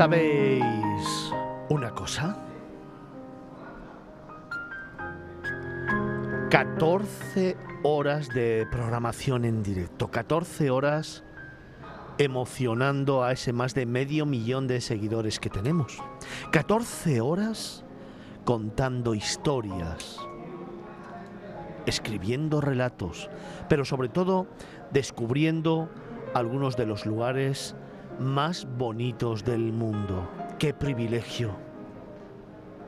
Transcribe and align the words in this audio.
¿Sabéis 0.00 1.30
una 1.68 1.90
cosa? 1.90 2.34
14 6.48 7.58
horas 7.82 8.28
de 8.30 8.66
programación 8.70 9.44
en 9.44 9.62
directo, 9.62 10.08
14 10.10 10.70
horas 10.70 11.22
emocionando 12.16 13.24
a 13.24 13.32
ese 13.32 13.52
más 13.52 13.74
de 13.74 13.84
medio 13.84 14.24
millón 14.24 14.68
de 14.68 14.80
seguidores 14.80 15.38
que 15.38 15.50
tenemos. 15.50 15.98
14 16.50 17.20
horas 17.20 17.84
contando 18.46 19.14
historias, 19.14 20.16
escribiendo 21.84 22.62
relatos, 22.62 23.28
pero 23.68 23.84
sobre 23.84 24.08
todo 24.08 24.46
descubriendo 24.92 25.90
algunos 26.32 26.78
de 26.78 26.86
los 26.86 27.04
lugares 27.04 27.76
más 28.20 28.68
bonitos 28.76 29.44
del 29.44 29.72
mundo. 29.72 30.28
¡Qué 30.58 30.74
privilegio! 30.74 31.56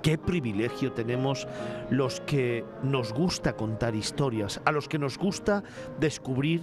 Qué 0.03 0.19
privilegio 0.19 0.93
tenemos 0.93 1.47
los 1.89 2.21
que 2.23 2.65
nos 2.83 3.13
gusta 3.13 3.55
contar 3.55 3.95
historias, 3.95 4.61
a 4.65 4.73
los 4.73 4.89
que 4.89 4.99
nos 4.99 5.17
gusta 5.17 5.63
descubrir 6.01 6.63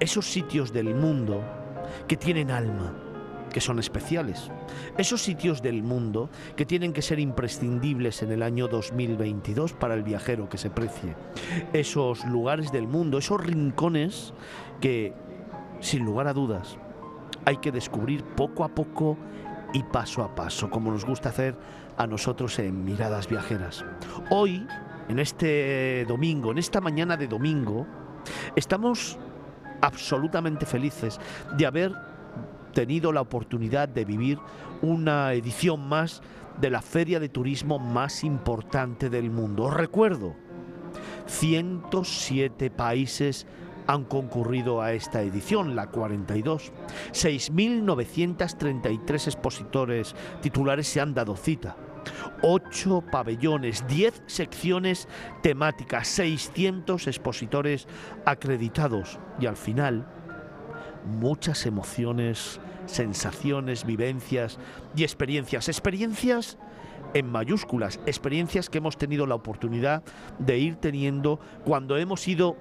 esos 0.00 0.26
sitios 0.26 0.72
del 0.72 0.92
mundo 0.94 1.40
que 2.08 2.16
tienen 2.16 2.50
alma, 2.50 2.92
que 3.52 3.60
son 3.60 3.78
especiales. 3.78 4.50
Esos 4.98 5.22
sitios 5.22 5.62
del 5.62 5.84
mundo 5.84 6.28
que 6.56 6.66
tienen 6.66 6.92
que 6.92 7.02
ser 7.02 7.20
imprescindibles 7.20 8.20
en 8.24 8.32
el 8.32 8.42
año 8.42 8.66
2022 8.66 9.74
para 9.74 9.94
el 9.94 10.02
viajero 10.02 10.48
que 10.48 10.58
se 10.58 10.68
precie. 10.68 11.14
Esos 11.72 12.24
lugares 12.24 12.72
del 12.72 12.88
mundo, 12.88 13.18
esos 13.18 13.40
rincones 13.40 14.34
que, 14.80 15.14
sin 15.78 16.04
lugar 16.04 16.26
a 16.26 16.32
dudas, 16.32 16.78
hay 17.44 17.56
que 17.58 17.72
descubrir 17.72 18.24
poco 18.24 18.64
a 18.64 18.68
poco 18.68 19.16
y 19.72 19.82
paso 19.82 20.22
a 20.22 20.34
paso, 20.34 20.70
como 20.70 20.90
nos 20.90 21.04
gusta 21.04 21.30
hacer 21.30 21.56
a 21.96 22.06
nosotros 22.06 22.58
en 22.58 22.84
Miradas 22.84 23.28
Viajeras. 23.28 23.84
Hoy, 24.30 24.66
en 25.08 25.18
este 25.18 26.04
domingo, 26.06 26.50
en 26.50 26.58
esta 26.58 26.80
mañana 26.80 27.16
de 27.16 27.26
domingo, 27.26 27.86
estamos 28.54 29.18
absolutamente 29.80 30.66
felices 30.66 31.18
de 31.56 31.66
haber 31.66 31.92
tenido 32.72 33.12
la 33.12 33.20
oportunidad 33.20 33.88
de 33.88 34.04
vivir 34.04 34.38
una 34.80 35.32
edición 35.32 35.88
más 35.88 36.22
de 36.60 36.70
la 36.70 36.82
feria 36.82 37.20
de 37.20 37.28
turismo 37.28 37.78
más 37.78 38.24
importante 38.24 39.10
del 39.10 39.30
mundo. 39.30 39.64
Os 39.64 39.74
recuerdo, 39.74 40.34
107 41.26 42.70
países 42.70 43.46
han 43.86 44.04
concurrido 44.04 44.82
a 44.82 44.92
esta 44.92 45.22
edición, 45.22 45.76
la 45.76 45.88
42. 45.88 46.72
6.933 47.12 49.26
expositores 49.26 50.14
titulares 50.40 50.88
se 50.88 51.00
han 51.00 51.14
dado 51.14 51.36
cita. 51.36 51.76
8 52.42 53.04
pabellones, 53.10 53.86
10 53.86 54.22
secciones 54.26 55.08
temáticas, 55.42 56.08
600 56.08 57.06
expositores 57.06 57.86
acreditados 58.24 59.18
y 59.40 59.46
al 59.46 59.56
final 59.56 60.06
muchas 61.04 61.66
emociones, 61.66 62.60
sensaciones, 62.86 63.84
vivencias 63.84 64.58
y 64.96 65.04
experiencias. 65.04 65.68
Experiencias 65.68 66.58
en 67.14 67.30
mayúsculas, 67.30 68.00
experiencias 68.06 68.70
que 68.70 68.78
hemos 68.78 68.96
tenido 68.96 69.26
la 69.26 69.34
oportunidad 69.34 70.02
de 70.38 70.58
ir 70.58 70.76
teniendo 70.76 71.40
cuando 71.64 71.96
hemos 71.96 72.26
ido 72.26 72.56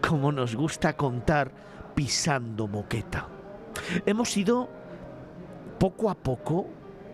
como 0.00 0.32
nos 0.32 0.54
gusta 0.54 0.96
contar, 0.96 1.50
pisando 1.94 2.68
moqueta. 2.68 3.28
Hemos 4.06 4.36
ido 4.36 4.68
poco 5.78 6.10
a 6.10 6.14
poco 6.14 6.68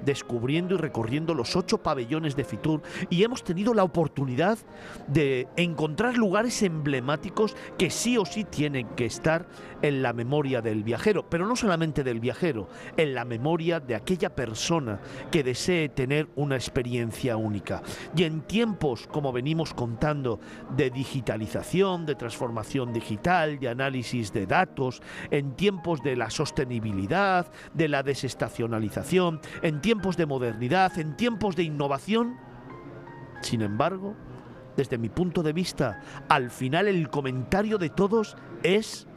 descubriendo 0.04 0.74
y 0.74 0.78
recorriendo 0.78 1.34
los 1.34 1.56
ocho 1.56 1.78
pabellones 1.78 2.36
de 2.36 2.44
Fitur 2.44 2.82
y 3.08 3.22
hemos 3.22 3.44
tenido 3.44 3.74
la 3.74 3.84
oportunidad 3.84 4.58
de 5.06 5.48
encontrar 5.56 6.16
lugares 6.16 6.62
emblemáticos 6.62 7.56
que 7.78 7.90
sí 7.90 8.16
o 8.16 8.24
sí 8.24 8.44
tienen 8.44 8.88
que 8.88 9.06
estar 9.06 9.46
en 9.82 10.02
la 10.02 10.12
memoria 10.12 10.60
del 10.60 10.84
viajero, 10.84 11.28
pero 11.28 11.46
no 11.46 11.56
solamente 11.56 12.04
del 12.04 12.20
viajero, 12.20 12.68
en 12.96 13.14
la 13.14 13.24
memoria 13.24 13.80
de 13.80 13.94
aquella 13.94 14.34
persona 14.34 15.00
que 15.30 15.42
desee 15.42 15.88
tener 15.88 16.28
una 16.36 16.56
experiencia 16.56 17.36
única. 17.36 17.82
Y 18.14 18.24
en 18.24 18.42
tiempos, 18.42 19.06
como 19.06 19.32
venimos 19.32 19.74
contando, 19.74 20.40
de 20.76 20.90
digitalización, 20.90 22.06
de 22.06 22.14
transformación 22.14 22.92
digital, 22.92 23.58
de 23.58 23.68
análisis 23.68 24.32
de 24.32 24.46
datos, 24.46 25.02
en 25.30 25.56
tiempos 25.56 26.02
de 26.02 26.16
la 26.16 26.30
sostenibilidad, 26.30 27.50
de 27.72 27.88
la 27.88 28.02
desestacionalización, 28.02 29.40
en 29.62 29.80
tiempos 29.80 29.89
de 29.90 30.26
modernidad, 30.26 30.96
en 30.98 31.16
tiempos 31.16 31.56
de 31.56 31.64
innovación. 31.64 32.36
Sin 33.40 33.60
embargo, 33.62 34.14
desde 34.76 34.98
mi 34.98 35.08
punto 35.08 35.42
de 35.42 35.52
vista, 35.52 36.00
al 36.28 36.50
final 36.50 36.86
el 36.86 37.10
comentario 37.10 37.76
de 37.76 37.90
todos 37.90 38.36
es 38.62 39.08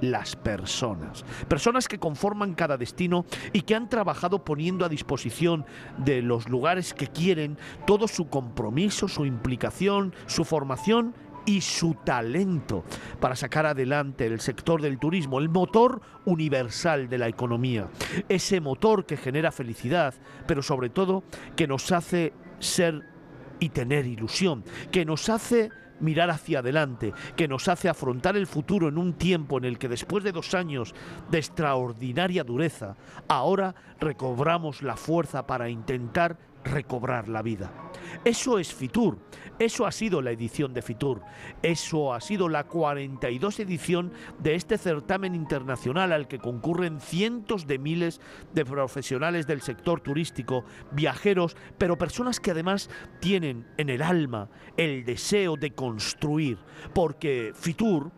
las 0.00 0.34
personas. 0.34 1.24
Personas 1.46 1.86
que 1.86 1.98
conforman 1.98 2.54
cada 2.54 2.76
destino 2.76 3.26
y 3.52 3.62
que 3.62 3.74
han 3.74 3.88
trabajado 3.88 4.44
poniendo 4.44 4.84
a 4.84 4.88
disposición 4.88 5.66
de 5.98 6.22
los 6.22 6.48
lugares 6.48 6.94
que 6.94 7.06
quieren 7.06 7.58
todo 7.86 8.08
su 8.08 8.28
compromiso, 8.28 9.08
su 9.08 9.24
implicación, 9.24 10.14
su 10.26 10.44
formación 10.44 11.14
y 11.46 11.60
su 11.60 11.94
talento 11.94 12.84
para 13.20 13.36
sacar 13.36 13.66
adelante 13.66 14.26
el 14.26 14.40
sector 14.40 14.82
del 14.82 14.98
turismo, 14.98 15.38
el 15.38 15.48
motor 15.48 16.00
universal 16.24 17.08
de 17.08 17.18
la 17.18 17.28
economía, 17.28 17.88
ese 18.28 18.60
motor 18.60 19.06
que 19.06 19.16
genera 19.16 19.52
felicidad, 19.52 20.14
pero 20.46 20.62
sobre 20.62 20.90
todo 20.90 21.24
que 21.56 21.66
nos 21.66 21.90
hace 21.92 22.32
ser 22.58 23.04
y 23.58 23.70
tener 23.70 24.06
ilusión, 24.06 24.64
que 24.90 25.04
nos 25.04 25.28
hace 25.28 25.70
mirar 26.00 26.30
hacia 26.30 26.60
adelante, 26.60 27.12
que 27.36 27.46
nos 27.46 27.68
hace 27.68 27.88
afrontar 27.88 28.36
el 28.36 28.46
futuro 28.46 28.88
en 28.88 28.98
un 28.98 29.12
tiempo 29.12 29.58
en 29.58 29.64
el 29.64 29.78
que 29.78 29.88
después 29.88 30.24
de 30.24 30.32
dos 30.32 30.54
años 30.54 30.94
de 31.30 31.38
extraordinaria 31.38 32.42
dureza, 32.42 32.96
ahora 33.28 33.74
recobramos 34.00 34.82
la 34.82 34.96
fuerza 34.96 35.46
para 35.46 35.68
intentar 35.68 36.38
recobrar 36.64 37.28
la 37.28 37.42
vida. 37.42 37.70
Eso 38.24 38.58
es 38.58 38.74
Fitur, 38.74 39.18
eso 39.58 39.86
ha 39.86 39.92
sido 39.92 40.22
la 40.22 40.30
edición 40.30 40.72
de 40.74 40.82
Fitur, 40.82 41.22
eso 41.62 42.14
ha 42.14 42.20
sido 42.20 42.48
la 42.48 42.64
42 42.64 43.60
edición 43.60 44.12
de 44.38 44.54
este 44.54 44.78
certamen 44.78 45.34
internacional 45.34 46.12
al 46.12 46.28
que 46.28 46.38
concurren 46.38 47.00
cientos 47.00 47.66
de 47.66 47.78
miles 47.78 48.20
de 48.54 48.64
profesionales 48.64 49.46
del 49.46 49.60
sector 49.60 50.00
turístico, 50.00 50.64
viajeros, 50.92 51.56
pero 51.78 51.98
personas 51.98 52.40
que 52.40 52.50
además 52.50 52.90
tienen 53.20 53.66
en 53.76 53.90
el 53.90 54.02
alma 54.02 54.50
el 54.76 55.04
deseo 55.04 55.56
de 55.56 55.72
construir, 55.72 56.58
porque 56.94 57.52
Fitur, 57.54 58.12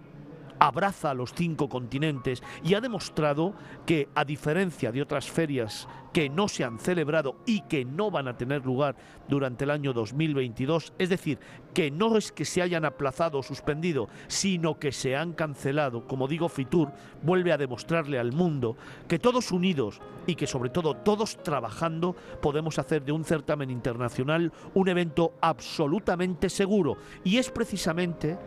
abraza 0.62 1.10
a 1.10 1.14
los 1.14 1.34
cinco 1.34 1.68
continentes 1.68 2.40
y 2.62 2.74
ha 2.74 2.80
demostrado 2.80 3.52
que, 3.84 4.08
a 4.14 4.24
diferencia 4.24 4.92
de 4.92 5.02
otras 5.02 5.28
ferias 5.28 5.88
que 6.12 6.28
no 6.28 6.46
se 6.46 6.62
han 6.62 6.78
celebrado 6.78 7.36
y 7.46 7.62
que 7.62 7.84
no 7.84 8.12
van 8.12 8.28
a 8.28 8.36
tener 8.36 8.64
lugar 8.64 8.94
durante 9.28 9.64
el 9.64 9.70
año 9.70 9.92
2022, 9.92 10.92
es 10.98 11.08
decir, 11.08 11.40
que 11.74 11.90
no 11.90 12.16
es 12.16 12.30
que 12.30 12.44
se 12.44 12.62
hayan 12.62 12.84
aplazado 12.84 13.38
o 13.38 13.42
suspendido, 13.42 14.08
sino 14.28 14.78
que 14.78 14.92
se 14.92 15.16
han 15.16 15.32
cancelado, 15.32 16.06
como 16.06 16.28
digo, 16.28 16.48
Fitur 16.48 16.92
vuelve 17.22 17.50
a 17.50 17.58
demostrarle 17.58 18.20
al 18.20 18.32
mundo 18.32 18.76
que 19.08 19.18
todos 19.18 19.50
unidos 19.50 20.00
y 20.28 20.36
que 20.36 20.46
sobre 20.46 20.70
todo 20.70 20.94
todos 20.94 21.42
trabajando 21.42 22.14
podemos 22.40 22.78
hacer 22.78 23.04
de 23.04 23.10
un 23.10 23.24
certamen 23.24 23.70
internacional 23.70 24.52
un 24.74 24.88
evento 24.88 25.34
absolutamente 25.40 26.48
seguro. 26.48 26.98
Y 27.24 27.38
es 27.38 27.50
precisamente 27.50 28.38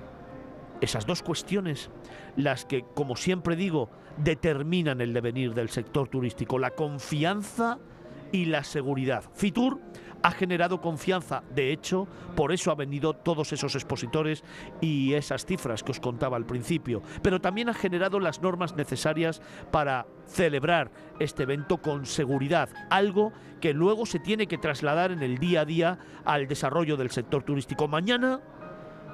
esas 0.81 1.05
dos 1.05 1.23
cuestiones 1.23 1.89
las 2.35 2.65
que, 2.65 2.83
como 2.93 3.15
siempre 3.15 3.55
digo, 3.55 3.89
determinan 4.17 5.01
el 5.01 5.13
devenir 5.13 5.53
del 5.53 5.69
sector 5.69 6.07
turístico, 6.07 6.59
la 6.59 6.71
confianza 6.71 7.79
y 8.31 8.45
la 8.45 8.63
seguridad. 8.63 9.23
Fitur 9.33 9.79
ha 10.25 10.31
generado 10.31 10.81
confianza, 10.81 11.43
de 11.53 11.71
hecho, 11.71 12.07
por 12.35 12.51
eso 12.51 12.71
ha 12.71 12.75
venido 12.75 13.13
todos 13.13 13.53
esos 13.53 13.75
expositores 13.75 14.43
y 14.81 15.13
esas 15.13 15.45
cifras 15.45 15.83
que 15.83 15.91
os 15.91 15.99
contaba 15.99 16.35
al 16.35 16.47
principio, 16.47 17.03
pero 17.21 17.39
también 17.39 17.69
ha 17.69 17.75
generado 17.75 18.19
las 18.19 18.41
normas 18.41 18.75
necesarias 18.75 19.41
para 19.71 20.07
celebrar 20.25 20.89
este 21.19 21.43
evento 21.43 21.77
con 21.77 22.07
seguridad, 22.07 22.69
algo 22.89 23.33
que 23.61 23.73
luego 23.73 24.07
se 24.07 24.17
tiene 24.17 24.47
que 24.47 24.57
trasladar 24.57 25.11
en 25.11 25.21
el 25.21 25.37
día 25.37 25.61
a 25.61 25.65
día 25.65 25.99
al 26.25 26.47
desarrollo 26.47 26.97
del 26.97 27.11
sector 27.11 27.43
turístico. 27.43 27.87
Mañana 27.87 28.41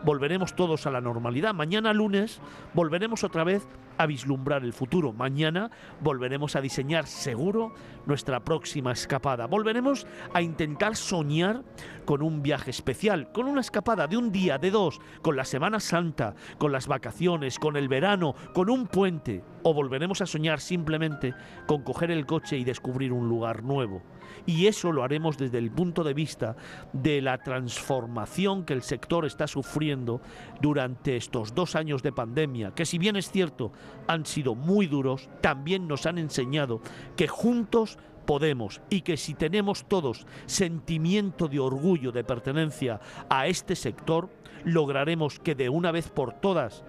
volveremos 0.04 0.56
todos 0.56 0.86
a 0.88 0.92
la 0.92 1.02
normalidad. 1.02 1.54
Mañana 1.54 1.94
lunes 1.94 2.40
volveremos 2.74 3.24
otra 3.24 3.44
vez 3.44 3.68
a 3.98 4.06
vislumbrar 4.06 4.64
el 4.64 4.74
futuro. 4.74 5.14
Mañana 5.14 5.70
volveremos 6.00 6.56
a 6.56 6.62
diseñar 6.62 7.08
seguro 7.08 7.74
nuestra 8.06 8.40
próxima 8.40 8.92
escapada. 8.92 9.46
Volveremos 9.48 10.08
a 10.34 10.42
intentar 10.42 10.96
soñar 10.96 11.64
con 12.06 12.22
un 12.22 12.42
viaje 12.42 12.72
especial, 12.72 13.32
con 13.32 13.48
una 13.48 13.62
escapada 13.62 14.08
de 14.08 14.18
un 14.18 14.32
día, 14.32 14.58
de 14.58 14.72
dos, 14.72 15.00
con 15.22 15.36
la 15.36 15.46
Semana 15.46 15.80
Santa, 15.80 16.36
con 16.58 16.72
las 16.72 16.88
vacaciones, 16.88 17.60
con 17.60 17.78
el 17.78 17.88
verano, 17.88 18.34
con 18.54 18.70
un 18.70 18.88
puente. 18.88 19.44
O 19.64 19.74
volveremos 19.74 20.22
a 20.22 20.26
soñar 20.26 20.60
simplemente 20.60 21.36
con 21.68 21.84
coger 21.84 22.10
el 22.10 22.26
coche 22.26 22.58
y 22.58 22.64
descubrir 22.64 23.14
un 23.14 23.30
lugar 23.30 23.64
nuevo. 23.64 24.02
Y 24.46 24.68
eso 24.68 24.92
lo 24.92 25.04
haremos 25.04 25.38
desde 25.38 25.58
el 25.58 25.72
punto 25.72 26.04
de 26.04 26.14
vista 26.14 26.56
de 26.94 27.22
la 27.22 27.38
transformación 27.38 28.66
que 28.66 28.74
el 28.74 28.82
sector 28.82 29.26
está 29.26 29.48
sufriendo 29.48 30.22
durante 30.62 31.16
estos 31.16 31.54
dos 31.54 31.76
años 31.76 32.04
de 32.04 32.12
pandemia, 32.12 32.74
que 32.74 32.86
si 32.86 32.98
bien 32.98 33.16
es 33.16 33.32
cierto 33.32 33.72
han 34.08 34.26
sido 34.26 34.56
muy 34.56 34.88
duros, 34.88 35.30
también 35.42 35.88
nos 35.88 36.06
han 36.06 36.18
enseñado 36.18 36.82
que 37.16 37.28
juntos 37.28 37.98
podemos 38.26 38.82
y 38.90 39.02
que 39.02 39.18
si 39.18 39.34
tenemos 39.34 39.86
todos 39.86 40.26
sentimiento 40.46 41.48
de 41.48 41.60
orgullo, 41.60 42.12
de 42.12 42.24
pertenencia 42.24 43.00
a 43.30 43.48
este 43.48 43.76
sector, 43.76 44.30
lograremos 44.64 45.40
que 45.40 45.56
de 45.56 45.70
una 45.70 45.92
vez 45.92 46.10
por 46.10 46.34
todas 46.34 46.84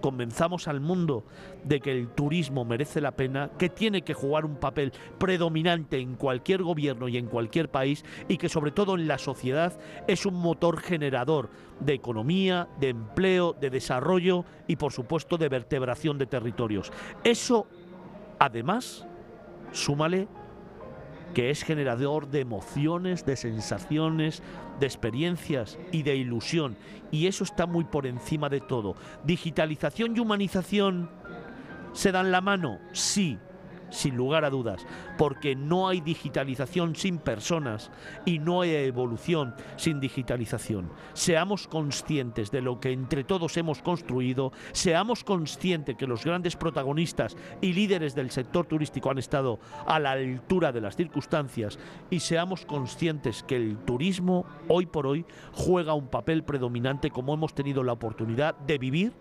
convenzamos 0.00 0.68
al 0.68 0.80
mundo 0.80 1.24
de 1.64 1.80
que 1.80 1.92
el 1.92 2.08
turismo 2.08 2.64
merece 2.64 3.00
la 3.00 3.12
pena, 3.12 3.50
que 3.58 3.68
tiene 3.68 4.02
que 4.02 4.14
jugar 4.14 4.44
un 4.44 4.56
papel 4.56 4.92
predominante 5.18 5.98
en 5.98 6.14
cualquier 6.14 6.62
gobierno 6.62 7.08
y 7.08 7.16
en 7.16 7.26
cualquier 7.26 7.70
país 7.70 8.04
y 8.28 8.36
que 8.36 8.48
sobre 8.48 8.70
todo 8.70 8.94
en 8.94 9.08
la 9.08 9.18
sociedad 9.18 9.78
es 10.06 10.26
un 10.26 10.34
motor 10.34 10.80
generador 10.80 11.50
de 11.80 11.94
economía, 11.94 12.68
de 12.80 12.90
empleo, 12.90 13.54
de 13.60 13.70
desarrollo 13.70 14.44
y 14.66 14.76
por 14.76 14.92
supuesto 14.92 15.36
de 15.36 15.48
vertebración 15.48 16.18
de 16.18 16.26
territorios. 16.26 16.92
Eso, 17.24 17.66
además, 18.38 19.06
súmale 19.72 20.28
que 21.34 21.50
es 21.50 21.62
generador 21.62 22.28
de 22.28 22.40
emociones, 22.40 23.24
de 23.24 23.36
sensaciones, 23.36 24.42
de 24.78 24.86
experiencias 24.86 25.78
y 25.92 26.02
de 26.02 26.16
ilusión. 26.16 26.76
Y 27.10 27.26
eso 27.26 27.44
está 27.44 27.66
muy 27.66 27.84
por 27.84 28.06
encima 28.06 28.48
de 28.48 28.60
todo. 28.60 28.94
Digitalización 29.24 30.16
y 30.16 30.20
humanización 30.20 31.10
se 31.92 32.12
dan 32.12 32.30
la 32.30 32.40
mano, 32.40 32.78
sí, 32.92 33.38
sin 33.90 34.16
lugar 34.16 34.44
a 34.44 34.50
dudas, 34.50 34.86
porque 35.16 35.54
no 35.54 35.88
hay 35.88 36.00
digitalización 36.00 36.94
sin 36.94 37.18
personas 37.18 37.90
y 38.24 38.38
no 38.38 38.62
hay 38.62 38.70
evolución 38.70 39.54
sin 39.76 40.00
digitalización. 40.00 40.90
Seamos 41.12 41.68
conscientes 41.68 42.50
de 42.50 42.60
lo 42.60 42.80
que 42.80 42.92
entre 42.92 43.24
todos 43.24 43.56
hemos 43.56 43.82
construido, 43.82 44.52
seamos 44.72 45.24
conscientes 45.24 45.96
que 45.96 46.06
los 46.06 46.24
grandes 46.24 46.56
protagonistas 46.56 47.36
y 47.60 47.72
líderes 47.72 48.14
del 48.14 48.30
sector 48.30 48.66
turístico 48.66 49.10
han 49.10 49.18
estado 49.18 49.58
a 49.86 49.98
la 49.98 50.12
altura 50.12 50.72
de 50.72 50.80
las 50.80 50.96
circunstancias 50.96 51.78
y 52.10 52.20
seamos 52.20 52.64
conscientes 52.64 53.42
que 53.42 53.56
el 53.56 53.78
turismo 53.78 54.44
hoy 54.68 54.86
por 54.86 55.06
hoy 55.06 55.24
juega 55.52 55.94
un 55.94 56.08
papel 56.08 56.44
predominante 56.44 57.10
como 57.10 57.34
hemos 57.34 57.54
tenido 57.54 57.82
la 57.82 57.92
oportunidad 57.92 58.56
de 58.58 58.78
vivir 58.78 59.12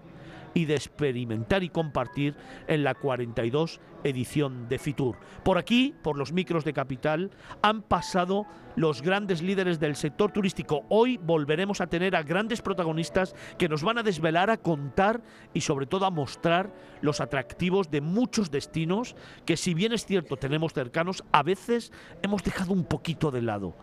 y 0.58 0.66
de 0.66 0.74
experimentar 0.74 1.62
y 1.62 1.70
compartir 1.70 2.36
en 2.68 2.84
la 2.84 2.96
42 2.96 3.80
edición 4.04 4.68
de 4.68 4.80
Fitur. 4.80 5.16
Por 5.44 5.60
aquí, 5.60 5.94
por 6.02 6.18
los 6.18 6.34
micros 6.34 6.66
de 6.66 6.74
Capital, 6.74 7.30
han 7.62 7.84
pasado 7.84 8.48
los 8.76 9.04
grandes 9.04 9.44
líderes 9.44 9.80
del 9.80 9.96
sector 9.96 10.32
turístico. 10.32 10.84
Hoy 10.90 11.18
volveremos 11.18 11.80
a 11.80 11.86
tener 11.86 12.16
a 12.16 12.24
grandes 12.24 12.64
protagonistas 12.64 13.36
que 13.60 13.70
nos 13.70 13.84
van 13.84 14.00
a 14.00 14.04
desvelar, 14.04 14.50
a 14.50 14.58
contar 14.58 15.22
y 15.54 15.62
sobre 15.62 15.86
todo 15.86 16.08
a 16.08 16.12
mostrar 16.12 16.74
los 17.02 17.22
atractivos 17.22 17.92
de 17.92 18.02
muchos 18.02 18.50
destinos 18.50 19.16
que 19.46 19.58
si 19.58 19.76
bien 19.76 19.94
es 19.94 20.08
cierto 20.08 20.38
tenemos 20.38 20.74
cercanos, 20.74 21.24
a 21.32 21.44
veces 21.44 21.92
hemos 22.24 22.42
dejado 22.42 22.74
un 22.74 22.86
poquito 22.86 23.30
de 23.30 23.44
lado. 23.44 23.76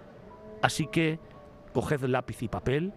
Así 0.61 0.89
que 0.91 1.21
coged 1.73 2.03
lápiz 2.03 2.43
y 2.43 2.49
papel, 2.49 2.93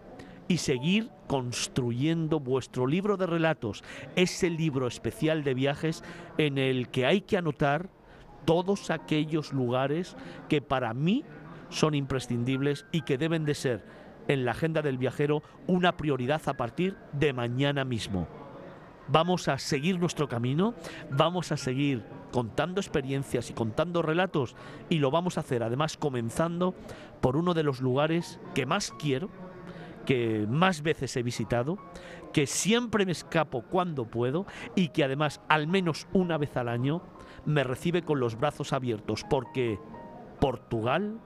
y 0.48 0.56
seguir 0.56 1.10
construyendo 1.28 2.40
vuestro 2.40 2.86
libro 2.88 3.16
de 3.16 3.26
relatos, 3.26 3.84
ese 4.16 4.50
libro 4.50 4.88
especial 4.88 5.44
de 5.44 5.54
viajes 5.54 6.02
en 6.38 6.58
el 6.58 6.88
que 6.88 7.06
hay 7.06 7.20
que 7.20 7.36
anotar 7.36 7.90
todos 8.44 8.90
aquellos 8.90 9.52
lugares 9.52 10.16
que 10.48 10.60
para 10.60 10.94
mí 10.94 11.24
son 11.68 11.94
imprescindibles 11.94 12.86
y 12.92 13.02
que 13.02 13.18
deben 13.18 13.44
de 13.44 13.54
ser 13.54 13.84
en 14.26 14.44
la 14.44 14.52
agenda 14.52 14.82
del 14.82 14.98
viajero 14.98 15.42
una 15.66 15.96
prioridad 15.96 16.42
a 16.46 16.56
partir 16.56 16.96
de 17.12 17.32
mañana 17.32 17.84
mismo. 17.84 18.26
Vamos 19.08 19.48
a 19.48 19.58
seguir 19.58 19.98
nuestro 19.98 20.28
camino, 20.28 20.74
vamos 21.10 21.50
a 21.50 21.56
seguir 21.56 22.04
contando 22.30 22.80
experiencias 22.80 23.48
y 23.50 23.54
contando 23.54 24.02
relatos 24.02 24.54
y 24.90 24.98
lo 24.98 25.10
vamos 25.10 25.38
a 25.38 25.40
hacer 25.40 25.62
además 25.62 25.96
comenzando 25.96 26.74
por 27.22 27.36
uno 27.36 27.54
de 27.54 27.62
los 27.62 27.80
lugares 27.80 28.38
que 28.54 28.66
más 28.66 28.92
quiero, 28.98 29.30
que 30.08 30.46
más 30.48 30.80
veces 30.82 31.14
he 31.18 31.22
visitado, 31.22 31.76
que 32.32 32.46
siempre 32.46 33.04
me 33.04 33.12
escapo 33.12 33.60
cuando 33.60 34.06
puedo 34.06 34.46
y 34.74 34.88
que 34.88 35.04
además 35.04 35.42
al 35.50 35.66
menos 35.66 36.08
una 36.14 36.38
vez 36.38 36.56
al 36.56 36.70
año 36.70 37.02
me 37.44 37.62
recibe 37.62 38.00
con 38.00 38.18
los 38.18 38.40
brazos 38.40 38.72
abiertos 38.72 39.26
porque 39.28 39.78
Portugal, 40.40 41.18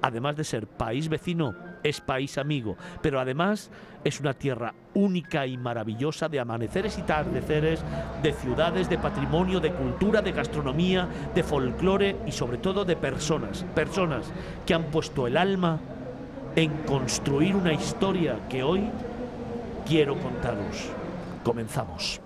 además 0.00 0.36
de 0.36 0.44
ser 0.44 0.66
país 0.66 1.10
vecino, 1.10 1.54
es 1.82 2.00
país 2.00 2.38
amigo, 2.38 2.78
pero 3.02 3.20
además 3.20 3.70
es 4.04 4.20
una 4.20 4.32
tierra 4.32 4.72
única 4.94 5.46
y 5.46 5.58
maravillosa 5.58 6.30
de 6.30 6.40
amaneceres 6.40 6.96
y 6.96 7.02
atardeceres, 7.02 7.84
de 8.22 8.32
ciudades, 8.32 8.88
de 8.88 8.96
patrimonio, 8.96 9.60
de 9.60 9.74
cultura, 9.74 10.22
de 10.22 10.32
gastronomía, 10.32 11.06
de 11.34 11.42
folclore 11.42 12.16
y 12.26 12.32
sobre 12.32 12.56
todo 12.56 12.86
de 12.86 12.96
personas, 12.96 13.66
personas 13.74 14.32
que 14.64 14.72
han 14.72 14.84
puesto 14.84 15.26
el 15.26 15.36
alma 15.36 15.78
en 16.56 16.70
construir 16.84 17.54
una 17.54 17.72
historia 17.72 18.38
que 18.48 18.62
hoy 18.62 18.88
quiero 19.86 20.18
contaros. 20.18 20.90
Comenzamos. 21.44 22.20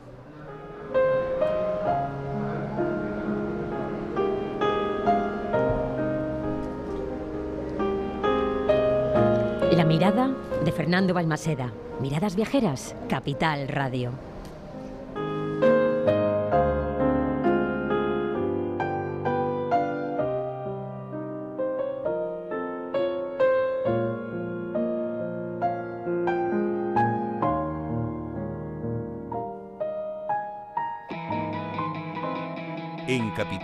La 9.72 9.84
mirada 9.84 10.31
de 10.65 10.72
Fernando 10.72 11.15
Balmaseda. 11.15 11.72
Miradas 12.01 12.34
viajeras, 12.37 12.96
Capital 13.08 13.69
Radio. 13.69 14.33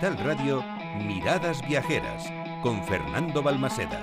Capital 0.01 0.25
Radio, 0.25 0.65
Miradas 0.97 1.61
Viajeras, 1.67 2.33
con 2.63 2.83
Fernando 2.85 3.43
Balmaseda. 3.43 4.01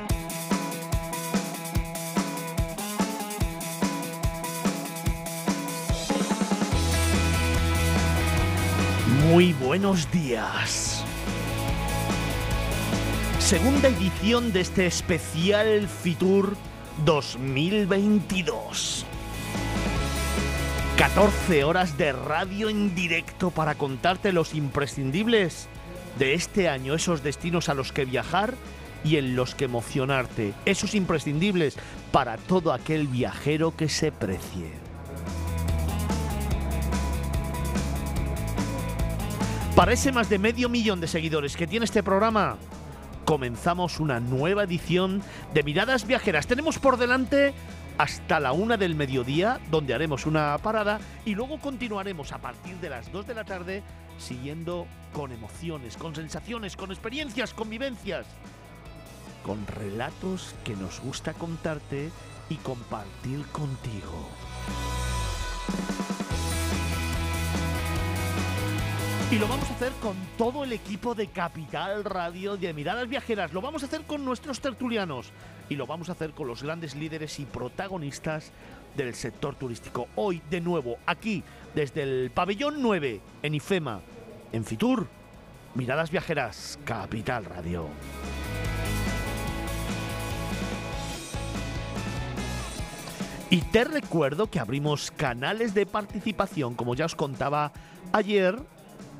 Muy 9.26 9.52
buenos 9.54 10.08
días. 10.12 11.02
Segunda 13.40 13.88
edición 13.88 14.52
de 14.52 14.60
este 14.60 14.86
especial 14.86 15.88
Fitur 15.88 16.56
2022. 17.04 19.04
14 20.96 21.64
horas 21.64 21.98
de 21.98 22.12
radio 22.12 22.68
en 22.68 22.94
directo 22.94 23.50
para 23.50 23.74
contarte 23.74 24.32
los 24.32 24.54
imprescindibles 24.54 25.68
de 26.18 26.34
este 26.34 26.68
año, 26.68 26.94
esos 26.94 27.22
destinos 27.22 27.68
a 27.68 27.74
los 27.74 27.92
que 27.92 28.04
viajar 28.04 28.54
y 29.04 29.16
en 29.16 29.36
los 29.36 29.54
que 29.54 29.66
emocionarte, 29.66 30.52
esos 30.64 30.94
imprescindibles 30.94 31.76
para 32.10 32.36
todo 32.36 32.72
aquel 32.72 33.06
viajero 33.06 33.76
que 33.76 33.88
se 33.88 34.10
precie. 34.10 34.72
Para 39.76 39.92
ese 39.92 40.10
más 40.10 40.28
de 40.28 40.40
medio 40.40 40.68
millón 40.68 41.00
de 41.00 41.06
seguidores 41.06 41.56
que 41.56 41.68
tiene 41.68 41.84
este 41.84 42.02
programa, 42.02 42.56
comenzamos 43.24 44.00
una 44.00 44.18
nueva 44.18 44.64
edición 44.64 45.22
de 45.54 45.62
Miradas 45.62 46.04
Viajeras. 46.04 46.48
Tenemos 46.48 46.80
por 46.80 46.96
delante 46.96 47.54
hasta 47.98 48.38
la 48.38 48.52
una 48.52 48.76
del 48.76 48.94
mediodía, 48.94 49.60
donde 49.70 49.92
haremos 49.92 50.24
una 50.24 50.56
parada 50.58 51.00
y 51.24 51.34
luego 51.34 51.58
continuaremos 51.58 52.32
a 52.32 52.38
partir 52.38 52.76
de 52.76 52.88
las 52.88 53.10
dos 53.12 53.26
de 53.26 53.34
la 53.34 53.44
tarde 53.44 53.82
siguiendo 54.18 54.86
con 55.12 55.32
emociones, 55.32 55.96
con 55.96 56.14
sensaciones, 56.14 56.76
con 56.76 56.92
experiencias, 56.92 57.52
con 57.52 57.68
vivencias, 57.68 58.26
con 59.44 59.66
relatos 59.66 60.54
que 60.64 60.76
nos 60.76 61.00
gusta 61.00 61.34
contarte 61.34 62.10
y 62.48 62.54
compartir 62.56 63.44
contigo. 63.46 64.28
Y 69.30 69.38
lo 69.38 69.46
vamos 69.46 69.68
a 69.68 69.74
hacer 69.74 69.92
con 70.00 70.16
todo 70.38 70.64
el 70.64 70.72
equipo 70.72 71.14
de 71.14 71.26
Capital 71.26 72.02
Radio 72.04 72.56
de 72.56 72.72
Miradas 72.72 73.08
Viajeras. 73.08 73.52
Lo 73.52 73.60
vamos 73.60 73.82
a 73.82 73.86
hacer 73.86 74.02
con 74.02 74.24
nuestros 74.24 74.60
tertulianos. 74.60 75.32
Y 75.68 75.76
lo 75.76 75.86
vamos 75.86 76.08
a 76.08 76.12
hacer 76.12 76.30
con 76.32 76.46
los 76.46 76.62
grandes 76.62 76.94
líderes 76.94 77.38
y 77.40 77.44
protagonistas 77.44 78.52
del 78.96 79.14
sector 79.14 79.54
turístico. 79.54 80.08
Hoy, 80.16 80.42
de 80.50 80.60
nuevo, 80.60 80.98
aquí, 81.06 81.42
desde 81.74 82.02
el 82.02 82.30
pabellón 82.30 82.80
9, 82.80 83.20
en 83.42 83.54
IFEMA, 83.54 84.00
en 84.52 84.64
Fitur, 84.64 85.06
Miradas 85.74 86.10
Viajeras, 86.10 86.78
Capital 86.84 87.44
Radio. 87.44 87.86
Y 93.50 93.62
te 93.62 93.84
recuerdo 93.84 94.50
que 94.50 94.60
abrimos 94.60 95.10
canales 95.10 95.72
de 95.72 95.86
participación, 95.86 96.74
como 96.74 96.94
ya 96.94 97.06
os 97.06 97.14
contaba 97.14 97.72
ayer, 98.12 98.58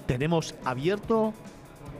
tenemos 0.07 0.55
abierto 0.65 1.33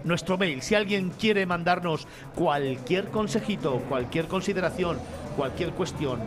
nuestro 0.05 0.39
mail. 0.39 0.63
Si 0.63 0.75
alguien 0.75 1.11
quiere 1.11 1.47
mandarnos 1.47 2.07
cualquier 2.35 3.09
consejito, 3.09 3.81
cualquier 3.89 4.27
consideración, 4.27 4.99
cualquier 5.37 5.71
cuestión, 5.71 6.21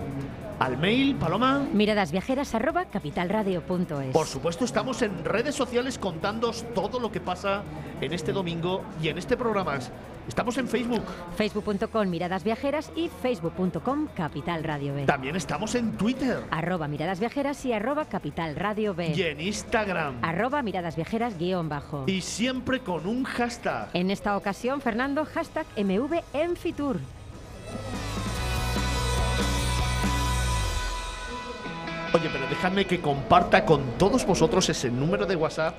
al 0.61 0.77
mail, 0.77 1.15
Paloma. 1.15 1.65
Miradasviajeras 1.73 2.53
arroba 2.53 2.85
capitalradio.es. 2.85 4.13
Por 4.13 4.27
supuesto, 4.27 4.63
estamos 4.63 5.01
en 5.01 5.25
redes 5.25 5.55
sociales 5.55 5.97
contándoos 5.97 6.65
todo 6.75 6.99
lo 6.99 7.11
que 7.11 7.19
pasa 7.19 7.63
en 7.99 8.13
este 8.13 8.31
domingo 8.31 8.83
y 9.01 9.07
en 9.07 9.17
este 9.17 9.35
programa. 9.35 9.79
Estamos 10.27 10.55
en 10.59 10.67
Facebook. 10.67 11.03
Facebook.com 11.35 12.07
Miradas 12.07 12.43
Viajeras 12.43 12.91
y 12.95 13.09
Facebook.com 13.09 14.07
Capital 14.15 14.63
Radio 14.63 14.93
B. 14.93 15.05
También 15.05 15.35
estamos 15.35 15.73
en 15.73 15.97
Twitter. 15.97 16.43
Arroba 16.51 16.87
Miradas 16.87 17.19
Viajeras 17.19 17.65
y 17.65 17.73
arroba 17.73 18.05
Capital 18.05 18.55
Radio 18.55 18.93
B. 18.93 19.13
Y 19.15 19.21
en 19.23 19.41
Instagram. 19.41 20.19
Arroba 20.21 20.61
Miradas 20.61 20.95
Viajeras 20.95 21.39
guion 21.39 21.69
bajo. 21.69 22.03
Y 22.05 22.21
siempre 22.21 22.81
con 22.81 23.07
un 23.07 23.23
hashtag. 23.23 23.89
En 23.93 24.11
esta 24.11 24.37
ocasión, 24.37 24.79
Fernando, 24.79 25.25
hashtag 25.25 25.65
MV 25.75 26.21
en 26.33 26.55
Fitur. 26.55 26.99
Oye, 32.13 32.29
pero 32.29 32.45
déjame 32.49 32.85
que 32.85 32.99
comparta 32.99 33.63
con 33.63 33.81
todos 33.97 34.25
vosotros 34.25 34.67
ese 34.67 34.91
número 34.91 35.25
de 35.25 35.37
WhatsApp 35.37 35.75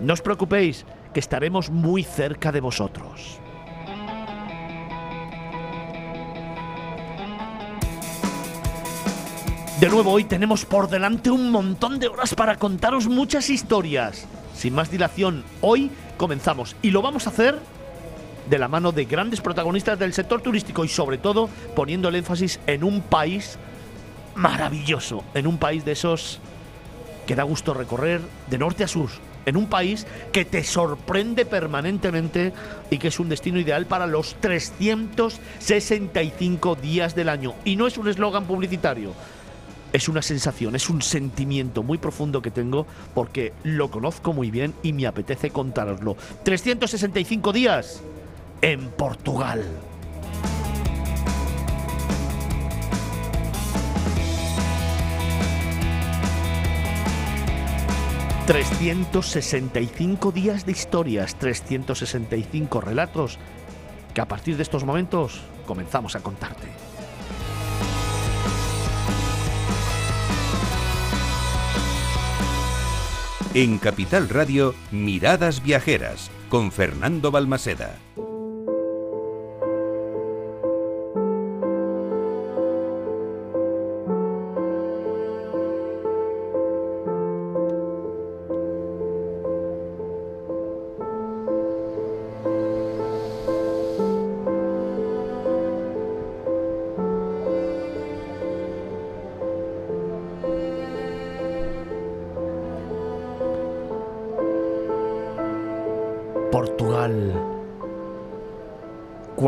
no 0.00 0.12
os 0.14 0.22
preocupéis, 0.22 0.84
que 1.12 1.20
estaremos 1.20 1.70
muy 1.70 2.04
cerca 2.04 2.52
de 2.52 2.60
vosotros. 2.60 3.38
De 9.80 9.88
nuevo, 9.88 10.12
hoy 10.12 10.24
tenemos 10.24 10.66
por 10.66 10.90
delante 10.90 11.30
un 11.30 11.50
montón 11.50 11.98
de 11.98 12.08
horas 12.08 12.34
para 12.34 12.56
contaros 12.56 13.08
muchas 13.08 13.48
historias. 13.48 14.26
Sin 14.54 14.74
más 14.74 14.90
dilación, 14.90 15.42
hoy 15.62 15.90
comenzamos 16.18 16.76
y 16.82 16.90
lo 16.90 17.00
vamos 17.00 17.26
a 17.26 17.30
hacer 17.30 17.58
de 18.50 18.58
la 18.58 18.68
mano 18.68 18.92
de 18.92 19.06
grandes 19.06 19.40
protagonistas 19.40 19.98
del 19.98 20.12
sector 20.12 20.42
turístico 20.42 20.84
y 20.84 20.88
sobre 20.88 21.16
todo 21.18 21.48
poniendo 21.76 22.08
el 22.08 22.16
énfasis 22.16 22.58
en 22.66 22.82
un 22.82 23.00
país 23.00 23.58
maravilloso, 24.34 25.22
en 25.34 25.46
un 25.46 25.56
país 25.56 25.84
de 25.84 25.92
esos 25.92 26.40
que 27.26 27.36
da 27.36 27.44
gusto 27.44 27.74
recorrer 27.74 28.20
de 28.48 28.58
norte 28.58 28.82
a 28.82 28.88
sur, 28.88 29.08
en 29.46 29.56
un 29.56 29.68
país 29.68 30.04
que 30.32 30.44
te 30.44 30.64
sorprende 30.64 31.46
permanentemente 31.46 32.52
y 32.90 32.98
que 32.98 33.06
es 33.08 33.20
un 33.20 33.28
destino 33.28 33.60
ideal 33.60 33.86
para 33.86 34.08
los 34.08 34.34
365 34.40 36.74
días 36.74 37.14
del 37.14 37.28
año. 37.28 37.54
Y 37.64 37.76
no 37.76 37.86
es 37.86 37.98
un 37.98 38.08
eslogan 38.08 38.46
publicitario, 38.46 39.12
es 39.92 40.08
una 40.08 40.22
sensación, 40.22 40.74
es 40.74 40.90
un 40.90 41.02
sentimiento 41.02 41.84
muy 41.84 41.98
profundo 41.98 42.42
que 42.42 42.50
tengo 42.50 42.84
porque 43.14 43.52
lo 43.62 43.92
conozco 43.92 44.32
muy 44.32 44.50
bien 44.50 44.74
y 44.82 44.92
me 44.92 45.06
apetece 45.06 45.50
contároslo. 45.50 46.16
365 46.42 47.52
días 47.52 48.02
en 48.62 48.90
Portugal. 48.90 49.64
...365 58.46 60.32
días 60.32 60.66
de 60.66 60.72
historias, 60.72 61.36
365 61.36 62.80
relatos... 62.80 63.38
...que 64.12 64.20
a 64.20 64.26
partir 64.26 64.56
de 64.56 64.64
estos 64.64 64.82
momentos 64.82 65.40
comenzamos 65.66 66.16
a 66.16 66.20
contarte. 66.20 66.66
En 73.54 73.78
Capital 73.78 74.28
Radio, 74.28 74.74
Miradas 74.90 75.62
Viajeras, 75.62 76.30
con 76.48 76.72
Fernando 76.72 77.30
Balmaseda. 77.30 77.96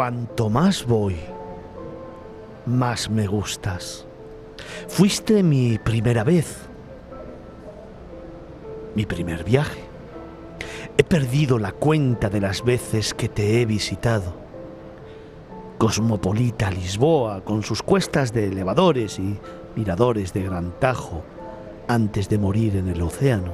Cuanto 0.02 0.50
más 0.50 0.84
voy, 0.84 1.14
más 2.66 3.08
me 3.08 3.28
gustas. 3.28 4.04
Fuiste 4.88 5.44
mi 5.44 5.78
primera 5.78 6.24
vez, 6.24 6.56
mi 8.96 9.06
primer 9.06 9.44
viaje. 9.44 9.80
He 10.96 11.04
perdido 11.04 11.56
la 11.56 11.70
cuenta 11.70 12.28
de 12.28 12.40
las 12.40 12.64
veces 12.64 13.14
que 13.14 13.28
te 13.28 13.60
he 13.62 13.64
visitado. 13.64 14.34
Cosmopolita 15.78 16.68
Lisboa, 16.72 17.44
con 17.44 17.62
sus 17.62 17.80
cuestas 17.80 18.32
de 18.32 18.48
elevadores 18.48 19.20
y 19.20 19.38
miradores 19.76 20.32
de 20.32 20.42
gran 20.42 20.72
tajo, 20.80 21.22
antes 21.86 22.28
de 22.28 22.38
morir 22.38 22.74
en 22.74 22.88
el 22.88 23.00
océano 23.02 23.52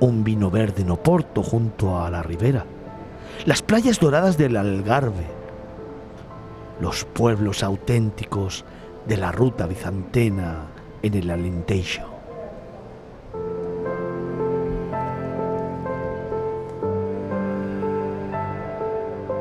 un 0.00 0.24
vino 0.24 0.50
verde 0.50 0.80
en 0.80 0.90
Oporto 0.90 1.42
junto 1.42 2.00
a 2.02 2.10
la 2.10 2.22
ribera, 2.22 2.64
las 3.44 3.62
playas 3.62 4.00
doradas 4.00 4.38
del 4.38 4.56
Algarve, 4.56 5.26
los 6.80 7.04
pueblos 7.04 7.62
auténticos 7.62 8.64
de 9.06 9.16
la 9.16 9.32
ruta 9.32 9.66
bizantina 9.66 10.66
en 11.02 11.14
el 11.14 11.30
Alentejo. 11.30 12.16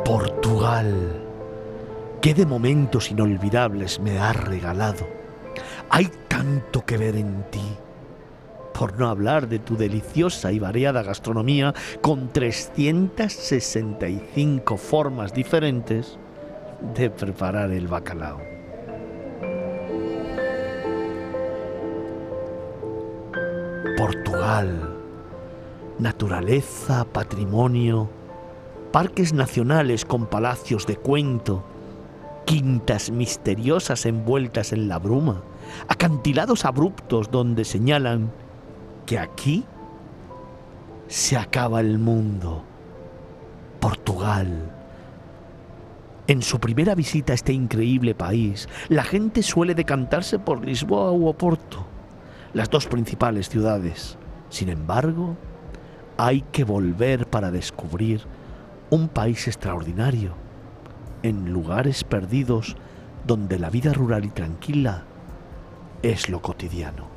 Portugal, 0.04 1.24
qué 2.22 2.34
de 2.34 2.46
momentos 2.46 3.10
inolvidables 3.10 4.00
me 4.00 4.20
has 4.20 4.36
regalado. 4.36 5.08
Hay 5.90 6.12
tanto 6.28 6.86
que 6.86 6.98
ver 6.98 7.16
en 7.16 7.44
ti 7.50 7.78
Por 8.78 9.00
no 9.00 9.08
hablar 9.08 9.48
de 9.48 9.60
tu 9.60 9.78
deliciosa 9.78 10.52
y 10.52 10.60
variada 10.60 11.02
gastronomía 11.02 11.74
con 12.02 12.34
365 12.34 14.78
formas 14.78 15.34
diferentes 15.34 16.20
de 16.94 17.10
preparar 17.10 17.72
el 17.72 17.88
bacalao. 17.88 18.42
Portugal. 23.98 24.92
Naturaleza, 25.98 27.06
patrimonio, 27.06 28.10
parques 28.92 29.32
nacionales 29.32 30.04
con 30.04 30.26
palacios 30.26 30.86
de 30.86 30.98
cuento, 30.98 31.64
quintas 32.46 33.10
misteriosas 33.10 34.06
envueltas 34.06 34.74
en 34.74 34.90
la 34.90 35.00
bruma, 35.00 35.42
acantilados 35.88 36.66
abruptos 36.66 37.32
donde 37.32 37.64
señalan 37.64 38.34
que 39.06 39.20
aquí 39.20 39.64
se 41.08 41.38
acaba 41.38 41.80
el 41.80 42.00
mundo. 42.00 42.64
Portugal. 43.80 44.72
En 46.28 46.42
su 46.42 46.60
primera 46.60 46.96
visita 46.96 47.34
a 47.34 47.36
este 47.36 47.54
increíble 47.54 48.16
país, 48.16 48.68
la 48.90 49.04
gente 49.04 49.44
suele 49.44 49.76
decantarse 49.76 50.40
por 50.40 50.66
Lisboa 50.66 51.12
u 51.12 51.28
Oporto, 51.28 51.86
las 52.54 52.70
dos 52.72 52.88
principales 52.88 53.48
ciudades. 53.48 54.18
Sin 54.50 54.70
embargo, 54.70 55.38
hay 56.18 56.42
que 56.52 56.64
volver 56.64 57.28
para 57.28 57.52
descubrir 57.52 58.22
un 58.90 59.08
país 59.08 59.48
extraordinario, 59.48 60.34
en 61.22 61.54
lugares 61.54 62.04
perdidos 62.04 62.76
donde 63.28 63.60
la 63.60 63.70
vida 63.70 63.94
rural 63.94 64.26
y 64.26 64.30
tranquila 64.30 65.04
es 66.02 66.30
lo 66.30 66.42
cotidiano. 66.42 67.15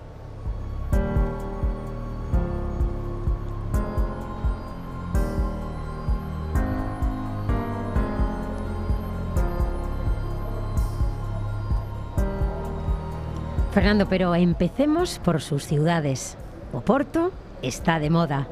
Fernando, 13.78 14.08
pero 14.08 14.34
empecemos 14.34 15.20
por 15.20 15.40
sus 15.40 15.64
ciudades. 15.64 16.36
Oporto 16.72 17.30
está 17.62 18.00
de 18.00 18.10
moda. 18.10 18.48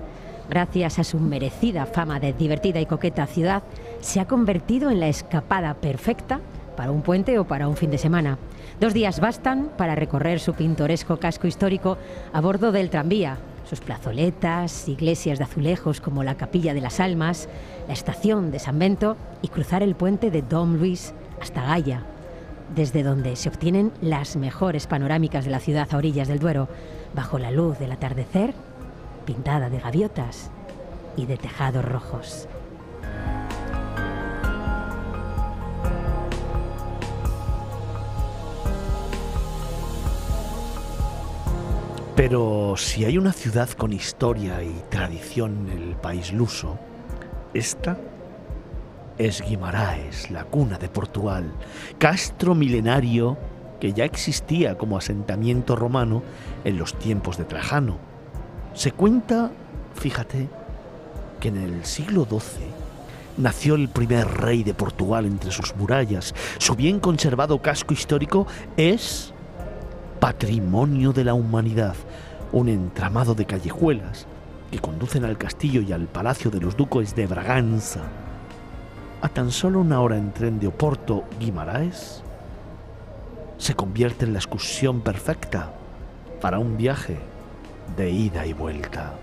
Gracias 0.48 1.00
a 1.00 1.04
su 1.04 1.18
merecida 1.18 1.84
fama 1.84 2.20
de 2.20 2.32
divertida 2.32 2.80
y 2.80 2.86
coqueta 2.86 3.26
ciudad, 3.26 3.64
se 4.00 4.20
ha 4.20 4.28
convertido 4.28 4.88
en 4.88 5.00
la 5.00 5.08
escapada 5.08 5.74
perfecta 5.74 6.38
para 6.76 6.92
un 6.92 7.02
puente 7.02 7.40
o 7.40 7.44
para 7.44 7.66
un 7.66 7.76
fin 7.76 7.90
de 7.90 7.98
semana. 7.98 8.38
Dos 8.78 8.94
días 8.94 9.18
bastan 9.18 9.70
para 9.76 9.96
recorrer 9.96 10.38
su 10.38 10.54
pintoresco 10.54 11.16
casco 11.16 11.48
histórico 11.48 11.98
a 12.32 12.40
bordo 12.40 12.70
del 12.70 12.88
tranvía, 12.88 13.36
sus 13.68 13.80
plazoletas, 13.80 14.88
iglesias 14.88 15.38
de 15.38 15.44
azulejos 15.44 16.00
como 16.00 16.22
la 16.22 16.36
Capilla 16.36 16.72
de 16.72 16.82
las 16.82 17.00
Almas, 17.00 17.48
la 17.88 17.94
estación 17.94 18.52
de 18.52 18.60
San 18.60 18.78
Bento 18.78 19.16
y 19.42 19.48
cruzar 19.48 19.82
el 19.82 19.96
puente 19.96 20.30
de 20.30 20.42
Dom 20.42 20.76
Luis 20.76 21.14
hasta 21.40 21.62
Gaia, 21.62 22.04
desde 22.74 23.02
donde 23.02 23.36
se 23.36 23.48
obtienen 23.48 23.92
las 24.00 24.36
mejores 24.36 24.86
panorámicas 24.86 25.44
de 25.44 25.50
la 25.50 25.60
ciudad 25.60 25.88
a 25.90 25.96
orillas 25.96 26.28
del 26.28 26.38
Duero, 26.38 26.68
bajo 27.14 27.38
la 27.38 27.50
luz 27.50 27.78
del 27.78 27.92
atardecer, 27.92 28.54
pintada 29.24 29.70
de 29.70 29.78
gaviotas 29.78 30.50
y 31.16 31.26
de 31.26 31.36
tejados 31.36 31.84
rojos. 31.84 32.48
Pero 42.16 42.74
si 42.78 43.04
hay 43.04 43.18
una 43.18 43.32
ciudad 43.32 43.68
con 43.70 43.92
historia 43.92 44.62
y 44.62 44.82
tradición 44.88 45.68
en 45.70 45.82
el 45.90 45.96
país 45.96 46.32
luso, 46.32 46.78
esta 47.52 47.98
es 49.18 49.42
Guimaraes, 49.42 50.30
la 50.30 50.44
cuna 50.44 50.78
de 50.78 50.88
Portugal, 50.88 51.52
castro 51.98 52.54
milenario 52.54 53.36
que 53.80 53.92
ya 53.92 54.04
existía 54.04 54.76
como 54.76 54.98
asentamiento 54.98 55.76
romano 55.76 56.22
en 56.64 56.78
los 56.78 56.98
tiempos 56.98 57.36
de 57.38 57.44
Trajano. 57.44 57.98
Se 58.74 58.92
cuenta, 58.92 59.50
fíjate, 59.94 60.48
que 61.40 61.48
en 61.48 61.56
el 61.56 61.84
siglo 61.84 62.26
XII 62.28 62.66
nació 63.36 63.74
el 63.74 63.88
primer 63.88 64.26
rey 64.26 64.64
de 64.64 64.74
Portugal 64.74 65.26
entre 65.26 65.50
sus 65.50 65.76
murallas. 65.76 66.34
Su 66.58 66.74
bien 66.74 67.00
conservado 67.00 67.60
casco 67.60 67.92
histórico 67.92 68.46
es 68.76 69.32
patrimonio 70.20 71.12
de 71.12 71.24
la 71.24 71.34
humanidad, 71.34 71.94
un 72.52 72.68
entramado 72.68 73.34
de 73.34 73.44
callejuelas 73.44 74.26
que 74.70 74.78
conducen 74.78 75.24
al 75.24 75.38
castillo 75.38 75.82
y 75.82 75.92
al 75.92 76.06
palacio 76.06 76.50
de 76.50 76.60
los 76.60 76.76
duques 76.76 77.14
de 77.14 77.26
Braganza. 77.26 78.02
A 79.26 79.28
tan 79.28 79.50
solo 79.50 79.80
una 79.80 80.00
hora 80.00 80.16
en 80.16 80.32
tren 80.32 80.60
de 80.60 80.68
Oporto, 80.68 81.24
Guimaraes, 81.40 82.22
se 83.58 83.74
convierte 83.74 84.24
en 84.24 84.32
la 84.32 84.38
excursión 84.38 85.00
perfecta 85.00 85.72
para 86.40 86.60
un 86.60 86.76
viaje 86.76 87.18
de 87.96 88.08
ida 88.08 88.46
y 88.46 88.52
vuelta. 88.52 89.14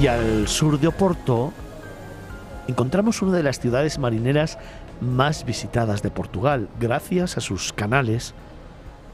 Y 0.00 0.08
al 0.08 0.48
sur 0.48 0.80
de 0.80 0.88
Oporto 0.88 1.52
encontramos 2.66 3.22
una 3.22 3.36
de 3.36 3.44
las 3.44 3.60
ciudades 3.60 3.96
marineras 3.96 4.58
más 5.00 5.44
visitadas 5.44 6.02
de 6.02 6.10
Portugal, 6.10 6.68
gracias 6.80 7.36
a 7.36 7.40
sus 7.40 7.72
canales 7.72 8.34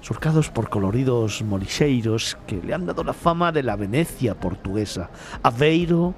surcados 0.01 0.51
por 0.51 0.69
coloridos 0.71 1.43
molixeiros 1.43 2.39
que 2.47 2.63
le 2.63 2.75
han 2.75 2.87
dado 2.87 3.05
la 3.05 3.13
fama 3.13 3.53
de 3.53 3.63
la 3.63 3.77
Venecia 3.77 4.35
portuguesa. 4.35 5.11
Aveiro 5.43 6.15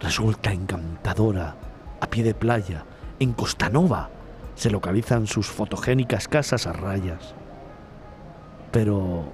resulta 0.00 0.52
encantadora, 0.52 1.56
a 2.00 2.06
pie 2.06 2.22
de 2.22 2.34
playa. 2.34 2.84
En 3.18 3.32
Costanova 3.32 4.10
se 4.54 4.70
localizan 4.70 5.26
sus 5.26 5.46
fotogénicas 5.46 6.28
casas 6.28 6.66
a 6.66 6.72
rayas. 6.72 7.34
Pero, 8.72 9.32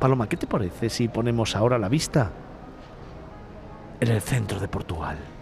Paloma, 0.00 0.28
¿qué 0.28 0.36
te 0.36 0.46
parece 0.46 0.90
si 0.90 1.08
ponemos 1.08 1.54
ahora 1.54 1.78
la 1.78 1.88
vista 1.88 2.30
en 4.00 4.08
el 4.08 4.20
centro 4.20 4.58
de 4.58 4.68
Portugal? 4.68 5.35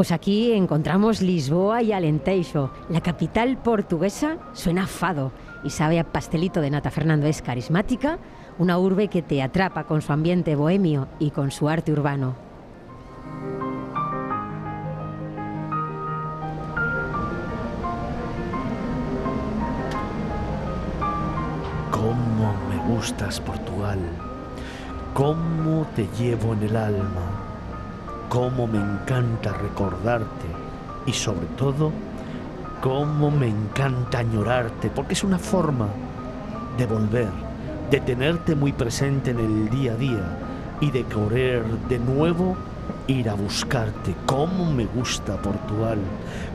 Pues 0.00 0.12
aquí 0.12 0.52
encontramos 0.52 1.20
Lisboa 1.20 1.82
y 1.82 1.92
Alentejo. 1.92 2.70
La 2.88 3.02
capital 3.02 3.58
portuguesa 3.58 4.38
suena 4.54 4.86
fado 4.86 5.30
y 5.62 5.68
sabe 5.68 5.98
a 5.98 6.10
pastelito 6.10 6.62
de 6.62 6.70
nata. 6.70 6.90
Fernando 6.90 7.26
es 7.26 7.42
carismática, 7.42 8.18
una 8.58 8.78
urbe 8.78 9.08
que 9.08 9.20
te 9.20 9.42
atrapa 9.42 9.84
con 9.84 10.00
su 10.00 10.10
ambiente 10.10 10.56
bohemio 10.56 11.06
y 11.18 11.32
con 11.32 11.50
su 11.50 11.68
arte 11.68 11.92
urbano. 11.92 12.34
¿Cómo 21.90 22.54
me 22.70 22.94
gustas, 22.94 23.38
Portugal? 23.38 23.98
¿Cómo 25.12 25.86
te 25.94 26.08
llevo 26.18 26.54
en 26.54 26.62
el 26.62 26.76
alma? 26.76 27.49
¿Cómo 28.30 28.68
me 28.68 28.78
encanta 28.78 29.52
recordarte? 29.52 30.46
Y 31.04 31.12
sobre 31.12 31.46
todo, 31.58 31.90
cómo 32.80 33.28
me 33.28 33.48
encanta 33.48 34.20
añorarte, 34.20 34.88
porque 34.88 35.14
es 35.14 35.24
una 35.24 35.40
forma 35.40 35.88
de 36.78 36.86
volver, 36.86 37.28
de 37.90 37.98
tenerte 37.98 38.54
muy 38.54 38.72
presente 38.72 39.32
en 39.32 39.40
el 39.40 39.68
día 39.70 39.94
a 39.94 39.96
día 39.96 40.38
y 40.80 40.92
de 40.92 41.02
querer 41.06 41.64
de 41.88 41.98
nuevo 41.98 42.56
ir 43.08 43.28
a 43.28 43.34
buscarte. 43.34 44.14
Cómo 44.26 44.70
me 44.70 44.84
gusta 44.84 45.36
Portugal, 45.42 45.98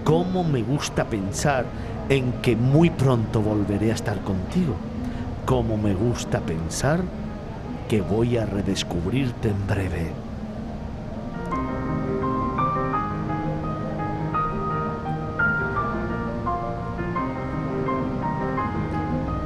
cómo 0.06 0.46
me 0.46 0.64
gusta 0.64 1.04
pensar 1.04 1.66
en 2.08 2.32
que 2.42 2.56
muy 2.56 2.90
pronto 2.90 3.42
volveré 3.42 3.92
a 3.92 3.96
estar 3.96 4.22
contigo. 4.22 4.76
Cómo 5.46 5.76
me 5.76 5.94
gusta 5.94 6.40
pensar 6.40 7.02
que 7.90 8.00
voy 8.00 8.38
a 8.38 8.46
redescubrirte 8.46 9.50
en 9.50 9.68
breve. 9.68 10.25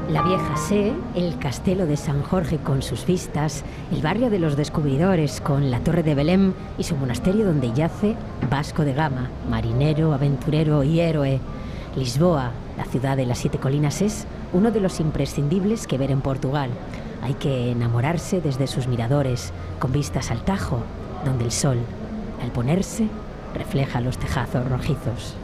La 0.09 0.23
vieja 0.23 0.57
Sé, 0.57 0.91
el 1.13 1.37
castelo 1.37 1.85
de 1.85 1.95
San 1.95 2.23
Jorge 2.23 2.57
con 2.57 2.81
sus 2.81 3.05
vistas, 3.05 3.63
el 3.91 4.01
barrio 4.01 4.31
de 4.31 4.39
los 4.39 4.57
descubridores 4.57 5.39
con 5.39 5.69
la 5.69 5.81
torre 5.81 6.01
de 6.01 6.15
Belém 6.15 6.53
y 6.79 6.83
su 6.83 6.95
monasterio 6.95 7.45
donde 7.45 7.73
yace 7.73 8.15
Vasco 8.49 8.85
de 8.85 8.93
Gama, 8.93 9.29
marinero, 9.47 10.11
aventurero 10.13 10.83
y 10.83 10.99
héroe. 10.99 11.39
Lisboa, 11.95 12.53
la 12.75 12.85
ciudad 12.85 13.17
de 13.17 13.27
las 13.27 13.37
siete 13.37 13.59
colinas, 13.59 14.01
es 14.01 14.25
uno 14.51 14.71
de 14.71 14.79
los 14.79 14.99
imprescindibles 14.99 15.85
que 15.85 15.99
ver 15.99 16.09
en 16.09 16.21
Portugal. 16.21 16.71
Hay 17.21 17.35
que 17.35 17.69
enamorarse 17.69 18.41
desde 18.41 18.65
sus 18.65 18.87
miradores, 18.87 19.53
con 19.77 19.91
vistas 19.91 20.31
al 20.31 20.41
Tajo, 20.41 20.79
donde 21.23 21.45
el 21.45 21.51
sol, 21.51 21.77
al 22.41 22.51
ponerse, 22.51 23.07
refleja 23.53 24.01
los 24.01 24.17
tejazos 24.17 24.67
rojizos. 24.67 25.35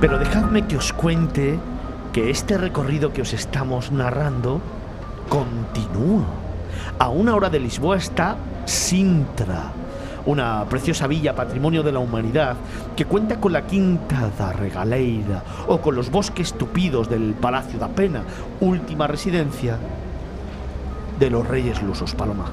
Pero 0.00 0.18
dejadme 0.18 0.66
que 0.66 0.76
os 0.76 0.92
cuente 0.92 1.58
que 2.12 2.30
este 2.30 2.58
recorrido 2.58 3.12
que 3.12 3.22
os 3.22 3.32
estamos 3.32 3.90
narrando 3.90 4.60
continúa. 5.28 6.24
A 6.98 7.08
una 7.08 7.34
hora 7.34 7.50
de 7.50 7.60
Lisboa 7.60 7.96
está 7.96 8.36
Sintra, 8.66 9.72
una 10.26 10.64
preciosa 10.68 11.06
villa 11.06 11.34
patrimonio 11.34 11.82
de 11.82 11.92
la 11.92 11.98
humanidad 11.98 12.56
que 12.96 13.04
cuenta 13.04 13.40
con 13.40 13.52
la 13.52 13.66
Quinta 13.66 14.30
da 14.38 14.52
Regaleira 14.52 15.42
o 15.66 15.80
con 15.80 15.94
los 15.94 16.10
bosques 16.10 16.54
tupidos 16.54 17.08
del 17.08 17.34
Palacio 17.34 17.78
da 17.78 17.88
Pena, 17.88 18.22
última 18.60 19.06
residencia 19.06 19.76
de 21.18 21.30
los 21.30 21.46
reyes 21.46 21.82
lusos, 21.82 22.14
Paloma. 22.14 22.46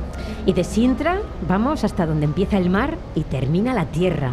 Y 0.46 0.54
de 0.54 0.64
Sintra 0.64 1.20
vamos 1.48 1.84
hasta 1.84 2.06
donde 2.06 2.26
empieza 2.26 2.58
el 2.58 2.70
mar 2.70 2.98
y 3.16 3.24
termina 3.24 3.74
la 3.74 3.86
tierra, 3.86 4.32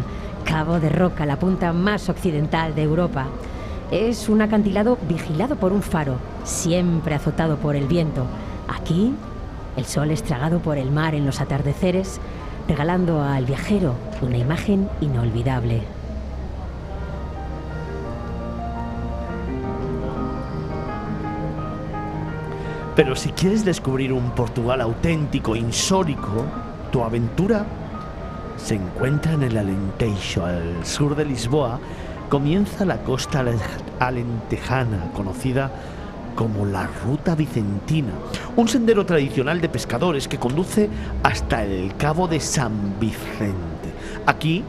Cabo 0.49 0.79
de 0.79 0.89
Roca, 0.89 1.27
la 1.27 1.37
punta 1.37 1.73
más 1.73 2.09
occidental 2.09 2.73
de 2.73 2.81
Europa. 2.81 3.27
Es 3.91 4.29
un 4.29 4.41
acantilado 4.41 4.97
vigilado 5.07 5.55
por 5.57 5.71
un 5.71 5.83
faro, 5.83 6.15
siempre 6.43 7.13
azotado 7.13 7.57
por 7.57 7.75
el 7.75 7.85
viento. 7.85 8.25
Aquí, 8.67 9.13
el 9.77 9.85
sol 9.85 10.09
es 10.09 10.23
tragado 10.23 10.57
por 10.57 10.79
el 10.79 10.89
mar 10.89 11.13
en 11.13 11.27
los 11.27 11.39
atardeceres, 11.39 12.19
regalando 12.67 13.21
al 13.21 13.45
viajero 13.45 13.93
una 14.23 14.37
imagen 14.37 14.89
inolvidable. 15.01 15.83
Pero 22.95 23.15
si 23.15 23.29
quieres 23.33 23.63
descubrir 23.63 24.11
un 24.11 24.31
Portugal 24.31 24.81
auténtico, 24.81 25.55
insólico, 25.55 26.43
tu 26.91 27.03
aventura 27.03 27.67
se 28.59 28.75
encuentra 28.75 29.33
en 29.33 29.43
el 29.43 29.57
Alentejo, 29.57 30.45
al 30.45 30.85
sur 30.85 31.15
de 31.15 31.25
Lisboa, 31.25 31.79
comienza 32.29 32.85
la 32.85 32.97
costa 32.97 33.43
alentejana, 33.99 35.11
conocida 35.15 35.71
como 36.35 36.65
la 36.65 36.87
Ruta 37.03 37.35
Vicentina, 37.35 38.11
un 38.55 38.67
sendero 38.67 39.05
tradicional 39.05 39.61
de 39.61 39.69
pescadores 39.69 40.27
que 40.27 40.37
conduce 40.37 40.89
hasta 41.23 41.63
el 41.63 41.95
Cabo 41.97 42.27
de 42.27 42.39
San 42.39 42.99
Vicente. 42.99 43.55
Aquí 44.25 44.63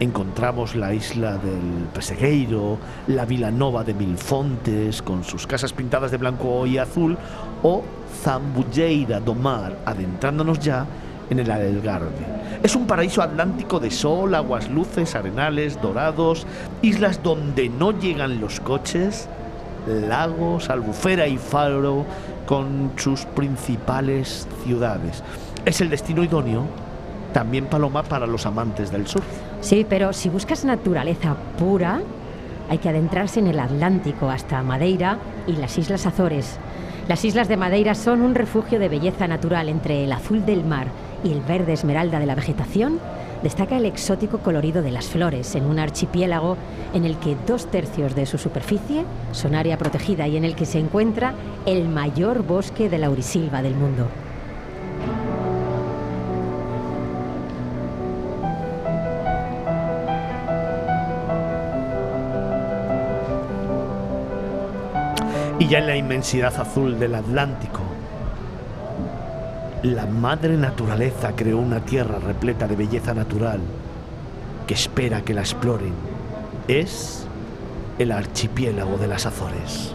encontramos 0.00 0.74
la 0.74 0.94
isla 0.94 1.32
del 1.32 1.86
Pesegueiro, 1.92 2.78
la 3.08 3.24
Vila 3.24 3.50
Nova 3.50 3.84
de 3.84 3.94
Milfontes, 3.94 5.02
con 5.02 5.24
sus 5.24 5.46
casas 5.46 5.72
pintadas 5.72 6.10
de 6.10 6.16
blanco 6.16 6.66
y 6.66 6.78
azul, 6.78 7.18
o 7.62 7.82
Zambulleira 8.22 9.20
do 9.20 9.34
Mar, 9.34 9.78
adentrándonos 9.84 10.58
ya 10.60 10.86
en 11.30 11.40
el 11.40 11.50
Algarve. 11.50 12.37
Es 12.62 12.74
un 12.74 12.86
paraíso 12.86 13.22
atlántico 13.22 13.78
de 13.78 13.90
sol, 13.90 14.34
aguas 14.34 14.68
luces, 14.68 15.14
arenales, 15.14 15.80
dorados, 15.80 16.46
islas 16.82 17.22
donde 17.22 17.68
no 17.68 17.92
llegan 17.92 18.40
los 18.40 18.58
coches, 18.60 19.28
lagos, 19.86 20.68
albufera 20.68 21.28
y 21.28 21.38
faro 21.38 22.04
con 22.46 22.92
sus 22.96 23.24
principales 23.26 24.48
ciudades. 24.64 25.22
Es 25.64 25.80
el 25.80 25.88
destino 25.88 26.24
idóneo 26.24 26.64
también 27.32 27.66
Paloma 27.66 28.02
para 28.02 28.26
los 28.26 28.44
amantes 28.46 28.90
del 28.90 29.06
surf. 29.06 29.24
Sí, 29.60 29.86
pero 29.88 30.12
si 30.12 30.28
buscas 30.28 30.64
naturaleza 30.64 31.36
pura, 31.58 32.00
hay 32.68 32.78
que 32.78 32.88
adentrarse 32.88 33.38
en 33.38 33.46
el 33.46 33.60
Atlántico 33.60 34.30
hasta 34.30 34.62
Madeira 34.62 35.18
y 35.46 35.52
las 35.52 35.78
Islas 35.78 36.06
Azores. 36.06 36.58
Las 37.06 37.24
Islas 37.24 37.48
de 37.48 37.56
Madeira 37.56 37.94
son 37.94 38.20
un 38.22 38.34
refugio 38.34 38.78
de 38.78 38.88
belleza 38.88 39.28
natural 39.28 39.68
entre 39.68 40.04
el 40.04 40.12
azul 40.12 40.44
del 40.44 40.64
mar 40.64 40.88
y 41.24 41.32
el 41.32 41.40
verde 41.40 41.72
esmeralda 41.72 42.18
de 42.18 42.26
la 42.26 42.34
vegetación, 42.34 43.00
destaca 43.42 43.76
el 43.76 43.84
exótico 43.84 44.38
colorido 44.38 44.82
de 44.82 44.90
las 44.90 45.06
flores 45.06 45.54
en 45.54 45.64
un 45.64 45.78
archipiélago 45.78 46.56
en 46.94 47.04
el 47.04 47.16
que 47.18 47.36
dos 47.46 47.70
tercios 47.70 48.14
de 48.14 48.26
su 48.26 48.38
superficie 48.38 49.04
son 49.32 49.54
área 49.54 49.78
protegida 49.78 50.26
y 50.26 50.36
en 50.36 50.44
el 50.44 50.54
que 50.54 50.66
se 50.66 50.78
encuentra 50.78 51.34
el 51.66 51.88
mayor 51.88 52.42
bosque 52.42 52.88
de 52.88 52.98
laurisilva 52.98 53.62
del 53.62 53.74
mundo. 53.74 54.06
Y 65.60 65.66
ya 65.66 65.78
en 65.78 65.86
la 65.88 65.96
inmensidad 65.96 66.54
azul 66.60 67.00
del 67.00 67.16
Atlántico, 67.16 67.80
la 69.82 70.06
madre 70.06 70.56
naturaleza 70.56 71.32
creó 71.36 71.58
una 71.58 71.80
tierra 71.80 72.18
repleta 72.18 72.66
de 72.66 72.74
belleza 72.74 73.14
natural 73.14 73.60
que 74.66 74.74
espera 74.74 75.22
que 75.22 75.34
la 75.34 75.42
exploren. 75.42 75.92
Es 76.66 77.26
el 77.98 78.10
archipiélago 78.10 78.98
de 78.98 79.06
las 79.06 79.24
Azores. 79.26 79.94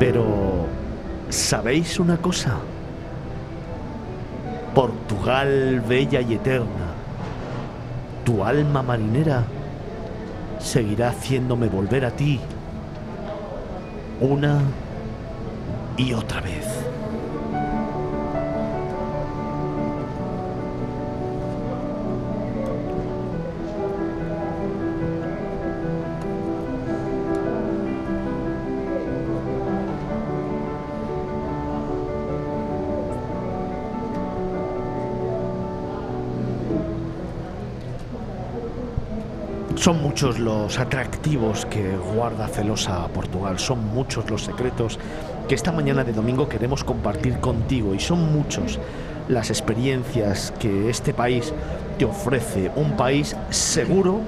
Pero, 0.00 0.66
¿sabéis 1.28 2.00
una 2.00 2.16
cosa? 2.16 2.56
Portugal 4.74 5.80
bella 5.88 6.20
y 6.20 6.34
eterna, 6.34 6.66
tu 8.24 8.42
alma 8.42 8.82
marinera 8.82 9.44
seguirá 10.62 11.10
haciéndome 11.10 11.68
volver 11.68 12.04
a 12.04 12.10
ti 12.10 12.40
una 14.20 14.62
y 15.96 16.12
otra 16.12 16.40
vez. 16.40 16.61
Muchos 40.22 40.38
los 40.38 40.78
atractivos 40.78 41.66
que 41.66 41.96
guarda 42.14 42.46
celosa 42.46 43.08
Portugal, 43.08 43.58
son 43.58 43.92
muchos 43.92 44.30
los 44.30 44.44
secretos 44.44 45.00
que 45.48 45.56
esta 45.56 45.72
mañana 45.72 46.04
de 46.04 46.12
domingo 46.12 46.48
queremos 46.48 46.84
compartir 46.84 47.40
contigo 47.40 47.92
y 47.92 47.98
son 47.98 48.32
muchos 48.32 48.78
las 49.26 49.50
experiencias 49.50 50.54
que 50.60 50.88
este 50.88 51.12
país 51.12 51.52
te 51.98 52.04
ofrece, 52.04 52.70
un 52.76 52.96
país 52.96 53.36
seguro 53.50 54.20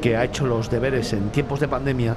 que 0.00 0.16
ha 0.16 0.22
hecho 0.22 0.46
los 0.46 0.70
deberes 0.70 1.12
en 1.12 1.30
tiempos 1.30 1.58
de 1.58 1.66
pandemia 1.66 2.14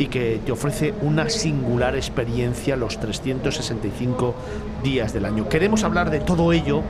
y 0.00 0.08
que 0.08 0.40
te 0.44 0.50
ofrece 0.50 0.92
una 1.02 1.30
singular 1.30 1.94
experiencia 1.94 2.74
los 2.74 2.98
365 2.98 4.34
días 4.82 5.12
del 5.12 5.26
año. 5.26 5.48
Queremos 5.48 5.84
hablar 5.84 6.10
de 6.10 6.18
todo 6.18 6.52
ello 6.52 6.82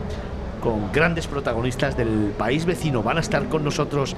con 0.63 0.91
grandes 0.91 1.27
protagonistas 1.27 1.99
del 1.99 2.33
país 2.39 2.65
vecino. 2.65 3.03
Van 3.03 3.19
a 3.19 3.21
estar 3.21 3.47
con 3.51 3.63
nosotros 3.63 4.17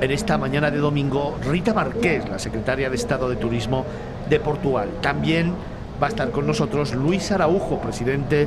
en 0.00 0.10
esta 0.10 0.38
mañana 0.38 0.70
de 0.70 0.78
domingo 0.78 1.36
Rita 1.48 1.72
Marqués, 1.72 2.28
la 2.28 2.38
secretaria 2.38 2.90
de 2.90 2.96
Estado 2.96 3.28
de 3.28 3.36
Turismo 3.36 3.84
de 4.28 4.40
Portugal. 4.40 4.88
También 5.00 5.54
va 6.02 6.08
a 6.08 6.10
estar 6.10 6.30
con 6.30 6.46
nosotros 6.46 6.94
Luis 6.94 7.30
Araujo, 7.32 7.80
presidente 7.80 8.46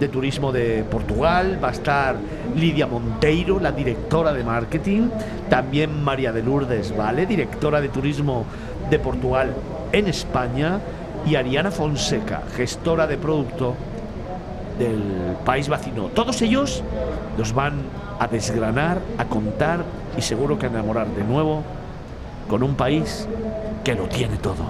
de 0.00 0.08
Turismo 0.08 0.52
de 0.52 0.84
Portugal. 0.90 1.58
Va 1.62 1.68
a 1.68 1.72
estar 1.72 2.16
Lidia 2.56 2.86
Monteiro, 2.86 3.60
la 3.60 3.72
directora 3.72 4.32
de 4.32 4.44
marketing. 4.44 5.08
También 5.48 6.02
María 6.02 6.32
de 6.32 6.42
Lourdes 6.42 6.96
Vale, 6.96 7.26
directora 7.26 7.80
de 7.80 7.88
Turismo 7.88 8.44
de 8.90 8.98
Portugal 8.98 9.54
en 9.92 10.08
España. 10.08 10.80
Y 11.26 11.34
Ariana 11.34 11.70
Fonseca, 11.70 12.42
gestora 12.56 13.06
de 13.06 13.18
producto 13.18 13.74
del 14.78 15.36
país 15.44 15.68
vecino. 15.68 16.04
Todos 16.14 16.40
ellos 16.42 16.82
nos 17.36 17.52
van 17.52 17.74
a 18.18 18.26
desgranar, 18.26 19.00
a 19.16 19.24
contar 19.24 19.84
y 20.16 20.22
seguro 20.22 20.58
que 20.58 20.66
a 20.66 20.68
enamorar 20.68 21.06
de 21.08 21.24
nuevo 21.24 21.62
con 22.48 22.62
un 22.62 22.74
país 22.74 23.28
que 23.84 23.94
lo 23.94 24.08
tiene 24.08 24.36
todo. 24.36 24.64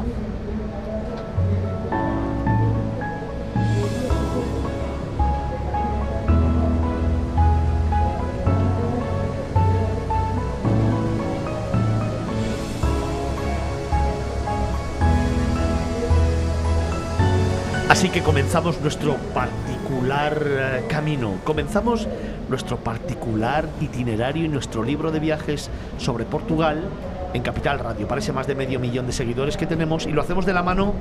Así 18.09 18.21
que 18.21 18.25
comenzamos 18.25 18.81
nuestro 18.81 19.17
particular 19.35 20.43
eh, 20.43 20.85
camino, 20.89 21.35
comenzamos 21.45 22.09
nuestro 22.49 22.79
particular 22.79 23.69
itinerario 23.83 24.47
y 24.47 24.49
nuestro 24.49 24.83
libro 24.83 25.11
de 25.11 25.21
viajes 25.21 25.69
sobre 25.99 26.25
Portugal 26.25 26.85
en 27.35 27.43
Capital 27.43 27.79
Radio, 27.79 28.09
parece 28.09 28.33
más 28.33 28.47
de 28.47 28.55
medio 28.55 28.81
millón 28.81 29.07
de 29.07 29.13
seguidores 29.13 29.59
que 29.59 29.67
tenemos 29.67 30.07
y 30.07 30.13
lo 30.13 30.23
hacemos 30.23 30.47
de 30.47 30.55
la 30.55 30.63
mano 30.63 30.95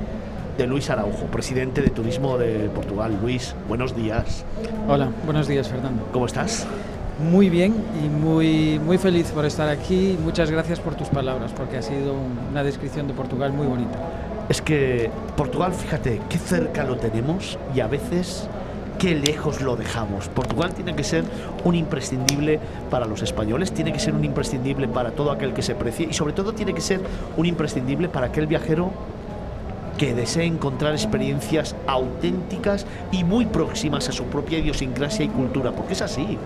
de 0.58 0.66
Luis 0.66 0.90
Araujo, 0.90 1.24
presidente 1.32 1.80
de 1.80 1.88
Turismo 1.88 2.36
de 2.36 2.68
Portugal. 2.68 3.18
Luis, 3.22 3.54
buenos 3.68 3.96
días. 3.96 4.44
Hola, 4.86 5.08
buenos 5.24 5.48
días 5.48 5.66
Fernando. 5.66 6.06
¿Cómo 6.12 6.26
estás? 6.26 6.66
Muy 7.32 7.48
bien 7.48 7.74
y 8.04 8.10
muy, 8.10 8.78
muy 8.80 8.98
feliz 8.98 9.30
por 9.30 9.46
estar 9.46 9.70
aquí. 9.70 10.18
Muchas 10.22 10.50
gracias 10.50 10.78
por 10.78 10.94
tus 10.94 11.08
palabras, 11.08 11.52
porque 11.56 11.78
ha 11.78 11.82
sido 11.82 12.12
una 12.50 12.62
descripción 12.62 13.08
de 13.08 13.14
Portugal 13.14 13.54
muy 13.54 13.66
bonita. 13.66 13.98
Es 14.48 14.62
que 14.62 15.10
Portugal, 15.36 15.74
fíjate, 15.74 16.20
qué 16.28 16.38
cerca 16.38 16.84
lo 16.84 16.96
tenemos 16.96 17.58
y 17.74 17.80
a 17.80 17.86
veces 17.86 18.48
qué 18.98 19.14
lejos 19.14 19.60
lo 19.60 19.76
dejamos. 19.76 20.28
Portugal 20.28 20.74
tiene 20.74 20.96
que 20.96 21.04
ser 21.04 21.24
un 21.64 21.74
imprescindible 21.74 22.58
para 22.90 23.06
los 23.06 23.22
españoles, 23.22 23.72
tiene 23.72 23.92
que 23.92 23.98
ser 23.98 24.14
un 24.14 24.24
imprescindible 24.24 24.88
para 24.88 25.10
todo 25.12 25.30
aquel 25.30 25.52
que 25.52 25.62
se 25.62 25.74
precie 25.74 26.08
y 26.10 26.14
sobre 26.14 26.32
todo 26.32 26.52
tiene 26.52 26.74
que 26.74 26.80
ser 26.80 27.00
un 27.36 27.46
imprescindible 27.46 28.08
para 28.08 28.26
aquel 28.26 28.46
viajero 28.46 28.90
que 29.98 30.14
desee 30.14 30.44
encontrar 30.44 30.92
experiencias 30.92 31.74
auténticas 31.86 32.86
y 33.12 33.24
muy 33.24 33.46
próximas 33.46 34.08
a 34.08 34.12
su 34.12 34.24
propia 34.24 34.58
idiosincrasia 34.58 35.24
y 35.24 35.28
cultura, 35.28 35.72
porque 35.72 35.92
es 35.92 36.02
así. 36.02 36.38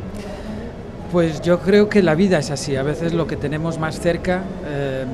Pues 1.13 1.43
yo 1.43 1.61
creo 1.61 1.91
que 1.91 2.03
la 2.03 2.15
vida 2.15 2.39
es 2.39 2.51
así, 2.51 2.77
a 2.77 2.83
veces 2.83 3.13
lo 3.13 3.27
que 3.27 3.37
tenemos 3.37 3.79
más 3.79 4.01
cerca 4.01 4.43
eh, 4.67 5.05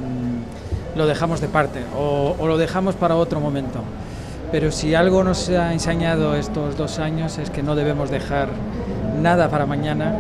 lo 0.98 1.06
dejamos 1.06 1.40
de 1.40 1.48
parte 1.48 1.80
o, 1.96 2.36
o 2.38 2.46
lo 2.46 2.58
dejamos 2.58 2.96
para 2.96 3.16
otro 3.16 3.40
momento. 3.40 3.80
Pero 4.50 4.72
si 4.72 4.94
algo 4.94 5.24
nos 5.24 5.48
ha 5.50 5.72
enseñado 5.72 6.34
estos 6.34 6.76
dos 6.76 6.98
años 6.98 7.38
es 7.38 7.50
que 7.50 7.62
no 7.62 7.74
debemos 7.76 8.10
dejar 8.10 8.48
nada 9.22 9.48
para 9.48 9.66
mañana, 9.66 10.16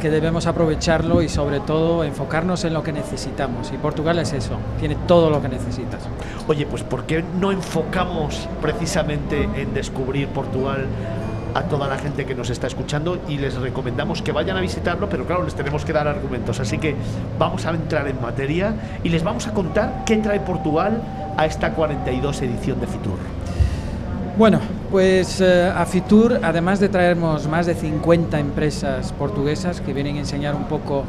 que 0.00 0.10
debemos 0.10 0.46
aprovecharlo 0.46 1.22
y 1.22 1.28
sobre 1.28 1.60
todo 1.60 2.04
enfocarnos 2.04 2.64
en 2.64 2.74
lo 2.74 2.82
que 2.82 2.92
necesitamos. 2.92 3.70
Y 3.72 3.76
Portugal 3.76 4.18
es 4.18 4.32
eso, 4.32 4.56
tiene 4.78 4.96
todo 5.06 5.30
lo 5.30 5.40
que 5.40 5.48
necesitas. 5.48 6.02
Oye, 6.48 6.66
pues 6.66 6.82
¿por 6.82 7.04
qué 7.04 7.24
no 7.38 7.52
enfocamos 7.52 8.48
precisamente 8.60 9.48
en 9.54 9.72
descubrir 9.72 10.28
Portugal 10.28 10.86
a 11.54 11.62
toda 11.64 11.88
la 11.88 11.98
gente 11.98 12.24
que 12.24 12.34
nos 12.34 12.50
está 12.50 12.66
escuchando 12.66 13.20
y 13.28 13.38
les 13.38 13.54
recomendamos 13.56 14.22
que 14.22 14.32
vayan 14.32 14.56
a 14.56 14.60
visitarlo, 14.60 15.08
pero 15.08 15.26
claro, 15.26 15.44
les 15.44 15.54
tenemos 15.54 15.84
que 15.84 15.92
dar 15.92 16.08
argumentos. 16.08 16.60
Así 16.60 16.78
que 16.78 16.94
vamos 17.38 17.66
a 17.66 17.70
entrar 17.70 18.08
en 18.08 18.20
materia 18.20 18.74
y 19.02 19.08
les 19.08 19.22
vamos 19.22 19.46
a 19.46 19.52
contar 19.52 20.02
qué 20.04 20.16
trae 20.18 20.40
Portugal 20.40 21.02
a 21.36 21.46
esta 21.46 21.72
42 21.72 22.42
edición 22.42 22.80
de 22.80 22.86
Fitur. 22.86 23.18
Bueno, 24.38 24.60
pues 24.90 25.40
eh, 25.40 25.70
a 25.74 25.84
Fitur, 25.84 26.40
además 26.42 26.80
de 26.80 26.88
traernos 26.88 27.46
más 27.46 27.66
de 27.66 27.74
50 27.74 28.38
empresas 28.38 29.12
portuguesas 29.12 29.80
que 29.80 29.92
vienen 29.92 30.16
a 30.16 30.20
enseñar 30.20 30.54
un 30.54 30.64
poco 30.64 31.04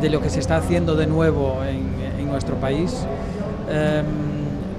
de 0.00 0.10
lo 0.10 0.20
que 0.20 0.30
se 0.30 0.38
está 0.38 0.58
haciendo 0.58 0.94
de 0.94 1.06
nuevo 1.06 1.62
en, 1.64 1.88
nuestro 2.28 2.56
país, 2.56 3.06
eh, 3.70 4.02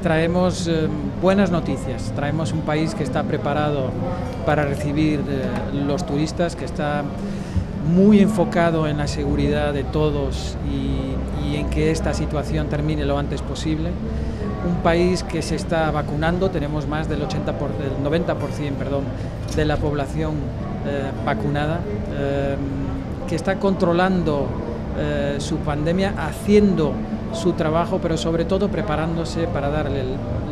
traemos 0.04 0.68
eh, 0.68 0.88
buenas 1.22 1.52
noticias. 1.52 2.14
Traemos 2.16 2.54
un 2.54 2.62
país 2.62 2.94
que 2.96 3.04
está 3.04 3.24
preparado 3.24 3.92
para 4.50 4.66
recibir 4.66 5.20
eh, 5.30 5.44
los 5.86 6.08
turistas, 6.08 6.56
que 6.56 6.66
está 6.66 7.04
muy 7.94 8.20
enfocado 8.20 8.88
en 8.88 8.98
la 8.98 9.06
seguridad 9.06 9.74
de 9.74 9.84
todos 9.84 10.58
y, 10.68 11.56
en 11.56 11.70
que 11.70 11.92
esta 11.92 12.16
situación 12.16 12.68
termine 12.68 13.06
lo 13.06 13.20
antes 13.20 13.44
posible 13.44 13.92
un 14.68 14.82
país 14.82 15.22
que 15.22 15.44
se 15.44 15.56
está 15.56 15.92
vacunando, 15.92 16.50
tenemos 16.50 16.88
más 16.88 17.08
del, 17.08 17.22
80 17.22 17.60
por, 17.60 17.70
del 17.78 17.92
90% 18.04 18.74
perdón, 18.74 19.04
de 19.56 19.66
la 19.66 19.78
población 19.78 20.34
eh, 20.88 21.12
vacunada, 21.24 21.82
eh, 22.12 22.56
que 23.28 23.36
está 23.36 23.60
controlando 23.60 24.48
su 25.38 25.58
pandemia, 25.58 26.14
haciendo 26.18 26.92
su 27.32 27.54
trabajo, 27.54 28.00
pero 28.02 28.18
sobre 28.18 28.44
todo 28.44 28.68
preparándose 28.68 29.48
para 29.48 29.70
darle 29.70 30.04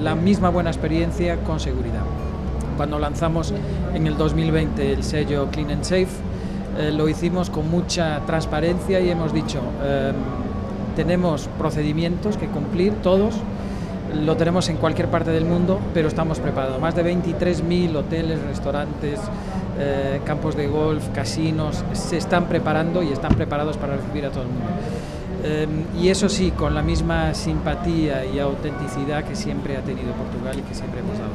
la 0.01 0.15
misma 0.15 0.49
buena 0.49 0.69
experiencia 0.69 1.35
con 1.43 1.59
seguridad. 1.59 2.03
Cuando 2.77 2.99
lanzamos 2.99 3.53
en 3.95 4.05
el 4.05 4.17
2020 4.17 4.93
el 4.93 5.03
sello 5.03 5.47
Clean 5.51 5.71
and 5.71 5.83
Safe, 5.83 6.07
eh, 6.77 6.91
lo 6.91 7.09
hicimos 7.09 7.49
con 7.49 7.69
mucha 7.71 8.21
transparencia 8.27 8.99
y 8.99 9.09
hemos 9.09 9.33
dicho, 9.33 9.59
eh, 9.83 10.13
tenemos 10.95 11.49
procedimientos 11.57 12.37
que 12.37 12.47
cumplir 12.47 12.93
todos, 13.01 13.35
lo 14.23 14.37
tenemos 14.37 14.69
en 14.69 14.77
cualquier 14.77 15.07
parte 15.09 15.31
del 15.31 15.45
mundo, 15.45 15.79
pero 15.93 16.07
estamos 16.07 16.39
preparados. 16.39 16.79
Más 16.79 16.95
de 16.95 17.03
23.000 17.03 17.95
hoteles, 17.95 18.41
restaurantes, 18.43 19.19
eh, 19.79 20.21
campos 20.23 20.55
de 20.55 20.67
golf, 20.67 21.07
casinos, 21.09 21.83
se 21.93 22.17
están 22.17 22.45
preparando 22.45 23.01
y 23.01 23.11
están 23.11 23.33
preparados 23.33 23.77
para 23.77 23.95
recibir 23.97 24.25
a 24.25 24.29
todo 24.29 24.43
el 24.43 24.49
mundo. 24.49 24.65
Eh, 25.43 25.67
y 25.99 26.09
eso 26.09 26.29
sí, 26.29 26.51
con 26.51 26.73
la 26.73 26.81
misma 26.81 27.33
simpatía 27.33 28.25
y 28.25 28.39
autenticidad 28.39 29.23
que 29.23 29.35
siempre 29.35 29.77
ha 29.77 29.81
tenido 29.81 30.11
Portugal 30.13 30.57
y 30.57 30.61
que 30.61 30.73
siempre 30.73 30.99
hemos 31.01 31.17
dado. 31.17 31.31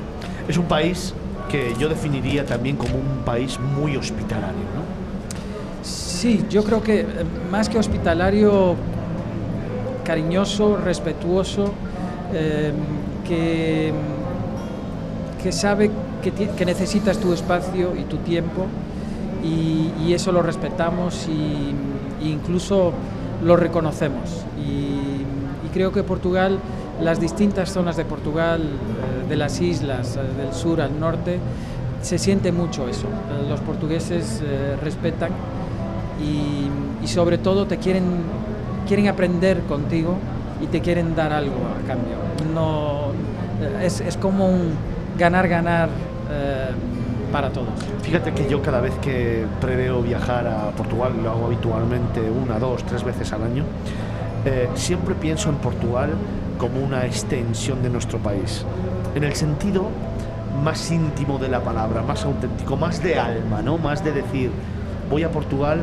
Es 0.48 0.58
un 0.58 0.66
país 0.66 1.14
que 1.52 1.74
yo 1.78 1.90
definiría 1.90 2.46
también 2.46 2.76
como 2.76 2.94
un 2.96 3.24
país 3.26 3.60
muy 3.60 3.94
hospitalario, 3.94 4.64
¿no? 4.74 5.84
Sí, 5.84 6.46
yo 6.48 6.64
creo 6.64 6.82
que 6.82 7.00
eh, 7.00 7.06
más 7.50 7.68
que 7.68 7.78
hospitalario, 7.78 8.74
cariñoso, 10.02 10.78
respetuoso, 10.78 11.74
eh, 12.32 12.72
que, 13.28 13.92
que, 15.42 15.52
sabe 15.52 15.90
que, 16.22 16.32
que, 16.32 16.64
necesitas 16.64 17.18
tu 17.18 17.34
espacio 17.34 17.94
y 18.00 18.04
tu 18.04 18.16
tiempo 18.18 18.64
y, 19.44 19.92
y 20.02 20.14
eso 20.14 20.32
lo 20.32 20.40
respetamos 20.40 21.28
y, 21.28 21.74
e 22.24 22.28
incluso 22.30 22.94
lo 23.44 23.56
reconocemos. 23.56 24.46
Y, 24.58 25.66
y, 25.66 25.68
creo 25.74 25.92
que 25.92 26.02
Portugal, 26.02 26.58
las 26.98 27.20
distintas 27.20 27.72
zonas 27.72 27.98
de 27.98 28.06
Portugal, 28.06 28.62
de 29.28 29.36
las 29.36 29.60
islas, 29.60 30.16
eh, 30.16 30.42
del 30.42 30.52
sur 30.52 30.80
al 30.80 30.98
norte, 30.98 31.38
se 32.02 32.18
siente 32.18 32.52
mucho 32.52 32.88
eso. 32.88 33.06
Eh, 33.06 33.48
los 33.48 33.60
portugueses 33.60 34.42
eh, 34.44 34.76
respetan 34.82 35.30
y, 36.20 37.04
y 37.04 37.08
sobre 37.08 37.38
todo 37.38 37.66
te 37.66 37.78
quieren, 37.78 38.04
quieren 38.86 39.08
aprender 39.08 39.60
contigo 39.62 40.16
y 40.60 40.66
te 40.66 40.80
quieren 40.80 41.14
dar 41.14 41.32
algo 41.32 41.56
a 41.56 41.86
cambio. 41.86 42.16
No, 42.54 43.12
es, 43.80 44.00
es 44.00 44.16
como 44.16 44.48
un 44.48 44.72
ganar-ganar 45.18 45.88
eh, 46.30 46.70
para 47.32 47.50
todos. 47.50 47.68
Fíjate 48.02 48.32
que 48.32 48.48
yo 48.48 48.62
cada 48.62 48.80
vez 48.80 48.94
que 49.00 49.44
preveo 49.60 50.02
viajar 50.02 50.46
a 50.46 50.70
Portugal, 50.70 51.12
lo 51.22 51.30
hago 51.30 51.46
habitualmente 51.46 52.20
una, 52.20 52.58
dos, 52.58 52.84
tres 52.84 53.04
veces 53.04 53.32
al 53.32 53.42
año, 53.42 53.64
eh, 54.44 54.68
siempre 54.74 55.14
pienso 55.14 55.48
en 55.48 55.56
Portugal 55.56 56.10
como 56.58 56.80
una 56.80 57.06
extensión 57.06 57.82
de 57.82 57.90
nuestro 57.90 58.18
país, 58.18 58.64
en 59.14 59.24
el 59.24 59.34
sentido 59.34 59.88
más 60.62 60.90
íntimo 60.90 61.38
de 61.38 61.48
la 61.48 61.60
palabra, 61.60 62.02
más 62.02 62.24
auténtico, 62.24 62.76
más 62.76 63.02
de 63.02 63.18
alma, 63.18 63.62
¿no? 63.62 63.78
Más 63.78 64.04
de 64.04 64.12
decir, 64.12 64.50
voy 65.10 65.22
a 65.22 65.30
Portugal 65.30 65.82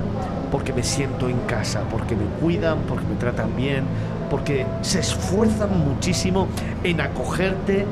porque 0.51 0.73
me 0.73 0.83
siento 0.83 1.29
en 1.29 1.39
casa, 1.41 1.81
porque 1.91 2.15
me 2.15 2.25
cuidan, 2.41 2.79
porque 2.87 3.05
me 3.05 3.15
tratan 3.15 3.55
bien, 3.55 3.83
porque 4.29 4.65
se 4.81 4.99
esfuerzan 4.99 5.85
muchísimo 5.85 6.47
en 6.83 7.01
acogerte 7.01 7.85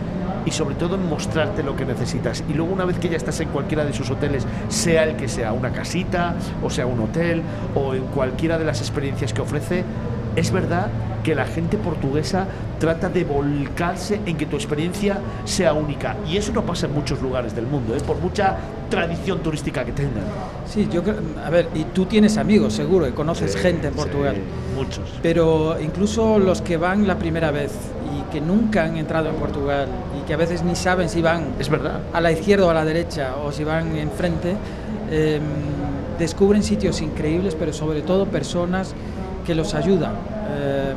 y 0.46 0.52
sobre 0.52 0.76
todo 0.76 0.96
en 0.96 1.08
mostrarte 1.10 1.62
lo 1.62 1.76
que 1.76 1.86
necesitas. 1.86 2.44
Y 2.50 2.54
luego 2.54 2.74
una 2.74 2.86
vez 2.86 2.98
que 3.00 3.10
ya 3.10 3.18
estás 3.18 3.40
en 3.42 3.50
cualquiera 3.50 3.84
de 3.84 3.94
sus 3.94 4.10
hoteles, 4.10 4.46
sea 4.70 5.04
el 5.04 5.18
que 5.18 5.28
sea, 5.28 5.52
una 5.52 5.72
casita, 5.72 6.36
o 6.64 6.70
sea 6.70 6.86
un 6.86 7.02
hotel, 7.02 7.42
o 7.76 7.94
en 7.94 8.04
cualquiera 8.06 8.58
de 8.58 8.64
las 8.64 8.80
experiencias 8.80 9.34
que 9.34 9.42
ofrece, 9.42 9.84
es 10.38 10.52
verdad 10.52 10.88
que 11.24 11.36
la 11.36 11.46
gente 11.46 11.78
portuguesa 11.78 12.46
trata 12.80 13.10
de 13.10 13.26
volcarse 13.26 14.22
en 14.26 14.38
que 14.38 14.46
tu 14.46 14.56
experiencia 14.56 15.18
sea 15.44 15.74
única. 15.74 16.16
Y 16.30 16.38
eso 16.38 16.54
no 16.54 16.62
pasa 16.64 16.86
en 16.86 16.94
muchos 16.94 17.22
lugares 17.22 17.54
del 17.56 17.66
mundo, 17.66 17.96
¿eh? 17.96 18.00
por 18.06 18.18
mucha 18.18 18.56
tradición 18.90 19.40
turística 19.40 19.84
que 19.84 19.92
tengan. 19.92 20.24
Sí, 20.66 20.88
yo 20.90 21.04
creo, 21.04 21.16
a 21.44 21.50
ver, 21.50 21.68
y 21.74 21.84
tú 21.86 22.06
tienes 22.06 22.38
amigos, 22.38 22.74
seguro, 22.74 23.08
y 23.08 23.12
conoces 23.12 23.52
Sí, 23.54 23.58
gente 23.60 23.88
en 23.88 23.94
Portugal. 23.96 24.36
sí, 24.36 24.42
muchos. 24.76 25.04
Pero 25.22 25.76
incluso 25.82 26.38
los 26.40 26.62
que 26.62 26.78
van 26.78 27.08
la 27.08 27.18
primera 27.18 27.52
vez 27.52 27.72
y 28.16 28.32
que 28.32 28.40
nunca 28.40 28.84
han 28.86 28.96
entrado 28.96 29.28
en 29.30 29.36
Portugal 29.36 29.88
y 30.22 30.26
que 30.28 30.34
a 30.36 30.38
veces 30.38 30.64
ni 30.64 30.76
saben 30.76 31.10
si 31.10 31.22
van 31.22 31.48
Es 31.60 31.68
verdad. 31.68 32.00
a 32.14 32.22
la 32.22 32.32
izquierda 32.32 32.68
o 32.68 32.70
a 32.70 32.74
la 32.76 32.86
derecha 32.86 33.36
o 33.44 33.52
si 33.52 33.64
van 33.66 33.98
enfrente, 33.98 34.56
eh, 35.12 35.40
descubren 36.20 36.64
sitios 36.64 37.02
increíbles, 37.02 37.56
pero 37.56 37.74
sobre 37.74 38.02
todo 38.02 38.28
personas 38.28 38.94
que 39.48 39.56
los 39.56 39.74
ayudan. 39.74 40.12
Eh, 40.60 40.94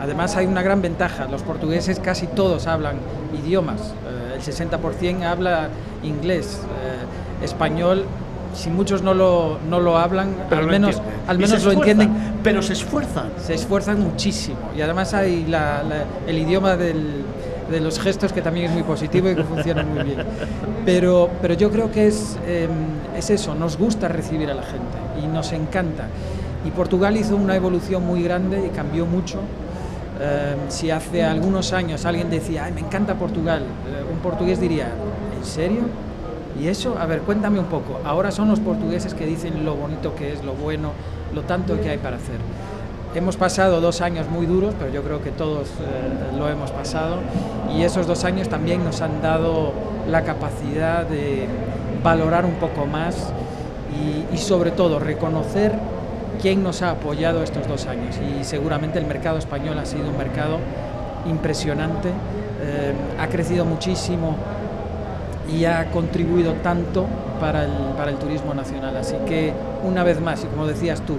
además 0.00 0.34
hay 0.36 0.46
una 0.46 0.62
gran 0.62 0.80
ventaja, 0.80 1.26
los 1.26 1.42
portugueses 1.42 2.00
casi 2.00 2.26
todos 2.26 2.66
hablan 2.66 2.96
idiomas, 3.44 3.92
eh, 4.08 4.36
el 4.36 4.40
60% 4.42 5.22
habla 5.24 5.68
inglés, 6.02 6.60
eh, 6.64 7.44
español, 7.44 8.04
si 8.54 8.70
muchos 8.70 9.02
no 9.02 9.12
lo, 9.12 9.58
no 9.68 9.78
lo 9.80 9.98
hablan, 9.98 10.34
Pero 10.48 10.60
al 10.62 10.66
lo 10.66 10.72
menos, 10.72 10.96
entienden. 10.96 11.20
al 11.28 11.38
menos 11.38 11.64
lo 11.64 11.72
entienden 11.72 12.10
Pero 12.42 12.62
se 12.62 12.72
esfuerzan. 12.72 13.28
se 13.36 13.52
esfuerzan 13.54 14.00
muchísimo 14.00 14.56
y 14.74 14.80
además 14.80 15.12
hay 15.12 15.44
la- 15.46 15.82
la- 15.82 16.04
el 16.26 16.38
idioma 16.38 16.74
del- 16.76 17.24
de 17.70 17.80
los 17.80 18.00
gestos 18.00 18.32
que 18.32 18.40
también 18.40 18.66
es 18.66 18.72
muy 18.72 18.82
positivo 18.82 19.28
y 19.28 19.34
que 19.34 19.44
funciona 19.44 19.82
muy 19.82 20.02
bien. 20.02 20.24
Pero, 20.86 21.28
pero 21.42 21.52
yo 21.52 21.70
creo 21.70 21.92
que 21.92 22.06
es, 22.06 22.38
eh, 22.46 22.66
es 23.14 23.28
eso, 23.28 23.54
nos 23.54 23.76
gusta 23.76 24.08
recibir 24.08 24.50
a 24.50 24.54
la 24.54 24.62
gente 24.62 24.96
y 25.22 25.26
nos 25.26 25.52
encanta. 25.52 26.06
Y 26.64 26.70
Portugal 26.70 27.16
hizo 27.16 27.36
una 27.36 27.54
evolución 27.54 28.04
muy 28.04 28.22
grande 28.22 28.66
y 28.66 28.70
cambió 28.70 29.06
mucho. 29.06 29.38
Em, 30.20 30.68
si 30.68 30.90
hace 30.90 31.22
algunos 31.22 31.72
años 31.72 32.04
alguien 32.04 32.28
decía, 32.28 32.64
Ay, 32.64 32.72
me 32.72 32.80
encanta 32.80 33.14
Portugal, 33.14 33.62
eh, 33.62 34.04
un 34.12 34.18
portugués 34.18 34.60
diría, 34.60 34.88
¿en 35.36 35.44
serio? 35.44 35.82
¿Y 36.60 36.66
eso? 36.66 36.96
A 36.98 37.06
ver, 37.06 37.20
cuéntame 37.20 37.60
un 37.60 37.66
poco. 37.66 38.00
Ahora 38.04 38.32
son 38.32 38.48
los 38.48 38.58
portugueses 38.58 39.14
que 39.14 39.26
dicen 39.26 39.64
lo 39.64 39.76
bonito 39.76 40.16
que 40.16 40.32
es, 40.32 40.42
lo 40.44 40.54
bueno, 40.54 40.90
lo 41.32 41.42
tanto 41.42 41.80
que 41.80 41.90
hay 41.90 41.98
para 41.98 42.16
hacer. 42.16 42.38
Hemos 43.14 43.36
pasado 43.36 43.80
dos 43.80 44.00
años 44.00 44.28
muy 44.28 44.46
duros, 44.46 44.74
pero 44.76 44.92
yo 44.92 45.02
creo 45.02 45.22
que 45.22 45.30
todos 45.30 45.68
eh, 45.68 46.36
lo 46.36 46.48
hemos 46.48 46.72
pasado, 46.72 47.18
y 47.72 47.82
esos 47.82 48.08
dos 48.08 48.24
años 48.24 48.48
también 48.48 48.82
nos 48.84 49.00
han 49.00 49.22
dado 49.22 49.72
la 50.10 50.24
capacidad 50.24 51.06
de 51.06 51.46
valorar 52.02 52.44
un 52.44 52.54
poco 52.54 52.86
más 52.86 53.32
y, 53.94 54.34
y 54.34 54.38
sobre 54.38 54.72
todo 54.72 54.98
reconocer 54.98 55.78
quién 56.40 56.62
nos 56.62 56.82
ha 56.82 56.90
apoyado 56.90 57.42
estos 57.42 57.66
dos 57.68 57.86
años. 57.86 58.16
Y 58.18 58.44
seguramente 58.44 58.98
el 58.98 59.06
mercado 59.06 59.38
español 59.38 59.78
ha 59.78 59.86
sido 59.86 60.08
un 60.08 60.16
mercado 60.16 60.58
impresionante, 61.26 62.08
eh, 62.60 62.92
ha 63.18 63.26
crecido 63.28 63.64
muchísimo 63.64 64.36
y 65.52 65.64
ha 65.64 65.90
contribuido 65.90 66.54
tanto 66.54 67.06
para 67.40 67.64
el, 67.64 67.72
para 67.96 68.10
el 68.10 68.16
turismo 68.16 68.54
nacional. 68.54 68.96
Así 68.96 69.16
que, 69.26 69.52
una 69.84 70.02
vez 70.04 70.20
más, 70.20 70.44
y 70.44 70.46
como 70.46 70.66
decías 70.66 71.00
tú, 71.02 71.16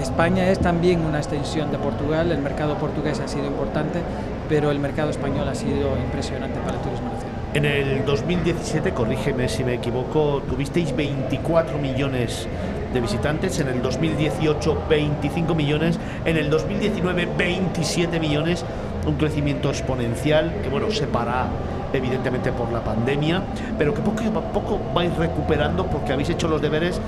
España 0.00 0.48
es 0.48 0.58
también 0.58 1.04
una 1.04 1.18
extensión 1.18 1.70
de 1.70 1.78
Portugal, 1.78 2.30
el 2.32 2.38
mercado 2.38 2.76
portugués 2.78 3.20
ha 3.20 3.28
sido 3.28 3.46
importante, 3.46 4.00
pero 4.48 4.70
el 4.70 4.78
mercado 4.78 5.10
español 5.10 5.48
ha 5.48 5.54
sido 5.54 5.96
impresionante 6.02 6.58
para 6.60 6.76
el 6.76 6.82
turismo 6.82 7.08
nacional. 7.12 7.30
En 7.52 7.64
el 7.64 8.04
2017, 8.04 8.92
corrígeme 8.92 9.48
si 9.48 9.64
me 9.64 9.74
equivoco, 9.74 10.40
tuvisteis 10.48 10.94
24 10.94 11.78
millones 11.78 12.46
de 12.92 13.00
visitantes, 13.00 13.58
en 13.60 13.68
el 13.68 13.82
2018 13.82 14.84
25 14.88 15.54
millones, 15.54 15.98
en 16.24 16.36
el 16.36 16.50
2019 16.50 17.28
27 17.36 18.20
millones, 18.20 18.64
un 19.06 19.14
crecimiento 19.14 19.70
exponencial 19.70 20.52
que 20.62 20.68
bueno, 20.68 20.90
se 20.90 21.06
para 21.06 21.48
evidentemente 21.92 22.52
por 22.52 22.72
la 22.72 22.82
pandemia, 22.84 23.42
pero 23.78 23.94
que 23.94 24.00
poco 24.00 24.22
a 24.38 24.52
poco 24.52 24.80
vais 24.94 25.14
recuperando 25.16 25.86
porque 25.86 26.12
habéis 26.12 26.30
hecho 26.30 26.48
los 26.48 26.62
deberes 26.62 27.00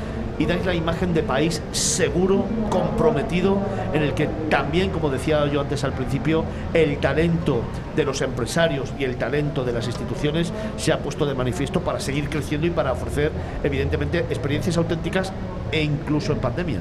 y 0.43 0.47
dais 0.47 0.67
la 0.67 0.75
imagen 0.75 1.15
de 1.15 1.23
país 1.23 1.63
seguro, 1.71 2.45
comprometido, 2.69 3.59
en 3.95 4.03
el 4.03 4.13
que 4.13 4.29
también, 4.51 4.91
como 4.91 5.09
decía 5.09 5.47
yo 5.47 5.61
antes 5.61 5.85
al 5.85 5.93
principio, 5.93 6.45
el 6.75 6.99
talento 6.99 7.63
de 7.95 8.05
los 8.05 8.21
empresarios 8.23 8.93
y 8.99 9.05
el 9.05 9.17
talento 9.17 9.65
de 9.65 9.73
las 9.73 9.87
instituciones 9.87 10.53
se 10.77 10.93
ha 10.93 10.99
puesto 10.99 11.27
de 11.27 11.35
manifiesto 11.35 11.81
para 11.81 12.01
seguir 12.01 12.29
creciendo 12.29 12.67
y 12.67 12.71
para 12.71 12.91
ofrecer, 12.91 13.31
evidentemente, 13.63 14.19
experiencias 14.19 14.77
auténticas 14.77 15.33
e 15.71 15.81
incluso 15.81 16.33
en 16.33 16.39
pandemia. 16.41 16.81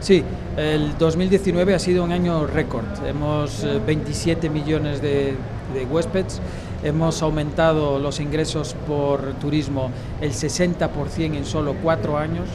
Sí, 0.00 0.22
el 0.58 0.98
2019 0.98 1.74
ha 1.74 1.78
sido 1.78 2.04
un 2.04 2.12
año 2.12 2.46
récord. 2.46 2.84
Hemos 3.06 3.66
27 3.86 4.46
eh, 4.46 4.50
millones 4.50 5.00
de, 5.00 5.36
de 5.72 5.84
huéspedes 5.86 6.42
hemos 6.82 7.22
aumentado 7.22 7.98
los 7.98 8.20
ingresos 8.20 8.74
por 8.86 9.34
turismo 9.34 9.90
el 10.20 10.32
60% 10.32 11.36
en 11.36 11.44
solo 11.44 11.74
cuatro 11.82 12.16
años. 12.16 12.48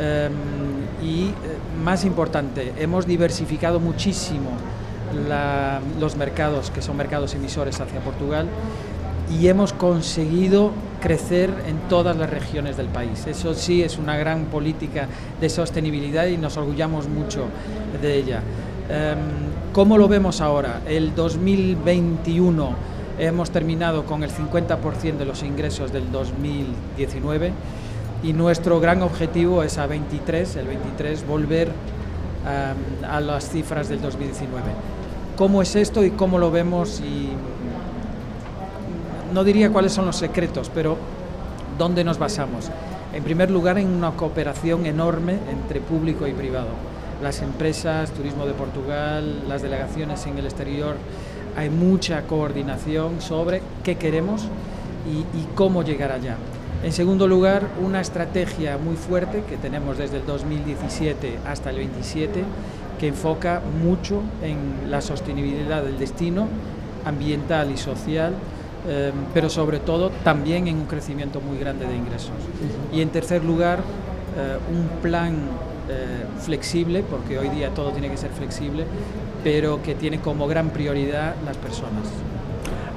Em, 0.00 0.32
y 1.02 1.24
eh, 1.24 1.32
más 1.84 2.06
importante, 2.06 2.72
hemos 2.78 3.06
diversificado 3.06 3.80
muchísimo 3.80 4.50
los 5.98 6.16
mercados, 6.16 6.70
que 6.70 6.80
son 6.80 6.96
mercados 6.96 7.34
emisores 7.34 7.80
hacia 7.80 8.00
Portugal, 8.00 8.46
y 9.28 9.48
hemos 9.48 9.72
conseguido 9.72 10.70
crecer 11.02 11.50
en 11.66 11.80
todas 11.88 12.16
las 12.16 12.30
regiones 12.30 12.76
del 12.76 12.86
país. 12.86 13.26
Eso 13.26 13.54
sí 13.54 13.82
es 13.82 13.98
una 13.98 14.16
gran 14.16 14.46
política 14.46 15.08
de 15.40 15.50
sostenibilidad 15.50 16.26
y 16.26 16.38
nos 16.38 16.56
orgullamos 16.56 17.08
mucho 17.08 17.46
de 18.00 18.16
ella. 18.16 18.40
Em, 18.88 19.18
¿Cómo 19.74 19.98
lo 19.98 20.08
vemos 20.08 20.40
ahora? 20.40 20.80
El 20.86 21.14
2021 21.14 22.74
hemos 23.18 23.50
terminado 23.50 24.04
con 24.06 24.22
el 24.22 24.30
50% 24.30 25.18
de 25.18 25.26
los 25.26 25.42
ingresos 25.42 25.92
del 25.92 26.10
2019 26.10 27.52
y 28.22 28.32
nuestro 28.32 28.80
gran 28.80 29.02
objetivo 29.02 29.62
es 29.62 29.78
a 29.78 29.86
23, 29.86 30.56
el 30.56 30.66
23, 30.66 31.26
volver 31.26 31.68
um, 31.68 33.04
a 33.04 33.20
las 33.20 33.48
cifras 33.48 33.88
del 33.88 34.00
2019. 34.00 34.62
¿Cómo 35.36 35.62
es 35.62 35.74
esto 35.74 36.04
y 36.04 36.10
cómo 36.10 36.38
lo 36.38 36.50
vemos? 36.50 37.00
Y 37.00 37.30
no 39.32 39.42
diría 39.42 39.70
cuáles 39.70 39.92
son 39.92 40.06
los 40.06 40.16
secretos, 40.16 40.70
pero 40.74 40.98
¿dónde 41.78 42.04
nos 42.04 42.18
basamos? 42.18 42.70
En 43.14 43.24
primer 43.24 43.50
lugar, 43.50 43.78
en 43.78 43.88
una 43.88 44.10
cooperación 44.12 44.84
enorme 44.86 45.38
entre 45.50 45.80
público 45.80 46.26
y 46.26 46.32
privado. 46.32 46.68
Las 47.22 47.40
empresas, 47.42 48.10
Turismo 48.10 48.46
de 48.46 48.52
Portugal, 48.52 49.48
las 49.48 49.62
delegaciones 49.62 50.26
en 50.26 50.38
el 50.38 50.44
exterior, 50.44 50.96
hay 51.56 51.70
mucha 51.70 52.22
coordinación 52.22 53.20
sobre 53.20 53.62
qué 53.82 53.96
queremos 53.96 54.46
y 55.06 55.54
cómo 55.54 55.82
llegar 55.82 56.12
allá. 56.12 56.36
En 56.82 56.92
segundo 56.92 57.28
lugar, 57.28 57.68
una 57.84 58.00
estrategia 58.00 58.78
muy 58.78 58.96
fuerte 58.96 59.42
que 59.46 59.58
tenemos 59.58 59.98
desde 59.98 60.16
el 60.16 60.24
2017 60.24 61.38
hasta 61.46 61.68
el 61.68 61.76
27, 61.76 62.42
que 62.98 63.08
enfoca 63.08 63.60
mucho 63.84 64.22
en 64.42 64.90
la 64.90 65.02
sostenibilidad 65.02 65.82
del 65.82 65.98
destino 65.98 66.48
ambiental 67.04 67.70
y 67.70 67.76
social, 67.76 68.32
eh, 68.88 69.12
pero 69.34 69.50
sobre 69.50 69.78
todo 69.78 70.10
también 70.24 70.68
en 70.68 70.76
un 70.76 70.86
crecimiento 70.86 71.42
muy 71.42 71.58
grande 71.58 71.86
de 71.86 71.94
ingresos. 71.94 72.32
Y 72.94 73.02
en 73.02 73.10
tercer 73.10 73.44
lugar, 73.44 73.80
eh, 74.38 74.56
un 74.72 75.02
plan 75.02 75.34
eh, 75.90 76.24
flexible, 76.38 77.02
porque 77.02 77.38
hoy 77.38 77.50
día 77.50 77.74
todo 77.74 77.90
tiene 77.90 78.10
que 78.10 78.16
ser 78.16 78.30
flexible, 78.30 78.86
pero 79.44 79.82
que 79.82 79.94
tiene 79.94 80.20
como 80.20 80.48
gran 80.48 80.70
prioridad 80.70 81.34
las 81.44 81.58
personas. 81.58 82.06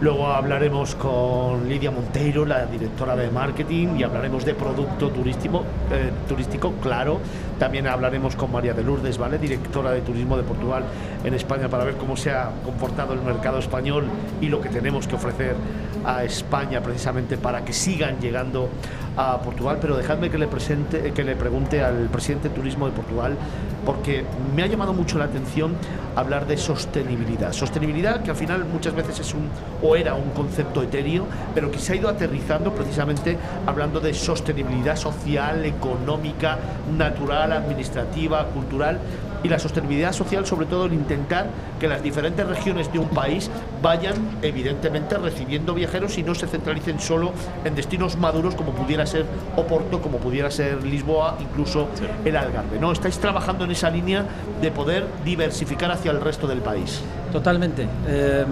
Luego 0.01 0.27
hablaremos 0.27 0.95
con 0.95 1.69
Lidia 1.69 1.91
Monteiro, 1.91 2.45
la 2.45 2.65
directora 2.65 3.15
de 3.15 3.29
marketing, 3.29 3.95
y 3.97 4.03
hablaremos 4.03 4.43
de 4.43 4.53
producto 4.53 5.09
turístico, 5.09 5.63
eh, 5.91 6.11
turístico, 6.27 6.73
claro. 6.81 7.19
También 7.63 7.87
hablaremos 7.87 8.35
con 8.35 8.51
María 8.51 8.73
de 8.73 8.83
Lourdes, 8.83 9.17
¿vale? 9.17 9.37
Directora 9.37 9.91
de 9.91 10.01
Turismo 10.01 10.35
de 10.35 10.43
Portugal 10.43 10.83
en 11.23 11.33
España, 11.33 11.69
para 11.69 11.85
ver 11.85 11.95
cómo 11.95 12.17
se 12.17 12.29
ha 12.29 12.49
comportado 12.65 13.13
el 13.13 13.21
mercado 13.21 13.59
español 13.59 14.03
y 14.41 14.49
lo 14.49 14.59
que 14.59 14.67
tenemos 14.67 15.07
que 15.07 15.15
ofrecer 15.15 15.55
a 16.03 16.25
España 16.25 16.81
precisamente 16.81 17.37
para 17.37 17.63
que 17.63 17.71
sigan 17.71 18.19
llegando 18.19 18.67
a 19.15 19.39
Portugal. 19.39 19.77
Pero 19.79 19.95
dejadme 19.95 20.29
que 20.29 20.37
le, 20.37 20.47
presente, 20.47 21.13
que 21.13 21.23
le 21.23 21.37
pregunte 21.37 21.81
al 21.81 22.09
presidente 22.09 22.49
de 22.49 22.55
Turismo 22.55 22.85
de 22.85 22.91
Portugal, 22.91 23.37
porque 23.85 24.25
me 24.53 24.63
ha 24.63 24.67
llamado 24.67 24.91
mucho 24.91 25.17
la 25.17 25.25
atención 25.25 25.75
hablar 26.17 26.45
de 26.45 26.57
sostenibilidad. 26.57 27.53
Sostenibilidad 27.53 28.21
que 28.23 28.31
al 28.31 28.35
final 28.35 28.65
muchas 28.65 28.93
veces 28.93 29.21
es 29.21 29.33
un 29.33 29.47
o 29.81 29.95
era 29.95 30.15
un 30.15 30.31
concepto 30.31 30.83
etéreo, 30.83 31.25
pero 31.55 31.71
que 31.71 31.79
se 31.79 31.93
ha 31.93 31.95
ido 31.95 32.09
aterrizando 32.09 32.73
precisamente 32.73 33.37
hablando 33.65 33.99
de 33.99 34.13
sostenibilidad 34.13 34.95
social, 34.95 35.65
económica, 35.65 36.57
natural, 36.97 37.52
administrativa, 37.57 38.45
cultural 38.47 38.99
y 39.43 39.49
la 39.49 39.59
sostenibilidad 39.59 40.13
social 40.13 40.45
sobre 40.45 40.65
todo 40.65 40.85
en 40.85 40.93
intentar 40.93 41.47
que 41.79 41.87
las 41.87 42.01
diferentes 42.01 42.47
regiones 42.47 42.91
de 42.91 42.99
un 42.99 43.09
país 43.09 43.49
vayan 43.81 44.15
evidentemente 44.41 45.17
recibiendo 45.17 45.73
viajeros 45.73 46.17
y 46.17 46.23
no 46.23 46.33
se 46.33 46.47
centralicen 46.47 46.99
solo 46.99 47.33
en 47.65 47.75
destinos 47.75 48.17
maduros 48.17 48.55
como 48.55 48.71
pudiera 48.71 49.05
ser 49.05 49.25
Oporto, 49.55 50.01
como 50.01 50.17
pudiera 50.17 50.49
ser 50.49 50.83
Lisboa, 50.83 51.37
incluso 51.39 51.87
el 52.23 52.37
Algarve. 52.37 52.79
¿no? 52.79 52.91
Estáis 52.91 53.17
trabajando 53.19 53.65
en 53.65 53.71
esa 53.71 53.89
línea 53.89 54.25
de 54.61 54.71
poder 54.71 55.05
diversificar 55.25 55.91
hacia 55.91 56.11
el 56.11 56.21
resto 56.21 56.47
del 56.47 56.59
país. 56.59 57.01
Totalmente. 57.31 57.87
Em, 58.07 58.45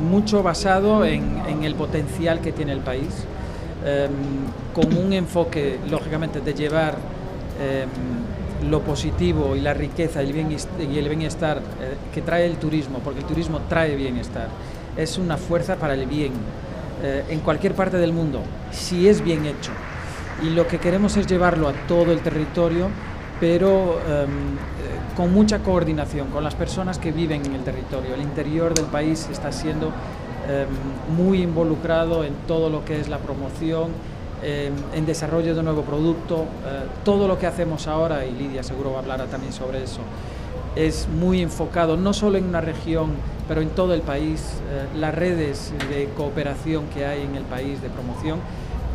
mucho 0.00 0.42
basado 0.42 1.04
en, 1.04 1.62
el 1.62 1.74
potencial 1.74 2.40
que 2.40 2.52
tiene 2.52 2.72
el 2.72 2.80
país, 2.80 3.24
em, 3.84 4.10
con 4.74 4.96
un 4.96 5.12
enfoque, 5.12 5.78
lógicamente, 5.90 6.40
de 6.40 6.54
llevar 6.54 6.96
em, 7.60 7.88
lo 8.68 8.80
positivo 8.80 9.56
y 9.56 9.60
la 9.60 9.74
riqueza 9.74 10.22
y 10.22 10.30
el 10.98 11.08
bienestar 11.08 11.58
eh, 11.58 11.96
que 12.12 12.22
trae 12.22 12.46
el 12.46 12.56
turismo, 12.56 12.98
porque 13.02 13.20
el 13.20 13.26
turismo 13.26 13.60
trae 13.68 13.96
bienestar, 13.96 14.48
es 14.96 15.18
una 15.18 15.36
fuerza 15.36 15.76
para 15.76 15.94
el 15.94 16.06
bien 16.06 16.32
eh, 17.02 17.24
en 17.28 17.40
cualquier 17.40 17.74
parte 17.74 17.96
del 17.96 18.12
mundo, 18.12 18.42
si 18.70 19.08
es 19.08 19.22
bien 19.22 19.46
hecho. 19.46 19.72
Y 20.42 20.50
lo 20.50 20.66
que 20.66 20.78
queremos 20.78 21.16
es 21.16 21.26
llevarlo 21.26 21.68
a 21.68 21.72
todo 21.86 22.12
el 22.12 22.20
territorio, 22.20 22.88
pero 23.38 24.00
em, 24.08 24.56
con 25.16 25.32
mucha 25.32 25.60
coordinación 25.60 26.28
con 26.28 26.44
las 26.44 26.54
personas 26.54 26.98
que 26.98 27.12
viven 27.12 27.44
en 27.44 27.54
el 27.54 27.62
territorio. 27.62 28.14
El 28.14 28.22
interior 28.22 28.74
del 28.74 28.86
país 28.86 29.28
está 29.30 29.52
siendo 29.52 29.92
em, 30.48 31.14
muy 31.16 31.42
involucrado 31.42 32.24
en 32.24 32.34
todo 32.46 32.70
lo 32.70 32.84
que 32.84 33.00
es 33.00 33.08
la 33.08 33.18
promoción, 33.18 33.90
em, 34.42 34.72
en 34.94 35.06
desarrollo 35.06 35.54
de 35.54 35.62
nuevo 35.62 35.82
producto. 35.82 36.42
Eh, 36.42 36.86
todo 37.04 37.28
lo 37.28 37.38
que 37.38 37.46
hacemos 37.46 37.86
ahora, 37.86 38.24
y 38.24 38.32
Lidia 38.32 38.62
seguro 38.62 38.92
va 38.92 38.98
a 38.98 39.00
hablar 39.00 39.26
también 39.26 39.52
sobre 39.52 39.82
eso, 39.82 40.00
es 40.76 41.08
muy 41.08 41.42
enfocado 41.42 41.96
no 41.96 42.12
solo 42.12 42.38
en 42.38 42.44
una 42.44 42.60
región, 42.60 43.10
pero 43.48 43.60
en 43.60 43.70
todo 43.70 43.94
el 43.94 44.02
país, 44.02 44.60
eh, 44.70 44.86
las 44.96 45.14
redes 45.14 45.72
de 45.88 46.08
cooperación 46.16 46.86
que 46.86 47.04
hay 47.04 47.22
en 47.22 47.34
el 47.34 47.44
país 47.44 47.82
de 47.82 47.88
promoción. 47.88 48.38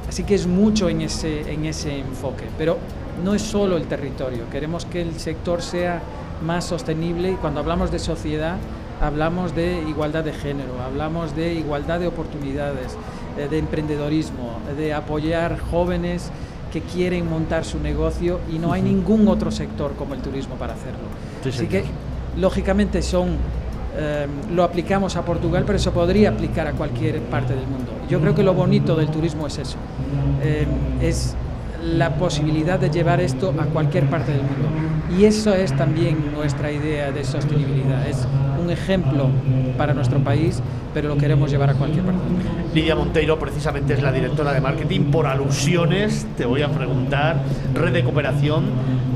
Así 0.08 0.24
que 0.24 0.36
es 0.36 0.48
mucho 0.48 0.88
en 0.88 1.02
ese, 1.02 1.52
en 1.52 1.66
ese 1.66 2.00
enfoque. 2.00 2.46
Pero 2.58 2.78
no 3.24 3.34
es 3.34 3.42
solo 3.42 3.78
el 3.78 3.88
territorio, 3.88 4.44
queremos 4.52 4.86
que 4.86 5.02
el 5.02 5.20
sector 5.20 5.62
sea 5.62 6.02
más 6.44 6.66
sostenible 6.66 7.32
y 7.32 7.36
cuando 7.36 7.62
hablamos 7.62 7.92
de 7.92 8.00
sociedad 8.00 8.58
hablamos 9.02 9.56
de 9.56 9.82
igualdad 9.88 10.24
de 10.24 10.34
género, 10.34 10.82
hablamos 10.84 11.36
de 11.36 11.54
igualdad 11.54 12.00
de 12.00 12.08
oportunidades, 12.08 12.94
eh, 12.94 12.98
de 13.36 13.58
emprendedorismo, 13.58 14.60
de 14.78 14.94
apoyar 14.94 15.60
jóvenes 15.60 16.32
que 16.72 16.82
quieren 16.82 17.30
montar 17.30 17.64
su 17.64 17.80
negocio 17.80 18.40
y 18.54 18.60
no 18.60 18.74
hay 18.74 18.82
ningún 18.82 19.28
otro 19.28 19.52
sector 19.52 19.94
como 19.94 20.14
el 20.14 20.22
turismo 20.22 20.56
para 20.56 20.74
hacerlo. 20.74 21.08
Así 21.48 21.68
que, 21.68 21.84
lógicamente, 22.38 23.02
son 23.02 23.38
eh, 23.98 24.28
lo 24.54 24.64
aplicamos 24.64 25.16
a 25.16 25.24
Portugal, 25.24 25.64
pero 25.66 25.78
eso 25.78 25.94
podría 25.94 26.30
aplicar 26.30 26.68
a 26.68 26.74
cualquier 26.74 27.22
parte 27.22 27.56
del 27.56 27.66
mundo. 27.66 27.92
Yo 28.10 28.20
creo 28.20 28.36
que 28.36 28.44
lo 28.44 28.54
bonito 28.54 28.96
del 28.96 29.08
turismo 29.08 29.48
es 29.48 29.58
eso, 29.58 29.78
eh, 30.44 30.68
es 31.02 31.36
la 31.82 32.16
posibilidad 32.16 32.78
de 32.78 32.90
llevar 32.90 33.22
esto 33.22 33.54
a 33.58 33.66
cualquier 33.66 34.10
parte 34.10 34.32
del 34.32 34.42
mundo. 34.42 34.68
Y 35.18 35.26
eso 35.26 35.54
es 35.54 35.74
también 35.78 36.34
nuestra 36.34 36.72
idea 36.72 37.12
de 37.12 37.24
sostenibilidad. 37.24 38.06
Es 38.08 38.28
un 38.62 38.70
ejemplo 38.70 39.30
para 39.78 39.94
nuestro 39.94 40.20
país, 40.20 40.62
pero 40.96 41.10
lo 41.10 41.18
queremos 41.18 41.52
llevar 41.52 41.70
a 41.70 41.74
cualquier 41.74 42.06
parte. 42.06 42.22
Lidia 42.74 42.96
Monteiro 42.96 43.38
precisamente 43.38 43.96
es 43.96 44.02
la 44.02 44.14
directora 44.14 44.54
de 44.54 44.62
marketing. 44.62 45.12
Por 45.12 45.28
alusiones 45.28 46.26
te 46.38 46.46
voy 46.46 46.62
a 46.62 46.70
preguntar, 46.70 47.42
red 47.74 47.92
de 47.92 48.02
cooperación 48.02 48.64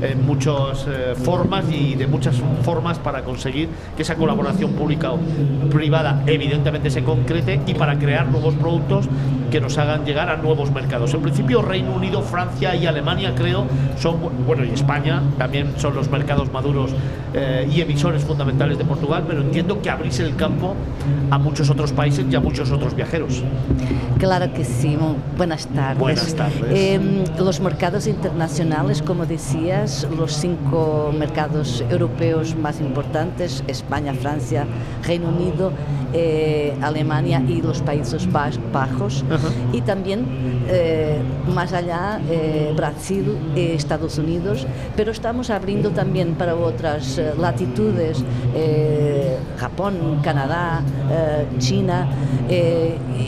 en 0.02 0.26
muchas 0.26 0.86
eh, 0.86 1.14
formas 1.14 1.64
y 1.70 1.94
de 1.94 2.06
muchas 2.06 2.36
formas 2.62 2.98
para 2.98 3.22
conseguir 3.22 3.70
que 3.96 4.02
esa 4.02 4.14
colaboración 4.16 4.72
pública 4.72 5.12
o 5.12 5.18
privada 5.70 6.22
evidentemente 6.26 6.90
se 6.90 7.02
concrete 7.02 7.60
y 7.66 7.74
para 7.74 7.98
crear 7.98 8.28
nuevos 8.28 8.54
productos 8.54 9.08
que 9.50 9.60
nos 9.60 9.76
hagan 9.78 10.04
llegar 10.04 10.28
a 10.28 10.36
nuevos 10.36 10.70
mercados. 10.70 11.12
En 11.12 11.22
principio 11.22 11.60
Reino 11.60 11.92
Unido, 11.92 12.22
Francia 12.22 12.76
y 12.76 12.86
Alemania 12.86 13.34
creo 13.34 13.66
son, 13.98 14.18
bueno 14.46 14.64
y 14.64 14.70
España 14.70 15.22
también 15.38 15.72
son 15.76 15.94
los 15.94 16.10
mercados 16.10 16.52
maduros 16.52 16.92
eh, 17.34 17.68
y 17.70 17.80
emisores 17.80 18.22
fundamentales 18.22 18.78
de 18.78 18.84
Portugal, 18.84 19.24
pero 19.26 19.40
entiendo 19.40 19.82
que 19.82 19.90
abrís 19.90 20.20
el 20.20 20.36
campo 20.36 20.74
a 21.30 21.38
muchos 21.38 21.69
otros 21.70 21.92
países 21.92 22.26
y 22.30 22.34
a 22.34 22.40
muchos 22.40 22.70
otros 22.70 22.94
viajeros. 22.94 23.42
Claro 24.18 24.52
que 24.52 24.64
sí, 24.64 24.98
buenas 25.36 25.66
tardes. 25.68 25.98
Buenas 25.98 26.34
tardes. 26.34 26.70
Eh, 26.70 27.00
los 27.38 27.60
mercados 27.60 28.06
internacionales, 28.06 29.02
como 29.02 29.24
decías, 29.24 30.06
los 30.16 30.32
cinco 30.34 31.12
mercados 31.16 31.82
europeos 31.90 32.54
más 32.54 32.80
importantes, 32.80 33.64
España, 33.66 34.12
Francia, 34.12 34.66
Reino 35.06 35.28
Unido, 35.28 35.72
eh, 36.12 36.74
Alemania 36.82 37.40
y 37.46 37.62
los 37.62 37.82
Países 37.82 38.26
Bajos, 38.32 39.22
uh 39.22 39.34
-huh. 39.34 39.76
y 39.76 39.80
también 39.80 40.26
eh, 40.68 41.20
más 41.54 41.72
allá 41.72 42.20
eh, 42.28 42.72
Brasil 42.76 43.38
Estados 43.54 44.18
Unidos, 44.18 44.66
pero 44.96 45.12
estamos 45.12 45.50
abriendo 45.50 45.90
también 45.90 46.34
para 46.34 46.56
otras 46.56 47.20
latitudes, 47.38 48.24
Japón, 49.56 50.20
Canadá, 50.22 50.82
eh, 51.60 51.66
China, 51.66 52.08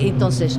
entonces 0.02 0.58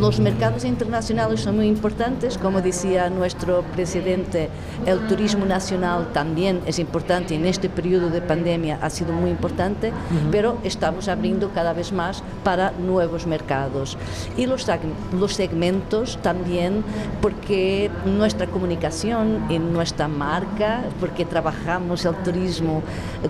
los 0.00 0.20
mercados 0.20 0.64
internacionales 0.64 1.40
son 1.40 1.56
muy 1.56 1.66
importantes, 1.66 2.38
como 2.38 2.60
decía 2.60 3.10
nuestro 3.10 3.62
presidente, 3.74 4.48
el 4.86 5.06
turismo 5.06 5.44
nacional 5.44 6.08
también 6.12 6.60
es 6.66 6.78
importante, 6.78 7.34
en 7.34 7.44
este 7.44 7.68
periodo 7.68 8.10
de 8.10 8.20
pandemia 8.20 8.78
ha 8.80 8.90
sido 8.90 9.12
muy 9.12 9.30
importante, 9.30 9.88
uh 9.88 9.92
-huh. 9.92 10.30
pero 10.30 10.58
estamos 10.64 11.08
abriendo 11.08 11.50
cada 11.50 11.72
vez 11.72 11.92
más 11.92 12.22
para 12.42 12.72
nuevos 12.72 13.26
mercados. 13.26 13.98
Y 14.36 14.46
los, 14.46 14.66
los 15.12 15.34
segmentos 15.34 16.18
también, 16.22 16.84
porque 17.20 17.90
nuestra 18.06 18.46
comunicación 18.46 19.44
y 19.50 19.58
nuestra 19.58 20.08
marca, 20.08 20.84
porque 21.00 21.24
trabajamos 21.24 22.04
el 22.04 22.14
turismo 22.22 22.82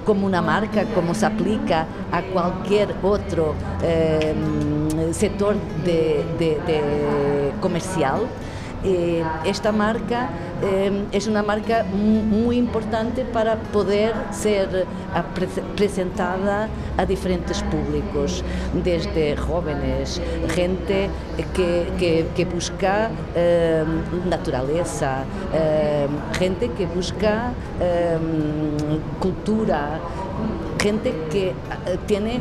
como 0.04 0.26
una 0.26 0.42
marca, 0.42 0.84
como 0.94 1.14
se 1.14 1.26
aplica 1.26 1.86
a 2.12 2.22
cualquier 2.22 2.94
otro 3.02 3.54
eh, 3.82 4.34
sector 5.12 5.54
de, 5.84 6.03
de, 6.38 7.52
comercial. 7.60 8.26
Eh, 8.86 9.24
esta 9.46 9.72
marca 9.72 10.28
eh, 10.62 11.06
es 11.10 11.26
una 11.26 11.42
marca 11.42 11.84
muy 11.84 12.58
importante 12.58 13.24
para 13.24 13.56
poder 13.56 14.12
ser 14.30 14.84
pre 15.34 15.46
presentada 15.74 16.68
a 16.98 17.06
diferentes 17.06 17.62
públicos, 17.62 18.44
desde 18.84 19.36
jóvenes, 19.36 20.20
gente 20.54 21.08
que, 21.54 22.26
que, 22.36 22.44
busca 22.44 23.10
eh, 23.34 23.84
naturaleza, 24.28 25.24
gente 26.38 26.70
que 26.76 26.86
busca 26.86 27.52
cultura, 29.18 29.98
gente 30.84 31.14
que 31.32 31.52
uh, 31.52 31.96
tiene 32.06 32.40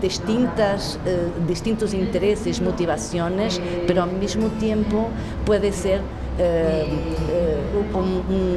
distintas, 0.00 0.96
uh, 1.04 1.46
distintos 1.48 1.92
intereses, 1.92 2.60
motivaciones, 2.60 3.60
pero 3.86 4.04
al 4.04 4.12
mismo 4.12 4.46
tiempo 4.60 5.08
puede 5.44 5.72
ser 5.72 6.00
uh, 6.00 6.04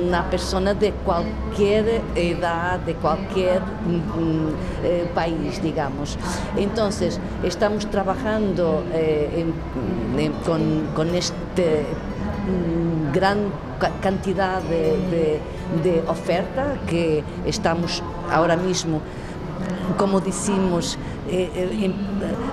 una 0.08 0.30
persona 0.30 0.76
de 0.76 0.92
cualquier 1.04 2.02
edad, 2.16 2.80
de 2.82 2.94
cualquier 2.94 3.62
um, 4.18 4.52
país, 5.16 5.62
digamos. 5.64 6.18
Entonces, 6.56 7.20
estamos 7.44 7.90
trabajando 7.90 8.84
con, 10.46 10.62
con 10.96 11.16
este 11.16 11.86
gran 13.14 13.52
cantidad 14.02 14.62
de, 14.62 14.98
de, 15.12 15.40
de, 15.84 16.04
oferta 16.08 16.78
que 16.88 17.24
estamos 17.46 18.04
ahora 18.30 18.56
mismo, 18.56 19.02
como 19.98 20.20
decimos, 20.20 20.98
eh, 21.30 21.50
eh, 21.56 21.92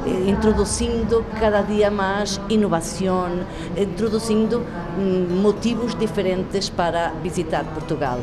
eh, 0.06 0.28
introducindo 0.28 1.24
cada 1.40 1.62
dia 1.62 1.90
mais 1.90 2.40
inovação, 2.48 3.44
introduzindo 3.76 4.60
mm, 4.60 5.40
motivos 5.40 5.94
diferentes 5.98 6.68
para 6.68 7.12
visitar 7.22 7.64
Portugal. 7.64 8.20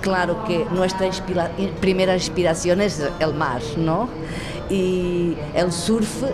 Claro 0.00 0.44
que 0.44 0.64
nuestra 0.70 1.06
inspira 1.06 1.50
primera 1.80 2.14
inspiración 2.14 2.80
es 2.80 3.02
el 3.18 3.34
mar, 3.34 3.60
¿no? 3.76 4.08
Y 4.70 5.36
el 5.54 5.72
surf 5.72 6.24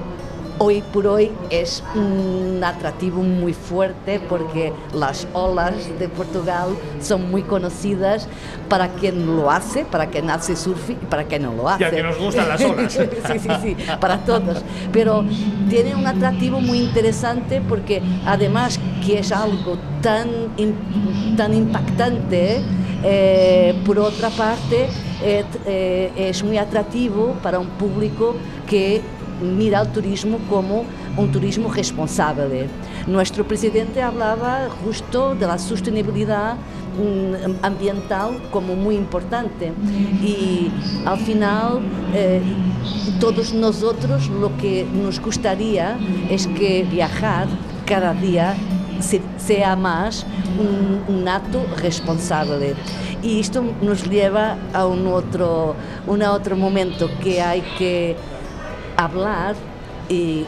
hoy 0.59 0.83
por 0.93 1.07
hoy 1.07 1.31
es 1.51 1.83
un 1.95 2.61
atractivo 2.63 3.23
muy 3.23 3.53
fuerte 3.53 4.21
porque 4.21 4.73
las 4.95 5.27
olas 5.33 5.75
de 5.99 6.09
Portugal 6.09 6.71
son 7.01 7.31
muy 7.31 7.43
conocidas 7.43 8.29
para 8.69 8.89
quien 8.89 9.37
lo 9.37 9.51
hace, 9.51 9.85
para 9.85 10.07
quien 10.07 10.31
hace 10.31 10.57
surf 10.57 10.91
y 10.91 10.95
para 10.95 11.25
quien 11.25 11.43
no 11.43 11.53
lo 11.53 11.69
hace. 11.69 11.85
Ya 11.85 11.91
que 11.91 12.03
nos 12.03 12.19
gustan 12.19 12.49
las 12.49 12.65
olas. 12.65 12.93
sí, 13.33 13.39
sí, 13.39 13.49
sí, 13.63 13.77
para 14.01 14.19
todos. 14.19 14.63
Pero 14.93 15.25
tiene 15.69 15.95
un 15.95 16.07
atractivo 16.07 16.61
muy 16.61 16.79
interesante 16.79 17.63
porque 17.69 18.03
además 18.25 18.81
que 19.05 19.19
es 19.21 19.33
algo 19.33 19.77
tan, 20.01 20.29
tan 21.37 21.55
impactante, 21.55 22.63
eh, 23.03 23.75
por 23.85 23.99
otra 23.99 24.31
parte, 24.31 24.89
eh, 25.23 25.45
eh, 25.67 26.13
es 26.17 26.43
muy 26.43 26.59
atractivo 26.59 27.35
para 27.43 27.59
un 27.59 27.69
público 27.69 28.35
que 28.67 29.01
mira 29.41 29.83
el 29.83 29.89
turismo 29.93 30.39
como 30.49 30.85
un 31.17 31.33
turismo 31.33 31.73
responsable. 31.73 32.69
Nuestro 33.07 33.47
presidente 33.47 34.03
hablaba 34.03 34.69
justo 34.85 35.35
de 35.35 35.47
la 35.47 35.59
sostenibilidad 35.59 36.57
ambiental 37.63 38.41
como 38.51 38.75
muy 38.75 38.97
importante 38.97 39.73
y 40.23 40.71
al 41.05 41.19
final 41.19 41.81
eh, 42.15 42.41
todos 43.21 43.53
nosotros 43.53 44.29
lo 44.29 44.57
que 44.57 44.87
nos 44.95 45.21
gustaría 45.21 45.99
es 46.31 46.47
que 46.47 46.87
viajar 46.91 47.49
cada 47.85 48.15
día 48.15 48.55
sea 49.37 49.77
más 49.77 50.27
un, 50.59 51.15
un 51.15 51.29
acto 51.29 51.67
responsable. 51.83 52.75
Y 53.23 53.41
esto 53.41 53.63
nos 53.83 54.09
lleva 54.09 54.57
a 54.73 54.87
un 54.87 55.07
otro, 55.07 55.75
un 56.07 56.23
otro 56.23 56.57
momento 56.57 57.11
que 57.23 57.43
hay 57.43 57.63
que 57.77 58.17
hablar 58.97 59.55
y 60.09 60.45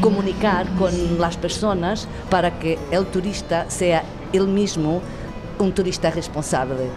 comunicar 0.00 0.66
con 0.78 0.92
las 1.18 1.36
personas 1.36 2.08
para 2.30 2.58
que 2.58 2.78
el 2.90 3.06
turista 3.06 3.68
sea 3.70 4.02
él 4.32 4.46
mismo 4.48 5.00
un 5.58 5.72
turista 5.72 6.10
responsable. 6.10 6.88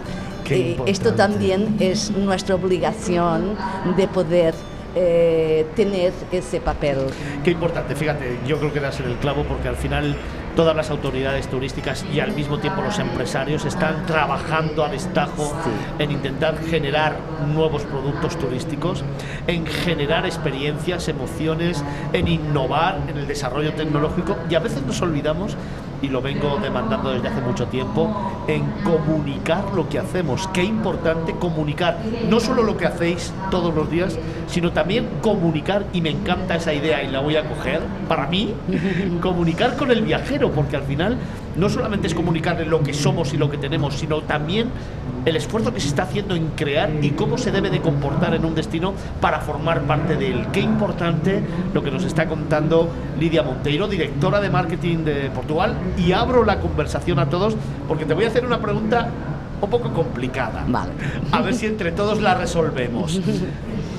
Eh, 0.49 0.77
esto 0.85 1.13
también 1.13 1.75
es 1.79 2.11
nuestra 2.11 2.55
obligación 2.55 3.55
de 3.97 4.07
poder 4.07 4.53
eh, 4.95 5.65
tener 5.75 6.13
ese 6.31 6.61
papel. 6.61 6.97
Qué 7.43 7.51
importante, 7.51 7.95
fíjate, 7.95 8.39
yo 8.47 8.57
creo 8.57 8.73
que 8.73 8.79
das 8.79 8.99
en 8.99 9.07
el 9.07 9.17
clavo 9.17 9.43
porque 9.43 9.67
al 9.67 9.75
final 9.75 10.15
todas 10.57 10.75
las 10.75 10.89
autoridades 10.89 11.47
turísticas 11.47 12.03
y 12.11 12.19
al 12.19 12.31
mismo 12.33 12.57
tiempo 12.57 12.81
los 12.81 12.97
empresarios 12.97 13.63
están 13.63 14.07
trabajando 14.07 14.83
a 14.83 14.89
destajo 14.89 15.55
sí. 15.63 15.69
en 15.99 16.11
intentar 16.11 16.57
generar 16.57 17.15
nuevos 17.53 17.83
productos 17.83 18.37
turísticos, 18.39 19.03
en 19.45 19.67
generar 19.67 20.25
experiencias, 20.25 21.07
emociones, 21.09 21.83
en 22.11 22.27
innovar 22.27 22.99
en 23.07 23.19
el 23.19 23.27
desarrollo 23.27 23.71
tecnológico 23.73 24.35
y 24.49 24.55
a 24.55 24.59
veces 24.59 24.81
nos 24.81 24.99
olvidamos 24.99 25.55
y 26.01 26.09
lo 26.09 26.21
vengo 26.21 26.57
demandando 26.61 27.11
desde 27.11 27.27
hace 27.27 27.41
mucho 27.41 27.67
tiempo, 27.67 28.43
en 28.47 28.63
comunicar 28.83 29.63
lo 29.75 29.89
que 29.89 29.99
hacemos. 29.99 30.47
Qué 30.49 30.63
importante 30.63 31.33
comunicar 31.33 31.97
no 32.29 32.39
solo 32.39 32.63
lo 32.63 32.77
que 32.77 32.85
hacéis 32.85 33.33
todos 33.51 33.73
los 33.73 33.89
días, 33.89 34.17
sino 34.47 34.71
también 34.71 35.07
comunicar, 35.21 35.85
y 35.93 36.01
me 36.01 36.09
encanta 36.09 36.55
esa 36.55 36.73
idea 36.73 37.03
y 37.03 37.09
la 37.09 37.19
voy 37.19 37.35
a 37.35 37.47
coger, 37.47 37.81
para 38.07 38.27
mí, 38.27 38.53
comunicar 39.21 39.75
con 39.75 39.91
el 39.91 40.01
viajero, 40.01 40.51
porque 40.51 40.75
al 40.75 40.83
final 40.83 41.17
no 41.57 41.69
solamente 41.69 42.07
es 42.07 42.13
comunicarle 42.13 42.65
lo 42.65 42.81
que 42.83 42.93
somos 42.93 43.33
y 43.33 43.37
lo 43.37 43.49
que 43.49 43.57
tenemos, 43.57 43.95
sino 43.95 44.21
también 44.21 44.69
el 45.25 45.35
esfuerzo 45.35 45.73
que 45.73 45.81
se 45.81 45.87
está 45.87 46.03
haciendo 46.03 46.35
en 46.35 46.49
crear 46.49 46.89
y 47.01 47.11
cómo 47.11 47.37
se 47.37 47.51
debe 47.51 47.69
de 47.69 47.81
comportar 47.81 48.33
en 48.33 48.45
un 48.45 48.55
destino 48.55 48.93
para 49.19 49.41
formar 49.41 49.81
parte 49.81 50.15
de 50.15 50.31
él. 50.31 50.47
Qué 50.53 50.61
importante 50.61 51.41
lo 51.73 51.83
que 51.83 51.91
nos 51.91 52.05
está 52.05 52.27
contando 52.27 52.89
Lidia 53.19 53.43
Monteiro, 53.43 53.87
directora 53.87 54.39
de 54.39 54.49
marketing 54.49 54.97
de 54.99 55.29
Portugal, 55.31 55.75
y 55.97 56.13
abro 56.13 56.45
la 56.45 56.59
conversación 56.59 57.19
a 57.19 57.29
todos 57.29 57.55
porque 57.87 58.05
te 58.05 58.13
voy 58.13 58.25
a 58.25 58.27
hacer 58.27 58.45
una 58.45 58.59
pregunta 58.59 59.09
un 59.59 59.69
poco 59.69 59.91
complicada. 59.91 60.63
Vale. 60.67 60.91
A 61.31 61.41
ver 61.41 61.53
si 61.55 61.65
entre 61.65 61.91
todos 61.91 62.21
la 62.21 62.35
resolvemos. 62.35 63.19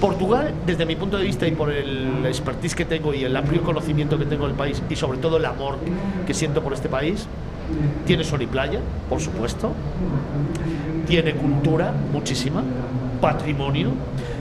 Portugal, 0.00 0.54
desde 0.66 0.86
mi 0.86 0.96
punto 0.96 1.16
de 1.16 1.24
vista 1.24 1.46
y 1.46 1.52
por 1.52 1.72
el 1.72 2.24
expertise 2.26 2.74
que 2.74 2.84
tengo 2.84 3.12
y 3.14 3.24
el 3.24 3.36
amplio 3.36 3.62
conocimiento 3.62 4.18
que 4.18 4.26
tengo 4.26 4.46
del 4.46 4.56
país 4.56 4.82
y 4.88 4.96
sobre 4.96 5.18
todo 5.18 5.38
el 5.38 5.44
amor 5.44 5.76
que 6.26 6.34
siento 6.34 6.62
por 6.62 6.72
este 6.72 6.88
país, 6.88 7.26
tiene 8.06 8.24
sol 8.24 8.42
y 8.42 8.46
playa, 8.46 8.80
por 9.08 9.20
supuesto. 9.20 9.72
Tiene 11.06 11.34
cultura, 11.34 11.92
muchísima. 12.12 12.62
Patrimonio. 13.20 13.90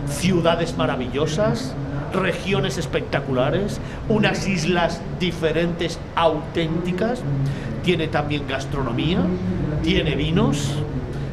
Ciudades 0.07 0.77
maravillosas. 0.77 1.73
Regiones 2.13 2.77
espectaculares. 2.77 3.79
Unas 4.07 4.47
islas 4.47 5.01
diferentes, 5.19 5.99
auténticas. 6.15 7.21
Tiene 7.83 8.07
también 8.07 8.47
gastronomía. 8.47 9.19
Tiene 9.83 10.15
vinos. 10.15 10.75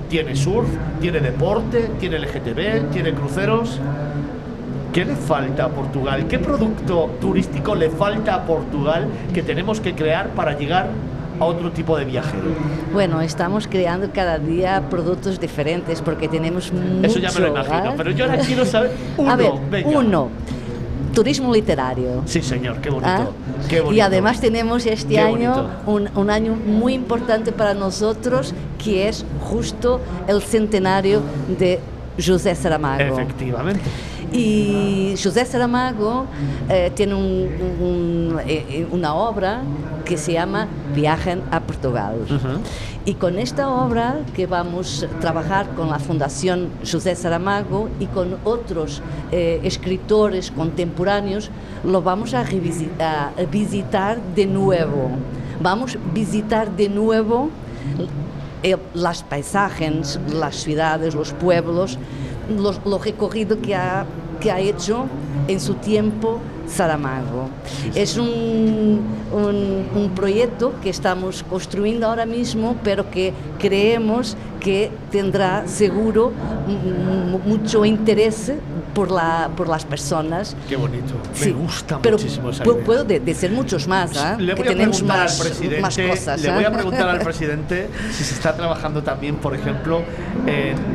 Tiene 0.09 0.35
surf. 0.35 0.69
Tiene 1.01 1.21
deporte. 1.21 1.91
Tiene 2.01 2.19
LGTB. 2.19 2.91
Tiene 2.91 3.13
cruceros. 3.13 3.81
¿Qué 4.95 5.05
le 5.05 5.17
falta 5.17 5.65
a 5.65 5.69
Portugal? 5.71 6.29
¿Qué 6.29 6.39
producto 6.39 7.11
turístico 7.21 7.75
le 7.75 7.91
falta 7.91 8.37
a 8.37 8.47
Portugal 8.47 9.09
que 9.35 9.43
tenemos 9.43 9.81
que 9.81 9.93
crear 9.93 10.29
para 10.29 10.57
llegar 10.57 10.87
a 11.41 11.45
otro 11.45 11.73
tipo 11.73 11.99
de 11.99 12.05
viajero? 12.05 12.45
Bueno, 12.93 13.21
estamos 13.21 13.67
creando 13.67 14.09
cada 14.15 14.39
día 14.39 14.85
productos 14.89 15.41
diferentes 15.41 16.01
porque 16.01 16.29
tenemos 16.29 16.73
mucho. 16.73 17.09
Eso 17.09 17.19
ya 17.19 17.33
me 17.33 17.41
lo 17.41 17.49
imagino, 17.49 17.91
¿eh? 17.91 17.95
pero 17.97 18.13
yo 18.13 18.25
ahora 18.25 18.39
quiero 18.39 18.65
saber 18.65 18.93
uno. 19.17 19.31
A 19.33 19.35
ver, 19.37 19.53
venga. 19.69 19.99
uno. 19.99 20.29
Turismo 21.13 21.53
literario. 21.53 22.23
Sí, 22.27 22.41
señor, 22.41 22.81
qué 22.81 22.91
bonito. 22.91 23.09
¿Ah? 23.09 23.27
Qué 23.69 23.81
bonito. 23.81 23.97
Y 23.97 24.01
además 24.01 24.41
tenemos 24.41 24.87
este 24.87 25.15
Qué 25.15 25.19
año 25.19 25.71
un, 25.87 26.09
un 26.15 26.31
año 26.31 26.55
muy 26.55 26.95
importante 26.95 27.51
para 27.51 27.75
nosotros, 27.75 28.55
que 28.83 29.09
es 29.09 29.27
justo 29.41 30.01
el 30.29 30.41
centenario 30.41 31.21
de 31.59 31.81
José 32.25 32.55
Saramago. 32.55 33.03
Efectivamente. 33.03 33.81
Y 34.37 35.15
José 35.23 35.45
Saramago 35.47 36.27
eh, 36.69 36.91
tiene 36.95 37.15
un- 37.15 37.49
un- 37.81 38.41
eh, 38.47 38.85
una 38.91 39.15
obra 39.15 39.63
que 40.05 40.17
se 40.19 40.33
llama 40.33 40.67
Viajen 40.95 41.41
a 41.53 41.61
Portugal. 41.61 42.17
Y 43.07 43.15
con 43.15 43.39
esta 43.39 43.69
obra 43.71 44.17
que 44.35 44.47
vamos 44.47 45.05
a 45.05 45.21
trabajar 45.21 45.69
con 45.77 45.89
la 45.89 45.99
Fundación 46.01 46.69
José 46.91 47.15
Saramago 47.15 47.89
y 48.01 48.07
con 48.07 48.37
otros 48.45 49.03
eh, 49.31 49.61
escritores 49.63 50.51
contemporáneos, 50.51 51.51
lo 51.85 52.03
vamos 52.03 52.35
a, 52.35 52.41
a 52.41 53.31
visitar 53.51 54.19
de 54.35 54.47
nuevo. 54.47 55.11
Vamos 55.63 55.95
a 55.97 56.13
visitar 56.13 56.71
de 56.75 56.89
nuevo 56.89 57.51
eh, 58.65 58.77
las 58.95 59.23
paisajes, 59.23 60.19
las 60.33 60.57
ciudades, 60.57 61.15
los 61.15 61.33
pueblos, 61.33 61.99
los, 62.59 62.81
lo 62.85 62.99
recorrido 62.99 63.61
que 63.61 63.75
ha, 63.75 64.05
que 64.45 64.53
ha 64.53 64.61
hecho 64.61 65.07
en 65.49 65.59
su 65.59 65.73
tiempo 65.73 66.39
Saramago. 66.67 67.49
Es 67.95 68.19
un, 68.19 69.01
un, 69.33 69.87
un 69.95 70.11
proyecto 70.15 70.75
que 70.83 70.91
estamos 70.91 71.43
construyendo 71.43 72.07
ahora 72.07 72.27
mismo, 72.27 72.77
pero 72.85 73.11
que 73.11 73.33
creemos 73.59 74.37
que 74.61 74.91
tendrá 75.11 75.67
seguro 75.67 76.31
mucho 77.47 77.87
interés 77.87 78.53
por, 78.95 79.11
la, 79.11 79.51
por 79.57 79.69
las 79.69 79.85
personas. 79.85 80.57
Qué 80.69 80.77
bonito. 80.77 81.15
Sí, 81.35 81.47
Me 81.47 81.53
gusta 81.53 81.99
pero 82.01 82.17
muchísimo 82.17 82.51
esa 82.51 82.65
idea. 82.65 82.85
puedo 82.85 83.05
de, 83.05 83.21
de 83.21 83.35
ser 83.35 83.51
muchos 83.51 83.87
más, 83.89 84.17
¿ah? 84.17 84.37
Le 84.39 84.55
que 84.55 84.63
voy 84.63 84.69
a 84.69 84.71
tenemos 84.71 84.97
preguntar 84.99 85.19
más, 85.25 85.41
al 85.41 85.47
presidente, 85.47 85.81
más 85.83 85.99
cosas. 85.99 86.41
le 86.41 86.53
voy 86.53 86.65
a 86.65 86.73
preguntar 86.73 87.09
al 87.09 87.19
presidente 87.25 87.89
si 88.13 88.25
se 88.25 88.35
está 88.35 88.55
trabajando 88.55 89.03
también, 89.03 89.37
por 89.37 89.55
ejemplo, 89.55 90.03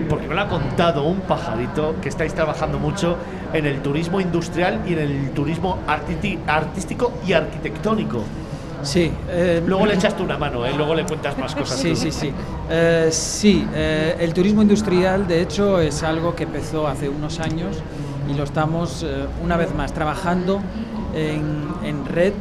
porque 0.10 0.28
me 0.28 0.36
lo 0.36 0.42
ha 0.42 0.48
contado 0.48 1.04
un 1.04 1.22
pajarito 1.22 1.96
que 2.02 2.10
estáis 2.10 2.34
trabajando 2.34 2.80
mucho 2.80 3.18
en 3.54 3.66
el 3.66 3.82
turismo 3.82 4.22
industrial 4.22 4.82
y 4.88 4.94
en 4.94 5.00
el 5.00 5.32
turismo 5.32 5.80
artístico 5.88 7.14
y 7.28 7.34
arquitectónico. 7.34 8.24
Sí. 8.84 9.12
eh, 9.30 9.62
Luego 9.66 9.86
le 9.86 9.96
echas 9.96 10.16
tú 10.16 10.24
una 10.24 10.38
mano, 10.38 10.66
¿eh? 10.66 10.72
luego 10.76 10.96
le 10.96 11.04
cuentas 11.06 11.38
más 11.38 11.54
cosas. 11.56 11.78
Sí, 11.80 11.90
tú. 11.92 11.96
sí, 11.98 12.12
sí. 12.12 12.32
Eh, 12.70 13.10
sí, 13.12 13.68
eh, 13.74 14.16
el 14.20 14.34
turismo 14.34 14.62
industrial, 14.62 15.28
de 15.28 15.42
hecho, 15.42 15.80
es 15.80 16.04
algo 16.04 16.36
que 16.36 16.44
empezó 16.44 16.88
hace 16.88 17.10
unos 17.10 17.40
años 17.40 17.78
y 18.30 18.34
lo 18.36 18.44
estamos, 18.44 19.06
una 19.44 19.58
vez 19.58 19.74
más, 19.74 19.92
trabajando 19.94 20.62
en, 21.16 21.68
en 21.84 22.06
red 22.06 22.34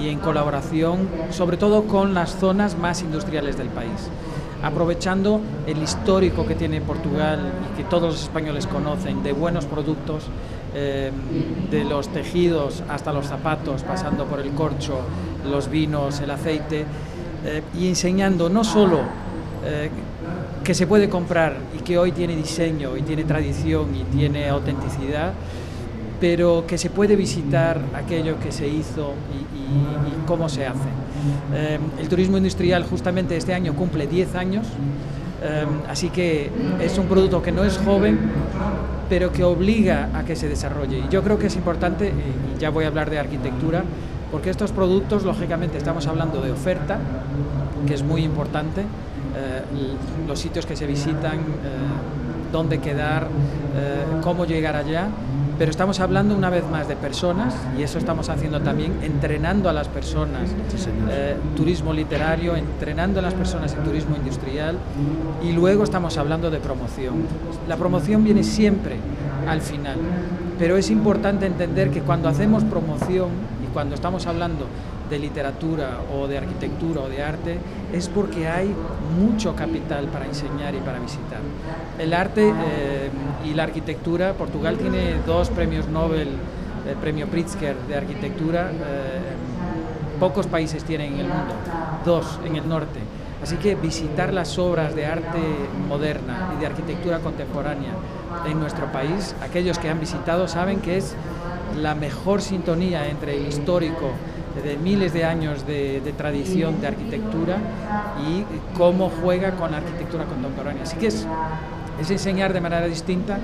y 0.00 0.08
en 0.10 0.18
colaboración, 0.18 1.08
sobre 1.30 1.56
todo 1.56 1.84
con 1.84 2.12
las 2.12 2.36
zonas 2.36 2.76
más 2.76 3.00
industriales 3.02 3.56
del 3.56 3.68
país. 3.68 4.10
Aprovechando 4.62 5.40
el 5.66 5.82
histórico 5.82 6.46
que 6.46 6.54
tiene 6.54 6.80
Portugal 6.80 7.40
y 7.72 7.76
que 7.78 7.84
todos 7.84 8.12
los 8.12 8.22
españoles 8.22 8.66
conocen 8.66 9.22
de 9.22 9.32
buenos 9.32 9.64
productos, 9.64 10.24
eh, 10.74 11.10
de 11.70 11.84
los 11.84 12.08
tejidos 12.08 12.82
hasta 12.88 13.12
los 13.12 13.26
zapatos, 13.26 13.82
pasando 13.82 14.24
por 14.24 14.40
el 14.40 14.50
corcho, 14.50 15.00
los 15.48 15.70
vinos, 15.70 16.20
el 16.20 16.30
aceite, 16.30 16.84
eh, 17.44 17.62
y 17.78 17.88
enseñando 17.88 18.48
no 18.48 18.64
solo 18.64 19.00
eh, 19.64 19.90
que 20.62 20.74
se 20.74 20.86
puede 20.86 21.10
comprar 21.10 21.56
y 21.78 21.82
que 21.82 21.98
hoy 21.98 22.12
tiene 22.12 22.34
diseño 22.34 22.96
y 22.96 23.02
tiene 23.02 23.24
tradición 23.24 23.94
y 23.94 24.02
tiene 24.04 24.48
autenticidad, 24.48 25.34
pero 26.18 26.64
que 26.66 26.78
se 26.78 26.88
puede 26.88 27.16
visitar 27.16 27.78
aquello 27.94 28.40
que 28.40 28.50
se 28.50 28.66
hizo 28.66 29.12
y, 29.42 30.26
cómo 30.26 30.48
se 30.48 30.66
hace. 30.66 30.88
Eh, 31.52 31.78
el 32.00 32.08
turismo 32.08 32.38
industrial 32.38 32.84
justamente 32.84 33.36
este 33.36 33.52
año 33.52 33.74
cumple 33.74 34.06
10 34.06 34.34
años, 34.36 34.66
eh, 35.42 35.66
así 35.86 36.08
que 36.08 36.50
es 36.80 36.96
un 36.96 37.06
producto 37.06 37.42
que 37.42 37.52
no 37.52 37.62
es 37.62 37.76
joven, 37.76 38.18
pero 39.08 39.32
que 39.32 39.44
obliga 39.44 40.10
a 40.14 40.24
que 40.24 40.36
se 40.36 40.48
desarrolle. 40.48 40.98
Y 40.98 41.08
yo 41.08 41.22
creo 41.22 41.38
que 41.38 41.46
es 41.46 41.56
importante, 41.56 42.08
y 42.08 42.58
ya 42.60 42.70
voy 42.70 42.84
a 42.84 42.88
hablar 42.88 43.10
de 43.10 43.18
arquitectura, 43.18 43.84
porque 44.30 44.50
estos 44.50 44.72
productos, 44.72 45.24
lógicamente, 45.24 45.78
estamos 45.78 46.06
hablando 46.06 46.40
de 46.40 46.50
oferta, 46.50 46.98
que 47.86 47.94
es 47.94 48.02
muy 48.02 48.22
importante, 48.22 48.82
eh, 48.82 49.62
los 50.26 50.38
sitios 50.38 50.66
que 50.66 50.76
se 50.76 50.86
visitan, 50.86 51.38
eh, 51.38 51.42
dónde 52.52 52.78
quedar, 52.78 53.28
eh, 53.76 54.04
cómo 54.22 54.44
llegar 54.44 54.76
allá, 54.76 55.08
pero 55.58 55.70
estamos 55.70 56.00
hablando 56.00 56.34
una 56.34 56.50
vez 56.50 56.64
más 56.70 56.88
de 56.88 56.96
personas 56.96 57.54
y 57.78 57.82
eso 57.82 57.98
estamos 57.98 58.28
haciendo 58.28 58.60
también, 58.60 58.92
entrenando 59.02 59.68
a 59.68 59.72
las 59.72 59.88
personas, 59.88 60.50
eh, 61.10 61.36
turismo 61.56 61.92
literario, 61.92 62.56
entrenando 62.56 63.20
a 63.20 63.22
las 63.22 63.34
personas 63.34 63.74
en 63.74 63.84
turismo 63.84 64.16
industrial 64.16 64.76
y 65.42 65.52
luego 65.52 65.84
estamos 65.84 66.18
hablando 66.18 66.50
de 66.50 66.58
promoción. 66.58 67.14
La 67.68 67.76
promoción 67.76 68.24
viene 68.24 68.42
siempre 68.42 68.96
al 69.46 69.60
final, 69.60 69.96
pero 70.58 70.76
es 70.76 70.90
importante 70.90 71.46
entender 71.46 71.90
que 71.90 72.00
cuando 72.00 72.28
hacemos 72.28 72.64
promoción 72.64 73.28
y 73.64 73.72
cuando 73.72 73.94
estamos 73.94 74.26
hablando 74.26 74.66
de 75.08 75.18
literatura 75.18 76.00
o 76.14 76.26
de 76.26 76.38
arquitectura 76.38 77.02
o 77.02 77.08
de 77.08 77.22
arte 77.22 77.58
es 77.92 78.08
porque 78.08 78.48
hay 78.48 78.74
mucho 79.18 79.54
capital 79.54 80.06
para 80.06 80.26
enseñar 80.26 80.74
y 80.74 80.78
para 80.78 80.98
visitar. 80.98 81.40
El 81.98 82.12
arte 82.12 82.48
eh, 82.48 83.10
y 83.44 83.54
la 83.54 83.64
arquitectura, 83.64 84.32
Portugal 84.32 84.76
tiene 84.78 85.16
dos 85.26 85.50
premios 85.50 85.88
Nobel, 85.88 86.28
el 86.88 86.96
premio 86.96 87.26
Pritzker 87.26 87.76
de 87.88 87.96
arquitectura, 87.96 88.70
eh, 88.70 90.18
pocos 90.18 90.46
países 90.46 90.84
tienen 90.84 91.14
en 91.14 91.20
el 91.20 91.26
mundo, 91.26 91.54
dos 92.04 92.38
en 92.44 92.56
el 92.56 92.68
norte. 92.68 93.00
Así 93.42 93.56
que 93.56 93.74
visitar 93.74 94.32
las 94.32 94.58
obras 94.58 94.94
de 94.94 95.04
arte 95.04 95.38
moderna 95.86 96.54
y 96.56 96.60
de 96.60 96.66
arquitectura 96.66 97.18
contemporánea 97.18 97.92
en 98.46 98.58
nuestro 98.58 98.90
país, 98.90 99.34
aquellos 99.42 99.78
que 99.78 99.90
han 99.90 100.00
visitado 100.00 100.48
saben 100.48 100.80
que 100.80 100.96
es 100.96 101.14
la 101.76 101.94
mejor 101.94 102.40
sintonía 102.40 103.08
entre 103.08 103.36
el 103.36 103.46
histórico 103.46 104.12
de 104.62 104.76
miles 104.76 105.12
de 105.12 105.24
años 105.24 105.66
de, 105.66 106.00
de 106.00 106.12
tradición 106.12 106.80
de 106.80 106.88
arquitectura 106.88 107.56
y 108.28 108.44
cómo 108.76 109.10
juega 109.22 109.52
con 109.52 109.70
la 109.70 109.78
arquitectura 109.78 110.24
contemporánea. 110.24 110.82
Así 110.82 110.96
que 110.96 111.08
es, 111.08 111.26
es 112.00 112.10
enseñar 112.10 112.52
de 112.52 112.60
manera 112.60 112.86
distinta, 112.86 113.38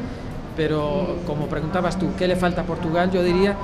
pero 0.57 1.17
como 1.27 1.47
preguntabas 1.47 1.99
tú, 1.99 2.11
¿qué 2.19 2.29
le 2.29 2.37
falta 2.37 2.63
a 2.63 2.65
Portugal? 2.65 3.11
Yo 3.11 3.23
diría 3.23 3.57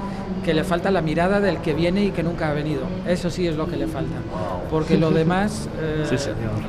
que 0.44 0.55
le 0.55 0.64
falta 0.64 0.90
la 0.90 1.03
mirada 1.03 1.40
del 1.40 1.59
que 1.59 1.74
viene 1.74 2.05
y 2.05 2.11
que 2.11 2.22
nunca 2.22 2.51
ha 2.51 2.53
venido. 2.53 2.82
Eso 3.07 3.30
sí 3.30 3.47
es 3.47 3.57
lo 3.57 3.66
que 3.68 3.76
le 3.76 3.86
falta, 3.86 4.16
porque 4.70 4.97
lo 4.97 5.11
demás 5.11 5.68
eh, 5.80 6.05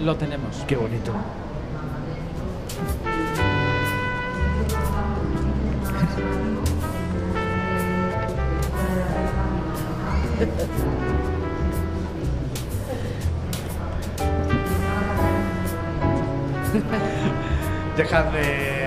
lo 0.03 0.15
tenemos. 0.15 0.63
Qué 0.67 0.75
bonito. 0.75 1.11
Dejadme 17.98 18.78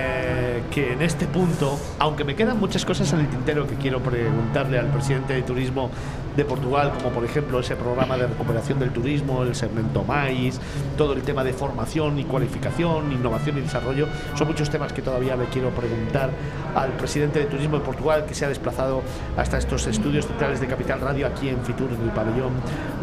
que 0.71 0.93
en 0.93 1.01
este 1.01 1.27
punto, 1.27 1.77
aunque 1.99 2.23
me 2.23 2.35
quedan 2.35 2.57
muchas 2.57 2.85
cosas 2.85 3.11
en 3.11 3.19
el 3.19 3.27
tintero 3.27 3.67
que 3.67 3.75
quiero 3.75 3.99
preguntarle 3.99 4.79
al 4.79 4.87
presidente 4.87 5.33
de 5.33 5.41
Turismo 5.41 5.91
de 6.35 6.45
Portugal, 6.45 6.91
como 6.97 7.09
por 7.09 7.25
ejemplo 7.25 7.59
ese 7.59 7.75
programa 7.75 8.17
de 8.17 8.27
recuperación 8.27 8.79
del 8.79 8.91
turismo, 8.91 9.43
el 9.43 9.55
segmento 9.55 10.03
MAIS, 10.03 10.59
todo 10.97 11.13
el 11.13 11.21
tema 11.23 11.43
de 11.43 11.53
formación 11.53 12.19
y 12.19 12.23
cualificación, 12.23 13.11
innovación 13.11 13.57
y 13.57 13.61
desarrollo, 13.61 14.07
son 14.35 14.47
muchos 14.47 14.69
temas 14.69 14.93
que 14.93 15.01
todavía 15.01 15.35
le 15.35 15.45
quiero 15.45 15.69
preguntar 15.71 16.29
al 16.75 16.91
presidente 16.93 17.39
de 17.39 17.45
Turismo 17.45 17.77
de 17.77 17.85
Portugal, 17.85 18.25
que 18.25 18.33
se 18.33 18.45
ha 18.45 18.49
desplazado 18.49 19.01
hasta 19.37 19.57
estos 19.57 19.87
estudios 19.87 20.27
centrales 20.27 20.61
de 20.61 20.67
Capital 20.67 21.01
Radio 21.01 21.27
aquí 21.27 21.49
en 21.49 21.61
Fitur, 21.63 21.89
en 21.91 22.01
el 22.01 22.09
pabellón 22.11 22.53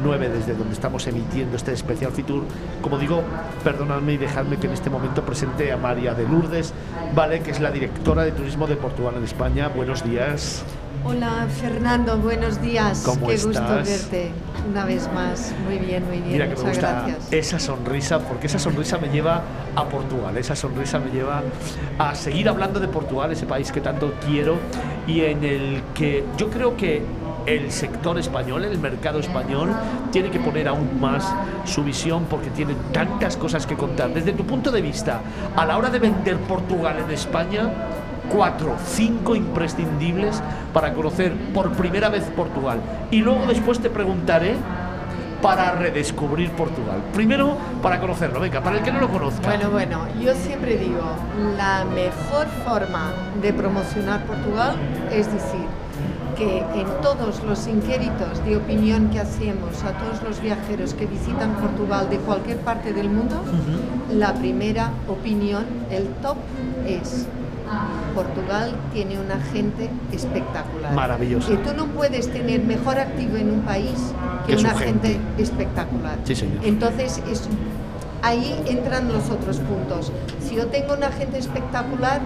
9, 0.03 0.29
desde 0.31 0.55
donde 0.55 0.75
estamos 0.75 1.07
emitiendo 1.07 1.57
este 1.57 1.73
especial 1.73 2.13
Fitur. 2.13 2.45
Como 2.83 2.99
digo, 2.99 3.23
perdonadme 3.65 4.15
y 4.15 4.17
dejadme 4.17 4.57
que 4.57 4.67
en 4.67 4.73
este 4.73 4.91
momento 4.91 5.23
presente 5.23 5.71
a 5.73 5.77
María 5.77 6.15
de 6.15 6.25
Lourdes, 6.25 6.73
¿vale? 7.15 7.41
que 7.41 7.51
es 7.51 7.61
la 7.61 7.71
directora 7.71 8.23
de 8.23 8.33
Turismo 8.33 8.67
de 8.67 8.77
Portugal 8.77 9.15
en 9.17 9.25
España. 9.25 9.69
Buenos 9.69 10.05
días. 10.05 10.65
Hola 11.05 11.47
Fernando, 11.61 12.19
buenos 12.19 12.61
días. 12.61 13.03
¿Cómo 13.05 13.29
Qué 13.29 13.35
estás? 13.35 13.55
gusto 13.55 13.75
verte 13.75 14.31
una 14.71 14.85
vez 14.85 15.09
más. 15.15 15.55
Muy 15.67 15.79
bien, 15.79 16.05
muy 16.07 16.19
bien. 16.19 16.33
Mira 16.33 16.45
que 16.49 16.55
me 16.57 16.61
Muchas 16.61 16.77
gusta 16.77 16.93
gracias. 17.07 17.33
esa 17.33 17.59
sonrisa, 17.59 18.19
porque 18.21 18.47
esa 18.49 18.59
sonrisa 18.59 18.99
me 18.99 19.09
lleva 19.09 19.43
a 19.75 19.85
Portugal, 19.89 20.37
esa 20.37 20.55
sonrisa 20.57 20.99
me 20.99 21.11
lleva 21.11 21.43
a 21.99 22.15
seguir 22.15 22.49
hablando 22.49 22.81
de 22.81 22.89
Portugal, 22.89 23.33
ese 23.33 23.47
país 23.47 23.73
que 23.73 23.81
tanto 23.81 24.13
quiero 24.27 24.57
y 25.07 25.21
en 25.23 25.45
el 25.45 25.83
que 25.95 26.25
yo 26.37 26.51
creo 26.51 26.77
que 26.77 27.03
el 27.47 27.73
sector 27.73 28.19
español, 28.19 28.65
el 28.65 28.79
mercado 28.79 29.21
español, 29.21 29.71
tiene 30.13 30.31
que 30.31 30.39
poner 30.39 30.69
aún 30.69 31.01
más 31.01 31.33
su 31.65 31.83
visión 31.83 32.27
porque 32.29 32.51
tiene 32.51 32.75
tantas 32.93 33.39
cosas 33.39 33.67
que 33.67 33.75
contar. 33.75 34.13
Desde 34.13 34.33
tu 34.33 34.45
punto 34.45 34.71
de 34.71 34.83
vista, 34.83 35.21
a 35.57 35.65
la 35.65 35.79
hora 35.79 35.89
de 35.89 35.99
vender 35.99 36.37
Portugal 36.41 36.97
en 37.03 37.11
España, 37.11 37.71
cuatro, 38.33 38.77
cinco 38.87 39.35
imprescindibles 39.35 40.43
para 40.73 40.93
conocer 40.93 41.33
por 41.53 41.73
primera 41.73 42.09
vez 42.09 42.25
Portugal. 42.37 42.81
Y 43.11 43.19
luego 43.19 43.47
después 43.47 43.81
te 43.81 43.91
preguntaré 43.91 44.57
para 45.43 45.73
redescubrir 45.73 46.51
Portugal. 46.53 47.01
Primero, 47.15 47.57
para 47.83 48.01
conocerlo, 48.01 48.41
venga, 48.41 48.61
para 48.61 48.79
el 48.79 48.83
que 48.83 48.93
no 48.93 49.01
lo 49.01 49.09
conozca. 49.09 49.49
Bueno, 49.49 49.71
bueno, 49.71 50.07
yo 50.21 50.35
siempre 50.35 50.77
digo, 50.77 51.03
la 51.57 51.85
mejor 51.85 52.47
forma 52.67 53.13
de 53.41 53.53
promocionar 53.53 54.25
Portugal 54.25 54.75
es 55.13 55.33
decir 55.33 55.67
que 56.37 56.59
en 56.59 56.87
todos 57.03 57.43
los 57.43 57.67
inquéritos 57.67 58.45
de 58.45 58.57
opinión 58.57 59.11
que 59.11 59.19
hacemos 59.19 59.83
a 59.83 59.93
todos 59.93 60.23
los 60.23 60.41
viajeros 60.41 60.95
que 60.95 61.07
visitan 61.07 61.53
Portugal 61.55 62.09
de 62.11 62.19
cualquier 62.19 62.59
parte 62.59 62.93
del 62.93 63.11
mundo, 63.11 63.43
la 64.13 64.35
primera 64.35 64.91
opinión, 65.09 65.65
el 65.91 66.07
top 66.23 66.37
es 66.87 67.27
Portugal 68.15 68.75
tiene 68.93 69.19
una 69.21 69.41
gente 69.53 69.91
espectacular. 70.13 70.93
Maravilloso. 70.95 71.53
Y 71.53 71.57
tú 71.59 71.75
no 71.75 71.87
puedes 71.87 72.33
tener 72.33 72.63
mejor 72.63 72.99
activo 72.99 73.37
en 73.37 73.51
un 73.51 73.61
país 73.63 73.95
que, 74.47 74.57
una 74.57 74.71
gente. 74.71 75.09
gente 75.09 75.43
espectacular. 75.43 76.19
Sí, 76.25 76.35
señor. 76.35 76.65
Entonces, 76.65 77.23
es, 77.31 77.49
ahí 78.23 78.61
entran 78.67 79.13
los 79.13 79.31
otros 79.31 79.59
puntos. 79.59 80.13
Si 80.41 80.57
yo 80.57 80.67
tengo 80.67 80.95
una 80.95 81.11
gente 81.11 81.39
espectacular, 81.39 82.21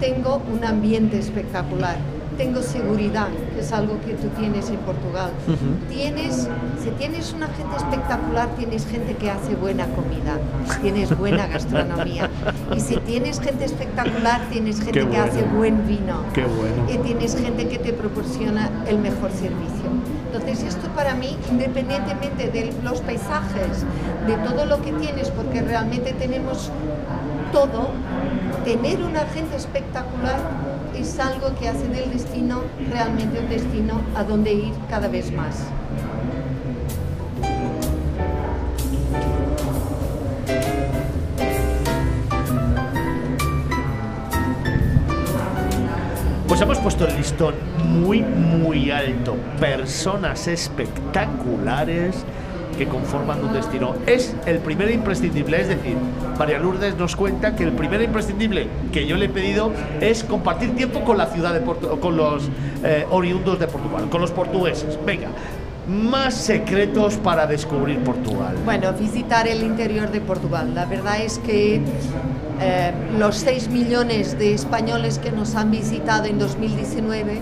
tengo 0.00 0.42
un 0.52 0.64
ambiente 0.64 1.18
espectacular. 1.18 1.96
Tengo 2.38 2.62
seguridad, 2.62 3.26
que 3.52 3.60
es 3.60 3.72
algo 3.72 4.00
que 4.00 4.14
tú 4.14 4.28
tienes 4.38 4.70
en 4.70 4.76
Portugal. 4.76 5.32
Tienes, 5.90 6.48
si 6.80 6.90
tienes 6.90 7.32
una 7.32 7.48
gente 7.48 7.76
espectacular, 7.76 8.48
tienes 8.56 8.86
gente 8.86 9.16
que 9.16 9.28
hace 9.28 9.56
buena 9.56 9.86
comida, 9.86 10.38
tienes 10.80 11.18
buena 11.18 11.48
gastronomía. 11.48 12.30
Y 12.76 12.80
si 12.80 12.96
tienes 12.98 13.40
gente 13.40 13.64
espectacular, 13.64 14.40
tienes 14.50 14.78
gente 14.78 15.00
Qué 15.00 15.08
que 15.08 15.18
hace 15.18 15.42
buen 15.42 15.86
vino. 15.88 16.22
Qué 16.32 16.44
bueno. 16.44 16.88
Y 16.88 16.98
tienes 16.98 17.34
gente 17.34 17.66
que 17.66 17.78
te 17.78 17.92
proporciona 17.92 18.70
el 18.86 18.98
mejor 18.98 19.32
servicio. 19.32 19.88
Entonces 20.32 20.62
esto 20.62 20.88
para 20.94 21.14
mí, 21.14 21.36
independientemente 21.50 22.50
de 22.50 22.72
los 22.84 23.00
paisajes, 23.00 23.84
de 24.26 24.34
todo 24.48 24.64
lo 24.66 24.80
que 24.82 24.92
tienes, 24.92 25.30
porque 25.30 25.60
realmente 25.62 26.12
tenemos 26.12 26.70
todo, 27.52 27.90
tener 28.64 29.02
una 29.02 29.24
gente 29.26 29.56
espectacular 29.56 30.38
es 31.00 31.18
algo 31.20 31.54
que 31.58 31.68
hace 31.68 31.86
del 31.88 32.10
destino 32.10 32.62
realmente 32.90 33.38
un 33.38 33.48
destino 33.48 34.00
a 34.16 34.24
donde 34.24 34.52
ir 34.52 34.74
cada 34.90 35.08
vez 35.08 35.32
más. 35.32 35.64
Pues 46.48 46.60
hemos 46.60 46.78
puesto 46.78 47.06
el 47.06 47.16
listón 47.16 47.54
muy, 47.84 48.22
muy 48.22 48.90
alto. 48.90 49.36
Personas 49.60 50.48
espectaculares 50.48 52.24
que 52.76 52.88
conforman 52.88 53.44
un 53.44 53.52
destino. 53.52 53.94
Es 54.06 54.34
el 54.46 54.58
primer 54.58 54.90
imprescindible, 54.90 55.60
es 55.60 55.68
decir, 55.68 55.96
María 56.38 56.58
Lourdes 56.60 56.96
nos 56.96 57.16
cuenta 57.16 57.56
que 57.56 57.64
el 57.64 57.72
primer 57.72 58.00
imprescindible 58.00 58.68
que 58.92 59.06
yo 59.06 59.16
le 59.16 59.24
he 59.24 59.28
pedido 59.28 59.72
es 60.00 60.22
compartir 60.22 60.74
tiempo 60.76 61.02
con 61.02 61.18
la 61.18 61.26
ciudad 61.26 61.52
de 61.52 61.60
Porto, 61.60 62.00
con 62.00 62.16
los 62.16 62.48
eh, 62.84 63.06
oriundos 63.10 63.58
de 63.58 63.66
Portugal, 63.66 64.08
con 64.08 64.20
los 64.20 64.30
portugueses. 64.30 64.98
Venga, 65.04 65.28
más 65.88 66.34
secretos 66.34 67.16
para 67.16 67.48
descubrir 67.48 67.98
Portugal. 68.04 68.54
Bueno, 68.64 68.92
visitar 68.92 69.48
el 69.48 69.64
interior 69.64 70.12
de 70.12 70.20
Portugal. 70.20 70.74
La 70.76 70.84
verdad 70.84 71.20
es 71.20 71.38
que 71.40 71.82
eh, 72.60 72.92
los 73.18 73.36
6 73.36 73.68
millones 73.70 74.38
de 74.38 74.54
españoles 74.54 75.18
que 75.18 75.32
nos 75.32 75.56
han 75.56 75.72
visitado 75.72 76.26
en 76.26 76.38
2019 76.38 77.40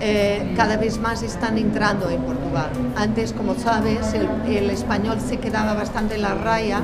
eh, 0.00 0.52
cada 0.56 0.76
vez 0.76 0.98
más 0.98 1.22
están 1.22 1.58
entrando 1.58 2.10
en 2.10 2.20
Portugal. 2.22 2.70
Antes, 2.96 3.32
como 3.32 3.54
sabes, 3.54 4.14
el 4.14 4.68
español 4.70 5.18
se 5.20 5.38
quedaba 5.38 5.74
bastante 5.74 6.16
en 6.16 6.22
la 6.22 6.34
raya 6.34 6.82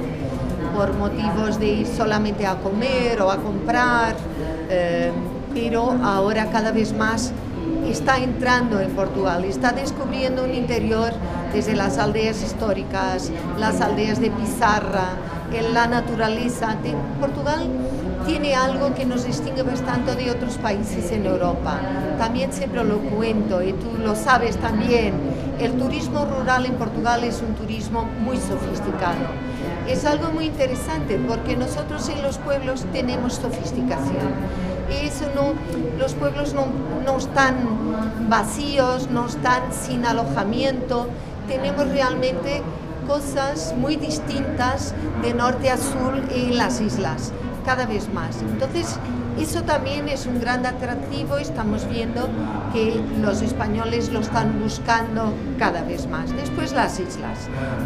por 0.74 0.94
motivos 0.94 1.58
de 1.58 1.66
ir 1.66 1.86
solamente 1.86 2.46
a 2.46 2.56
comer 2.56 3.20
o 3.22 3.30
a 3.30 3.36
comprar, 3.36 4.14
eh, 4.70 5.10
pero 5.54 5.92
ahora 6.02 6.50
cada 6.50 6.72
vez 6.72 6.92
más 6.94 7.32
está 7.86 8.18
entrando 8.18 8.80
en 8.80 8.90
Portugal, 8.90 9.44
está 9.44 9.72
descubriendo 9.72 10.44
un 10.44 10.54
interior 10.54 11.12
desde 11.52 11.74
las 11.74 11.98
aldeas 11.98 12.42
históricas, 12.42 13.30
las 13.58 13.80
aldeas 13.80 14.20
de 14.20 14.30
pizarra, 14.30 15.16
en 15.52 15.74
la 15.74 15.86
naturaleza. 15.86 16.76
Portugal 17.20 17.68
tiene 18.26 18.54
algo 18.54 18.94
que 18.94 19.04
nos 19.04 19.24
distingue 19.24 19.62
bastante 19.62 20.14
de 20.14 20.30
otros 20.30 20.56
países 20.58 21.10
en 21.12 21.26
Europa. 21.26 21.78
También 22.18 22.52
siempre 22.52 22.84
lo 22.84 22.98
cuento 22.98 23.62
y 23.62 23.72
tú 23.72 23.98
lo 24.02 24.14
sabes 24.14 24.56
también. 24.56 25.14
El 25.58 25.72
turismo 25.72 26.24
rural 26.24 26.66
en 26.66 26.74
Portugal 26.74 27.24
es 27.24 27.42
un 27.42 27.54
turismo 27.54 28.04
muy 28.20 28.36
sofisticado. 28.36 29.51
Es 29.88 30.04
algo 30.04 30.30
muy 30.30 30.46
interesante 30.46 31.18
porque 31.26 31.56
nosotros 31.56 32.08
en 32.08 32.22
los 32.22 32.38
pueblos 32.38 32.84
tenemos 32.92 33.34
sofisticación. 33.34 34.32
Eso 34.90 35.26
no, 35.34 35.54
los 35.98 36.14
pueblos 36.14 36.54
no, 36.54 36.66
no 37.04 37.18
están 37.18 38.28
vacíos, 38.28 39.10
no 39.10 39.26
están 39.26 39.72
sin 39.72 40.04
alojamiento. 40.04 41.08
Tenemos 41.48 41.88
realmente 41.88 42.62
cosas 43.06 43.74
muy 43.76 43.96
distintas 43.96 44.94
de 45.22 45.34
norte 45.34 45.70
a 45.70 45.76
sur 45.76 46.14
en 46.32 46.56
las 46.56 46.80
islas, 46.80 47.32
cada 47.64 47.86
vez 47.86 48.12
más. 48.12 48.40
Entonces, 48.40 48.98
eso 49.38 49.62
también 49.62 50.08
es 50.08 50.26
un 50.26 50.40
gran 50.40 50.64
atractivo, 50.66 51.38
estamos 51.38 51.88
viendo 51.88 52.28
que 52.72 53.00
los 53.20 53.42
españoles 53.42 54.10
lo 54.10 54.20
están 54.20 54.60
buscando 54.60 55.32
cada 55.58 55.82
vez 55.82 56.06
más. 56.06 56.34
Después 56.34 56.72
las 56.72 56.98
islas. 57.00 57.38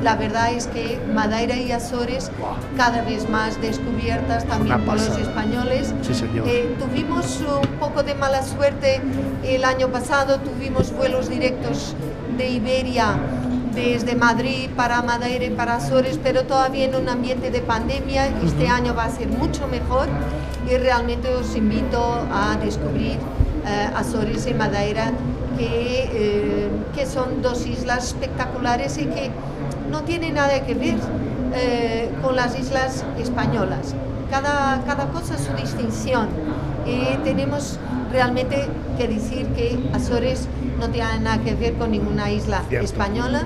La 0.02 0.16
verdad 0.16 0.52
es 0.52 0.66
que 0.66 1.00
Madeira 1.14 1.56
y 1.56 1.72
Azores 1.72 2.30
cada 2.76 3.02
vez 3.02 3.28
más 3.28 3.60
descubiertas 3.60 4.44
también 4.44 4.80
por 4.84 4.94
los 4.94 5.16
españoles. 5.18 5.94
Sí, 6.02 6.14
señor. 6.14 6.48
Eh, 6.48 6.74
tuvimos 6.78 7.40
un 7.40 7.78
poco 7.78 8.02
de 8.02 8.14
mala 8.14 8.42
suerte 8.42 9.00
el 9.44 9.64
año 9.64 9.88
pasado, 9.88 10.38
tuvimos 10.40 10.92
vuelos 10.92 11.28
directos 11.28 11.94
de 12.36 12.48
Iberia 12.48 13.16
desde 13.74 14.14
Madrid 14.14 14.70
para 14.74 15.02
Madeira 15.02 15.44
y 15.44 15.50
para 15.50 15.76
Azores, 15.76 16.18
pero 16.22 16.44
todavía 16.44 16.86
en 16.86 16.94
un 16.96 17.08
ambiente 17.08 17.50
de 17.50 17.60
pandemia. 17.60 18.26
Este 18.42 18.68
año 18.68 18.94
va 18.94 19.04
a 19.04 19.10
ser 19.10 19.28
mucho 19.28 19.68
mejor 19.68 20.08
y 20.70 20.76
realmente 20.78 21.28
os 21.34 21.54
invito 21.56 21.98
a 22.32 22.56
descubrir 22.56 23.18
eh, 23.66 23.90
Azores 23.94 24.46
y 24.46 24.54
Madeira, 24.54 25.12
que, 25.56 26.10
eh, 26.12 26.68
que 26.94 27.06
son 27.06 27.42
dos 27.42 27.66
islas 27.66 28.08
espectaculares 28.08 28.98
y 28.98 29.06
que 29.06 29.30
no 29.90 30.02
tienen 30.02 30.34
nada 30.34 30.64
que 30.64 30.74
ver 30.74 30.96
eh, 31.54 32.10
con 32.22 32.36
las 32.36 32.58
islas 32.58 33.04
españolas. 33.18 33.94
Cada, 34.30 34.82
cada 34.84 35.06
cosa 35.08 35.38
su 35.38 35.52
distinción. 35.52 36.28
Y 36.84 37.16
tenemos 37.24 37.78
realmente 38.12 38.68
que 38.96 39.08
decir 39.08 39.46
que 39.48 39.78
Azores 39.92 40.48
no 40.78 40.88
tiene 40.88 41.20
nada 41.20 41.38
que 41.42 41.54
ver 41.54 41.74
con 41.74 41.90
ninguna 41.90 42.30
isla 42.30 42.62
española 42.70 43.42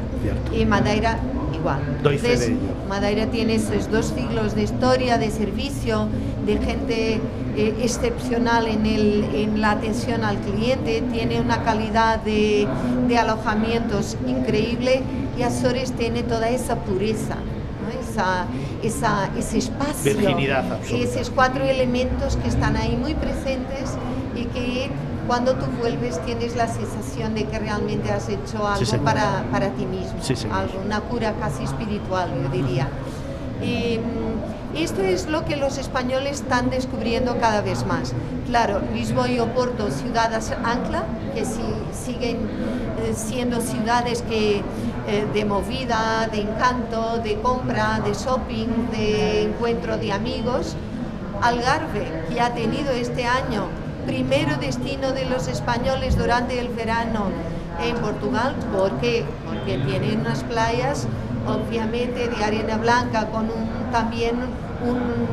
y 0.52 0.66
Madeira 0.66 1.18
igual. 1.60 1.80
Madeira 2.88 3.26
tiene 3.26 3.54
esos 3.54 3.90
dos 3.90 4.06
siglos 4.06 4.54
de 4.54 4.62
historia, 4.62 5.18
de 5.18 5.30
servicio, 5.30 6.08
de 6.46 6.56
gente 6.58 7.20
eh, 7.56 7.74
excepcional 7.82 8.66
en, 8.66 8.86
el, 8.86 9.24
en 9.34 9.60
la 9.60 9.72
atención 9.72 10.24
al 10.24 10.38
cliente, 10.38 11.02
tiene 11.12 11.40
una 11.40 11.62
calidad 11.62 12.20
de, 12.20 12.66
de 13.08 13.18
alojamientos 13.18 14.16
increíble 14.26 15.02
y 15.38 15.42
Azores 15.42 15.92
tiene 15.92 16.22
toda 16.22 16.48
esa 16.48 16.76
pureza. 16.76 17.36
Esa, 18.10 18.46
esa, 18.82 19.30
ese 19.38 19.58
espacio, 19.58 20.12
esos 20.90 21.30
cuatro 21.30 21.64
elementos 21.64 22.36
que 22.36 22.48
están 22.48 22.76
ahí 22.76 22.96
muy 22.96 23.14
presentes 23.14 23.96
y 24.34 24.44
que 24.46 24.90
cuando 25.30 25.54
tú 25.54 25.66
vuelves 25.78 26.20
tienes 26.24 26.56
la 26.56 26.66
sensación 26.66 27.36
de 27.36 27.44
que 27.44 27.56
realmente 27.56 28.10
has 28.10 28.28
hecho 28.28 28.66
algo 28.66 29.04
para, 29.04 29.44
para, 29.52 29.68
ti 29.68 29.86
mismo, 29.86 30.18
algo, 30.52 30.80
una 30.84 31.02
cura 31.02 31.34
casi 31.38 31.62
espiritual, 31.62 32.28
yo 32.42 32.48
diría. 32.48 32.88
Y, 33.62 34.00
mm, 34.00 34.76
esto 34.76 35.02
es 35.02 35.28
lo 35.28 35.44
que 35.44 35.54
los 35.54 35.78
españoles 35.78 36.40
están 36.40 36.68
descubriendo 36.70 37.38
cada 37.38 37.60
vez 37.60 37.86
más. 37.86 38.12
Claro, 38.48 38.80
Lisboa 38.92 39.28
y 39.28 39.38
Oporto, 39.38 39.92
ciudades 39.92 40.52
ancla, 40.64 41.04
que 41.32 41.44
si, 41.44 41.62
siguen 41.92 42.38
eh, 42.98 43.14
siendo 43.14 43.60
ciudades 43.60 44.22
que, 44.22 44.64
eh, 45.06 45.26
de 45.32 45.44
movida, 45.44 46.28
de 46.32 46.40
encanto, 46.40 47.18
de 47.18 47.40
compra, 47.40 48.00
de 48.04 48.14
shopping, 48.14 48.90
de 48.90 49.42
encuentro 49.42 49.96
de 49.96 50.10
amigos. 50.10 50.74
Algarve, 51.40 52.24
que 52.28 52.40
ha 52.40 52.52
tenido 52.52 52.90
este 52.90 53.26
año 53.26 53.68
primero 54.10 54.56
destino 54.56 55.12
de 55.12 55.24
los 55.24 55.46
españoles 55.46 56.18
durante 56.18 56.58
el 56.58 56.66
verano 56.70 57.26
en 57.80 57.94
Portugal. 57.98 58.56
¿Por 58.76 58.90
qué? 58.98 59.24
Porque 59.46 59.78
tienen 59.78 60.22
unas 60.22 60.42
playas, 60.42 61.06
obviamente, 61.46 62.26
de 62.26 62.44
arena 62.44 62.76
blanca, 62.76 63.26
con 63.26 63.44
un, 63.44 63.92
también 63.92 64.34
un, 64.84 65.30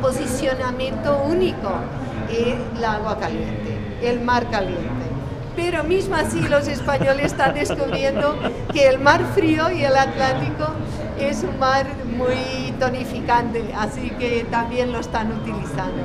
posicionamiento 0.00 1.20
único, 1.24 1.72
el 2.30 2.84
agua 2.84 3.18
caliente, 3.18 3.98
el 4.00 4.20
mar 4.20 4.48
caliente. 4.50 5.06
Pero 5.56 5.82
mismo 5.82 6.14
así 6.14 6.40
los 6.42 6.68
españoles 6.68 7.26
están 7.26 7.54
descubriendo 7.54 8.36
que 8.72 8.88
el 8.88 9.00
mar 9.00 9.20
frío 9.34 9.70
y 9.70 9.82
el 9.84 9.96
Atlántico 9.96 10.66
es 11.18 11.42
un 11.42 11.58
mar 11.58 11.86
muy 12.16 12.73
tonificante, 12.84 13.64
así 13.78 14.10
que 14.18 14.46
también 14.50 14.92
lo 14.92 15.00
están 15.00 15.32
utilizando. 15.32 16.02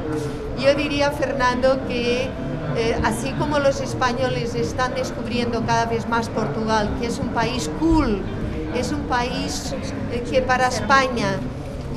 Yo 0.58 0.74
diría, 0.76 1.12
Fernando, 1.12 1.86
que 1.88 2.30
eh, 2.78 3.02
así 3.04 3.32
como 3.34 3.60
los 3.60 3.82
españoles 3.82 4.56
están 4.56 4.96
descubriendo 4.96 5.66
cada 5.66 5.86
vez 5.86 6.08
más 6.08 6.30
Portugal, 6.30 6.90
que 7.00 7.08
es 7.08 7.20
un 7.20 7.30
país 7.30 7.70
cool, 7.80 8.22
es 8.76 8.92
un 8.92 9.02
país 9.04 9.76
eh, 10.12 10.24
que 10.30 10.42
para 10.42 10.68
España 10.68 11.40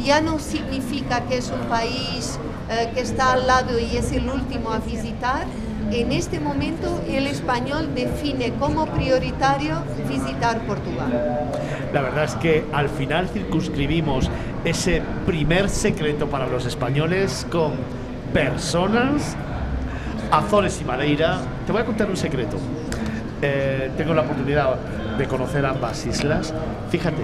ya 0.05 0.21
no 0.21 0.41
significa 0.41 1.21
que 1.27 1.39
es 1.39 1.51
un 1.51 1.69
país 1.69 2.39
eh, 2.71 2.91
que 2.93 3.03
está 3.03 3.35
al 3.35 3.47
lado 3.47 3.79
y 3.79 3.97
es 3.97 4.11
el 4.11 4.29
último 4.29 4.73
a 4.73 4.79
visitar, 4.79 5.47
en 5.95 6.13
este 6.13 6.41
momento 6.41 7.03
el 7.09 7.27
español 7.27 7.95
define 7.95 8.53
como 8.55 8.87
prioritario 8.87 9.83
visitar 10.09 10.61
Portugal. 10.67 11.51
La 11.93 12.01
verdad 12.01 12.25
es 12.25 12.35
que 12.37 12.65
al 12.73 12.89
final 12.89 13.29
circunscribimos 13.29 14.31
ese 14.65 15.03
primer 15.27 15.69
secreto 15.69 16.29
para 16.29 16.47
los 16.47 16.65
españoles 16.65 17.47
con 17.51 17.73
personas, 18.33 19.37
Azores 20.31 20.81
y 20.81 20.85
Madeira. 20.85 21.41
Te 21.67 21.73
voy 21.73 21.83
a 21.83 21.85
contar 21.85 22.09
un 22.09 22.17
secreto. 22.17 22.57
Eh, 23.43 23.91
tengo 23.97 24.15
la 24.15 24.23
oportunidad 24.23 24.77
de 25.19 25.27
conocer 25.27 25.67
ambas 25.67 26.07
islas. 26.07 26.55
Fíjate, 26.91 27.23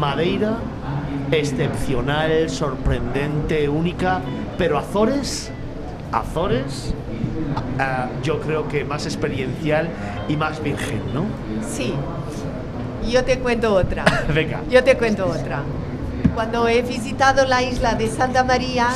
Madeira, 0.00 0.56
excepcional, 1.30 2.50
sorprendente, 2.50 3.68
única, 3.68 4.20
pero 4.58 4.76
Azores, 4.78 5.52
Azores, 6.10 6.94
ah, 7.78 8.08
yo 8.22 8.40
creo 8.40 8.68
que 8.68 8.84
más 8.84 9.06
experiencial 9.06 9.88
y 10.28 10.36
más 10.36 10.62
virgen, 10.62 11.00
¿no? 11.14 11.24
Sí. 11.68 11.94
Yo 13.08 13.24
te 13.24 13.38
cuento 13.38 13.74
otra. 13.74 14.04
Venga. 14.34 14.60
Yo 14.70 14.82
te 14.82 14.96
cuento 14.96 15.26
otra 15.26 15.62
cuando 16.36 16.68
he 16.68 16.82
visitado 16.82 17.46
la 17.46 17.62
isla 17.62 17.94
de 17.94 18.10
Santa 18.10 18.44
María, 18.44 18.88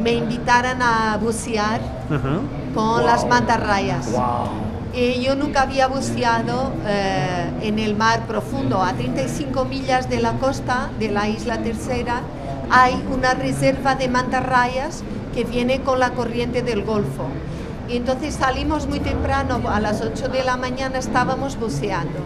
me 0.00 0.12
invitaron 0.12 0.80
a 0.80 1.18
bucear 1.20 1.80
con 2.72 3.04
las 3.04 3.26
mantarrayas. 3.26 4.08
Y 4.94 5.20
yo 5.20 5.34
nunca 5.34 5.62
había 5.62 5.88
buceado 5.88 6.72
eh, 6.86 7.50
en 7.62 7.80
el 7.80 7.96
mar 7.96 8.28
profundo. 8.28 8.80
A 8.80 8.92
35 8.92 9.64
millas 9.64 10.08
de 10.08 10.20
la 10.20 10.34
costa 10.34 10.88
de 11.00 11.10
la 11.10 11.28
isla 11.28 11.58
tercera 11.58 12.20
hay 12.70 12.94
una 13.12 13.34
reserva 13.34 13.96
de 13.96 14.08
mantarrayas 14.08 15.02
que 15.34 15.42
viene 15.42 15.80
con 15.80 15.98
la 15.98 16.10
corriente 16.10 16.62
del 16.62 16.84
Golfo. 16.84 17.26
Y 17.88 17.96
entonces 17.96 18.34
salimos 18.34 18.86
muy 18.86 19.00
temprano, 19.00 19.60
a 19.68 19.80
las 19.80 20.00
8 20.00 20.28
de 20.28 20.42
la 20.42 20.56
mañana 20.56 20.98
estábamos 20.98 21.58
buceando. 21.58 22.18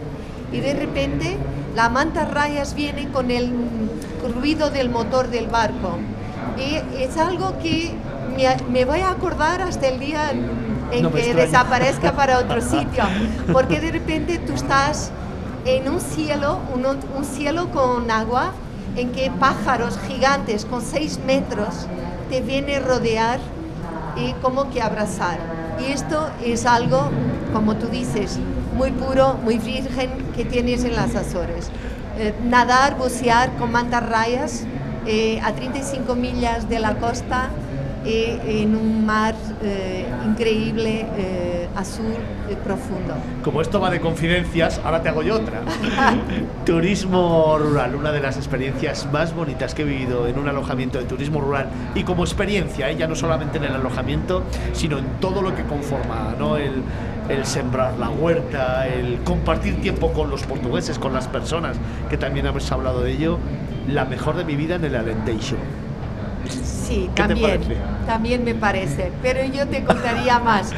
Y 0.52 0.60
de 0.60 0.74
repente 0.74 1.36
la 1.74 1.88
mantarrayas 1.88 2.74
viene 2.74 3.08
con 3.08 3.30
el 3.30 3.52
ruido 4.40 4.70
del 4.70 4.88
motor 4.88 5.28
del 5.28 5.48
barco. 5.48 5.98
Y 6.56 6.76
es 7.00 7.16
algo 7.16 7.58
que 7.58 7.94
me, 8.70 8.84
voy 8.84 9.00
a 9.00 9.10
acordar 9.10 9.62
hasta 9.62 9.88
el 9.88 10.00
día 10.00 10.30
en 10.90 11.10
que 11.10 11.34
desaparezca 11.34 12.12
para 12.12 12.38
otro 12.38 12.60
sitio, 12.62 13.04
porque 13.52 13.80
de 13.80 13.92
repente 13.92 14.38
tú 14.38 14.54
estás 14.54 15.10
en 15.64 15.88
un 15.88 16.00
cielo, 16.00 16.60
un, 16.72 17.24
cielo 17.24 17.70
con 17.70 18.10
agua, 18.10 18.52
en 18.96 19.12
que 19.12 19.30
pájaros 19.38 19.98
gigantes 20.08 20.64
con 20.64 20.82
seis 20.82 21.20
metros 21.26 21.86
te 22.30 22.40
vienen 22.40 22.82
a 22.82 22.86
rodear 22.86 23.38
y 24.18 24.32
como 24.42 24.70
que 24.70 24.82
abrazar. 24.82 25.38
Y 25.80 25.92
esto 25.92 26.30
es 26.44 26.66
algo, 26.66 27.10
como 27.52 27.76
tú 27.76 27.88
dices, 27.88 28.38
muy 28.76 28.90
puro, 28.92 29.34
muy 29.44 29.58
virgen 29.58 30.10
que 30.34 30.44
tienes 30.44 30.84
en 30.84 30.96
las 30.96 31.14
Azores. 31.14 31.70
Eh, 32.18 32.34
nadar, 32.44 32.96
bucear 32.96 33.54
con 33.56 33.70
mantarrayas 33.70 34.64
eh, 35.06 35.40
a 35.42 35.52
35 35.52 36.14
millas 36.14 36.68
de 36.68 36.80
la 36.80 36.96
costa 36.96 37.50
eh, 38.10 38.62
en 38.62 38.74
un 38.74 39.04
mar 39.04 39.34
increíble, 40.26 41.06
azul, 41.76 42.14
profundo. 42.64 43.14
Como 43.44 43.60
esto 43.60 43.80
va 43.80 43.90
de 43.90 44.00
confidencias, 44.00 44.80
ahora 44.82 45.02
te 45.02 45.10
hago 45.10 45.22
yo 45.22 45.36
otra. 45.36 45.60
turismo 46.64 47.58
rural, 47.58 47.94
una 47.94 48.10
de 48.10 48.20
las 48.20 48.38
experiencias 48.38 49.06
más 49.12 49.34
bonitas 49.34 49.74
que 49.74 49.82
he 49.82 49.84
vivido 49.84 50.26
en 50.26 50.38
un 50.38 50.48
alojamiento 50.48 50.98
de 50.98 51.04
turismo 51.04 51.42
rural 51.42 51.68
y 51.94 52.04
como 52.04 52.24
experiencia, 52.24 52.90
ya 52.92 53.06
no 53.06 53.14
solamente 53.14 53.58
en 53.58 53.64
el 53.64 53.74
alojamiento, 53.74 54.42
sino 54.72 54.98
en 54.98 55.04
todo 55.20 55.42
lo 55.42 55.54
que 55.54 55.64
conforma 55.64 56.34
¿no? 56.38 56.56
el, 56.56 56.82
el 57.28 57.44
sembrar 57.44 57.98
la 57.98 58.08
huerta, 58.08 58.88
el 58.88 59.18
compartir 59.24 59.80
tiempo 59.82 60.12
con 60.12 60.30
los 60.30 60.44
portugueses, 60.44 60.98
con 60.98 61.12
las 61.12 61.28
personas, 61.28 61.76
que 62.08 62.16
también 62.16 62.46
hemos 62.46 62.70
hablado 62.72 63.02
de 63.02 63.12
ello, 63.12 63.38
la 63.86 64.04
mejor 64.04 64.36
de 64.36 64.44
mi 64.44 64.56
vida 64.56 64.76
en 64.76 64.84
el 64.84 64.94
Alentejo. 64.96 65.56
Sí, 66.50 67.10
también, 67.14 67.60
también 68.06 68.44
me 68.44 68.54
parece, 68.54 69.12
pero 69.22 69.44
yo 69.44 69.66
te 69.66 69.84
contaría 69.84 70.38
más, 70.44 70.72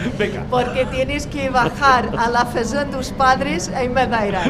porque 0.51 0.85
tienes 0.87 1.27
que 1.27 1.51
bajar 1.51 2.11
a 2.19 2.29
la 2.29 2.47
de 2.85 2.85
tus 2.87 3.11
padres 3.11 3.71
en 3.75 3.95
Madeira. 3.95 4.43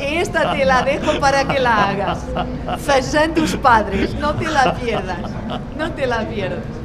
Esta 0.00 0.52
te 0.52 0.64
la 0.64 0.82
dejo 0.82 1.18
para 1.18 1.44
que 1.44 1.58
la 1.58 1.88
hagas. 1.88 2.20
de 3.22 3.28
tus 3.30 3.56
padres, 3.56 4.14
no 4.14 4.34
te 4.34 4.48
la 4.48 4.74
pierdas, 4.74 5.18
no 5.76 5.90
te 5.92 6.06
la 6.06 6.20
pierdas. 6.28 6.77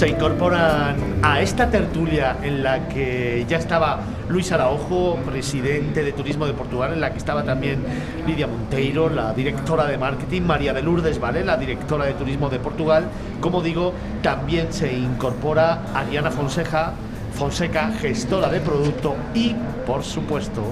Se 0.00 0.08
incorporan 0.08 0.96
a 1.22 1.42
esta 1.42 1.68
tertulia 1.68 2.38
en 2.42 2.62
la 2.62 2.88
que 2.88 3.44
ya 3.46 3.58
estaba 3.58 4.00
Luis 4.30 4.50
Araojo, 4.50 5.16
presidente 5.26 6.02
de 6.02 6.12
Turismo 6.12 6.46
de 6.46 6.54
Portugal, 6.54 6.94
en 6.94 7.02
la 7.02 7.12
que 7.12 7.18
estaba 7.18 7.44
también 7.44 7.84
Lidia 8.26 8.46
Monteiro, 8.46 9.10
la 9.10 9.34
directora 9.34 9.84
de 9.84 9.98
marketing, 9.98 10.40
María 10.40 10.72
de 10.72 10.80
Lourdes 10.80 11.20
Vale, 11.20 11.44
la 11.44 11.58
directora 11.58 12.06
de 12.06 12.14
Turismo 12.14 12.48
de 12.48 12.58
Portugal. 12.58 13.08
Como 13.42 13.60
digo, 13.60 13.92
también 14.22 14.72
se 14.72 14.90
incorpora 14.90 15.82
Ariana 15.94 16.30
Fonseca, 16.30 16.94
Fonseca, 17.34 17.92
gestora 18.00 18.48
de 18.48 18.60
producto 18.60 19.16
y, 19.34 19.54
por 19.86 20.02
supuesto, 20.02 20.62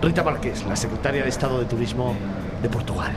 Rita 0.00 0.24
Márquez, 0.24 0.64
la 0.64 0.76
secretaria 0.76 1.24
de 1.24 1.28
Estado 1.28 1.58
de 1.58 1.66
Turismo 1.66 2.14
de 2.62 2.70
Portugal. 2.70 3.12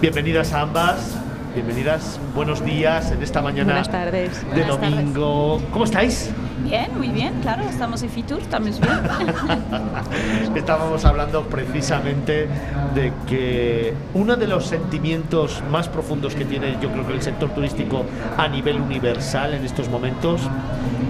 Bienvenidas 0.00 0.52
a 0.52 0.60
ambas. 0.60 1.18
Bienvenidas, 1.54 2.20
buenos 2.32 2.64
días 2.64 3.10
en 3.10 3.20
esta 3.20 3.42
mañana 3.42 3.72
Buenas 3.72 3.90
tardes. 3.90 4.40
de 4.54 4.62
Buenas 4.62 4.80
domingo. 4.80 5.60
¿Cómo 5.72 5.86
estáis? 5.86 6.30
Bien, 6.62 6.96
muy 6.96 7.08
bien, 7.08 7.32
claro, 7.42 7.64
estamos 7.64 8.00
en 8.04 8.10
Fitur, 8.10 8.40
estamos 8.40 8.78
bien. 8.78 8.92
Estábamos 10.54 11.04
hablando 11.04 11.42
precisamente 11.44 12.48
de 12.94 13.12
que 13.26 13.92
uno 14.14 14.36
de 14.36 14.46
los 14.46 14.66
sentimientos 14.66 15.62
más 15.68 15.88
profundos 15.88 16.36
que 16.36 16.44
tiene 16.44 16.76
yo 16.80 16.92
creo 16.92 17.04
que 17.04 17.14
el 17.14 17.22
sector 17.22 17.50
turístico 17.50 18.04
a 18.36 18.46
nivel 18.46 18.80
universal 18.80 19.54
en 19.54 19.64
estos 19.64 19.88
momentos 19.88 20.42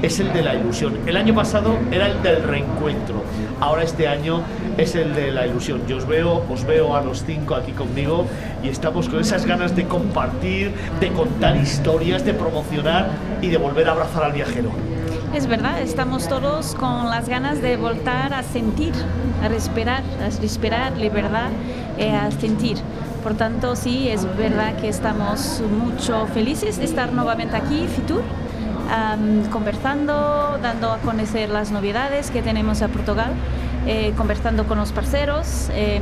es 0.01 0.18
el 0.20 0.32
de 0.32 0.43
la 0.43 0.55
ilusión. 0.55 0.97
El 1.07 1.18
año 1.18 1.34
pasado 1.34 1.76
era 1.91 2.07
el 2.07 2.22
del 2.22 2.43
reencuentro, 2.43 3.22
ahora 3.61 3.82
este 3.82 4.09
año 4.09 4.43
es 4.79 4.95
el 4.95 5.14
de 5.14 5.33
la 5.33 5.47
ilusión. 5.47 5.83
Yo 5.87 5.97
os 5.97 6.07
veo, 6.07 6.45
os 6.49 6.64
veo 6.64 6.97
a 6.97 7.03
los 7.03 7.24
cinco 7.24 7.57
aquí 7.57 7.72
conmigo 7.72 8.24
y 8.62 8.68
estamos 8.68 9.09
con 9.09 9.20
esas 9.20 9.45
ganas 9.45 9.74
de 9.74 9.87
compartir, 9.87 10.72
de 11.01 11.12
contar 11.12 11.57
historias, 11.57 12.24
de 12.24 12.33
promocionar 12.33 13.09
y 13.43 13.49
de 13.49 13.59
volver 13.59 13.89
a 13.89 13.93
abrazar 13.93 14.22
al 14.22 14.33
viajero. 14.33 14.70
Es 15.35 15.47
verdad, 15.47 15.83
estamos 15.83 16.29
todos 16.29 16.74
con 16.74 17.11
las 17.11 17.29
ganas 17.29 17.61
de 17.61 17.76
voltar 17.76 18.33
a 18.33 18.43
sentir, 18.43 18.93
a 19.43 19.49
respirar, 19.49 20.03
a 20.22 20.41
respirar 20.41 20.97
libertad, 20.97 21.51
eh, 21.99 22.12
a 22.12 22.31
sentir. 22.31 22.79
Por 23.22 23.35
tanto, 23.35 23.74
sí, 23.74 24.09
es 24.09 24.24
verdad 24.39 24.76
que 24.76 24.89
estamos 24.89 25.61
mucho 25.70 26.26
felices 26.29 26.79
de 26.79 26.85
estar 26.85 27.12
nuevamente 27.12 27.57
aquí, 27.57 27.87
Fitur, 27.89 28.22
am, 28.91 29.45
conversando, 29.51 30.57
dando 30.62 30.93
a 30.93 30.99
conocer 30.99 31.51
las 31.51 31.72
novedades 31.72 32.31
que 32.31 32.43
tenemos 32.43 32.81
a 32.81 32.89
Portugal, 32.89 33.33
eh, 33.87 34.12
conversando 34.16 34.66
con 34.66 34.79
los 34.79 34.93
parceros, 34.93 35.68
eh, 35.72 36.01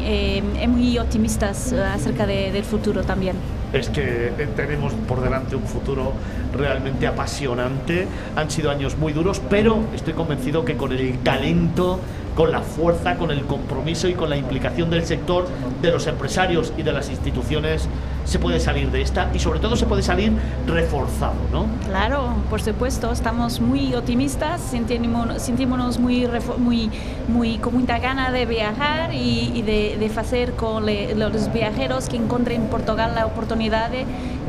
eh, 0.00 0.42
eh, 0.60 0.68
muy 0.68 0.98
optimistas 0.98 1.72
acerca 1.72 2.26
de- 2.26 2.52
del 2.52 2.64
futuro 2.64 3.02
también. 3.02 3.36
es 3.72 3.88
que 3.90 4.28
eh, 4.38 4.48
tenemos 4.56 4.92
por 5.08 5.20
delante 5.20 5.54
un 5.56 5.64
futuro 5.64 6.12
realmente 6.56 7.06
apasionante. 7.06 8.06
Han 8.36 8.50
sido 8.50 8.70
años 8.70 8.96
muy 8.96 9.12
duros, 9.12 9.42
pero 9.50 9.80
estoy 9.94 10.14
convencido 10.14 10.64
que 10.64 10.76
con 10.76 10.92
el 10.92 11.18
talento, 11.18 12.00
con 12.36 12.52
la 12.52 12.60
fuerza, 12.60 13.16
con 13.16 13.30
el 13.30 13.46
compromiso 13.46 14.08
y 14.08 14.14
con 14.14 14.28
la 14.28 14.36
implicación 14.36 14.90
del 14.90 15.04
sector, 15.06 15.48
de 15.80 15.90
los 15.90 16.06
empresarios 16.06 16.72
y 16.76 16.82
de 16.82 16.92
las 16.92 17.08
instituciones, 17.08 17.88
se 18.26 18.38
puede 18.38 18.60
salir 18.60 18.90
de 18.90 19.00
esta 19.00 19.30
y 19.32 19.38
sobre 19.38 19.58
todo 19.58 19.74
se 19.74 19.86
puede 19.86 20.02
salir 20.02 20.32
reforzado, 20.66 21.34
¿no? 21.50 21.66
Claro, 21.86 22.34
por 22.50 22.60
supuesto, 22.60 23.10
estamos 23.10 23.60
muy 23.60 23.94
optimistas, 23.94 24.60
sentimos, 24.60 25.98
muy, 25.98 26.28
muy, 26.58 26.90
muy 27.28 27.58
con 27.58 27.74
mucha 27.74 27.98
gana 27.98 28.30
de 28.30 28.44
viajar 28.44 29.14
y, 29.14 29.62
de, 29.62 29.96
de 29.98 30.20
hacer 30.20 30.52
con 30.52 30.84
los 30.84 31.52
viajeros 31.52 32.08
que 32.08 32.16
encuentren 32.16 32.62
en 32.62 32.68
Portugal 32.68 33.12
la 33.14 33.26
oportunidad 33.26 33.90
de, 33.90 34.04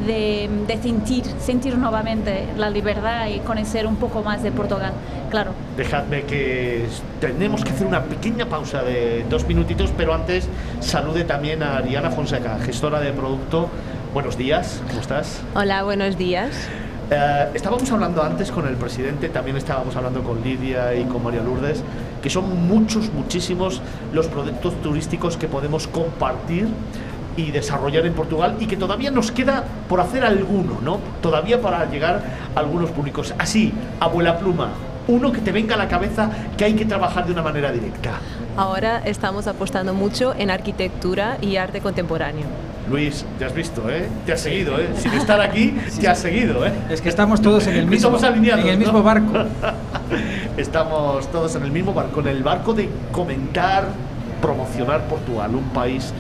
de, 0.06 0.50
de 0.68 0.82
sentir, 0.82 1.24
sentir 1.40 1.78
nuevamente 1.78 2.48
la 2.58 2.70
libertad 2.70 3.28
y 3.28 3.40
conocer 3.40 3.88
un 3.88 3.96
poco 3.96 4.24
más 4.24 4.44
de 4.44 4.52
Portugal. 4.52 4.92
Claro. 5.30 5.52
Dejadme 5.76 6.24
que 6.24 6.86
tenemos 7.20 7.64
que 7.64 7.72
hacer 7.72 7.86
una 7.86 8.04
pequeña 8.04 8.46
pausa 8.46 8.82
de 8.84 9.26
dos 9.30 9.46
minutitos, 9.48 9.92
pero 9.96 10.14
antes 10.14 10.48
salude 10.80 11.24
también 11.24 11.64
a 11.64 11.78
Ariana 11.78 12.12
Fonseca, 12.12 12.58
gestora 12.60 13.00
de 13.00 13.12
producto. 13.12 13.70
Buenos 14.14 14.38
días, 14.38 14.82
¿cómo 14.88 15.02
estás? 15.02 15.42
Hola, 15.54 15.84
buenos 15.84 16.18
días. 16.18 16.52
Eh, 17.10 17.48
estábamos 17.54 17.90
hablando 17.92 18.22
antes 18.22 18.52
con 18.52 18.68
el 18.68 18.76
presidente, 18.76 19.30
también 19.30 19.56
estábamos 19.56 19.96
hablando 19.96 20.24
con 20.24 20.42
Lidia 20.42 20.94
y 20.96 21.04
con 21.06 21.24
María 21.24 21.42
Lourdes, 21.42 21.82
que 22.22 22.30
son 22.30 22.68
muchos, 22.68 23.14
muchísimos 23.14 23.82
los 24.14 24.28
productos 24.28 24.74
turísticos 24.82 25.38
que 25.38 25.48
podemos 25.48 25.88
compartir 25.88 26.68
y 27.38 27.52
desarrollar 27.52 28.06
en 28.06 28.14
Portugal 28.14 28.58
y 28.60 28.66
que 28.66 28.76
todavía 28.76 29.12
nos 29.12 29.32
queda 29.32 29.64
por 29.88 30.02
hacer 30.02 30.26
alguno, 30.26 30.80
¿no? 30.82 31.00
Todavía 31.22 31.62
para 31.62 31.90
llegar 31.90 32.22
a 32.56 32.60
algunos 32.60 32.90
públicos. 32.90 33.34
Así, 33.38 33.72
abuela 34.00 34.40
pluma, 34.40 34.72
uno 35.08 35.32
que 35.32 35.42
te 35.42 35.52
venga 35.52 35.76
a 35.76 35.78
la 35.78 35.88
cabeza 35.88 36.30
que 36.58 36.66
hay 36.66 36.74
que 36.74 36.86
trabajar 36.86 37.26
de 37.26 37.32
una 37.32 37.42
manera 37.42 37.72
directa. 37.72 38.12
Ahora 38.56 39.02
estamos 39.06 39.48
apostando 39.48 39.94
mucho 39.94 40.34
en 40.38 40.50
arquitectura 40.50 41.38
y 41.42 41.58
arte 41.58 41.80
contemporáneo. 41.82 42.46
Luis, 42.90 43.26
ya 43.40 43.48
has 43.48 43.54
visto, 43.54 43.90
¿eh? 43.90 44.08
Te 44.26 44.34
has 44.34 44.42
seguido, 44.42 44.80
¿eh? 44.80 44.88
Sin 44.98 45.14
estar 45.14 45.42
aquí, 45.42 45.76
te 46.00 46.08
has 46.08 46.20
seguido, 46.20 46.66
¿eh? 46.66 46.72
Es 46.90 47.02
que 47.02 47.10
estamos 47.10 47.42
todos 47.42 47.68
en 47.68 47.76
el 47.76 47.86
mismo, 47.86 48.16
Estamos 48.16 48.24
alineados, 48.24 48.64
en 48.64 48.72
el 48.72 48.80
¿no? 48.80 48.86
mismo 48.86 49.04
barco. 49.04 49.34
Estamos 50.58 51.30
todos 51.32 51.56
en 51.56 51.64
el 51.64 51.72
mismo 51.72 51.94
barco, 51.94 52.22
en 52.22 52.28
el 52.28 52.44
barco 52.44 52.74
de 52.74 52.90
comentar, 53.12 53.86
promocionar 54.42 55.02
Portugal, 55.08 55.54
un 55.54 55.70
país 55.70 56.14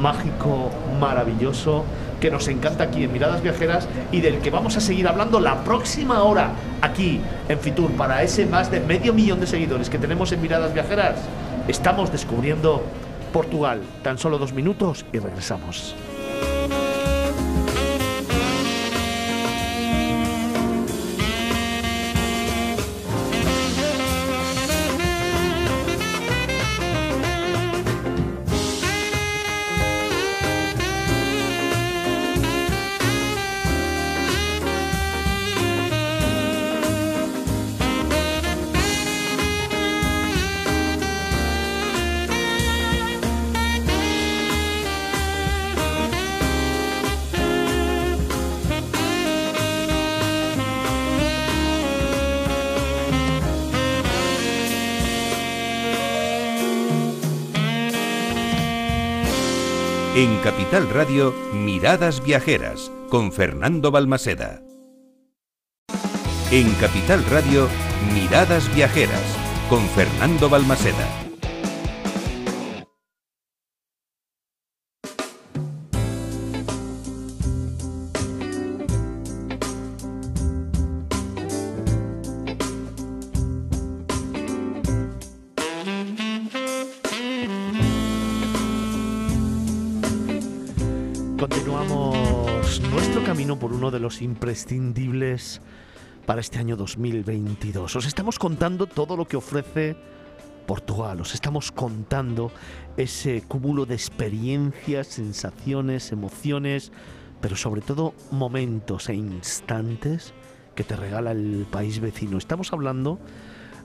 mágico, 0.00 0.70
maravilloso, 1.00 1.84
que 2.22 2.30
nos 2.30 2.46
encanta 2.46 2.84
aquí 2.84 3.02
en 3.02 3.12
Miradas 3.12 3.42
Viajeras 3.42 3.88
y 4.12 4.20
del 4.20 4.38
que 4.38 4.50
vamos 4.50 4.76
a 4.76 4.80
seguir 4.80 5.08
hablando 5.08 5.40
la 5.40 5.64
próxima 5.64 6.22
hora 6.22 6.52
aquí 6.80 7.20
en 7.48 7.58
Fitur 7.58 7.90
para 7.92 8.22
ese 8.22 8.46
más 8.46 8.70
de 8.70 8.78
medio 8.78 9.12
millón 9.12 9.40
de 9.40 9.46
seguidores 9.48 9.90
que 9.90 9.98
tenemos 9.98 10.30
en 10.30 10.40
Miradas 10.40 10.72
Viajeras. 10.72 11.16
Estamos 11.66 12.12
descubriendo 12.12 12.84
Portugal. 13.32 13.80
Tan 14.04 14.18
solo 14.18 14.38
dos 14.38 14.52
minutos 14.52 15.04
y 15.12 15.18
regresamos. 15.18 15.96
Capital 60.72 60.94
Radio, 60.94 61.34
Miradas 61.52 62.24
Viajeras, 62.24 62.90
con 63.10 63.30
Fernando 63.30 63.90
Balmaseda. 63.90 64.62
En 66.50 66.72
Capital 66.76 67.22
Radio, 67.26 67.68
Miradas 68.14 68.74
Viajeras, 68.74 69.36
con 69.68 69.86
Fernando 69.88 70.48
Balmaseda. 70.48 71.21
Imprescindibles 94.42 95.60
para 96.26 96.40
este 96.40 96.58
año 96.58 96.74
2022. 96.76 97.94
Os 97.94 98.06
estamos 98.06 98.40
contando 98.40 98.88
todo 98.88 99.16
lo 99.16 99.24
que 99.24 99.36
ofrece 99.36 99.94
Portugal, 100.66 101.20
os 101.20 101.32
estamos 101.32 101.70
contando 101.70 102.50
ese 102.96 103.42
cúmulo 103.46 103.86
de 103.86 103.94
experiencias, 103.94 105.06
sensaciones, 105.06 106.10
emociones, 106.10 106.90
pero 107.40 107.54
sobre 107.54 107.82
todo 107.82 108.14
momentos 108.32 109.08
e 109.10 109.14
instantes 109.14 110.34
que 110.74 110.82
te 110.82 110.96
regala 110.96 111.30
el 111.30 111.64
país 111.70 112.00
vecino. 112.00 112.36
Estamos 112.36 112.72
hablando 112.72 113.20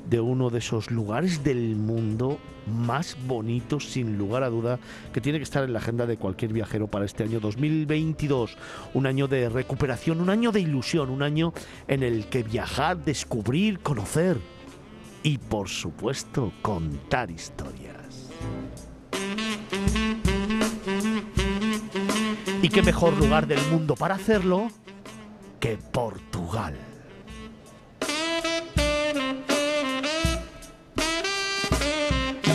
de 0.10 0.20
uno 0.20 0.50
de 0.50 0.60
esos 0.60 0.92
lugares 0.92 1.44
del 1.44 1.76
mundo 1.76 2.40
más 2.68 3.18
bonitos, 3.26 3.86
sin 3.92 4.18
lugar 4.18 4.44
a 4.44 4.50
duda, 4.50 4.80
que 5.14 5.22
tiene 5.22 5.40
que 5.40 5.44
estar 5.44 5.64
en 5.64 5.74
la 5.74 5.80
agenda 5.80 6.06
de 6.06 6.18
cualquier 6.18 6.54
viajero 6.54 6.88
para 6.88 7.06
este 7.06 7.24
año 7.24 7.40
2022. 7.40 8.58
Un 8.94 9.08
año 9.08 9.28
de 9.28 9.50
recuperación, 9.50 10.22
un 10.22 10.30
año 10.30 10.52
de 10.52 10.62
ilusión, 10.62 11.10
un 11.10 11.24
año 11.24 11.54
en 11.88 12.04
el 12.04 12.28
que 12.28 12.44
viajar, 12.44 13.04
descubrir, 13.04 13.80
conocer 13.80 14.38
y, 15.24 15.38
por 15.38 15.70
supuesto, 15.70 16.52
contar 16.62 17.32
historias. 17.32 18.32
¿Y 22.62 22.70
qué 22.70 22.82
mejor 22.82 23.18
lugar 23.18 23.48
del 23.48 23.62
mundo 23.72 23.96
para 23.96 24.16
hacerlo 24.16 24.70
que 25.60 25.78
Portugal? 25.78 26.87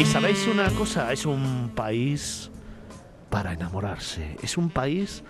Y 0.02 0.04
sabéis 0.04 0.46
una 0.48 0.68
cosa, 0.70 1.12
es 1.12 1.26
un 1.26 1.70
país 1.76 2.50
para 3.30 3.52
enamorarse, 3.52 4.36
es 4.42 4.58
un 4.58 4.68
país 4.68 5.22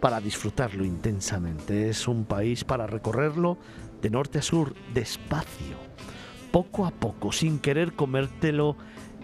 para 0.00 0.18
disfrutarlo 0.18 0.86
intensamente, 0.86 1.90
es 1.90 2.08
un 2.08 2.24
país 2.24 2.64
para 2.64 2.86
recorrerlo 2.86 3.58
de 4.00 4.08
norte 4.08 4.38
a 4.38 4.42
sur 4.42 4.74
despacio, 4.94 5.76
poco 6.50 6.86
a 6.86 6.90
poco, 6.90 7.32
sin 7.32 7.58
querer 7.58 7.92
comértelo 7.92 8.78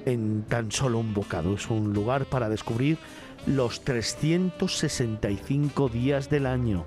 en 0.05 0.43
tan 0.43 0.71
solo 0.71 0.99
un 0.99 1.15
bocado. 1.15 1.55
Es 1.55 1.71
un 1.71 1.95
lugar 1.95 2.27
para 2.27 2.51
descubrir 2.51 2.99
los 3.47 3.83
365 3.85 5.89
días 5.89 6.29
del 6.29 6.45
año. 6.45 6.85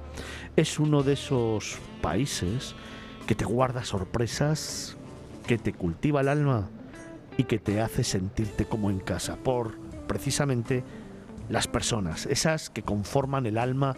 Es 0.55 0.78
uno 0.78 1.01
de 1.01 1.14
esos 1.14 1.80
países 2.03 2.76
que 3.26 3.34
te 3.34 3.45
guarda 3.45 3.84
sorpresas, 3.84 4.97
que 5.47 5.57
te 5.57 5.74
cultiva 5.74 6.22
el 6.22 6.28
alma 6.28 6.70
y 7.38 7.44
que 7.44 7.60
te 7.60 7.82
hace 7.82 8.04
sentirte 8.04 8.66
como 8.66 8.90
en 8.90 9.00
casa 9.00 9.38
por 9.38 9.78
precisamente 10.08 10.84
las 11.50 11.68
personas, 11.68 12.26
esas 12.26 12.70
que 12.70 12.84
conforman 12.84 13.46
el 13.46 13.58
alma 13.58 13.96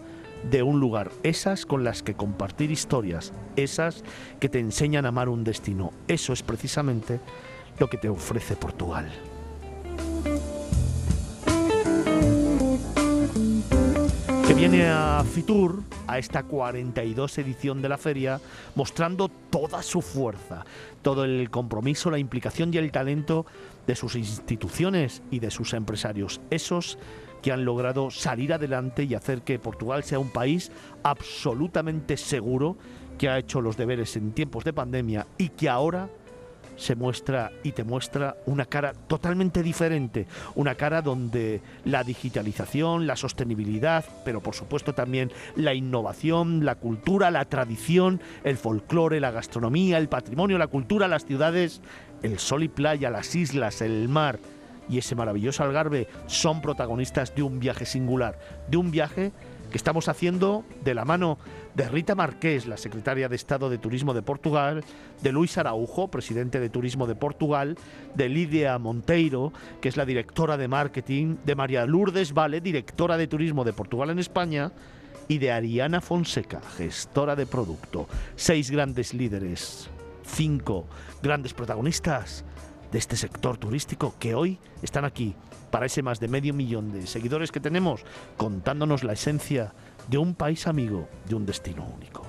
de 0.50 0.62
un 0.62 0.80
lugar, 0.80 1.10
esas 1.22 1.66
con 1.66 1.84
las 1.84 2.02
que 2.02 2.14
compartir 2.14 2.70
historias, 2.70 3.32
esas 3.56 4.04
que 4.40 4.48
te 4.48 4.58
enseñan 4.58 5.06
a 5.06 5.08
amar 5.08 5.28
un 5.28 5.44
destino. 5.44 5.92
Eso 6.08 6.32
es 6.32 6.42
precisamente 6.42 7.20
lo 7.78 7.88
que 7.88 7.98
te 7.98 8.08
ofrece 8.08 8.56
Portugal. 8.56 9.10
que 14.46 14.54
viene 14.54 14.86
a 14.86 15.24
Fitur, 15.24 15.82
a 16.06 16.18
esta 16.18 16.44
42 16.44 17.38
edición 17.38 17.82
de 17.82 17.88
la 17.88 17.98
feria, 17.98 18.40
mostrando 18.76 19.28
toda 19.28 19.82
su 19.82 20.00
fuerza, 20.00 20.64
todo 21.06 21.24
el 21.24 21.50
compromiso, 21.50 22.10
la 22.10 22.18
implicación 22.18 22.74
y 22.74 22.78
el 22.78 22.90
talento 22.90 23.46
de 23.86 23.94
sus 23.94 24.16
instituciones 24.16 25.22
y 25.30 25.38
de 25.38 25.52
sus 25.52 25.72
empresarios, 25.72 26.40
esos 26.50 26.98
que 27.42 27.52
han 27.52 27.64
logrado 27.64 28.10
salir 28.10 28.52
adelante 28.52 29.04
y 29.04 29.14
hacer 29.14 29.42
que 29.42 29.60
Portugal 29.60 30.02
sea 30.02 30.18
un 30.18 30.30
país 30.30 30.72
absolutamente 31.04 32.16
seguro, 32.16 32.76
que 33.18 33.28
ha 33.28 33.38
hecho 33.38 33.60
los 33.60 33.76
deberes 33.76 34.16
en 34.16 34.32
tiempos 34.32 34.64
de 34.64 34.72
pandemia 34.72 35.28
y 35.38 35.50
que 35.50 35.68
ahora 35.68 36.10
se 36.76 36.94
muestra 36.94 37.52
y 37.62 37.72
te 37.72 37.84
muestra 37.84 38.36
una 38.46 38.66
cara 38.66 38.92
totalmente 39.06 39.62
diferente, 39.62 40.26
una 40.54 40.74
cara 40.74 41.02
donde 41.02 41.60
la 41.84 42.04
digitalización, 42.04 43.06
la 43.06 43.16
sostenibilidad, 43.16 44.04
pero 44.24 44.40
por 44.40 44.54
supuesto 44.54 44.94
también 44.94 45.32
la 45.56 45.74
innovación, 45.74 46.64
la 46.64 46.76
cultura, 46.76 47.30
la 47.30 47.44
tradición, 47.46 48.20
el 48.44 48.56
folclore, 48.56 49.20
la 49.20 49.30
gastronomía, 49.30 49.98
el 49.98 50.08
patrimonio, 50.08 50.58
la 50.58 50.68
cultura, 50.68 51.08
las 51.08 51.24
ciudades, 51.24 51.80
el 52.22 52.38
sol 52.38 52.62
y 52.62 52.68
playa, 52.68 53.10
las 53.10 53.34
islas, 53.34 53.82
el 53.82 54.08
mar 54.08 54.38
y 54.88 54.98
ese 54.98 55.14
maravilloso 55.14 55.64
Algarve 55.64 56.06
son 56.26 56.60
protagonistas 56.60 57.34
de 57.34 57.42
un 57.42 57.58
viaje 57.58 57.86
singular, 57.86 58.38
de 58.68 58.76
un 58.76 58.90
viaje 58.90 59.32
estamos 59.76 60.08
haciendo 60.08 60.64
de 60.84 60.94
la 60.94 61.04
mano 61.04 61.38
de 61.74 61.88
Rita 61.88 62.14
Marqués, 62.14 62.66
la 62.66 62.76
secretaria 62.76 63.28
de 63.28 63.36
Estado 63.36 63.70
de 63.70 63.78
Turismo 63.78 64.14
de 64.14 64.22
Portugal, 64.22 64.84
de 65.22 65.32
Luis 65.32 65.56
Araujo, 65.58 66.08
presidente 66.08 66.58
de 66.58 66.68
Turismo 66.68 67.06
de 67.06 67.14
Portugal, 67.14 67.76
de 68.14 68.28
Lidia 68.28 68.78
Monteiro, 68.78 69.52
que 69.80 69.88
es 69.88 69.96
la 69.96 70.04
directora 70.04 70.56
de 70.56 70.68
marketing, 70.68 71.36
de 71.44 71.54
María 71.54 71.86
Lourdes 71.86 72.32
Vale, 72.32 72.60
directora 72.60 73.16
de 73.16 73.28
Turismo 73.28 73.64
de 73.64 73.72
Portugal 73.72 74.10
en 74.10 74.18
España, 74.18 74.72
y 75.28 75.38
de 75.38 75.52
Ariana 75.52 76.00
Fonseca, 76.00 76.60
gestora 76.76 77.36
de 77.36 77.46
producto. 77.46 78.08
Seis 78.36 78.70
grandes 78.70 79.12
líderes, 79.12 79.90
cinco 80.24 80.86
grandes 81.22 81.52
protagonistas 81.52 82.44
de 82.92 82.98
este 82.98 83.16
sector 83.16 83.58
turístico 83.58 84.14
que 84.18 84.34
hoy 84.34 84.58
están 84.82 85.04
aquí 85.04 85.34
para 85.70 85.86
ese 85.86 86.02
más 86.02 86.20
de 86.20 86.28
medio 86.28 86.54
millón 86.54 86.92
de 86.92 87.06
seguidores 87.06 87.52
que 87.52 87.60
tenemos, 87.60 88.04
contándonos 88.36 89.04
la 89.04 89.12
esencia 89.12 89.72
de 90.08 90.18
un 90.18 90.34
país 90.34 90.66
amigo, 90.66 91.08
de 91.28 91.34
un 91.34 91.46
destino 91.46 91.84
único. 91.84 92.26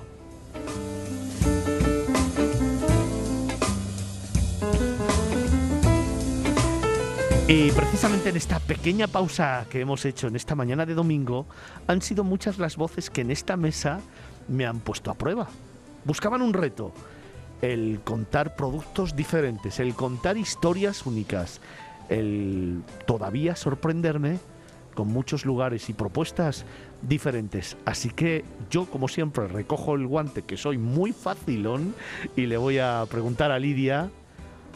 Y 7.50 7.70
precisamente 7.70 8.28
en 8.28 8.36
esta 8.36 8.60
pequeña 8.60 9.06
pausa 9.06 9.64
que 9.70 9.80
hemos 9.80 10.04
hecho 10.04 10.26
en 10.26 10.36
esta 10.36 10.54
mañana 10.54 10.84
de 10.84 10.92
domingo, 10.92 11.46
han 11.86 12.02
sido 12.02 12.22
muchas 12.22 12.58
las 12.58 12.76
voces 12.76 13.08
que 13.08 13.22
en 13.22 13.30
esta 13.30 13.56
mesa 13.56 14.00
me 14.48 14.66
han 14.66 14.80
puesto 14.80 15.10
a 15.10 15.14
prueba. 15.14 15.48
Buscaban 16.04 16.42
un 16.42 16.52
reto, 16.52 16.92
el 17.62 18.00
contar 18.04 18.56
productos 18.56 19.16
diferentes, 19.16 19.80
el 19.80 19.94
contar 19.94 20.36
historias 20.36 21.06
únicas, 21.06 21.60
el 22.08 22.82
todavía 23.06 23.56
sorprenderme 23.56 24.38
con 24.94 25.08
muchos 25.08 25.44
lugares 25.44 25.88
y 25.88 25.92
propuestas 25.92 26.64
diferentes. 27.02 27.76
Así 27.84 28.10
que 28.10 28.44
yo, 28.70 28.86
como 28.86 29.06
siempre, 29.06 29.46
recojo 29.46 29.94
el 29.94 30.06
guante, 30.06 30.42
que 30.42 30.56
soy 30.56 30.76
muy 30.76 31.12
facilón, 31.12 31.94
y 32.34 32.46
le 32.46 32.56
voy 32.56 32.78
a 32.78 33.04
preguntar 33.08 33.52
a 33.52 33.58
Lidia 33.58 34.10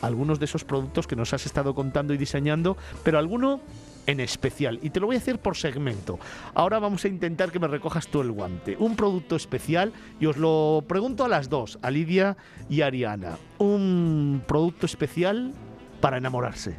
algunos 0.01 0.39
de 0.39 0.45
esos 0.45 0.65
productos 0.65 1.07
que 1.07 1.17
nos 1.17 1.33
has 1.33 1.47
estado 1.47 1.75
contando 1.75 2.15
y 2.15 2.19
diseñando, 2.19 2.77
pero 3.03 3.19
alguno 3.19 3.61
en 4.07 4.21
especial. 4.21 4.79
Y 4.83 4.91
te 4.91 5.01
lo 5.01 5.07
voy 5.07 5.17
a 5.17 5.19
hacer 5.19 5.39
por 5.39 5.57
segmento. 5.57 6.19
Ahora 6.55 6.79
vamos 6.79 7.05
a 7.05 7.09
intentar 7.09 7.51
que 7.51 7.59
me 7.59 7.69
recojas 7.69 8.09
tú 8.09 8.21
el 8.21 8.33
guante. 8.33 8.77
Un 8.79 8.97
producto 8.97 9.37
especial, 9.37 9.93
y 10.21 10.27
os 10.27 10.37
lo 10.37 10.85
pregunto 10.87 11.25
a 11.25 11.29
las 11.29 11.49
dos, 11.49 11.79
a 11.83 11.91
Lidia 11.91 12.37
y 12.69 12.83
a 12.83 12.87
Ariana. 12.87 13.39
Un 13.59 14.43
producto 14.47 14.87
especial 14.87 15.53
para 16.01 16.19
enamorarse. 16.19 16.77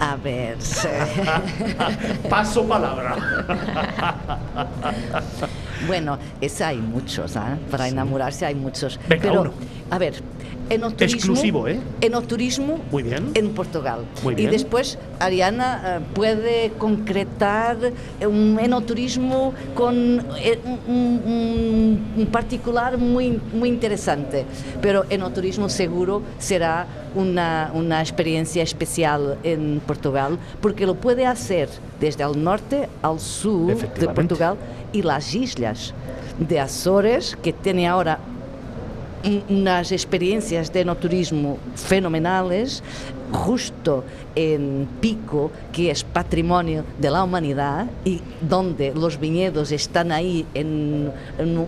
A 0.00 0.16
ver. 0.16 0.58
Paso 2.30 2.66
palabra. 2.68 3.16
bueno, 5.86 6.18
ese 6.40 6.64
hay 6.64 6.78
muchos, 6.78 7.34
¿eh? 7.34 7.40
Para 7.70 7.88
enamorarse 7.88 8.46
hay 8.46 8.54
muchos. 8.54 8.98
Venga, 9.08 9.22
Pero, 9.22 9.40
uno. 9.40 9.52
A 9.90 9.98
ver, 9.98 10.14
enoturismo, 10.70 11.16
Exclusivo, 11.16 11.66
¿eh? 11.68 11.80
Enoturismo 12.02 12.78
Muy 12.90 13.02
bien. 13.02 13.30
en 13.34 13.50
Portugal. 13.54 14.00
Muy 14.22 14.34
Y 14.34 14.36
bien. 14.36 14.50
después 14.50 14.98
Ariana 15.18 15.82
eh, 15.98 16.00
puede 16.14 16.72
concretar 16.76 17.78
un 18.26 18.58
enoturismo 18.60 19.54
con 19.74 20.22
eh, 20.42 20.58
un, 20.86 22.02
un- 22.16 22.26
particular 22.26 22.98
muy, 22.98 23.40
muy 23.54 23.70
interesante. 23.70 24.44
Pero 24.82 25.04
enoturismo 25.08 25.68
seguro 25.70 26.20
será 26.38 26.86
una, 27.14 27.70
una 27.72 28.00
experiencia 28.02 28.62
especial 28.62 29.38
en 29.42 29.80
Portugal 29.86 30.38
porque 30.60 30.84
lo 30.84 30.96
puede 30.96 31.24
hacer 31.24 31.70
desde 31.98 32.24
el 32.24 32.44
norte 32.44 32.88
al 33.00 33.18
sur 33.20 33.74
de. 33.74 34.08
Portugal 34.08 34.56
y 34.92 35.00
las 35.02 35.34
islas 35.34 35.94
de 36.38 36.60
Azores 36.60 37.36
que 37.42 37.52
tiene 37.54 37.88
ahora 37.88 38.18
unas 39.48 39.92
experiencias 39.92 40.72
de 40.72 40.80
enoturismo 40.80 41.58
fenomenales, 41.74 42.82
justo 43.32 44.04
en 44.34 44.88
Pico, 45.00 45.50
que 45.72 45.90
es 45.90 46.04
patrimonio 46.04 46.84
de 46.98 47.10
la 47.10 47.24
humanidad 47.24 47.86
y 48.04 48.20
donde 48.40 48.94
los 48.94 49.18
viñedos 49.18 49.72
están 49.72 50.12
ahí 50.12 50.46
en, 50.54 51.12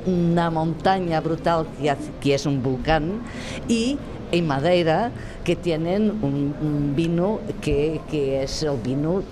una 0.07 0.51
montaña 0.51 1.21
brutal 1.21 1.67
que, 1.81 1.95
que 2.21 2.35
es 2.35 2.47
un 2.47 2.63
volcán, 2.63 3.21
y 3.69 3.99
en 4.33 4.47
Madeira, 4.47 5.11
que 5.45 5.57
tienen 5.57 6.11
un, 6.23 6.55
un 6.61 6.93
vino 6.95 7.41
que, 7.61 8.01
que 8.11 8.43
es 8.43 8.63
el 8.63 8.77
vino 8.77 9.23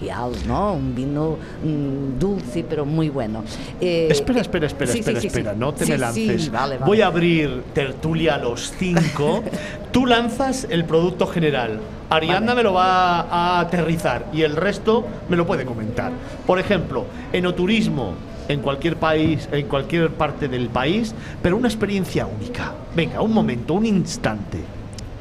real, 0.00 0.32
¿no? 0.46 0.74
Un 0.74 0.94
vino 0.94 1.36
mm, 1.64 2.18
dulce, 2.18 2.64
pero 2.68 2.84
muy 2.84 3.08
bueno. 3.08 3.44
Eh, 3.80 4.08
Espera, 4.10 4.38
eh, 4.38 4.42
espera, 4.42 4.66
espera, 4.66 4.92
sí, 4.92 5.00
espera, 5.00 5.20
sí, 5.20 5.26
espera, 5.26 5.52
sí. 5.52 5.58
no 5.58 5.74
te 5.74 5.86
me 5.86 5.98
lances. 5.98 6.50
vale, 6.50 6.76
vale. 6.78 6.86
Voy 6.86 7.00
a 7.02 7.06
abrir 7.06 7.62
tertulia 7.74 8.36
a 8.36 8.38
los 8.38 8.72
cinco. 8.78 9.42
Tú 9.92 10.06
lanzas 10.06 10.66
el 10.70 10.84
producto 10.84 11.26
general. 11.26 11.80
Ariadna 12.10 12.48
Vale. 12.48 12.56
me 12.56 12.62
lo 12.62 12.72
va 12.72 13.20
a 13.20 13.60
aterrizar 13.60 14.26
y 14.32 14.42
el 14.42 14.56
resto 14.56 15.06
me 15.28 15.36
lo 15.36 15.46
puede 15.46 15.64
comentar. 15.64 16.10
Por 16.46 16.58
ejemplo, 16.58 17.04
enoturismo 17.32 18.14
en 18.48 18.60
cualquier 18.60 18.96
país, 18.96 19.48
en 19.52 19.66
cualquier 19.66 20.10
parte 20.10 20.48
del 20.48 20.68
país, 20.68 21.14
pero 21.42 21.56
una 21.56 21.68
experiencia 21.68 22.26
única. 22.26 22.72
Venga, 22.96 23.20
un 23.20 23.32
momento, 23.32 23.74
un 23.74 23.86
instante. 23.86 24.58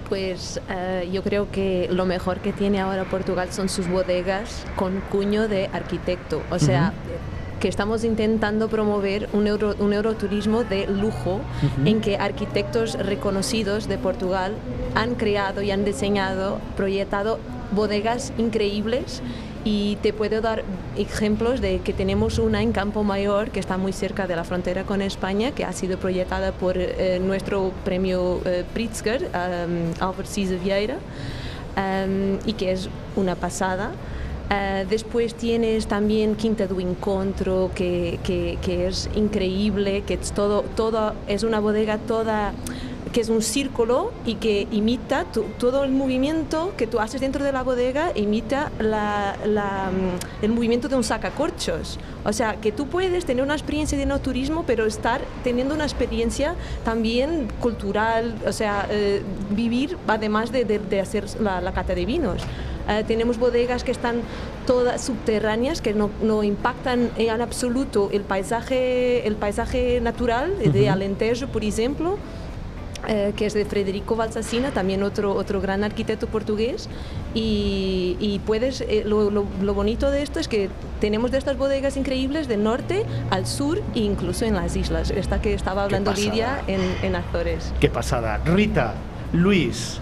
Pues 0.09 0.61
eh, 0.69 1.09
yo 1.11 1.21
creo 1.21 1.51
que 1.51 1.89
lo 1.91 2.05
mejor 2.05 2.39
que 2.39 2.53
tiene 2.53 2.80
ahora 2.80 3.03
Portugal 3.03 3.49
son 3.51 3.67
sus 3.67 3.89
bodegas 3.89 4.65
con 4.78 5.01
cuño 5.11 5.49
de 5.49 5.69
arquitecto. 5.73 6.41
O 6.49 6.59
sea, 6.59 6.93
que 7.59 7.67
estamos 7.67 8.03
intentando 8.03 8.69
promover 8.69 9.28
un, 9.34 9.47
euro, 9.47 9.75
un 9.80 9.91
euroturismo 9.91 10.63
de 10.63 10.88
lujo 10.88 11.41
en 11.86 11.99
que 12.01 12.15
arquitectos 12.17 12.93
reconocidos 12.93 13.88
de 13.88 13.97
Portugal 13.97 14.53
han 14.95 15.15
creado 15.15 15.61
y 15.61 15.71
han 15.71 15.84
diseñado, 15.84 16.59
proyectado 16.78 17.39
bodegas 17.71 18.32
increíbles 18.38 19.21
y 19.68 19.97
te 19.97 20.13
puedo 20.13 20.39
dar 20.39 20.63
ejemplos 20.95 21.59
de 21.59 21.80
que 21.80 21.91
tenemos 21.91 22.39
una 22.39 22.61
en 22.61 22.72
Campo 22.72 23.03
Mayor 23.03 23.51
que 23.51 23.59
está 23.59 23.78
muy 23.78 23.91
cerca 23.91 24.26
de 24.26 24.34
la 24.34 24.45
frontera 24.45 24.84
con 24.84 25.01
España 25.01 25.51
que 25.51 25.65
ha 25.65 25.74
sido 25.74 25.97
proyectada 25.97 26.53
por 26.53 26.78
eh, 26.78 27.20
nuestro 27.22 27.74
premio 27.84 28.39
eh, 28.45 28.63
Pritzker, 28.74 29.24
um, 29.24 30.24
Cisa 30.24 30.55
Vieira, 30.55 30.95
um, 31.76 32.39
y 32.45 32.53
que 32.53 32.72
es 32.72 32.88
una 33.18 33.36
pasada. 33.36 33.91
Uh, 34.49 34.88
después 34.89 35.36
tienes 35.36 35.88
también 35.88 36.36
Quinta 36.36 36.65
do 36.68 36.80
Encontro, 36.80 37.70
que, 37.76 38.20
que, 38.24 38.57
que 38.61 38.88
es 38.88 39.09
increíble, 39.15 40.03
que 40.03 40.13
es 40.13 40.32
todo, 40.32 40.63
todo, 40.78 41.13
es 41.28 41.43
una 41.43 41.59
bodega 41.59 41.97
toda 41.97 42.53
que 43.11 43.21
es 43.21 43.29
un 43.29 43.41
círculo 43.41 44.11
y 44.25 44.35
que 44.35 44.67
imita 44.71 45.25
tu, 45.25 45.43
todo 45.57 45.83
el 45.83 45.91
movimiento 45.91 46.73
que 46.77 46.87
tú 46.87 46.99
haces 46.99 47.21
dentro 47.21 47.43
de 47.43 47.51
la 47.51 47.63
bodega, 47.63 48.11
imita 48.15 48.71
la, 48.79 49.37
la, 49.45 49.91
mm, 49.91 50.43
el 50.43 50.51
movimiento 50.51 50.87
de 50.87 50.95
un 50.95 51.03
sacacorchos. 51.03 51.99
O 52.25 52.33
sea, 52.33 52.55
que 52.55 52.71
tú 52.71 52.87
puedes 52.87 53.25
tener 53.25 53.43
una 53.43 53.53
experiencia 53.53 53.97
de 53.97 54.05
no 54.05 54.19
turismo, 54.19 54.63
pero 54.65 54.85
estar 54.85 55.21
teniendo 55.43 55.73
una 55.73 55.85
experiencia 55.85 56.55
también 56.83 57.47
cultural, 57.59 58.35
o 58.45 58.51
sea, 58.51 58.87
eh, 58.89 59.21
vivir 59.51 59.97
además 60.07 60.51
de, 60.51 60.65
de, 60.65 60.79
de 60.79 61.01
hacer 61.01 61.25
la, 61.39 61.61
la, 61.61 61.71
cata 61.73 61.95
de 61.95 62.05
vinos. 62.05 62.41
Uh, 62.87 63.03
tenemos 63.05 63.37
bodegas 63.37 63.83
que 63.83 63.91
están 63.91 64.21
todas 64.65 65.03
subterráneas, 65.03 65.81
que 65.81 65.93
no, 65.93 66.09
no, 66.21 66.43
impactan 66.43 67.11
en 67.17 67.41
absoluto 67.41 68.09
el 68.13 68.21
paisaje, 68.21 69.27
el 69.27 69.35
paisaje 69.35 69.99
natural 69.99 70.57
de 70.59 70.89
Alentejo, 70.89 71.47
por 71.47 71.63
ejemplo. 71.63 72.17
Eh, 73.07 73.33
que 73.35 73.45
es 73.45 73.53
de 73.53 73.63
Federico 73.63 74.15
Valsasina, 74.15 74.71
también 74.71 75.03
otro, 75.03 75.33
otro 75.33 75.61
gran 75.61 75.83
arquitecto 75.83 76.27
portugués. 76.27 76.89
Y, 77.33 78.17
y 78.19 78.39
puedes, 78.39 78.81
eh, 78.81 79.03
lo, 79.05 79.29
lo, 79.29 79.45
lo, 79.61 79.73
bonito 79.73 80.09
de 80.09 80.23
esto 80.23 80.39
es 80.39 80.47
que 80.47 80.69
tenemos 80.99 81.31
de 81.31 81.37
estas 81.37 81.57
bodegas 81.57 81.95
increíbles 81.95 82.47
del 82.47 82.63
norte 82.63 83.05
al 83.29 83.45
sur 83.45 83.81
e 83.95 83.99
incluso 83.99 84.45
en 84.45 84.55
las 84.55 84.75
islas. 84.75 85.11
Esta 85.11 85.39
que 85.41 85.53
estaba 85.53 85.83
hablando 85.83 86.11
Lidia 86.13 86.61
en, 86.67 86.81
en 87.03 87.15
Azores. 87.15 87.73
Qué 87.79 87.89
pasada. 87.89 88.41
Rita, 88.43 88.95
Luis, 89.31 89.99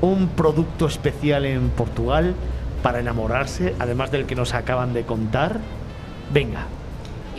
un 0.00 0.28
producto 0.28 0.86
especial 0.86 1.44
en 1.44 1.68
Portugal 1.70 2.34
para 2.82 3.00
enamorarse, 3.00 3.74
además 3.78 4.10
del 4.10 4.26
que 4.26 4.34
nos 4.34 4.54
acaban 4.54 4.92
de 4.94 5.04
contar. 5.04 5.60
Venga. 6.32 6.66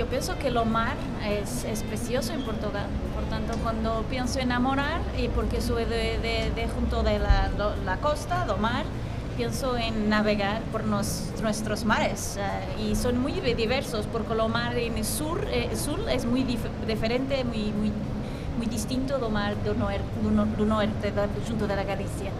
Yo 0.02 0.08
pienso 0.08 0.36
que 0.40 0.50
lo 0.50 0.66
mar 0.66 0.96
es, 1.24 1.64
es, 1.64 1.84
precioso 1.84 2.34
en 2.34 2.42
Portugal. 2.42 2.88
Por 3.14 3.24
tanto, 3.26 3.54
cuando 3.62 4.04
pienso 4.10 4.40
enamorar, 4.40 5.00
y 5.16 5.28
porque 5.28 5.62
soy 5.62 5.86
de, 5.86 6.18
de, 6.18 6.52
de 6.56 6.68
junto 6.70 7.04
de 7.04 7.20
la, 7.20 7.52
la, 7.86 7.98
costa, 7.98 8.46
do 8.46 8.58
mar, 8.58 8.84
pienso 9.38 9.78
en 9.78 10.10
navegar 10.10 10.64
por 10.72 10.86
nos, 10.86 11.28
nuestros 11.44 11.86
mares. 11.86 12.40
Uh, 12.40 12.82
y 12.82 12.96
son 12.96 13.20
muy 13.20 13.34
diversos, 13.34 14.08
porque 14.12 14.34
lo 14.34 14.50
mar 14.50 14.76
en 14.76 14.98
el 14.98 15.06
sur, 15.06 15.48
eh, 15.52 15.70
sur 15.76 16.00
es 16.10 16.26
muy 16.26 16.42
dif 16.46 16.62
diferente, 16.88 17.44
muy, 17.44 17.72
muy, 17.72 17.92
muy 18.58 18.66
distinto 18.66 19.20
do 19.20 19.30
mar 19.30 19.54
do, 19.64 19.76
noer, 19.76 20.02
do, 20.24 20.32
no, 20.32 20.48
do 20.48 20.66
norte, 20.66 21.12
do, 21.12 21.28
junto 21.48 21.68
de 21.68 21.76
la 21.76 21.84
Galicia 21.84 22.32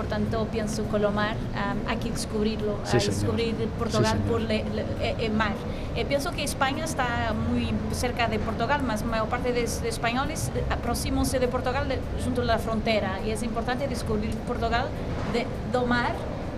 por 0.00 0.08
tanto 0.08 0.46
pienso 0.50 0.90
que 0.90 0.98
lo 0.98 1.10
mar 1.10 1.36
um, 1.52 1.86
hay 1.86 1.98
que 1.98 2.10
descubrirlo, 2.10 2.78
sí, 2.84 2.96
hay 2.96 3.02
que 3.02 3.10
descubrir 3.10 3.54
Portugal 3.78 4.16
sí, 4.16 4.30
por 4.30 4.40
el 4.40 4.50
eh, 4.50 5.28
mar. 5.28 5.52
Eh, 5.94 6.06
pienso 6.06 6.30
que 6.30 6.42
España 6.42 6.86
está 6.86 7.34
muy 7.34 7.70
cerca 7.92 8.26
de 8.26 8.38
Portugal, 8.38 8.82
más 8.82 9.04
mayor 9.04 9.28
parte 9.28 9.52
de, 9.52 9.60
de 9.60 9.88
españoles 9.90 10.50
aproximándose 10.70 11.38
de 11.38 11.48
Portugal 11.48 11.86
de, 11.86 11.98
junto 12.24 12.40
a 12.40 12.44
la 12.46 12.58
frontera 12.58 13.20
y 13.26 13.30
es 13.30 13.42
importante 13.42 13.86
descubrir 13.88 14.30
Portugal 14.48 14.86
de, 15.34 15.44
do 15.70 15.84
mar 15.84 16.12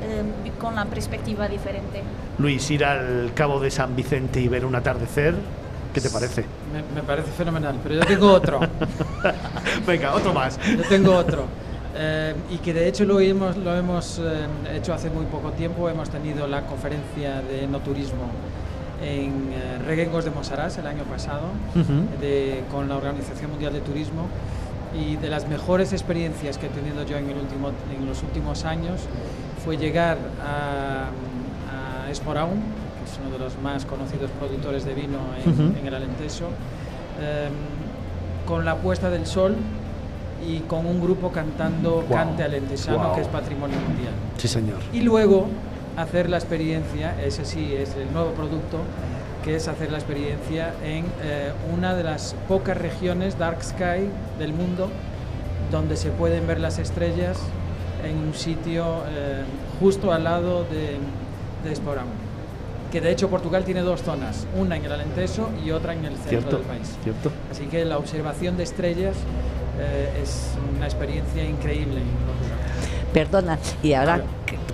eh, 0.04 0.22
con 0.60 0.76
la 0.76 0.84
perspectiva 0.84 1.48
diferente. 1.48 2.00
Luis, 2.38 2.70
ir 2.70 2.84
al 2.84 3.32
Cabo 3.34 3.58
de 3.58 3.72
San 3.72 3.96
Vicente 3.96 4.40
y 4.40 4.46
ver 4.46 4.64
un 4.64 4.76
atardecer, 4.76 5.34
¿qué 5.92 6.00
te 6.00 6.10
parece? 6.10 6.44
Me, 6.72 7.00
me 7.00 7.04
parece 7.04 7.32
fenomenal, 7.32 7.74
pero 7.82 7.96
yo 7.96 8.06
tengo 8.06 8.32
otro. 8.32 8.60
Venga, 9.84 10.14
otro 10.14 10.32
más. 10.32 10.60
Yo 10.64 10.84
tengo 10.88 11.16
otro. 11.16 11.48
Eh, 11.94 12.34
y 12.50 12.56
que 12.58 12.72
de 12.72 12.88
hecho 12.88 13.04
lo 13.04 13.20
hemos, 13.20 13.56
lo 13.56 13.76
hemos 13.76 14.18
eh, 14.18 14.46
hecho 14.74 14.94
hace 14.94 15.10
muy 15.10 15.26
poco 15.26 15.50
tiempo, 15.52 15.88
hemos 15.90 16.08
tenido 16.08 16.46
la 16.46 16.62
conferencia 16.62 17.42
de 17.42 17.66
no 17.66 17.80
turismo 17.80 18.30
en 19.02 19.52
eh, 19.52 19.78
Reguengos 19.86 20.24
de 20.24 20.30
Mosarás 20.30 20.78
el 20.78 20.86
año 20.86 21.04
pasado 21.04 21.48
uh 21.74 21.78
-huh. 21.78 22.18
de, 22.20 22.62
con 22.70 22.88
la 22.88 22.96
Organización 22.96 23.50
Mundial 23.50 23.72
de 23.74 23.80
Turismo 23.80 24.26
y 24.98 25.16
de 25.16 25.28
las 25.28 25.48
mejores 25.48 25.92
experiencias 25.92 26.56
que 26.56 26.66
he 26.66 26.70
tenido 26.70 27.04
yo 27.04 27.16
en, 27.18 27.28
el 27.28 27.36
último, 27.36 27.72
en 27.94 28.06
los 28.06 28.22
últimos 28.22 28.64
años 28.64 29.00
fue 29.64 29.76
llegar 29.76 30.16
a, 30.42 31.08
a 32.06 32.10
Esporaun, 32.10 32.54
que 32.58 33.10
es 33.10 33.18
uno 33.20 33.30
de 33.32 33.38
los 33.38 33.58
más 33.58 33.84
conocidos 33.84 34.30
productores 34.38 34.84
de 34.84 34.94
vino 34.94 35.18
en, 35.44 35.50
uh 35.50 35.54
-huh. 35.54 35.78
en 35.78 35.86
el 35.86 35.94
Alentejo, 35.94 36.46
eh, 37.20 37.48
con 38.46 38.64
la 38.64 38.76
puesta 38.76 39.10
del 39.10 39.26
sol 39.26 39.56
y 40.46 40.60
con 40.60 40.86
un 40.86 41.00
grupo 41.00 41.30
cantando 41.30 42.02
wow. 42.02 42.08
Cante 42.08 42.42
Alentesano, 42.42 43.04
wow. 43.04 43.14
que 43.14 43.20
es 43.22 43.28
patrimonio 43.28 43.78
mundial. 43.80 44.12
Sí, 44.36 44.48
señor. 44.48 44.78
Y 44.92 45.00
luego 45.00 45.46
hacer 45.96 46.28
la 46.28 46.38
experiencia, 46.38 47.14
ese 47.22 47.44
sí 47.44 47.74
es 47.74 47.94
el 47.96 48.12
nuevo 48.12 48.30
producto, 48.32 48.78
que 49.44 49.56
es 49.56 49.68
hacer 49.68 49.90
la 49.90 49.98
experiencia 49.98 50.72
en 50.84 51.04
eh, 51.22 51.52
una 51.74 51.94
de 51.94 52.04
las 52.04 52.34
pocas 52.48 52.76
regiones 52.76 53.38
Dark 53.38 53.62
Sky 53.62 54.08
del 54.38 54.52
mundo 54.52 54.88
donde 55.70 55.96
se 55.96 56.10
pueden 56.10 56.46
ver 56.46 56.60
las 56.60 56.78
estrellas 56.78 57.38
en 58.04 58.18
un 58.18 58.34
sitio 58.34 59.02
eh, 59.08 59.42
justo 59.80 60.12
al 60.12 60.24
lado 60.24 60.64
de, 60.64 60.98
de 61.64 61.74
Esporão. 61.74 62.06
Que 62.90 63.00
de 63.00 63.10
hecho 63.10 63.28
Portugal 63.30 63.64
tiene 63.64 63.80
dos 63.80 64.02
zonas, 64.02 64.46
una 64.54 64.76
en 64.76 64.84
el 64.84 64.92
Alentejo 64.92 65.50
y 65.64 65.70
otra 65.70 65.94
en 65.94 66.04
el 66.04 66.12
centro 66.16 66.28
¿Cierto? 66.28 66.56
del 66.58 66.66
país. 66.66 66.96
¿Cierto? 67.02 67.32
Así 67.50 67.64
que 67.66 67.84
la 67.84 67.96
observación 67.98 68.56
de 68.58 68.64
estrellas 68.64 69.16
eh, 69.78 70.20
es 70.22 70.52
una 70.76 70.86
experiencia 70.86 71.44
increíble. 71.44 72.00
Perdona, 73.12 73.58
y 73.82 73.92
ahora 73.92 74.22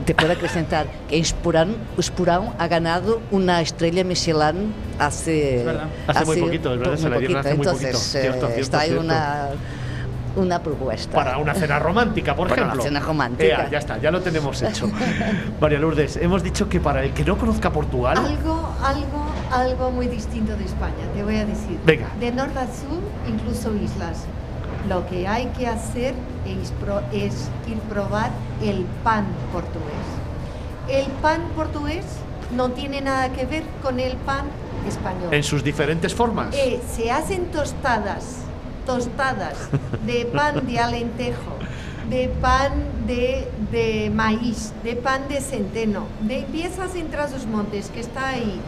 te 0.04 0.14
puedo 0.14 0.32
acrescentar 0.32 0.86
que 1.08 1.22
Spurán, 1.24 1.74
Spurán 2.00 2.54
ha 2.58 2.68
ganado 2.68 3.20
una 3.32 3.60
estrella 3.60 4.04
Michelin 4.04 4.72
hace, 4.98 5.68
hace, 6.06 6.20
hace 6.20 6.24
muy 6.24 6.40
poquito, 6.40 6.72
es 6.72 6.78
verdad, 6.78 6.96
se 6.96 7.08
la 7.08 7.18
dieron 7.18 7.36
hace 7.38 7.50
Entonces, 7.50 7.82
muy 7.82 7.90
poquito. 7.90 7.98
Cierto, 7.98 8.28
eh, 8.28 8.50
cierto, 8.52 8.60
está 8.60 8.80
ahí 8.80 8.88
cierto. 8.90 9.04
una 9.04 9.48
una 10.36 10.62
propuesta. 10.62 11.14
Para 11.14 11.38
una 11.38 11.54
cena 11.54 11.78
romántica, 11.78 12.34
por 12.34 12.48
para 12.48 12.62
ejemplo. 12.62 12.82
Una 12.82 12.88
cena 12.88 13.00
romántica. 13.00 13.44
Ea, 13.44 13.70
ya 13.70 13.78
está, 13.78 13.98
ya 13.98 14.10
lo 14.10 14.20
tenemos 14.20 14.60
hecho. 14.62 14.88
María 15.60 15.78
Lourdes, 15.78 16.16
hemos 16.16 16.42
dicho 16.42 16.68
que 16.68 16.80
para 16.80 17.04
el 17.04 17.12
que 17.12 17.24
no 17.24 17.36
conozca 17.36 17.72
Portugal. 17.72 18.16
Algo, 18.16 18.74
algo, 18.82 19.26
algo 19.50 19.90
muy 19.90 20.06
distinto 20.06 20.56
de 20.56 20.64
España, 20.64 21.06
te 21.14 21.22
voy 21.22 21.36
a 21.36 21.44
decir. 21.44 21.78
Venga. 21.84 22.08
De 22.20 22.30
norte 22.32 22.58
a 22.58 22.66
sur, 22.66 23.00
incluso 23.28 23.74
islas. 23.74 24.24
Lo 24.88 25.06
que 25.06 25.28
hay 25.28 25.46
que 25.58 25.66
hacer 25.66 26.14
es, 26.46 27.50
ir 27.66 27.78
probar 27.90 28.30
el 28.62 28.86
pan 29.04 29.26
portugués. 29.52 30.08
El 30.88 31.06
pan 31.20 31.42
portugués 31.54 32.04
no 32.56 32.70
tiene 32.70 33.00
nada 33.00 33.30
que 33.30 33.44
ver 33.44 33.64
con 33.82 34.00
el 34.00 34.16
pan 34.16 34.46
español. 34.86 35.32
En 35.32 35.42
sus 35.42 35.62
diferentes 35.62 36.14
formas. 36.14 36.54
Eh, 36.54 36.80
se 36.90 37.10
hacen 37.10 37.46
tostadas 37.50 38.48
tostadas 38.88 39.68
de 40.06 40.24
pan 40.24 40.66
de 40.66 40.78
alentejo, 40.88 41.52
de 42.08 42.30
pan 42.40 42.72
de, 43.06 43.46
de, 43.70 44.10
maíz, 44.10 44.72
de 44.82 44.96
pan 44.96 45.28
de 45.28 45.42
centeno, 45.42 46.06
de 46.22 46.46
piezas 46.50 46.94
en 46.94 47.10
Trasos 47.10 47.46
Montes, 47.46 47.90
que 47.90 48.00
está 48.00 48.30
ahí. 48.30 48.58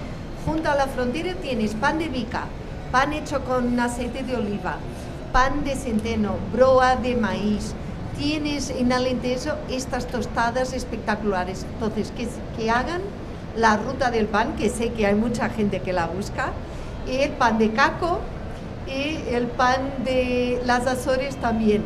Junto 0.44 0.70
a 0.70 0.74
la 0.74 0.86
frontera 0.88 1.34
tienes 1.34 1.74
pan 1.74 1.98
de 1.98 2.08
bica, 2.08 2.44
pan 2.92 3.14
hecho 3.14 3.42
con 3.44 3.80
aceite 3.80 4.22
de 4.22 4.36
oliva, 4.36 4.76
pan 5.32 5.64
de 5.64 5.74
centeno, 5.76 6.36
broa 6.52 6.96
de 6.96 7.16
maíz. 7.16 7.74
Tienes 8.18 8.70
en 8.70 8.92
Alentejo 8.92 9.52
estas 9.70 10.06
tostadas 10.06 10.72
espectaculares. 10.72 11.64
Entonces, 11.74 12.12
que, 12.16 12.28
que 12.56 12.70
hagan 12.70 13.00
la 13.56 13.76
ruta 13.76 14.10
del 14.10 14.26
pan, 14.26 14.56
que 14.56 14.68
sé 14.68 14.90
que 14.90 15.06
hay 15.06 15.14
mucha 15.14 15.48
gente 15.48 15.80
que 15.80 15.92
la 15.92 16.06
busca, 16.06 16.52
el 17.08 17.30
pan 17.32 17.58
de 17.58 17.70
caco, 17.72 18.20
y 18.86 19.34
el 19.34 19.46
pan 19.46 19.80
de 20.04 20.60
las 20.66 20.86
Azores 20.86 21.36
también. 21.36 21.82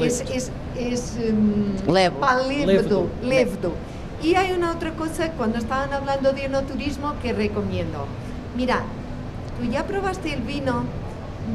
Es, 0.00 0.22
es, 0.22 0.50
es 0.74 1.16
um, 1.30 1.92
Levo. 1.92 2.18
pan 2.18 2.48
levdo, 2.48 3.08
levdo. 3.22 3.72
Y 4.22 4.34
hay 4.34 4.52
una 4.52 4.72
otra 4.72 4.92
cosa, 4.92 5.30
cuando 5.32 5.58
estaban 5.58 5.92
hablando 5.92 6.32
de 6.32 6.48
no 6.48 6.62
turismo, 6.62 7.12
que 7.22 7.34
recomiendo. 7.34 8.06
Mira, 8.56 8.82
¿Tú 9.58 9.64
ya 9.70 9.86
probaste 9.86 10.34
el 10.34 10.42
vino 10.42 10.84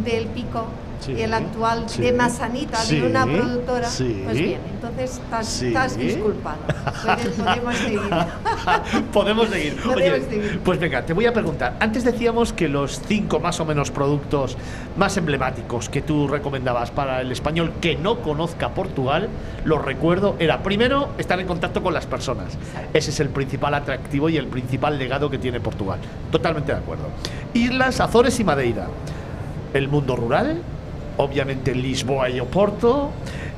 del 0.04 0.26
pico? 0.28 0.66
Sí, 1.02 1.20
el 1.20 1.34
actual 1.34 1.90
sí, 1.90 2.02
de 2.02 2.14
Mazanita, 2.14 2.78
sí, 2.78 3.00
de 3.00 3.08
una 3.08 3.26
productora. 3.26 3.90
Pues 3.90 4.38
bien, 4.38 4.60
entonces 4.72 5.14
estás, 5.18 5.62
estás 5.64 5.98
disculpado. 5.98 6.60
Podemos 7.44 7.76
seguir. 7.76 8.02
Podemos 9.12 9.50
seguir. 9.50 9.76
Podemos 9.82 9.96
Oye, 9.98 10.22
seguir. 10.30 10.60
pues 10.64 10.80
venga, 10.80 11.04
te 11.04 11.14
voy 11.14 11.26
a 11.26 11.34
preguntar. 11.34 11.76
Antes 11.80 12.04
decíamos 12.04 12.54
que 12.54 12.68
los 12.68 13.02
cinco 13.08 13.40
más 13.40 13.60
o 13.60 13.66
menos 13.66 13.90
productos 13.90 14.58
más 14.96 15.18
emblemáticos 15.18 15.90
que 15.90 16.04
tú 16.04 16.28
recomendabas 16.28 16.92
para 16.92 17.22
el 17.22 17.32
español 17.32 17.74
que 17.82 17.96
no 17.96 18.20
conozca 18.20 18.70
Portugal, 18.70 19.28
los 19.66 19.84
recuerdo, 19.84 20.36
era 20.38 20.62
primero 20.62 21.10
estar 21.18 21.40
en 21.40 21.48
contacto 21.48 21.82
con 21.82 21.96
las 21.96 22.06
personas. 22.06 22.58
Ese 22.94 23.10
es 23.10 23.20
el 23.20 23.30
principal 23.30 23.74
atractivo 23.74 24.30
y 24.30 24.38
el 24.38 24.46
principal 24.48 25.00
legado 25.00 25.32
que 25.32 25.40
tiene 25.40 25.60
Portugal. 25.60 26.00
Totalmente 26.32 26.72
de 26.72 26.78
acuerdo. 26.78 27.06
Islas, 27.56 28.00
Azores 28.00 28.40
y 28.40 28.44
Madeira. 28.44 28.88
El 29.74 29.88
mundo 29.88 30.16
rural, 30.16 30.62
obviamente 31.18 31.76
Lisboa 31.76 32.30
y 32.30 32.40
Oporto 32.40 33.12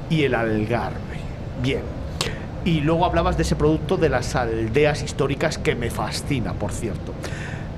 y 0.10 0.24
el 0.24 0.36
Algarve. 0.36 1.18
Bien. 1.62 1.82
Y 2.66 2.80
luego 2.80 3.06
hablabas 3.06 3.36
de 3.36 3.44
ese 3.44 3.56
producto 3.56 3.98
de 3.98 4.10
las 4.10 4.36
aldeas 4.36 5.04
históricas 5.04 5.58
que 5.58 5.76
me 5.76 5.90
fascina, 5.90 6.54
por 6.54 6.72
cierto. 6.72 7.14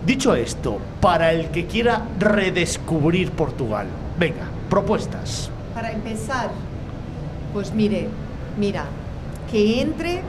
Dicho 0.06 0.35
esto, 0.35 0.77
para 1.02 1.31
el 1.31 1.49
que 1.49 1.65
quiera 1.65 2.03
redescubrir 2.19 3.31
Portugal, 3.31 3.88
venga, 4.19 4.45
propuestas. 4.69 5.49
Para 5.73 5.91
empezar, 5.91 6.52
pues 7.53 7.73
mire, 7.73 8.07
mira, 8.60 8.85
que 9.52 9.81
entre, 9.81 10.22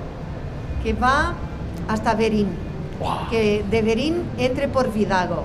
que 0.82 0.94
va 0.94 1.35
hasta 1.89 2.14
Verín, 2.14 2.48
que 3.31 3.64
de 3.70 3.82
Verín 3.82 4.23
entre 4.39 4.68
por 4.68 4.90
Vidago, 4.90 5.44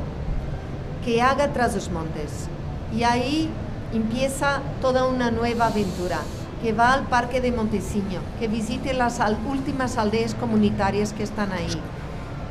que 1.04 1.22
haga 1.22 1.52
tras 1.52 1.76
los 1.76 1.90
montes. 1.92 2.48
Y 2.96 3.04
ahí 3.04 3.50
empieza 3.94 4.62
toda 4.82 5.06
una 5.06 5.32
nueva 5.32 5.68
aventura, 5.68 6.20
que 6.62 6.74
va 6.74 6.94
al 6.94 7.04
Parque 7.04 7.42
de 7.42 7.52
Montesiño, 7.52 8.20
que 8.40 8.48
visite 8.48 8.94
las 8.94 9.20
últimas 9.50 9.98
aldeas 9.98 10.36
comunitarias 10.36 11.14
que 11.14 11.24
están 11.24 11.52
ahí, 11.52 11.76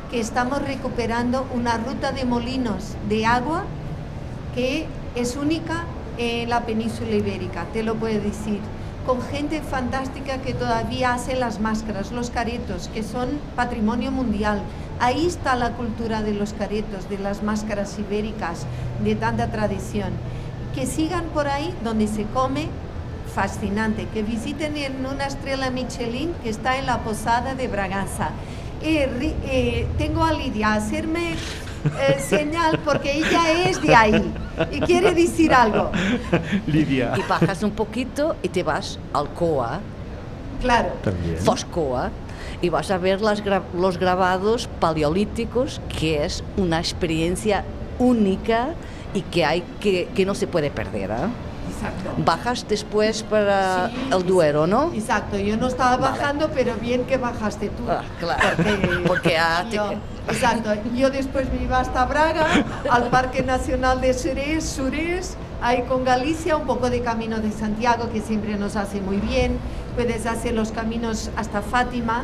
que 0.09 0.19
estamos 0.19 0.61
recuperando 0.61 1.47
una 1.55 1.77
ruta 1.77 2.11
de 2.11 2.25
molinos 2.25 2.95
de 3.07 3.25
agua 3.25 3.63
que 4.53 4.85
es 5.15 5.37
única 5.37 5.85
en 6.17 6.49
la 6.49 6.65
península 6.65 7.11
ibérica, 7.11 7.65
te 7.71 7.83
lo 7.83 7.95
puedo 7.95 8.19
decir, 8.19 8.59
con 9.05 9.21
gente 9.21 9.61
fantástica 9.61 10.37
que 10.39 10.53
todavía 10.53 11.13
hace 11.13 11.35
las 11.35 11.59
máscaras, 11.59 12.11
los 12.11 12.29
caretos, 12.29 12.89
que 12.93 13.03
son 13.03 13.29
patrimonio 13.55 14.11
mundial. 14.11 14.61
Ahí 14.99 15.25
está 15.25 15.55
la 15.55 15.71
cultura 15.71 16.21
de 16.21 16.33
los 16.33 16.53
caretos, 16.53 17.09
de 17.09 17.17
las 17.17 17.41
máscaras 17.41 17.97
ibéricas, 17.97 18.65
de 19.03 19.15
tanta 19.15 19.47
tradición. 19.47 20.11
Que 20.75 20.85
sigan 20.85 21.25
por 21.25 21.47
ahí 21.47 21.73
donde 21.83 22.07
se 22.07 22.23
come 22.25 22.67
fascinante, 23.35 24.07
que 24.13 24.23
visiten 24.23 24.75
en 24.77 25.05
una 25.05 25.25
estrella 25.25 25.69
Michelin 25.69 26.33
que 26.43 26.49
está 26.49 26.77
en 26.77 26.85
la 26.85 26.99
posada 26.99 27.55
de 27.55 27.67
Braganza. 27.67 28.29
Eh, 28.83 29.35
eh, 29.45 29.87
tengo 29.97 30.23
a 30.23 30.33
Lidia 30.33 30.69
a 30.69 30.75
hacerme 30.75 31.33
eh, 31.33 32.19
señal 32.27 32.79
porque 32.83 33.13
ella 33.17 33.51
es 33.69 33.81
de 33.81 33.95
ahí 33.95 34.33
y 34.71 34.79
quiere 34.81 35.13
decir 35.13 35.53
algo. 35.53 35.91
Lidia. 36.67 37.13
Y 37.17 37.21
bajas 37.29 37.63
un 37.63 37.71
poquito 37.71 38.35
y 38.43 38.49
te 38.49 38.63
vas 38.63 38.97
al 39.13 39.29
Coa, 39.29 39.79
Claro. 40.61 40.89
También. 41.03 41.37
Foscoa, 41.37 42.11
y 42.61 42.69
vas 42.69 42.91
a 42.91 42.97
ver 42.99 43.19
las 43.21 43.43
gra- 43.43 43.63
los 43.75 43.97
grabados 43.97 44.69
paleolíticos, 44.79 45.81
que 45.99 46.23
es 46.23 46.43
una 46.55 46.77
experiencia 46.79 47.63
única 47.97 48.69
y 49.13 49.21
que, 49.21 49.45
hay 49.45 49.63
que, 49.79 50.09
que 50.15 50.25
no 50.25 50.35
se 50.35 50.47
puede 50.47 50.71
perder. 50.71 51.11
¿eh? 51.11 51.15
Exacto. 51.73 52.11
Bajas 52.23 52.65
después 52.67 53.23
para 53.23 53.89
Sí, 53.89 53.95
el 54.11 54.25
Duero, 54.25 54.67
¿no? 54.67 54.91
Exacto, 54.93 55.37
yo 55.37 55.57
no 55.57 55.67
estaba 55.67 55.97
bajando, 55.97 56.49
pero 56.53 56.75
bien 56.75 57.05
que 57.05 57.17
bajaste 57.17 57.69
tú. 57.69 57.83
Ah, 57.89 58.03
claro, 58.19 58.41
Porque, 58.57 59.03
porque 59.07 59.37
ah, 59.37 59.65
te- 59.69 59.75
yo, 59.77 59.91
exacto, 60.29 60.69
yo 60.95 61.09
después 61.09 61.47
me 61.51 61.63
iba 61.63 61.79
hasta 61.79 62.05
Braga, 62.05 62.45
al 62.89 63.03
Parque 63.09 63.41
Nacional 63.43 63.99
de 64.01 64.13
Surés, 64.13 64.63
Surés, 64.69 65.35
ahí 65.61 65.83
con 65.83 66.03
Galicia, 66.03 66.55
un 66.57 66.65
poco 66.67 66.89
de 66.89 67.01
Camino 67.01 67.39
de 67.39 67.51
Santiago, 67.51 68.09
que 68.11 68.21
siempre 68.21 68.55
nos 68.57 68.75
hace 68.75 69.01
muy 69.01 69.17
bien. 69.17 69.57
Puedes 69.95 70.25
hacer 70.25 70.53
los 70.53 70.71
caminos 70.71 71.29
hasta 71.35 71.61
Fátima 71.61 72.23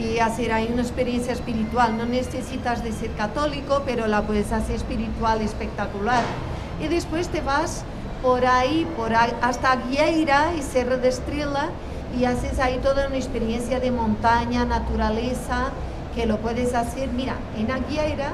y 0.00 0.18
hacer 0.18 0.52
ahí 0.52 0.70
una 0.72 0.82
experiencia 0.82 1.32
espiritual. 1.32 1.96
No 1.96 2.06
necesitas 2.06 2.82
de 2.84 2.92
ser 2.92 3.12
católico, 3.12 3.82
pero 3.84 4.06
la 4.06 4.22
puedes 4.22 4.52
hacer 4.52 4.76
espiritual 4.76 5.40
espectacular. 5.42 6.22
Y 6.82 6.88
después 6.88 7.28
te 7.28 7.40
vas 7.40 7.84
por 8.22 8.46
ahí, 8.46 8.86
por 8.96 9.14
hasta 9.14 9.76
Guieira 9.76 10.52
y 10.56 10.62
Cerro 10.62 10.98
de 10.98 11.08
Estrela 11.08 11.70
y 12.18 12.24
haces 12.24 12.58
ahí 12.58 12.78
toda 12.78 13.06
una 13.06 13.16
experiencia 13.16 13.80
de 13.80 13.90
montaña, 13.90 14.64
naturaleza, 14.64 15.70
que 16.14 16.26
lo 16.26 16.38
puedes 16.38 16.74
hacer, 16.74 17.10
mira, 17.10 17.34
en 17.56 17.70
Aguieira, 17.70 18.32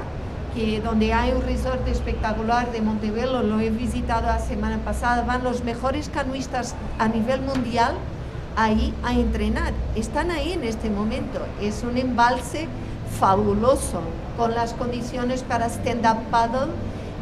que 0.55 0.79
donde 0.79 1.13
hay 1.13 1.31
un 1.33 1.41
resort 1.41 1.85
espectacular 1.87 2.71
de 2.71 2.81
Montebello, 2.81 3.43
lo 3.43 3.59
he 3.59 3.69
visitado 3.69 4.27
la 4.27 4.39
semana 4.39 4.77
pasada, 4.77 5.23
van 5.23 5.43
los 5.43 5.63
mejores 5.63 6.09
canoístas 6.09 6.75
a 6.97 7.07
nivel 7.07 7.41
mundial 7.41 7.95
ahí 8.55 8.93
a 9.03 9.13
entrenar. 9.13 9.73
Están 9.95 10.31
ahí 10.31 10.53
en 10.53 10.63
este 10.63 10.89
momento. 10.89 11.39
Es 11.61 11.83
un 11.83 11.97
embalse 11.97 12.67
fabuloso, 13.19 14.01
con 14.37 14.53
las 14.53 14.73
condiciones 14.73 15.43
para 15.43 15.67
stand-up 15.67 16.21
paddle 16.29 16.71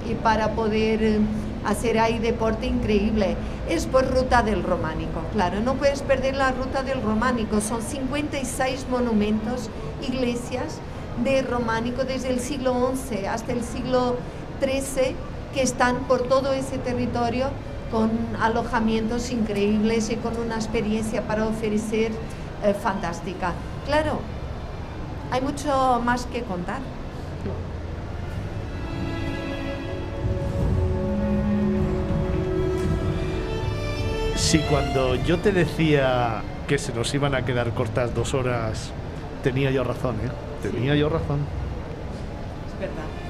y 0.10 0.15
para 0.15 0.51
poder 0.51 1.03
eh, 1.03 1.19
hacer 1.65 1.99
ahí 1.99 2.19
deporte 2.19 2.65
increíble. 2.65 3.35
Es 3.69 3.85
por 3.85 4.10
ruta 4.11 4.41
del 4.43 4.64
románico, 4.64 5.22
claro, 5.34 5.61
no 5.61 5.76
puedes 5.76 6.01
perder 6.01 6.35
la 6.35 6.51
ruta 6.51 6.84
del 6.84 7.01
románico. 7.01 7.61
Son 7.61 7.81
56 7.81 8.88
monumentos, 8.89 9.69
iglesias 10.01 10.80
de 11.23 11.43
románico 11.43 12.03
desde 12.03 12.30
el 12.30 12.39
siglo 12.39 12.91
XI 12.95 13.27
hasta 13.27 13.51
el 13.51 13.64
siglo 13.64 14.15
XIII 14.60 15.15
que 15.53 15.61
están 15.61 15.99
por 16.07 16.23
todo 16.23 16.53
ese 16.53 16.80
territorio 16.80 17.49
con 17.94 18.10
alojamientos 18.41 19.30
increíbles 19.30 20.10
y 20.10 20.15
con 20.15 20.36
una 20.38 20.56
experiencia 20.56 21.28
para 21.28 21.45
ofrecer 21.45 22.11
eh, 22.64 22.74
fantástica. 22.74 23.53
Claro, 23.86 24.20
hay 25.30 25.41
mucho 25.41 26.02
más 26.03 26.26
que 26.26 26.41
contar. 26.41 26.80
Si 34.36 34.57
cuando 34.57 35.14
yo 35.15 35.38
te 35.38 35.52
decía 35.52 36.41
que 36.68 36.80
se 36.80 36.94
nos 36.94 37.14
iban 37.14 37.36
a 37.36 37.45
quedar 37.45 37.76
cortas 37.76 38.15
dos 38.15 38.34
horas, 38.34 38.91
tenía 39.44 39.70
yo 39.70 39.84
razón, 39.84 40.15
¿eh? 40.15 40.32
Tenía 40.64 40.95
yo 40.95 41.10
razón. 41.10 41.41
Es 42.74 42.80
verdad. 42.80 43.22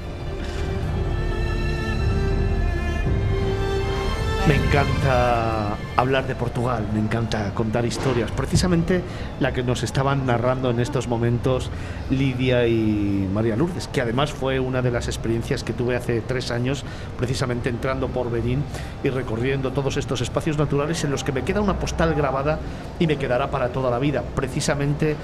Me 4.46 4.56
encanta 4.56 5.74
hablar 5.96 6.26
de 6.26 6.34
Portugal, 6.34 6.86
me 6.92 7.00
encanta 7.00 7.54
contar 7.54 7.86
historias. 7.86 8.30
Precisamente 8.30 9.00
la 9.40 9.54
que 9.54 9.62
nos 9.62 9.82
estaban 9.82 10.26
narrando 10.26 10.68
en 10.68 10.80
estos 10.80 11.08
momentos 11.08 11.70
Lidia 12.10 12.66
y 12.66 13.26
María 13.32 13.56
Lourdes, 13.56 13.88
que 13.88 14.02
además 14.02 14.34
fue 14.34 14.60
una 14.60 14.82
de 14.82 14.90
las 14.90 15.08
experiencias 15.08 15.64
que 15.64 15.72
tuve 15.72 15.96
hace 15.96 16.20
tres 16.20 16.50
años, 16.50 16.84
precisamente 17.16 17.70
entrando 17.70 18.08
por 18.08 18.30
Benín 18.30 18.62
y 19.02 19.08
recorriendo 19.08 19.72
todos 19.72 19.96
estos 19.96 20.20
espacios 20.20 20.58
naturales 20.58 21.02
en 21.04 21.10
los 21.10 21.24
que 21.24 21.32
me 21.32 21.42
queda 21.42 21.62
una 21.62 21.78
postal 21.78 22.14
grabada 22.14 22.58
y 22.98 23.06
me 23.06 23.16
quedará 23.16 23.50
para 23.50 23.70
toda 23.70 23.90
la 23.90 23.98
vida. 23.98 24.22
Precisamente 24.34 25.16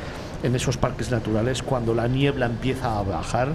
en 0.43 0.55
esos 0.55 0.77
parques 0.77 1.11
naturales 1.11 1.63
cuando 1.63 1.95
la 1.95 2.09
niebla 2.09 2.47
empieza 2.47 2.99
a 2.99 3.03
bajar 3.03 3.49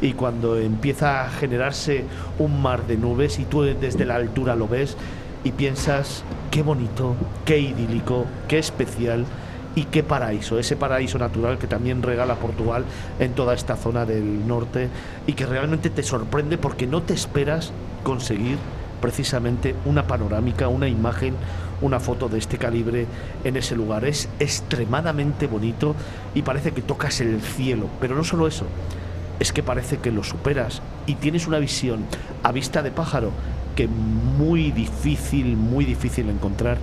y 0.00 0.12
cuando 0.12 0.58
empieza 0.58 1.24
a 1.24 1.30
generarse 1.30 2.04
un 2.38 2.60
mar 2.60 2.86
de 2.86 2.96
nubes 2.96 3.38
y 3.38 3.44
tú 3.44 3.62
desde 3.62 4.04
la 4.04 4.16
altura 4.16 4.56
lo 4.56 4.68
ves 4.68 4.96
y 5.44 5.52
piensas 5.52 6.24
qué 6.50 6.62
bonito, 6.62 7.14
qué 7.44 7.58
idílico, 7.58 8.26
qué 8.48 8.58
especial 8.58 9.24
y 9.74 9.84
qué 9.84 10.02
paraíso, 10.02 10.58
ese 10.58 10.74
paraíso 10.74 11.18
natural 11.18 11.58
que 11.58 11.66
también 11.66 12.02
regala 12.02 12.36
Portugal 12.36 12.84
en 13.18 13.32
toda 13.32 13.54
esta 13.54 13.76
zona 13.76 14.06
del 14.06 14.48
norte 14.48 14.88
y 15.26 15.34
que 15.34 15.46
realmente 15.46 15.90
te 15.90 16.02
sorprende 16.02 16.56
porque 16.56 16.86
no 16.86 17.02
te 17.02 17.14
esperas 17.14 17.72
conseguir 18.02 18.56
precisamente 19.00 19.74
una 19.84 20.06
panorámica, 20.06 20.68
una 20.68 20.88
imagen, 20.88 21.34
una 21.80 22.00
foto 22.00 22.28
de 22.28 22.38
este 22.38 22.58
calibre 22.58 23.06
en 23.44 23.56
ese 23.56 23.76
lugar. 23.76 24.04
Es 24.04 24.28
extremadamente 24.38 25.46
bonito 25.46 25.94
y 26.34 26.42
parece 26.42 26.72
que 26.72 26.82
tocas 26.82 27.20
el 27.20 27.40
cielo, 27.40 27.88
pero 28.00 28.14
no 28.14 28.24
solo 28.24 28.46
eso, 28.46 28.66
es 29.40 29.52
que 29.52 29.62
parece 29.62 29.98
que 29.98 30.12
lo 30.12 30.24
superas 30.24 30.82
y 31.06 31.14
tienes 31.14 31.46
una 31.46 31.58
visión 31.58 32.04
a 32.42 32.52
vista 32.52 32.82
de 32.82 32.90
pájaro 32.90 33.30
que 33.74 33.86
muy 33.86 34.70
difícil, 34.72 35.56
muy 35.56 35.84
difícil 35.84 36.28
encontrar 36.30 36.78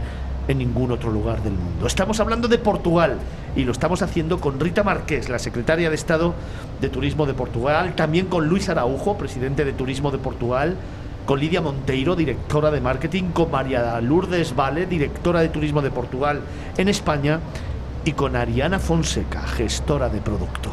en 0.48 0.57
ningún 0.57 0.91
otro 0.91 1.11
lugar 1.11 1.41
del 1.41 1.53
mundo. 1.53 1.88
Estamos 1.88 2.20
hablando 2.20 2.48
de 2.48 2.57
Portugal 2.57 3.18
y 3.56 3.64
lo 3.64 3.72
estamos 3.72 4.02
haciendo 4.02 4.40
con 4.40 4.60
Rita 4.60 4.84
Marqués, 4.84 5.30
la 5.30 5.40
secretaria 5.40 5.90
de 5.90 5.95
Estado 5.95 6.36
de 6.82 6.90
Turismo 6.90 7.26
de 7.26 7.34
Portugal, 7.34 7.95
también 7.95 8.28
con 8.28 8.48
Luis 8.48 8.70
Araujo, 8.70 9.18
presidente 9.18 9.65
de 9.65 9.74
Turismo 9.74 10.11
de 10.11 10.18
Portugal, 10.18 10.76
con 11.26 11.40
Lidia 11.40 11.62
Monteiro, 11.62 12.16
directora 12.16 12.72
de 12.72 12.82
marketing, 12.82 13.32
con 13.32 13.52
María 13.52 14.00
Lourdes 14.02 14.56
Vale, 14.56 14.86
directora 14.86 15.41
de 15.41 15.50
Turismo 15.50 15.82
de 15.82 15.91
Portugal 15.91 16.41
en 16.78 16.90
España, 16.90 17.40
y 18.06 18.12
con 18.12 18.36
Ariana 18.36 18.80
Fonseca, 18.80 19.41
gestora 19.41 20.10
de 20.10 20.20
producto. 20.20 20.72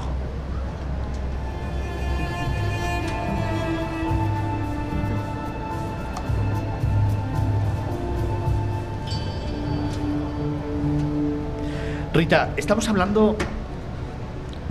Rita, 12.13 12.51
estamos 12.57 12.89
hablando 12.89 13.37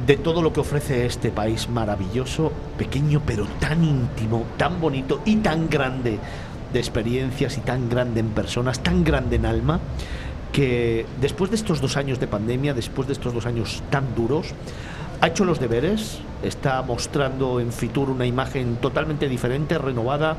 de 0.09 0.17
todo 0.17 0.41
lo 0.41 0.51
que 0.51 0.59
ofrece 0.59 1.05
este 1.05 1.29
país 1.29 1.69
maravilloso, 1.69 2.51
pequeño 2.79 3.21
pero 3.23 3.45
tan 3.59 3.83
íntimo, 3.83 4.43
tan 4.57 4.81
bonito 4.81 5.21
y 5.23 5.35
tan 5.35 5.69
grande 5.69 6.17
de 6.73 6.79
experiencias 6.79 7.59
y 7.59 7.61
tan 7.61 7.89
grande 7.89 8.19
en 8.19 8.29
personas, 8.29 8.79
tan 8.79 9.03
grande 9.03 9.35
en 9.35 9.45
alma, 9.45 9.79
que 10.51 11.05
después 11.21 11.51
de 11.51 11.57
estos 11.57 11.79
dos 11.79 11.95
años 11.95 12.19
de 12.19 12.25
pandemia, 12.25 12.73
después 12.73 13.07
de 13.07 13.13
estos 13.13 13.35
dos 13.35 13.45
años 13.45 13.83
tan 13.91 14.15
duros, 14.15 14.47
ha 15.21 15.27
hecho 15.27 15.45
los 15.45 15.59
deberes, 15.59 16.17
está 16.41 16.81
mostrando 16.81 17.59
en 17.59 17.71
Fitur 17.71 18.09
una 18.09 18.25
imagen 18.25 18.77
totalmente 18.77 19.29
diferente, 19.29 19.77
renovada 19.77 20.37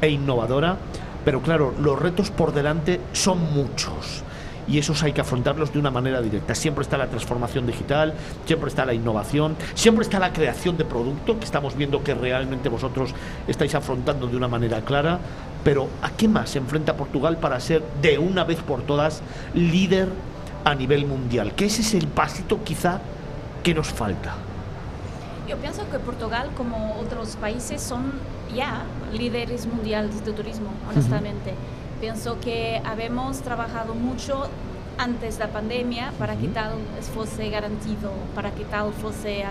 e 0.00 0.08
innovadora, 0.08 0.78
pero 1.26 1.42
claro, 1.42 1.74
los 1.78 1.98
retos 1.98 2.30
por 2.30 2.54
delante 2.54 2.98
son 3.12 3.52
muchos 3.52 4.24
y 4.70 4.78
esos 4.78 5.02
hay 5.02 5.12
que 5.12 5.20
afrontarlos 5.20 5.72
de 5.72 5.78
una 5.78 5.90
manera 5.90 6.22
directa. 6.22 6.54
Siempre 6.54 6.82
está 6.82 6.96
la 6.96 7.08
transformación 7.08 7.66
digital, 7.66 8.14
siempre 8.46 8.68
está 8.68 8.86
la 8.86 8.94
innovación, 8.94 9.56
siempre 9.74 10.04
está 10.04 10.20
la 10.20 10.32
creación 10.32 10.76
de 10.76 10.84
producto, 10.84 11.38
que 11.38 11.44
estamos 11.44 11.76
viendo 11.76 12.04
que 12.04 12.14
realmente 12.14 12.68
vosotros 12.68 13.12
estáis 13.48 13.74
afrontando 13.74 14.28
de 14.28 14.36
una 14.36 14.46
manera 14.46 14.80
clara, 14.82 15.18
pero 15.64 15.88
¿a 16.02 16.10
qué 16.10 16.28
más 16.28 16.50
se 16.50 16.58
enfrenta 16.58 16.96
Portugal 16.96 17.38
para 17.38 17.58
ser 17.58 17.82
de 18.00 18.18
una 18.18 18.44
vez 18.44 18.58
por 18.60 18.82
todas 18.82 19.22
líder 19.54 20.08
a 20.64 20.74
nivel 20.74 21.04
mundial? 21.04 21.52
Que 21.54 21.64
ese 21.66 21.82
es 21.82 21.94
el 21.94 22.06
pasito 22.06 22.62
quizá 22.62 23.00
que 23.64 23.74
nos 23.74 23.88
falta. 23.88 24.34
Yo 25.48 25.56
pienso 25.56 25.82
que 25.90 25.98
Portugal, 25.98 26.50
como 26.56 26.96
otros 27.00 27.34
países, 27.34 27.82
son 27.82 28.12
ya 28.54 28.84
líderes 29.12 29.66
mundiales 29.66 30.24
de 30.24 30.32
turismo, 30.32 30.68
honestamente. 30.88 31.54
Pienso 32.00 32.40
que 32.40 32.80
habemos 32.84 33.42
trabajado 33.42 33.94
mucho 33.94 34.48
antes 34.96 35.38
de 35.38 35.44
la 35.44 35.52
pandemia 35.52 36.12
para 36.18 36.34
que 36.36 36.48
tal 36.48 36.72
fuese 37.14 37.50
garantido, 37.50 38.10
para 38.34 38.52
que 38.52 38.64
tal 38.64 38.92
fuese 38.92 39.44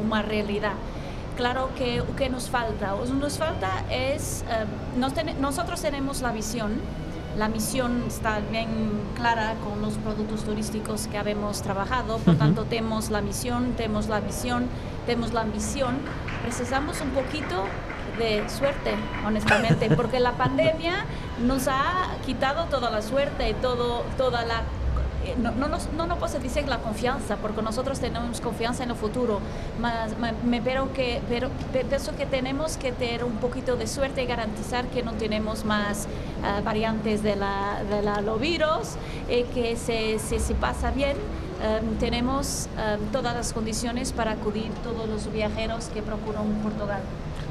una 0.00 0.22
realidad. 0.22 0.74
Claro 1.36 1.70
que 1.76 1.98
lo 1.98 2.14
que 2.14 2.28
nos 2.28 2.50
falta, 2.50 2.94
que 3.06 3.12
nos 3.14 3.38
falta 3.38 3.84
es, 3.90 4.44
eh, 4.50 4.66
nosotros 5.40 5.80
tenemos 5.80 6.20
la 6.20 6.30
visión, 6.30 6.72
la 7.38 7.48
misión 7.48 8.04
está 8.06 8.40
bien 8.40 8.68
clara 9.16 9.54
con 9.64 9.80
los 9.80 9.94
productos 9.94 10.44
turísticos 10.44 11.06
que 11.06 11.16
habemos 11.16 11.62
trabajado, 11.62 12.18
por 12.18 12.36
tanto 12.36 12.64
tenemos 12.64 13.08
la 13.10 13.22
misión, 13.22 13.72
tenemos 13.78 14.08
la 14.08 14.20
visión, 14.20 14.66
tenemos 15.06 15.32
la 15.32 15.40
ambición, 15.40 15.96
precisamos 16.42 17.00
un 17.00 17.10
poquito 17.10 17.64
de 18.18 18.48
suerte, 18.48 18.94
honestamente, 19.26 19.90
porque 19.94 20.20
la 20.20 20.32
pandemia 20.32 21.04
nos 21.40 21.68
ha 21.68 22.16
quitado 22.24 22.66
toda 22.66 22.90
la 22.90 23.02
suerte, 23.02 23.54
todo, 23.60 24.04
toda 24.16 24.44
la 24.44 24.62
eh, 25.24 25.36
no, 25.38 25.52
no, 25.52 25.68
no, 25.68 26.06
no 26.06 26.16
puedo 26.16 26.38
decir 26.40 26.66
la 26.66 26.78
confianza, 26.78 27.36
porque 27.36 27.62
nosotros 27.62 28.00
tenemos 28.00 28.40
confianza 28.40 28.82
en 28.82 28.90
el 28.90 28.96
futuro, 28.96 29.40
me, 30.44 30.60
pero 30.62 30.92
que, 30.92 31.20
pero 31.28 31.48
pienso 31.88 32.16
que 32.16 32.26
tenemos 32.26 32.76
que 32.76 32.90
tener 32.90 33.22
un 33.22 33.36
poquito 33.36 33.76
de 33.76 33.86
suerte 33.86 34.24
y 34.24 34.26
garantizar 34.26 34.86
que 34.86 35.02
no 35.02 35.12
tenemos 35.12 35.64
más 35.64 36.08
ah, 36.42 36.60
variantes 36.64 37.22
de 37.22 37.36
la, 37.36 37.82
de 37.88 38.02
la 38.02 38.20
virus, 38.34 38.96
y 39.28 39.44
que 39.44 39.76
se, 39.76 40.18
se, 40.18 40.54
pasa 40.54 40.90
bien. 40.90 41.16
Em, 41.62 41.96
tenemos 41.98 42.68
em, 42.76 43.00
todas 43.12 43.34
las 43.34 43.52
condiciones 43.52 44.12
para 44.12 44.32
acudir 44.32 44.72
todos 44.82 45.08
los 45.08 45.32
viajeros 45.32 45.86
que 45.94 46.02
procuran 46.02 46.44
Portugal. 46.62 47.00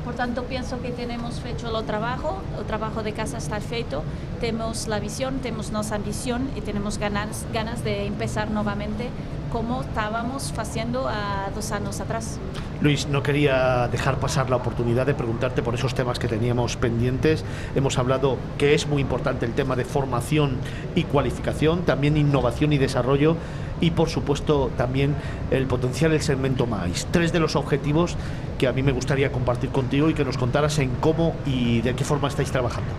Por 0.03 0.15
tanto, 0.15 0.45
pienso 0.45 0.81
que 0.81 0.89
tenemos 0.89 1.41
hecho 1.45 1.77
el 1.77 1.85
trabajo, 1.85 2.41
el 2.57 2.65
trabajo 2.65 3.03
de 3.03 3.13
casa 3.13 3.37
está 3.37 3.59
feito, 3.59 4.03
tenemos 4.39 4.87
la 4.87 4.99
visión, 4.99 5.39
tenemos 5.39 5.71
nuestra 5.71 5.97
ambición 5.97 6.49
y 6.55 6.61
tenemos 6.61 6.97
ganas, 6.97 7.45
ganas 7.53 7.83
de 7.83 8.07
empezar 8.07 8.49
nuevamente 8.49 9.09
como 9.51 9.81
estábamos 9.81 10.53
haciendo 10.57 11.07
a 11.07 11.49
dos 11.53 11.71
años 11.71 11.99
atrás. 11.99 12.39
Luis, 12.79 13.07
no 13.07 13.21
quería 13.21 13.87
dejar 13.89 14.17
pasar 14.17 14.49
la 14.49 14.55
oportunidad 14.55 15.05
de 15.05 15.13
preguntarte 15.13 15.61
por 15.61 15.75
esos 15.75 15.93
temas 15.93 16.17
que 16.17 16.27
teníamos 16.27 16.77
pendientes. 16.77 17.43
Hemos 17.75 17.99
hablado 17.99 18.37
que 18.57 18.73
es 18.73 18.87
muy 18.87 19.01
importante 19.01 19.45
el 19.45 19.53
tema 19.53 19.75
de 19.75 19.85
formación 19.85 20.57
y 20.95 21.03
cualificación, 21.03 21.81
también 21.81 22.17
innovación 22.17 22.73
y 22.73 22.77
desarrollo 22.77 23.35
y 23.81 23.91
por 23.91 24.09
supuesto 24.09 24.71
también 24.77 25.15
el 25.49 25.65
potencial 25.67 26.11
del 26.11 26.21
segmento 26.21 26.65
MAIS. 26.67 27.07
Tres 27.11 27.33
de 27.33 27.39
los 27.39 27.55
objetivos 27.55 28.15
que 28.57 28.67
a 28.67 28.73
mí 28.73 28.83
me 28.83 28.91
gustaría 28.91 29.31
compartir 29.31 29.71
contigo 29.71 30.09
y 30.09 30.13
que 30.13 30.23
nos 30.23 30.37
contaras 30.37 30.79
en 30.79 30.91
cómo 31.01 31.35
y 31.45 31.81
de 31.81 31.95
qué 31.95 32.05
forma 32.05 32.27
estáis 32.27 32.51
trabajando. 32.51 32.91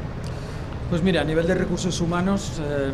Pues 0.91 1.03
mira, 1.03 1.23
a 1.23 1.25
nivel 1.25 1.47
de 1.47 1.55
recursos 1.55 2.01
humanos 2.03 2.61
eh, 2.61 2.91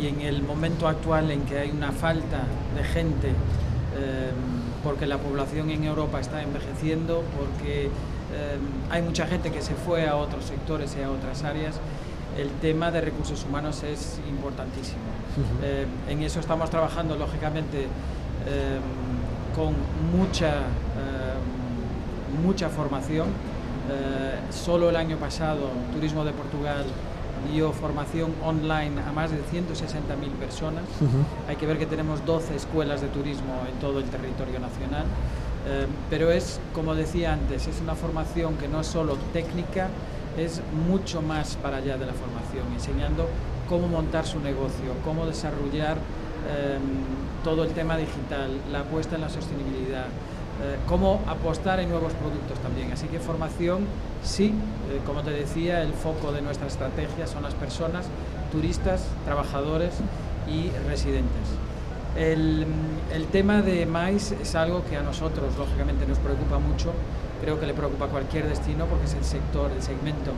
y 0.00 0.08
en 0.08 0.22
el 0.22 0.42
momento 0.42 0.88
actual 0.88 1.30
en 1.30 1.42
que 1.42 1.58
hay 1.58 1.70
una 1.70 1.92
falta 1.92 2.42
de 2.74 2.82
gente, 2.82 3.28
eh, 3.28 4.30
porque 4.82 5.06
la 5.06 5.18
población 5.18 5.70
en 5.70 5.84
Europa 5.84 6.18
está 6.18 6.42
envejeciendo, 6.42 7.22
porque 7.38 7.84
eh, 7.84 8.58
hay 8.90 9.02
mucha 9.02 9.26
gente 9.26 9.52
que 9.52 9.62
se 9.62 9.74
fue 9.74 10.08
a 10.08 10.16
otros 10.16 10.46
sectores 10.46 10.96
y 10.98 11.02
a 11.02 11.10
otras 11.10 11.44
áreas, 11.44 11.76
el 12.38 12.50
tema 12.60 12.90
de 12.90 13.00
recursos 13.00 13.44
humanos 13.44 13.82
es 13.82 14.20
importantísimo. 14.28 14.98
en 16.08 16.22
eso 16.22 16.40
estamos 16.40 16.70
trabajando, 16.70 17.16
lógicamente, 17.16 17.86
con 19.54 19.74
mucha, 20.16 20.62
mucha 22.42 22.68
formación. 22.68 23.26
solo 24.50 24.90
el 24.90 24.96
año 24.96 25.16
pasado, 25.16 25.70
Turismo 25.92 26.24
de 26.24 26.32
Portugal 26.32 26.84
dio 27.52 27.72
formación 27.72 28.34
online 28.44 29.00
a 29.06 29.12
más 29.12 29.30
de 29.30 29.38
160.000 29.38 30.30
personas. 30.38 30.84
Hay 31.48 31.56
que 31.56 31.66
ver 31.66 31.78
que 31.78 31.86
tenemos 31.86 32.24
12 32.24 32.56
escuelas 32.56 33.00
de 33.00 33.08
turismo 33.08 33.62
en 33.70 33.78
todo 33.80 33.98
el 33.98 34.04
territorio 34.06 34.58
nacional. 34.58 35.04
Eh, 35.66 35.86
pero 36.08 36.30
es, 36.30 36.60
como 36.74 36.94
decía 36.94 37.32
antes, 37.32 37.66
es 37.66 37.80
una 37.80 37.94
formación 37.94 38.56
que 38.56 38.68
no 38.68 38.80
es 38.80 38.86
solo 38.86 39.16
técnica, 39.32 39.88
es 40.38 40.62
mucho 40.86 41.22
más 41.22 41.56
para 41.56 41.78
allá 41.78 41.96
de 41.96 42.06
la 42.06 42.12
formación, 42.12 42.66
enseñando 42.72 43.28
cómo 43.68 43.88
montar 43.88 44.26
su 44.26 44.40
negocio, 44.40 44.94
cómo 45.04 45.26
desarrollar 45.26 45.96
eh, 45.96 46.78
todo 47.44 47.64
el 47.64 47.70
tema 47.70 47.96
digital, 47.96 48.50
la 48.70 48.80
apuesta 48.80 49.16
en 49.16 49.22
la 49.22 49.28
sostenibilidad, 49.28 50.06
eh, 50.60 50.76
cómo 50.86 51.20
apostar 51.26 51.78
en 51.80 51.88
nuevos 51.88 52.12
productos 52.14 52.58
también. 52.60 52.92
Así 52.92 53.06
que 53.06 53.20
formación, 53.20 53.86
sí, 54.22 54.54
eh, 54.90 55.00
como 55.06 55.22
te 55.22 55.30
decía, 55.30 55.82
el 55.82 55.92
foco 55.92 56.32
de 56.32 56.42
nuestra 56.42 56.66
estrategia 56.66 57.26
son 57.26 57.42
las 57.42 57.54
personas, 57.54 58.06
turistas, 58.50 59.04
trabajadores 59.24 59.94
y 60.48 60.70
residentes. 60.88 61.46
El, 62.16 62.66
el, 63.14 63.26
tema 63.26 63.62
de 63.62 63.86
maíz 63.86 64.32
es 64.32 64.54
algo 64.56 64.82
que 64.88 64.96
a 64.96 65.02
nosotros, 65.02 65.56
lógicamente, 65.56 66.06
nos 66.06 66.18
preocupa 66.18 66.58
mucho. 66.58 66.92
Creo 67.40 67.60
que 67.60 67.66
le 67.66 67.74
preocupa 67.74 68.06
a 68.06 68.08
cualquier 68.08 68.48
destino 68.48 68.86
porque 68.86 69.06
es 69.06 69.14
el 69.14 69.24
sector, 69.24 69.70
el 69.70 69.82
segmento 69.82 70.32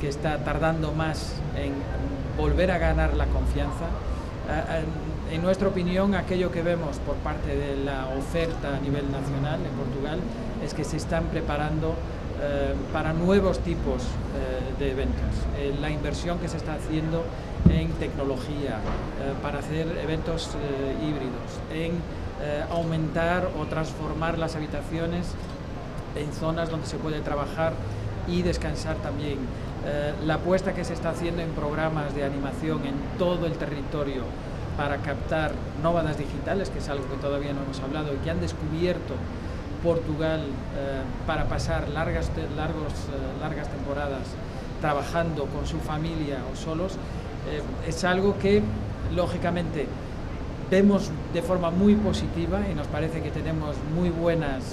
que 0.00 0.08
está 0.08 0.38
tardando 0.44 0.92
más 0.92 1.34
en 1.56 1.72
volver 2.36 2.70
a 2.70 2.78
ganar 2.78 3.14
la 3.14 3.26
confianza. 3.26 3.86
En 5.32 5.42
nuestra 5.42 5.68
opinión, 5.68 6.14
aquello 6.14 6.52
que 6.52 6.62
vemos 6.62 6.98
por 6.98 7.16
parte 7.16 7.56
de 7.56 7.76
la 7.76 8.06
oferta 8.16 8.76
a 8.76 8.80
nivel 8.80 9.10
nacional 9.10 9.58
en 9.64 9.72
Portugal 9.72 10.20
es 10.62 10.72
que 10.72 10.84
se 10.84 10.96
están 10.96 11.24
preparando 11.24 11.94
eh, 12.42 12.74
para 12.92 13.14
nuevos 13.14 13.60
tipos 13.60 14.02
eh, 14.02 14.78
de 14.78 14.90
eventos. 14.90 15.34
Eh, 15.58 15.74
la 15.80 15.90
inversión 15.90 16.38
que 16.38 16.48
se 16.48 16.58
está 16.58 16.74
haciendo 16.74 17.24
en 17.70 17.90
tecnología, 17.92 18.78
para 19.42 19.58
hacer 19.58 19.98
eventos 20.00 20.50
híbridos, 21.02 21.58
en 21.74 22.00
aumentar 22.70 23.48
o 23.58 23.64
transformar 23.64 24.38
las 24.38 24.54
habitaciones 24.54 25.34
en 26.16 26.32
zonas 26.32 26.70
donde 26.70 26.86
se 26.86 26.96
puede 26.96 27.20
trabajar 27.20 27.72
y 28.26 28.42
descansar 28.42 28.96
también. 28.96 29.38
la 30.26 30.34
apuesta 30.34 30.74
que 30.74 30.84
se 30.84 30.94
está 30.94 31.10
haciendo 31.10 31.42
en 31.42 31.50
programas 31.50 32.12
de 32.12 32.24
animación 32.24 32.84
en 32.86 32.94
todo 33.18 33.46
el 33.46 33.52
territorio 33.52 34.24
para 34.76 34.96
captar 34.98 35.52
nómadas 35.80 36.18
digitales, 36.18 36.70
que 36.70 36.80
es 36.80 36.88
algo 36.88 37.08
que 37.08 37.16
todavía 37.16 37.52
no 37.52 37.62
hemos 37.62 37.80
hablado 37.80 38.12
y 38.12 38.16
que 38.18 38.30
han 38.30 38.40
descubierto 38.40 39.14
Portugal 39.82 40.40
eh, 40.40 41.02
para 41.26 41.44
pasar 41.44 41.88
largas, 41.88 42.30
largos, 42.56 42.92
eh, 42.92 43.40
largas 43.40 43.68
temporadas 43.68 44.22
trabajando 44.80 45.46
con 45.46 45.66
su 45.66 45.78
familia 45.78 46.38
o 46.52 46.56
solos, 46.56 46.98
es 47.86 48.04
algo 48.04 48.38
que, 48.38 48.62
lógicamente, 49.14 49.86
vemos 50.70 51.10
de 51.32 51.42
forma 51.42 51.70
muy 51.70 51.94
positiva 51.94 52.60
y 52.70 52.74
nos 52.74 52.86
parece 52.88 53.22
que 53.22 53.30
tenemos 53.30 53.76
muy 53.94 54.10
buenas 54.10 54.64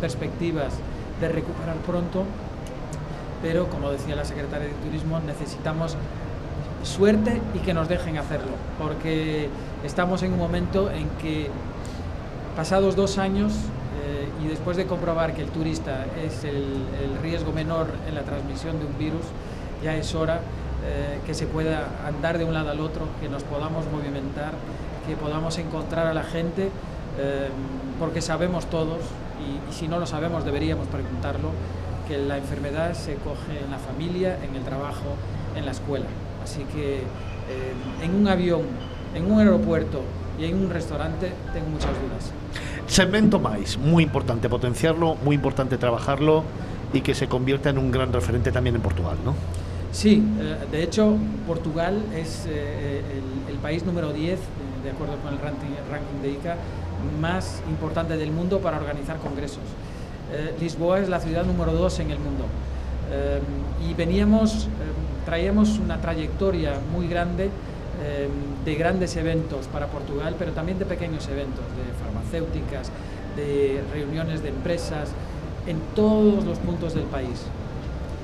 perspectivas 0.00 0.72
de 1.20 1.28
recuperar 1.28 1.76
pronto, 1.86 2.24
pero 3.42 3.68
como 3.68 3.90
decía 3.90 4.16
la 4.16 4.24
secretaria 4.24 4.68
de 4.68 4.74
Turismo, 4.74 5.20
necesitamos 5.20 5.96
suerte 6.82 7.40
y 7.54 7.58
que 7.58 7.74
nos 7.74 7.88
dejen 7.88 8.18
hacerlo, 8.18 8.52
porque 8.78 9.48
estamos 9.84 10.22
en 10.22 10.32
un 10.32 10.38
momento 10.38 10.90
en 10.90 11.08
que 11.20 11.48
pasados 12.56 12.94
dos 12.94 13.18
años 13.18 13.52
eh, 14.04 14.28
y 14.44 14.48
después 14.48 14.76
de 14.76 14.86
comprobar 14.86 15.34
que 15.34 15.42
el 15.42 15.48
turista 15.48 16.06
es 16.24 16.44
el, 16.44 16.84
riesgo 17.22 17.52
menor 17.52 17.86
en 18.06 18.14
la 18.14 18.22
transmisión 18.22 18.78
de 18.78 18.86
un 18.86 18.98
virus, 18.98 19.24
ya 19.82 19.96
es 19.96 20.14
hora 20.14 20.40
eh, 20.86 21.20
que 21.26 21.32
se 21.32 21.46
pueda 21.46 21.88
andar 22.06 22.36
de 22.36 22.44
un 22.44 22.52
lado 22.52 22.70
al 22.70 22.80
otro, 22.80 23.06
que 23.20 23.28
nos 23.28 23.42
podamos 23.44 23.86
movimentar, 23.90 24.52
que 25.06 25.16
podamos 25.16 25.58
encontrar 25.58 26.06
a 26.06 26.14
la 26.14 26.22
gente, 26.22 26.70
eh, 27.18 27.48
porque 27.98 28.20
sabemos 28.20 28.66
todos, 28.66 28.98
y, 29.40 29.70
y 29.70 29.74
si 29.74 29.88
no 29.88 29.98
lo 29.98 30.06
sabemos 30.06 30.44
deberíamos 30.44 30.86
preguntarlo, 30.88 31.50
que 32.08 32.18
la 32.18 32.36
enfermedad 32.36 32.94
se 32.94 33.14
coge 33.14 33.64
en 33.64 33.70
la 33.70 33.78
familia, 33.78 34.38
en 34.44 34.54
el 34.54 34.62
trabajo, 34.62 35.16
en 35.56 35.64
la 35.64 35.72
escuela. 35.72 36.06
Así 36.42 36.64
que 36.74 36.96
eh, 36.96 37.02
en 38.02 38.14
un 38.14 38.28
avión, 38.28 38.62
en 39.14 39.30
un 39.30 39.38
aeropuerto 39.38 40.02
y 40.38 40.44
en 40.44 40.56
un 40.56 40.70
restaurante 40.70 41.32
tengo 41.52 41.68
muchas 41.68 41.90
dudas. 41.90 42.32
Segmento 42.86 43.38
más, 43.38 43.78
muy 43.78 44.02
importante 44.02 44.48
potenciarlo, 44.48 45.16
muy 45.24 45.36
importante 45.36 45.78
trabajarlo 45.78 46.44
y 46.92 47.00
que 47.00 47.14
se 47.14 47.28
convierta 47.28 47.70
en 47.70 47.78
un 47.78 47.90
gran 47.90 48.12
referente 48.12 48.52
también 48.52 48.76
en 48.76 48.82
Portugal, 48.82 49.16
¿no? 49.24 49.34
Sí, 49.92 50.22
eh, 50.40 50.56
de 50.70 50.82
hecho 50.82 51.16
Portugal 51.46 52.02
es 52.14 52.46
eh, 52.48 53.00
el, 53.48 53.56
país 53.58 53.84
número 53.86 54.12
10, 54.12 54.38
de 54.84 54.90
acuerdo 54.90 55.16
con 55.16 55.32
el 55.32 55.40
ranking, 55.40 56.22
de 56.22 56.30
ICA, 56.30 56.56
más 57.20 57.62
importante 57.68 58.16
del 58.16 58.30
mundo 58.30 58.60
para 58.60 58.76
organizar 58.76 59.18
congresos. 59.18 59.64
Lisboa 60.60 61.00
es 61.00 61.08
la 61.08 61.20
ciudad 61.20 61.44
número 61.44 61.72
2 61.72 62.00
en 62.00 62.10
el 62.10 62.18
mundo. 62.18 62.44
y 63.86 63.94
veníamos 63.94 64.68
traíamos 65.24 65.78
una 65.78 66.00
trayectoria 66.00 66.74
muy 66.92 67.08
grande 67.08 67.44
eh, 67.44 68.28
de 68.64 68.74
grandes 68.74 69.16
eventos 69.16 69.66
para 69.68 69.86
Portugal, 69.86 70.36
pero 70.38 70.52
también 70.52 70.78
de 70.78 70.84
pequeños 70.84 71.28
eventos, 71.28 71.64
de 71.76 72.04
farmacéuticas, 72.04 72.90
de 73.36 73.82
reuniones 73.92 74.42
de 74.42 74.48
empresas, 74.48 75.10
en 75.66 75.78
todos 75.94 76.44
los 76.44 76.58
puntos 76.58 76.94
del 76.94 77.04
país. 77.04 77.42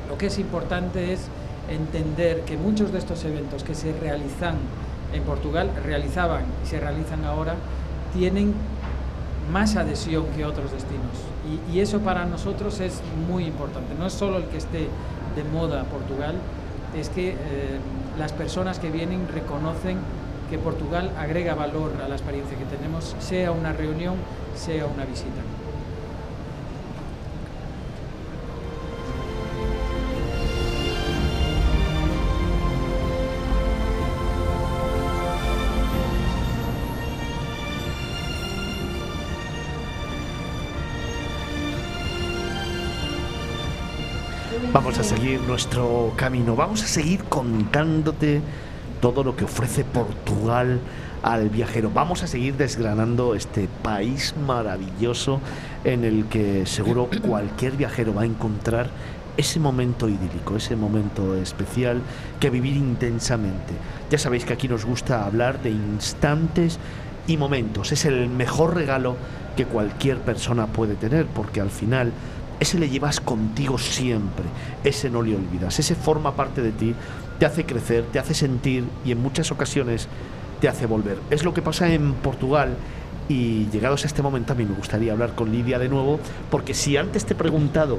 Lo 0.08 0.18
que 0.18 0.26
es 0.26 0.38
importante 0.38 1.12
es 1.12 1.28
entender 1.70 2.42
que 2.42 2.56
muchos 2.56 2.92
de 2.92 2.98
estos 2.98 3.24
eventos 3.24 3.62
que 3.62 3.74
se 3.74 3.92
realizan 3.92 4.56
en 5.12 5.22
Portugal, 5.22 5.70
realizaban 5.84 6.44
y 6.64 6.66
se 6.66 6.80
realizan 6.80 7.24
ahora, 7.24 7.54
tienen 8.14 8.54
más 9.52 9.76
adhesión 9.76 10.26
que 10.36 10.44
otros 10.44 10.72
destinos. 10.72 11.04
Y, 11.72 11.80
eso 11.80 12.00
para 12.00 12.24
nosotros 12.26 12.80
es 12.80 13.00
muy 13.28 13.44
importante. 13.44 13.94
No 13.98 14.06
es 14.06 14.12
solo 14.12 14.36
el 14.38 14.44
que 14.44 14.58
esté 14.58 14.88
de 15.34 15.44
moda 15.52 15.84
Portugal, 15.84 16.36
es 16.96 17.08
que 17.08 17.30
eh, 17.30 17.36
las 18.18 18.32
personas 18.32 18.78
que 18.78 18.90
vienen 18.90 19.26
reconocen 19.32 19.98
que 20.50 20.58
Portugal 20.58 21.12
agrega 21.16 21.54
valor 21.54 21.92
a 22.04 22.08
la 22.08 22.16
experiencia 22.16 22.58
que 22.58 22.64
tenemos, 22.64 23.16
sea 23.20 23.52
una 23.52 23.72
reunión, 23.72 24.16
sea 24.56 24.86
una 24.86 25.04
visita. 25.04 25.40
Vamos 44.90 45.06
a 45.06 45.16
seguir 45.16 45.40
nuestro 45.42 46.12
camino, 46.16 46.56
vamos 46.56 46.82
a 46.82 46.88
seguir 46.88 47.22
contándote 47.22 48.42
todo 49.00 49.22
lo 49.22 49.36
que 49.36 49.44
ofrece 49.44 49.84
Portugal 49.84 50.80
al 51.22 51.48
viajero. 51.48 51.92
Vamos 51.94 52.24
a 52.24 52.26
seguir 52.26 52.56
desgranando 52.56 53.36
este 53.36 53.68
país 53.84 54.34
maravilloso 54.44 55.40
en 55.84 56.02
el 56.02 56.24
que 56.24 56.66
seguro 56.66 57.08
cualquier 57.24 57.74
viajero 57.74 58.12
va 58.14 58.22
a 58.22 58.24
encontrar 58.24 58.90
ese 59.36 59.60
momento 59.60 60.08
idílico, 60.08 60.56
ese 60.56 60.74
momento 60.74 61.36
especial 61.36 62.02
que 62.40 62.50
vivir 62.50 62.74
intensamente. 62.74 63.74
Ya 64.10 64.18
sabéis 64.18 64.44
que 64.44 64.54
aquí 64.54 64.66
nos 64.66 64.84
gusta 64.84 65.24
hablar 65.24 65.62
de 65.62 65.70
instantes 65.70 66.80
y 67.28 67.36
momentos. 67.36 67.92
Es 67.92 68.06
el 68.06 68.28
mejor 68.28 68.74
regalo 68.74 69.14
que 69.56 69.66
cualquier 69.66 70.18
persona 70.18 70.66
puede 70.66 70.96
tener 70.96 71.26
porque 71.26 71.60
al 71.60 71.70
final 71.70 72.12
ese 72.60 72.78
le 72.78 72.90
llevas 72.90 73.20
contigo 73.20 73.78
siempre, 73.78 74.44
ese 74.84 75.10
no 75.10 75.22
le 75.22 75.34
olvidas, 75.34 75.78
ese 75.78 75.94
forma 75.94 76.36
parte 76.36 76.60
de 76.60 76.72
ti, 76.72 76.94
te 77.38 77.46
hace 77.46 77.64
crecer, 77.64 78.04
te 78.12 78.18
hace 78.18 78.34
sentir 78.34 78.84
y 79.04 79.12
en 79.12 79.22
muchas 79.22 79.50
ocasiones 79.50 80.08
te 80.60 80.68
hace 80.68 80.84
volver. 80.84 81.18
Es 81.30 81.42
lo 81.42 81.54
que 81.54 81.62
pasa 81.62 81.90
en 81.92 82.12
Portugal 82.14 82.76
y 83.28 83.66
llegados 83.70 84.04
a 84.04 84.06
este 84.06 84.22
momento 84.22 84.52
a 84.52 84.56
mí 84.56 84.64
me 84.66 84.74
gustaría 84.74 85.12
hablar 85.12 85.34
con 85.34 85.50
Lidia 85.50 85.78
de 85.78 85.88
nuevo, 85.88 86.20
porque 86.50 86.74
si 86.74 86.96
antes 86.96 87.24
te 87.24 87.32
he 87.32 87.36
preguntado 87.36 87.98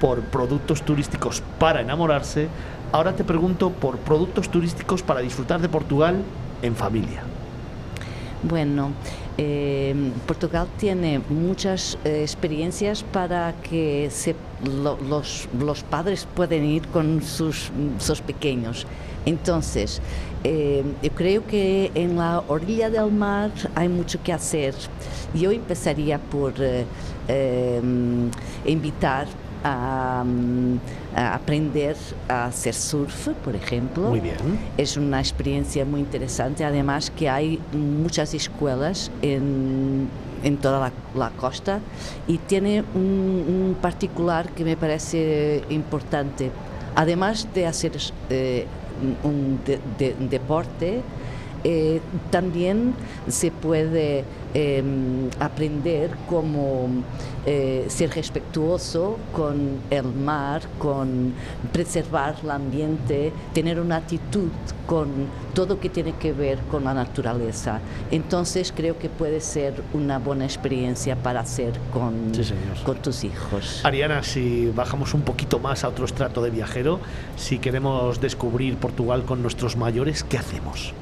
por 0.00 0.20
productos 0.22 0.82
turísticos 0.82 1.42
para 1.60 1.80
enamorarse, 1.80 2.48
ahora 2.90 3.14
te 3.14 3.22
pregunto 3.22 3.70
por 3.70 3.98
productos 3.98 4.50
turísticos 4.50 5.02
para 5.02 5.20
disfrutar 5.20 5.60
de 5.60 5.68
Portugal 5.68 6.22
en 6.62 6.74
familia. 6.74 7.22
Bueno, 8.46 8.92
eh, 9.38 9.94
Portugal 10.26 10.68
tiene 10.76 11.18
muchas 11.30 11.96
eh, 12.04 12.20
experiencias 12.20 13.02
para 13.02 13.54
que 13.62 14.10
se, 14.10 14.36
lo, 14.62 14.98
los, 14.98 15.48
los, 15.58 15.82
padres 15.82 16.28
pueden 16.34 16.66
ir 16.66 16.86
con 16.88 17.22
sus, 17.22 17.72
sus 17.98 18.20
pequeños. 18.20 18.86
Entonces, 19.24 20.02
eh, 20.44 20.84
yo 21.02 21.10
creo 21.12 21.46
que 21.46 21.90
en 21.94 22.16
la 22.18 22.44
orilla 22.46 22.90
del 22.90 23.10
mar 23.10 23.50
hay 23.74 23.88
mucho 23.88 24.22
que 24.22 24.34
hacer. 24.34 24.74
Yo 25.32 25.50
empezaría 25.50 26.18
por 26.18 26.52
invitar 28.66 29.26
a, 29.64 30.22
a, 31.16 31.34
aprender 31.34 31.96
a 32.28 32.46
hacer 32.46 32.74
surf, 32.74 33.28
por 33.44 33.56
ejemplo. 33.56 34.10
Muy 34.10 34.20
bien. 34.20 34.36
Es 34.76 34.96
una 34.96 35.18
experiencia 35.18 35.84
muy 35.84 36.00
interesante, 36.00 36.64
además 36.64 37.10
que 37.10 37.28
hay 37.28 37.58
muchas 37.72 38.34
escuelas 38.34 39.10
en, 39.22 40.08
en 40.42 40.56
toda 40.58 40.78
la, 40.78 40.92
la, 41.18 41.30
costa 41.30 41.80
y 42.28 42.38
tiene 42.38 42.84
un, 42.94 43.00
un, 43.00 43.76
particular 43.80 44.50
que 44.50 44.64
me 44.64 44.76
parece 44.76 45.64
importante. 45.70 46.50
Además 46.94 47.48
de 47.54 47.66
hacer 47.66 47.92
eh, 48.30 48.66
un, 49.24 49.58
de, 49.64 49.80
de, 49.98 50.14
un 50.20 50.28
deporte, 50.28 51.02
eh, 51.64 52.00
también 52.30 52.94
se 53.26 53.50
puede 53.50 54.24
eh, 54.54 54.82
aprender 55.40 56.10
cómo 56.28 56.88
eh, 57.46 57.84
ser 57.88 58.10
respetuoso 58.10 59.18
con 59.32 59.80
el 59.90 60.04
mar, 60.04 60.62
con 60.78 61.34
preservar 61.72 62.36
el 62.42 62.50
ambiente, 62.50 63.32
tener 63.52 63.80
una 63.80 63.96
actitud 63.96 64.48
con 64.86 65.08
todo 65.54 65.80
que 65.80 65.88
tiene 65.88 66.12
que 66.12 66.32
ver 66.32 66.58
con 66.70 66.84
la 66.84 66.94
naturaleza. 66.94 67.80
Entonces 68.10 68.72
creo 68.74 68.98
que 68.98 69.08
puede 69.08 69.40
ser 69.40 69.82
una 69.92 70.18
buena 70.18 70.44
experiencia 70.44 71.16
para 71.16 71.40
hacer 71.40 71.72
con, 71.92 72.34
sí, 72.34 72.54
con 72.84 72.96
tus 72.96 73.24
hijos. 73.24 73.80
Ariana, 73.84 74.22
si 74.22 74.70
bajamos 74.70 75.14
un 75.14 75.22
poquito 75.22 75.58
más 75.58 75.84
a 75.84 75.88
otro 75.88 76.04
estrato 76.04 76.42
de 76.42 76.50
viajero, 76.50 77.00
si 77.36 77.58
queremos 77.58 78.20
descubrir 78.20 78.76
Portugal 78.76 79.24
con 79.24 79.42
nuestros 79.42 79.76
mayores, 79.76 80.24
¿qué 80.24 80.38
hacemos? 80.38 80.94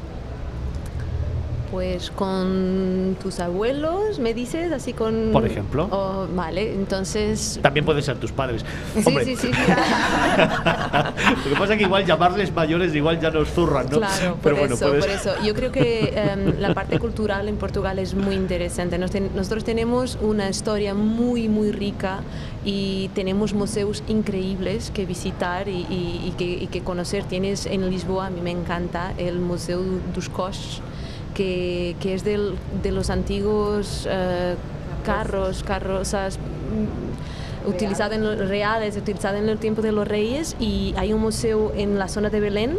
Pues 1.73 2.11
con 2.11 3.16
tus 3.23 3.40
abuelos, 3.40 4.19
me 4.19 4.35
dices, 4.35 4.70
así 4.73 4.93
con... 4.93 5.31
Por 5.32 5.47
ejemplo. 5.47 5.89
Oh, 5.90 6.27
vale, 6.35 6.74
entonces... 6.74 7.59
También 7.62 7.86
pueden 7.86 8.03
ser 8.03 8.19
tus 8.19 8.31
padres. 8.31 8.62
Sí, 8.94 9.03
Hombre. 9.07 9.24
sí, 9.24 9.36
sí. 9.36 9.49
Lo 11.44 11.51
que 11.51 11.59
pasa 11.59 11.73
es 11.73 11.78
que 11.78 11.85
igual 11.85 12.05
llamarles 12.05 12.53
mayores 12.53 12.94
igual 12.94 13.19
ya 13.20 13.31
nos 13.31 13.49
zurran, 13.49 13.86
¿no? 13.90 13.97
Claro, 13.97 14.36
Pero 14.43 14.57
por, 14.57 14.59
bueno, 14.59 14.74
eso, 14.74 14.86
puedes... 14.86 15.07
por 15.07 15.15
eso. 15.15 15.35
Yo 15.43 15.55
creo 15.55 15.73
que 15.73 16.12
um, 16.36 16.61
la 16.61 16.74
parte 16.74 16.99
cultural 16.99 17.49
en 17.49 17.57
Portugal 17.57 17.99
es 17.99 18.15
muy 18.15 18.35
interesante. 18.35 18.99
Nos 18.99 19.11
ten 19.11 19.31
nosotros 19.35 19.65
tenemos 19.65 20.19
una 20.20 20.51
historia 20.51 20.93
muy, 20.93 21.49
muy 21.49 21.73
rica 21.73 22.20
y 22.66 23.09
tenemos 23.15 23.55
museos 23.55 24.05
increíbles 24.09 24.90
que 24.90 25.07
visitar 25.07 25.69
y, 25.69 25.86
y, 25.89 26.23
y, 26.27 26.35
que, 26.36 26.44
y 26.44 26.66
que 26.66 26.82
conocer. 26.82 27.24
Tienes 27.24 27.65
en 27.65 27.89
Lisboa, 27.89 28.27
a 28.27 28.31
mí 28.31 28.43
me 28.43 28.51
encanta, 28.51 29.15
el 29.16 29.39
Museo 29.39 29.81
dos 30.15 30.28
Coches, 30.28 30.82
que, 31.35 31.97
es 32.03 32.25
del, 32.25 32.55
de 32.83 32.93
los 32.93 33.11
antiguos 33.11 34.07
uh, 34.07 34.57
carros, 35.05 35.63
carrozas 35.63 36.39
mm, 36.39 37.69
utilizadas 37.69 38.17
en 38.17 38.25
los 38.25 38.49
reales, 38.49 38.97
utilizadas 38.97 39.41
en 39.41 39.49
el 39.49 39.59
tiempo 39.59 39.83
de 39.83 39.93
los 39.93 40.07
reyes 40.07 40.57
y 40.59 40.95
hay 40.97 41.13
un 41.13 41.21
museo 41.21 41.73
en 41.75 41.99
la 41.99 42.09
zona 42.09 42.31
de 42.31 42.41
Belén 42.41 42.79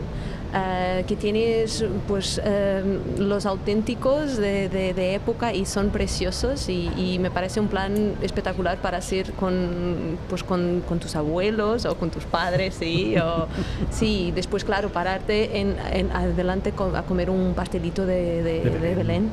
eh, 0.55 1.03
que 1.07 1.15
tienes 1.15 1.83
pues 2.07 2.39
eh, 2.43 2.99
los 3.17 3.45
auténticos 3.47 4.37
de, 4.37 4.69
de, 4.69 5.15
época 5.15 5.51
y 5.51 5.65
son 5.65 5.89
preciosos 5.89 6.69
y, 6.69 7.17
me 7.19 7.31
parece 7.31 7.59
un 7.59 7.67
plan 7.67 8.13
espectacular 8.21 8.77
para 8.77 8.97
hacer 8.97 9.31
con, 9.33 10.17
pues 10.29 10.43
con, 10.43 10.83
con 10.87 10.99
tus 10.99 11.15
abuelos 11.15 11.85
o 11.85 11.95
con 11.95 12.09
tus 12.11 12.25
padres, 12.25 12.75
sí, 12.75 13.15
o, 13.17 13.47
sí, 13.91 14.31
después 14.35 14.63
claro, 14.63 14.89
pararte 14.89 15.59
en, 15.59 15.75
en 15.91 16.11
adelante 16.11 16.73
a 16.95 17.01
comer 17.03 17.29
un 17.29 17.53
pastelito 17.55 18.05
de, 18.05 18.43
de, 18.43 18.95
Belén, 18.95 19.29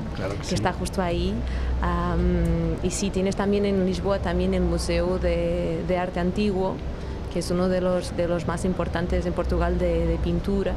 que, 0.48 0.54
está 0.54 0.72
justo 0.72 1.02
ahí. 1.02 1.34
y 2.82 2.90
sí, 2.90 3.10
tienes 3.10 3.36
también 3.36 3.64
en 3.66 3.84
Lisboa 3.84 4.20
también 4.20 4.54
el 4.54 4.62
Museo 4.62 5.18
de, 5.18 5.96
Arte 5.98 6.20
Antiguo, 6.20 6.76
que 7.32 7.40
es 7.40 7.50
uno 7.50 7.68
de 7.68 7.80
los, 7.80 8.16
de 8.16 8.26
los 8.26 8.46
más 8.46 8.64
importantes 8.64 9.26
en 9.26 9.32
Portugal 9.32 9.78
de, 9.78 10.18
pintura. 10.22 10.74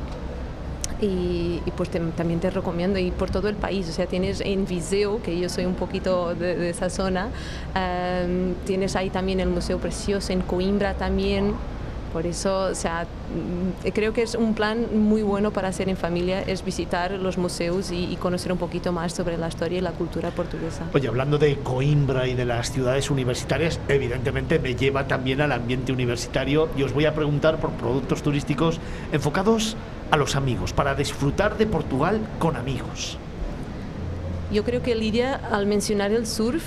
Y, 1.03 1.61
pues 1.75 1.89
también 1.89 2.39
te 2.39 2.49
recomiendo 2.49 2.99
ir 2.99 3.13
por 3.13 3.29
todo 3.29 3.49
el 3.49 3.55
país, 3.55 3.89
o 3.89 3.91
sea, 3.91 4.05
tienes 4.05 4.41
en 4.41 4.65
Viseu, 4.65 5.21
que 5.21 5.37
yo 5.37 5.49
soy 5.49 5.65
un 5.65 5.75
poquito 5.75 6.35
de, 6.35 6.69
esa 6.69 6.89
zona, 6.89 7.29
tienes 8.65 8.95
ahí 8.95 9.09
también 9.09 9.39
el 9.39 9.49
Museo 9.49 9.79
Precioso, 9.79 10.31
en 10.31 10.41
Coimbra 10.41 10.93
también, 10.93 11.55
por 12.13 12.27
eso, 12.27 12.65
o 12.65 12.75
sea, 12.75 13.05
mm, 13.05 13.89
creo 13.89 14.13
que 14.13 14.21
es 14.21 14.35
un 14.35 14.53
plan 14.53 14.85
muy 14.93 15.23
bueno 15.23 15.49
para 15.49 15.69
hacer 15.69 15.89
en 15.89 15.97
familia, 15.97 16.43
es 16.43 16.63
visitar 16.63 17.11
los 17.13 17.39
museos 17.39 17.91
y, 17.91 18.15
conocer 18.21 18.51
un 18.51 18.59
poquito 18.59 18.91
más 18.91 19.11
sobre 19.13 19.35
la 19.37 19.47
historia 19.47 19.79
y 19.79 19.81
la 19.81 19.91
cultura 19.91 20.29
portuguesa. 20.29 20.85
Oye, 20.93 21.07
hablando 21.07 21.39
de 21.39 21.57
Coimbra 21.57 22.27
y 22.27 22.35
de 22.35 22.45
las 22.45 22.71
ciudades 22.71 23.09
universitarias, 23.09 23.79
evidentemente 23.87 24.59
me 24.59 24.75
lleva 24.75 25.07
también 25.07 25.41
al 25.41 25.51
ambiente 25.51 25.91
universitario 25.91 26.69
y 26.77 26.83
os 26.83 26.93
voy 26.93 27.05
a 27.05 27.15
preguntar 27.15 27.59
por 27.59 27.71
productos 27.71 28.21
turísticos 28.21 28.79
enfocados 29.11 29.75
a 30.13 30.17
los 30.17 30.35
amigos, 30.35 30.73
para 30.73 30.93
disfrutar 30.93 31.57
de 31.57 31.65
Portugal 31.65 32.21
con 32.37 32.55
amigos. 32.55 33.17
Yo 34.53 34.63
creo 34.63 34.83
que 34.83 34.93
Lidia, 34.93 35.41
al 35.51 35.65
mencionar 35.65 36.11
el 36.11 36.27
surf, 36.27 36.63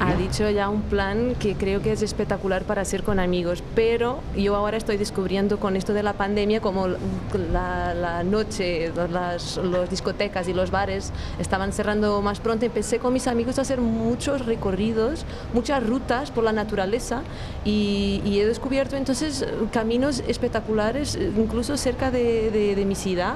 ha 0.00 0.12
dicho 0.14 0.50
ya 0.50 0.68
un 0.68 0.82
plan 0.82 1.36
que 1.38 1.54
creo 1.54 1.80
que 1.80 1.92
es 1.92 2.02
espectacular 2.02 2.64
para 2.64 2.82
hacer 2.82 3.04
con 3.04 3.20
amigos, 3.20 3.62
pero 3.76 4.18
yo 4.36 4.56
ahora 4.56 4.76
estoy 4.76 4.96
descubriendo 4.96 5.60
con 5.60 5.76
esto 5.76 5.92
de 5.92 6.02
la 6.02 6.14
pandemia 6.14 6.60
como 6.60 6.88
la, 6.88 8.24
noche, 8.24 8.90
las 9.12 9.60
discotecas 9.88 10.48
y 10.48 10.52
los 10.52 10.72
bares 10.72 11.12
estaban 11.38 11.72
cerrando 11.72 12.20
más 12.22 12.40
pronto, 12.40 12.66
empecé 12.66 12.98
con 12.98 13.12
mis 13.12 13.28
amigos 13.28 13.60
a 13.60 13.62
hacer 13.62 13.80
muchos 13.80 14.44
recorridos, 14.44 15.24
muchas 15.54 15.86
rutas 15.86 16.32
por 16.32 16.42
la 16.42 16.52
naturaleza 16.52 17.22
y, 17.64 18.20
he 18.38 18.46
descubierto 18.46 18.96
entonces 18.96 19.46
caminos 19.72 20.24
espectaculares, 20.26 21.16
incluso 21.36 21.76
cerca 21.76 22.10
de, 22.10 22.84
mi 22.84 22.96
ciudad. 22.96 23.34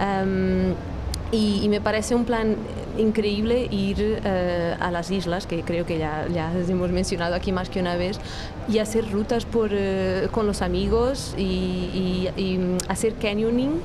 Em, 0.00 0.72
y, 1.30 1.68
me 1.68 1.80
parece 1.80 2.14
un 2.14 2.24
plan 2.24 2.56
increíble 2.98 3.68
ir 3.70 4.20
eh, 4.24 4.76
a 4.78 4.90
las 4.90 5.10
islas, 5.10 5.46
que 5.46 5.62
creo 5.62 5.86
que 5.86 5.98
ya, 5.98 6.26
ya 6.32 6.52
hemos 6.68 6.90
mencionado 6.90 7.34
aquí 7.34 7.52
más 7.52 7.68
que 7.68 7.80
una 7.80 7.96
vez, 7.96 8.18
y 8.68 8.78
hacer 8.78 9.10
rutas 9.10 9.44
por, 9.44 9.70
eh, 9.72 10.28
con 10.30 10.46
los 10.46 10.62
amigos 10.62 11.34
y, 11.38 12.28
hacer 12.88 13.14
canyoning 13.14 13.80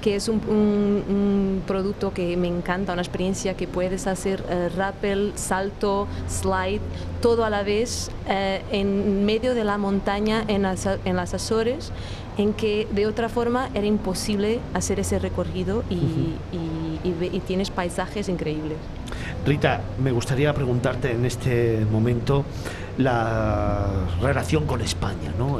que 0.00 0.16
es 0.16 0.28
un, 0.28 1.62
producto 1.66 2.14
que 2.14 2.36
me 2.36 2.48
encanta, 2.48 2.94
una 2.94 3.02
experiencia 3.02 3.54
que 3.54 3.68
puedes 3.68 4.06
hacer 4.06 4.42
uh, 4.42 4.74
rappel, 4.74 5.32
salto, 5.34 6.08
slide, 6.26 6.80
todo 7.20 7.44
a 7.44 7.50
la 7.50 7.62
vez 7.62 8.10
en 8.26 9.26
medio 9.26 9.54
de 9.54 9.62
la 9.62 9.76
montaña 9.76 10.42
en 10.48 10.62
las, 10.62 10.86
en 10.86 11.16
las 11.16 11.34
Azores 11.34 11.92
en 12.40 12.54
que 12.54 12.86
de 12.90 13.06
otra 13.06 13.28
forma 13.28 13.68
era 13.74 13.86
imposible 13.86 14.60
hacer 14.72 14.98
ese 15.00 15.18
recorrido 15.18 15.84
y, 15.90 16.89
tienes 17.46 17.70
paisajes 17.70 18.28
increíbles. 18.28 18.78
Rita, 19.46 19.80
me 20.02 20.12
gustaría 20.12 20.52
preguntarte 20.52 21.12
en 21.12 21.24
este 21.24 21.84
momento 21.90 22.44
la 22.98 23.86
relación 24.20 24.66
con 24.66 24.80
España, 24.80 25.32
¿no? 25.38 25.58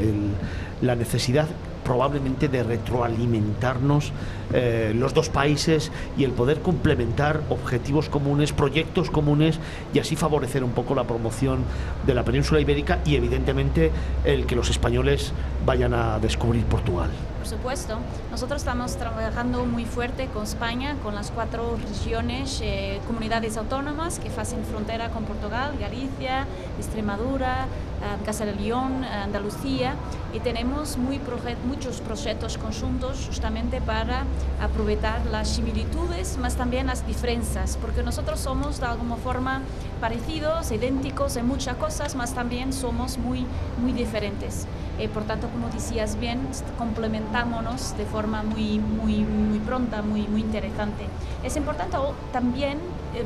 la 0.83 0.95
necesidad 0.95 1.49
probablemente 1.85 2.49
de 2.49 2.63
retroalimentarnos 2.63 4.13
eh, 4.53 4.93
los 4.95 5.15
dos 5.15 5.29
países 5.29 5.91
y 6.17 6.25
el 6.25 6.31
poder 6.31 6.61
complementar 6.61 7.41
objetivos 7.49 8.09
comunes, 8.09 8.53
proyectos 8.53 9.11
comunes 9.11 9.59
y 9.95 9.99
así 9.99 10.15
favorecer 10.15 10.63
un 10.63 10.71
poco 10.71 10.95
la 10.95 11.05
promoción 11.05 11.65
de 12.07 12.15
la 12.15 12.25
península 12.25 12.61
ibérica 12.61 13.01
y 13.05 13.17
evidentemente 13.17 13.91
el 14.25 14.47
que 14.47 14.57
los 14.57 14.71
españoles 14.71 15.33
vayan 15.65 15.95
a 15.95 16.19
descubrir 16.19 16.65
Portugal 16.65 17.11
por 17.41 17.49
supuesto. 17.49 17.97
Nosotros 18.31 18.61
estamos 18.61 18.97
trabajando 18.97 19.65
muy 19.65 19.87
fuerte 19.87 20.27
con 20.27 20.43
España, 20.43 20.97
con 21.03 21.15
las 21.15 21.31
cuatro 21.31 21.79
regiones, 21.79 22.61
eh, 22.63 23.01
comunidades 23.07 23.57
autónomas 23.57 24.19
que 24.19 24.29
hacen 24.29 24.63
frontera 24.67 25.09
con 25.09 25.25
Portugal, 25.25 25.73
Galicia, 25.81 26.47
Extremadura, 26.77 27.65
eh, 27.65 28.25
Castilla 28.27 28.53
y 28.53 28.65
León, 28.65 29.05
Andalucía, 29.05 29.95
y 30.35 30.41
tenemos 30.41 30.99
muy 30.99 31.19
muchos 31.67 32.03
proyectos 32.03 32.59
conjuntos 32.59 33.25
justamente 33.27 33.81
para 33.81 34.25
aprovechar 34.61 35.25
las 35.33 35.49
similitudes, 35.49 36.37
más 36.37 36.57
también 36.57 36.89
las 36.89 37.07
diferencias, 37.07 37.79
porque 37.81 38.03
nosotros 38.03 38.39
somos 38.39 38.81
de 38.81 38.87
alguna 38.87 39.17
forma 39.17 39.63
parecidos, 39.99 40.73
idénticos 40.73 41.37
en 41.37 41.47
muchas 41.47 41.77
cosas, 41.77 42.17
más 42.17 42.35
también 42.35 42.75
somos 42.75 43.17
muy, 43.17 43.47
muy 43.81 43.93
diferentes. 43.93 44.67
Eh, 45.01 45.09
por 45.09 45.25
tanto, 45.25 45.49
como 45.49 45.71
decías 45.71 46.21
bien, 46.21 46.47
complementámonos 46.77 47.97
de 47.97 48.05
forma 48.05 48.43
muy, 48.43 48.79
muy, 48.79 49.25
muy 49.25 49.59
pronta, 49.59 50.03
muy, 50.03 50.29
muy 50.29 50.43
interesante. 50.43 51.07
Es 51.43 51.57
importante 51.57 51.97
también 52.35 52.77
eh, 53.15 53.25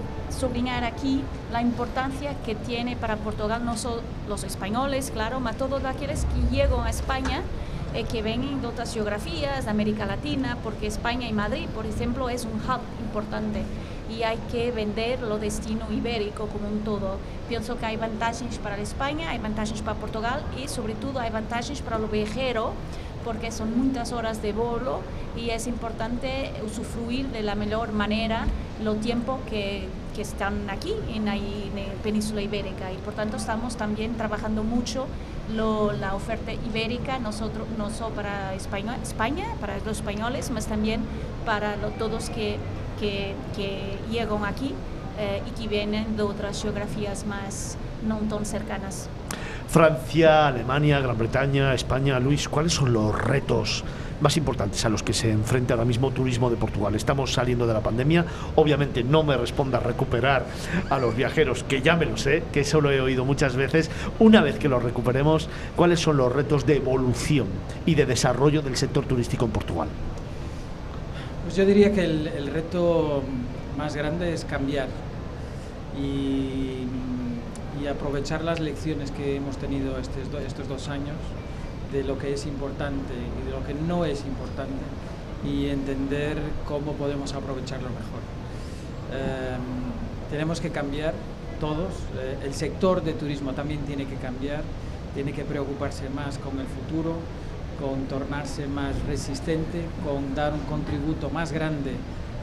aquí 0.84 1.24
la 1.51 1.62
importancia 1.62 2.36
que 2.46 2.55
tiene 2.55 2.94
para 2.94 3.16
Portugal 3.16 3.64
no 3.64 3.76
solo 3.76 4.02
los 4.28 4.44
españoles, 4.44 5.10
claro, 5.12 5.38
sino 5.38 5.52
todos 5.55 5.84
aquellos 5.84 6.24
que 6.26 6.55
llegan 6.55 6.86
a 6.86 6.90
España 6.90 7.42
eh, 7.92 8.05
que 8.05 8.22
ven 8.22 8.60
de 8.62 8.68
otras 8.68 8.94
geografías 8.94 9.64
de 9.64 9.70
América 9.72 10.06
Latina, 10.06 10.56
porque 10.62 10.86
España 10.86 11.26
y 11.26 11.32
Madrid, 11.32 11.66
por 11.74 11.86
ejemplo, 11.86 12.28
es 12.28 12.44
un 12.44 12.52
hub 12.52 12.82
importante 13.01 13.64
y 14.16 14.23
hay 14.23 14.39
que 14.51 14.70
vender 14.70 15.20
lo 15.20 15.39
destino 15.39 15.86
ibérico 15.91 16.47
como 16.47 16.69
un 16.69 16.81
todo. 16.81 17.16
Pienso 17.49 17.77
que 17.78 17.86
hay 17.86 17.97
ventajas 17.97 18.59
para 18.62 18.78
España, 18.78 19.31
hay 19.31 19.39
ventajas 19.39 19.82
para 19.82 19.99
Portugal 19.99 20.43
y 20.62 20.69
sobre 20.69 20.95
todo 20.95 21.20
hay 21.20 21.31
ventajas 21.31 21.82
para 21.82 21.97
el 21.97 22.07
viajero 22.07 22.73
porque 23.24 23.51
son 23.51 23.77
muchas 23.77 24.12
horas 24.12 24.43
de 24.43 24.53
vuelo 24.53 25.01
y 25.36 25.51
es 25.51 25.66
importante 25.66 26.53
usufruir 26.65 27.28
de 27.28 27.43
la 27.43 27.55
mejor 27.55 27.93
manera 27.93 28.47
lo 28.82 28.97
tiempo 28.97 29.41
que, 29.49 29.89
que 30.15 30.23
están 30.23 30.69
aquí 30.69 30.95
en, 31.09 31.24
la 31.24 31.35
península 32.03 32.43
ibérica 32.43 32.93
y 32.93 32.97
por 32.99 33.15
tanto 33.15 33.36
estamos 33.39 33.77
también 33.77 34.15
trabajando 34.16 34.62
mucho 34.62 35.07
lo, 35.55 35.93
la 35.93 36.15
oferta 36.15 36.53
ibérica, 36.53 37.19
nosotros, 37.19 37.66
no 37.78 37.91
solo 37.91 38.15
para 38.15 38.55
España, 38.55 38.97
España, 39.03 39.47
para 39.61 39.78
los 39.78 39.99
españoles, 39.99 40.51
más 40.51 40.66
también 40.66 41.01
para 41.45 41.77
todos 41.99 42.31
que 42.31 42.59
que, 43.56 43.98
llegan 44.10 44.44
aquí 44.44 44.74
eh, 45.18 45.43
y 45.47 45.51
que 45.60 45.68
vienen 45.68 46.16
de 46.16 46.22
otras 46.22 46.62
geografías 46.62 47.26
más 47.26 47.76
no 48.06 48.16
tan 48.28 48.44
cercanas. 48.44 49.09
Francia, 49.68 50.47
Alemania, 50.47 51.01
Gran 51.01 51.18
Bretaña, 51.18 51.74
España, 51.74 52.20
Luis, 52.20 52.48
¿cuáles 52.48 52.72
son 52.72 52.93
los 52.93 53.12
retos 53.12 53.82
más 54.20 54.36
importantes 54.36 54.85
a 54.85 54.89
los 54.89 55.02
que 55.02 55.12
se 55.12 55.32
enfrenta 55.32 55.74
ahora 55.74 55.85
mismo 55.85 56.12
turismo 56.12 56.48
de 56.48 56.56
Portugal? 56.56 56.94
Estamos 56.94 57.32
saliendo 57.32 57.66
de 57.66 57.74
la 57.74 57.81
pandemia, 57.81 58.24
obviamente 58.55 59.02
no 59.02 59.24
me 59.24 59.36
responda 59.36 59.81
recuperar 59.81 60.44
a 60.90 60.98
los 60.98 61.16
viajeros, 61.16 61.64
que 61.64 61.82
ya 61.82 61.97
me 61.97 62.06
lo 62.06 62.16
sé, 62.16 62.44
que 62.52 62.60
eso 62.60 62.81
lo 62.81 62.93
he 62.93 63.01
oído 63.01 63.24
muchas 63.24 63.56
veces, 63.56 63.90
una 64.20 64.43
vez 64.43 64.59
que 64.59 64.68
los 64.68 64.82
recuperemos, 64.82 65.48
¿cuáles 65.74 65.98
son 65.98 66.18
los 66.18 66.32
retos 66.32 66.66
de 66.66 66.76
evolución 66.76 67.48
y 67.85 67.97
de 67.97 68.06
desarrollo 68.06 68.62
del 68.62 68.76
sector 68.76 69.06
turístico 69.06 69.47
en 69.47 69.51
Portugal? 69.51 69.89
Pues 71.55 71.68
yo 71.68 71.72
diría 71.72 71.93
que 71.93 72.02
el, 72.02 72.48
reto 72.48 73.22
más 73.78 73.94
grande 73.94 74.35
es 74.35 74.44
cambiar 74.44 74.89
y, 75.97 76.82
aprovechar 77.89 78.43
las 78.43 78.59
lecciones 78.59 79.12
que 79.12 79.36
hemos 79.36 79.56
tenido 79.59 79.97
estos, 79.98 80.24
estos 80.44 80.66
dos 80.66 80.89
años 80.89 81.14
de 81.93 82.02
lo 82.02 82.18
que 82.18 82.32
es 82.32 82.44
importante 82.47 83.12
y 83.14 83.47
de 83.47 83.52
lo 83.52 83.64
que 83.64 83.72
no 83.72 84.05
es 84.05 84.24
importante 84.24 84.82
y 85.47 85.68
entender 85.68 86.39
cómo 86.66 86.94
podemos 86.94 87.32
aprovecharlo 87.35 87.89
mejor. 87.90 88.22
Em, 89.12 90.31
tenemos 90.32 90.60
que 90.60 90.70
cambiar 90.70 91.14
todos, 91.60 91.93
eh, 92.18 92.36
el 92.43 92.55
sector 92.55 93.05
de 93.05 93.12
turismo 93.12 93.52
también 93.52 93.82
tiene 93.82 94.06
que 94.06 94.16
cambiar, 94.16 94.62
tiene 95.14 95.32
que 95.32 95.44
preocuparse 95.44 96.09
más 96.09 96.36
con 96.39 96.59
el 96.59 96.66
futuro, 96.66 97.14
con 97.80 98.06
tornarse 98.06 98.66
más 98.66 98.94
resistente, 99.06 99.82
con 100.05 100.34
dar 100.34 100.52
un 100.52 100.60
contributo 100.60 101.30
más 101.30 101.52
grande 101.52 101.92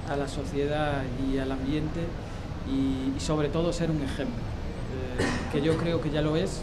a 0.10 0.16
la 0.16 0.28
sociedad 0.28 1.04
y 1.30 1.38
al 1.38 1.52
ambiente 1.52 2.02
y, 2.68 3.20
sobre 3.20 3.50
todo 3.50 3.74
ser 3.74 3.92
un 3.92 4.02
ejemplo, 4.02 4.42
eh, 5.20 5.26
que 5.52 5.62
yo 5.62 5.78
creo 5.78 6.02
que 6.02 6.10
ya 6.10 6.22
lo 6.22 6.36
es, 6.36 6.62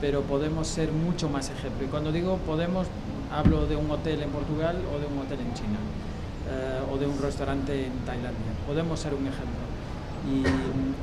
pero 0.00 0.22
podemos 0.22 0.66
ser 0.66 0.92
mucho 0.92 1.28
más 1.28 1.50
ejemplo. 1.50 1.86
Y 1.86 1.90
cuando 1.90 2.12
digo 2.12 2.38
podemos, 2.46 2.86
hablo 3.32 3.66
de 3.66 3.76
un 3.76 3.90
hotel 3.90 4.22
en 4.22 4.30
Portugal 4.30 4.76
o 4.94 4.98
de 4.98 5.06
un 5.06 5.18
hotel 5.18 5.40
en 5.40 5.54
China. 5.54 5.78
o 6.92 6.98
de 6.98 7.06
un 7.06 7.16
restaurante 7.22 7.86
en 7.86 7.92
Tailandia. 8.04 8.52
Podemos 8.66 8.98
ser 8.98 9.14
un 9.14 9.24
ejemplo. 9.24 9.62
Y, 10.28 10.40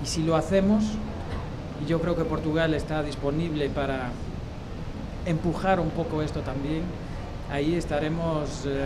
y 0.03 0.05
si 0.05 0.22
lo 0.23 0.35
hacemos, 0.35 0.84
y 1.81 1.88
yo 1.88 2.01
creo 2.01 2.18
que 2.18 2.26
Portugal 2.26 2.73
está 2.73 3.01
disponible 3.01 3.69
para 3.69 4.09
empujar 5.28 5.80
un 5.80 5.90
poco 5.90 6.22
esto 6.22 6.41
también, 6.41 6.84
ahí 7.52 7.76
estaremos 7.76 8.64
eh, 8.66 8.86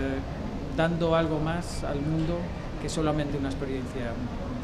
dando 0.76 1.16
algo 1.16 1.40
más 1.40 1.84
al 1.84 2.02
mundo 2.02 2.38
que 2.82 2.90
solamente 2.90 3.38
una 3.38 3.50
experiencia 3.50 4.12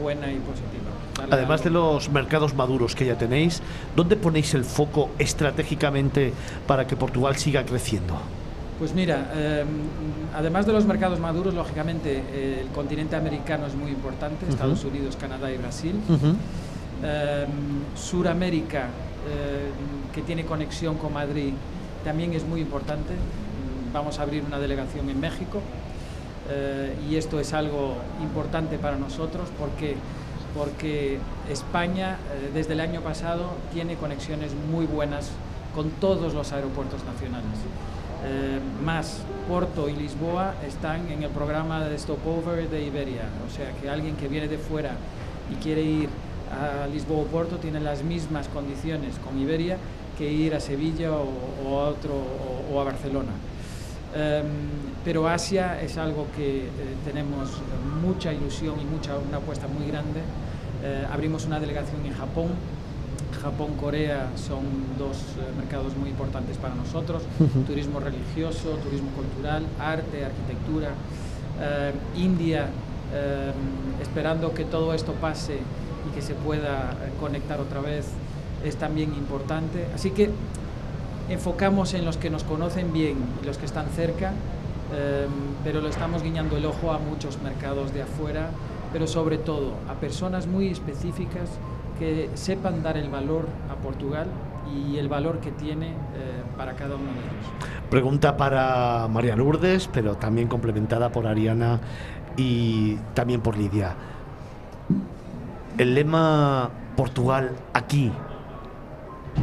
buena 0.02 0.32
y 0.32 0.38
positiva. 0.38 1.32
Además 1.32 1.64
de 1.64 1.70
los 1.70 2.10
mercados 2.10 2.54
maduros 2.54 2.95
que 2.95 3.06
ya 3.06 3.18
tenéis, 3.18 3.62
¿dónde 3.95 4.16
ponéis 4.16 4.54
el 4.54 4.64
foco 4.64 5.10
estratégicamente 5.18 6.34
para 6.68 6.86
que 6.86 6.95
Portugal 6.95 7.36
siga 7.38 7.66
creciendo? 7.66 8.20
Pues 8.78 8.94
mira, 8.94 9.32
eh, 9.36 9.66
además 10.36 10.68
de 10.68 10.74
los 10.74 10.86
mercados 10.86 11.20
maduros, 11.20 11.54
lógicamente 11.56 12.24
eh, 12.32 12.60
el 12.62 12.68
continente 12.68 13.16
americano 13.16 13.66
es 13.66 13.74
muy 13.74 13.90
importante, 13.90 14.45
Estados 14.48 14.84
Unidos, 14.84 15.16
Canadá 15.16 15.52
y 15.52 15.58
Brasil. 15.58 15.95
Eh, 17.04 17.45
Suramérica, 17.95 18.86
eh, 19.30 19.70
que 20.18 20.23
tiene 20.23 20.45
conexión 20.45 20.98
con 20.98 21.14
Madrid, 21.14 21.53
también 22.03 22.34
es 22.34 22.44
muy 22.44 22.60
importante. 22.60 23.14
Vamos 23.94 24.18
a 24.18 24.23
abrir 24.23 24.44
una 24.44 24.57
delegación 24.57 25.07
en 25.11 25.19
México 25.19 25.61
eh, 26.49 26.95
y 27.07 27.18
esto 27.18 27.39
es 27.39 27.53
algo 27.53 27.98
importante 28.23 28.80
para 28.80 28.98
nosotros 28.98 29.48
porque, 29.60 29.95
porque 30.56 31.19
España 31.52 32.18
eh, 32.34 32.49
desde 32.52 32.73
el 32.73 32.80
año 32.80 33.02
pasado 33.02 33.52
tiene 33.72 33.94
conexiones 33.94 34.53
muy 34.72 34.88
buenas 34.88 35.30
con 35.76 35.91
todos 35.91 36.34
los 36.34 36.52
aeropuertos 36.52 37.03
nacionales. 37.06 37.60
Eh, 38.26 38.60
más 38.84 39.22
Porto 39.48 39.88
y 39.88 39.94
Lisboa 39.94 40.56
están 40.68 41.11
en 41.11 41.22
el 41.22 41.30
programa 41.30 41.85
de 41.85 41.95
stopover 41.99 42.68
de 42.72 42.81
Iberia, 42.81 43.30
o 43.48 43.56
sea 43.56 43.72
que 43.80 43.88
alguien 43.88 44.15
que 44.15 44.27
viene 44.27 44.48
de 44.48 44.57
fuera 44.57 44.94
y 45.52 45.61
quiere 45.61 45.84
ir 45.84 46.10
a 46.52 46.88
Lisboa 46.88 47.22
o 47.22 47.26
Porto 47.26 47.57
tiene 47.57 47.80
las 47.80 48.03
mismas 48.03 48.48
condiciones 48.48 49.19
con 49.19 49.39
Iberia 49.39 49.77
que 50.18 50.31
ir 50.31 50.56
a 50.56 50.60
Sevilla 50.60 51.11
o, 51.11 51.27
o 51.65 51.80
a 51.80 51.89
otro 51.89 52.14
o, 52.14 52.73
o 52.76 52.81
a 52.81 52.84
Barcelona. 52.84 53.31
Em, 54.15 54.45
pero 55.03 55.27
Asia 55.27 55.81
es 55.81 55.98
algo 55.98 56.27
que 56.35 56.65
eh, 56.65 56.69
tenemos 57.06 57.49
mucha 58.02 58.34
ilusión 58.34 58.76
y 58.80 58.85
mucha 58.85 59.18
una 59.18 59.38
apuesta 59.38 59.68
muy 59.68 59.88
grande. 59.88 60.22
Eh, 60.84 61.06
abrimos 61.11 61.45
una 61.45 61.60
delegación 61.60 62.06
en 62.06 62.14
Japón. 62.14 62.48
Japón, 63.41 63.76
Corea 63.80 64.31
son 64.35 64.64
dos 64.98 65.18
eh, 65.18 65.53
mercados 65.56 65.95
muy 65.95 66.10
importantes 66.10 66.57
para 66.57 66.73
nosotros. 66.76 67.23
Turismo 67.68 67.99
religioso, 67.99 68.77
turismo 68.84 69.10
cultural, 69.11 69.64
arte, 69.80 70.26
arquitectura. 70.26 70.89
Eh, 71.60 71.91
India, 72.18 72.68
eh, 73.14 73.52
esperando 74.02 74.53
que 74.53 74.65
todo 74.65 74.94
esto 74.94 75.14
pase 75.14 75.57
y 76.07 76.14
que 76.14 76.22
se 76.22 76.34
pueda 76.34 76.91
eh, 76.91 77.11
conectar 77.19 77.60
otra 77.60 77.81
vez, 77.81 78.07
es 78.63 78.77
también 78.77 79.13
importante. 79.13 79.88
Así 79.93 80.11
que 80.11 80.29
enfocamos 81.29 81.93
en 81.93 82.05
los 82.05 82.17
que 82.17 82.29
nos 82.29 82.43
conocen 82.43 82.93
bien 82.93 83.17
y 83.41 83.45
los 83.45 83.57
que 83.57 83.65
están 83.65 83.88
cerca, 83.89 84.34
eh, 84.93 85.27
pero 85.63 85.81
le 85.81 85.89
estamos 85.89 86.23
guiñando 86.23 86.57
el 86.57 86.65
ojo 86.65 86.91
a 86.91 86.99
muchos 86.99 87.41
mercados 87.41 87.93
de 87.93 88.03
afuera, 88.03 88.49
pero 88.93 89.07
sobre 89.07 89.38
todo 89.38 89.73
a 89.89 89.95
personas 89.95 90.47
muy 90.47 90.69
específicas 90.69 91.49
que 91.99 92.29
sepan 92.35 92.84
dar 92.84 92.97
el 92.97 93.09
valor 93.09 93.47
a 93.69 93.75
Portugal 93.75 94.27
y 94.73 94.97
el 94.97 95.07
valor 95.07 95.39
que 95.39 95.51
tiene 95.51 95.88
eh, 95.88 96.43
para 96.57 96.73
cada 96.73 96.95
uno 96.95 97.05
de 97.05 97.19
ellos. 97.19 97.69
Pregunta 97.89 98.38
para 98.38 99.07
María 99.09 99.35
Lourdes, 99.35 99.89
pero 99.91 100.15
también 100.15 100.47
complementada 100.47 101.11
por 101.11 101.25
Ariana 101.25 101.79
y 102.35 102.95
también 103.13 103.41
por 103.41 103.57
Lidia. 103.57 103.95
El 105.77 105.95
lema 105.95 106.69
Portugal 106.95 107.51
aquí 107.73 108.11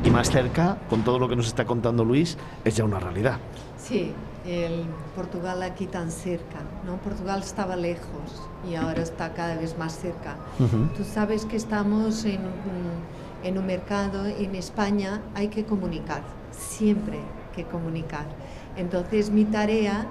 y 0.02 0.10
más 0.10 0.30
cerca, 0.30 0.78
con 0.90 1.02
todo 1.02 1.18
lo 1.18 1.28
que 1.28 1.36
nos 1.36 1.46
está 1.46 1.64
contando 1.64 2.04
Luis, 2.04 2.36
es 2.64 2.76
ya 2.76 2.84
una 2.84 2.98
realidad. 3.00 3.38
Sí, 3.78 4.12
el 4.46 4.84
Portugal 5.14 5.62
aquí 5.62 5.86
tan 5.86 6.10
cerca, 6.10 6.58
¿no? 6.86 6.96
Portugal 6.96 7.40
estaba 7.40 7.76
lejos 7.76 8.42
y 8.68 8.74
ahora 8.74 9.02
está 9.02 9.32
cada 9.34 9.56
vez 9.56 9.76
más 9.78 9.98
cerca. 9.98 10.36
Tú 10.96 11.04
sabes 11.04 11.44
que 11.46 11.56
estamos 11.56 12.24
en, 12.24 12.40
un- 12.42 13.44
en 13.44 13.58
un 13.58 13.66
mercado, 13.66 14.26
en 14.26 14.54
España 14.54 15.20
hay 15.34 15.48
que 15.48 15.64
comunicar, 15.64 16.22
siempre 16.50 17.18
que 17.54 17.64
comunicar. 17.64 18.24
Entonces 18.76 19.30
mi 19.30 19.44
tarea 19.44 20.06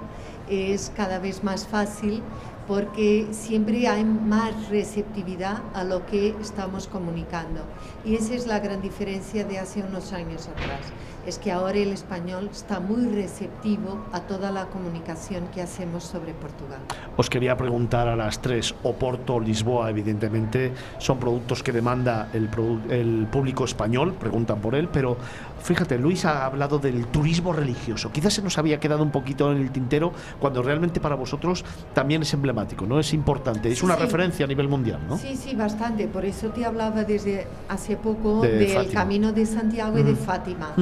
es 0.48 0.92
cada 0.96 1.18
vez 1.18 1.42
más 1.44 1.66
fácil 1.66 2.22
porque 2.66 3.28
siempre 3.30 3.86
hay 3.88 4.04
más 4.04 4.68
receptividad 4.68 5.62
a 5.74 5.84
lo 5.84 6.06
que 6.06 6.34
estamos 6.40 6.86
comunicando. 6.88 7.60
Y 8.04 8.14
esa 8.14 8.34
es 8.34 8.46
la 8.46 8.60
gran 8.60 8.80
diferencia 8.80 9.44
de 9.44 9.58
hace 9.58 9.82
unos 9.82 10.12
años 10.12 10.48
atrás. 10.48 10.80
Es 11.26 11.38
que 11.38 11.50
ahora 11.50 11.78
el 11.78 11.92
español 11.92 12.50
está 12.52 12.80
muy 12.80 13.06
receptivo 13.06 14.04
a 14.12 14.20
toda 14.20 14.50
la 14.50 14.66
comunicación 14.66 15.46
que 15.54 15.62
hacemos 15.62 16.04
sobre 16.04 16.34
Portugal. 16.34 16.80
Os 17.16 17.30
quería 17.30 17.56
preguntar 17.56 18.08
a 18.08 18.16
las 18.16 18.42
tres, 18.42 18.74
Oporto, 18.82 19.40
Lisboa, 19.40 19.88
evidentemente, 19.88 20.72
son 20.98 21.18
productos 21.18 21.62
que 21.62 21.72
demanda 21.72 22.28
el, 22.34 22.50
el 22.90 23.26
público 23.30 23.64
español, 23.64 24.12
preguntan 24.12 24.60
por 24.60 24.74
él, 24.74 24.88
pero 24.92 25.16
fíjate, 25.64 25.98
Luis 25.98 26.24
ha 26.24 26.44
hablado 26.44 26.78
del 26.78 27.06
turismo 27.06 27.52
religioso. 27.52 28.12
Quizás 28.12 28.34
se 28.34 28.42
nos 28.42 28.58
había 28.58 28.78
quedado 28.78 29.02
un 29.02 29.10
poquito 29.10 29.50
en 29.50 29.58
el 29.58 29.70
tintero 29.70 30.12
cuando 30.38 30.62
realmente 30.62 31.00
para 31.00 31.16
vosotros 31.16 31.64
también 31.94 32.22
es 32.22 32.32
emblemático, 32.34 32.86
¿no? 32.86 33.00
Es 33.00 33.12
importante, 33.12 33.72
es 33.72 33.82
una 33.82 33.96
sí. 33.96 34.02
referencia 34.02 34.44
a 34.44 34.48
nivel 34.48 34.68
mundial, 34.68 35.00
¿no? 35.08 35.18
Sí, 35.18 35.36
sí, 35.36 35.54
bastante. 35.54 36.06
Por 36.06 36.24
eso 36.24 36.50
te 36.50 36.64
hablaba 36.64 37.04
desde 37.04 37.46
hace 37.68 37.96
poco 37.96 38.42
De 38.42 38.50
del 38.50 38.68
Fátima. 38.68 38.92
Camino 38.92 39.32
de 39.32 39.46
Santiago 39.46 39.98
y 39.98 40.02
de. 40.02 40.14
Fátima. 40.14 40.74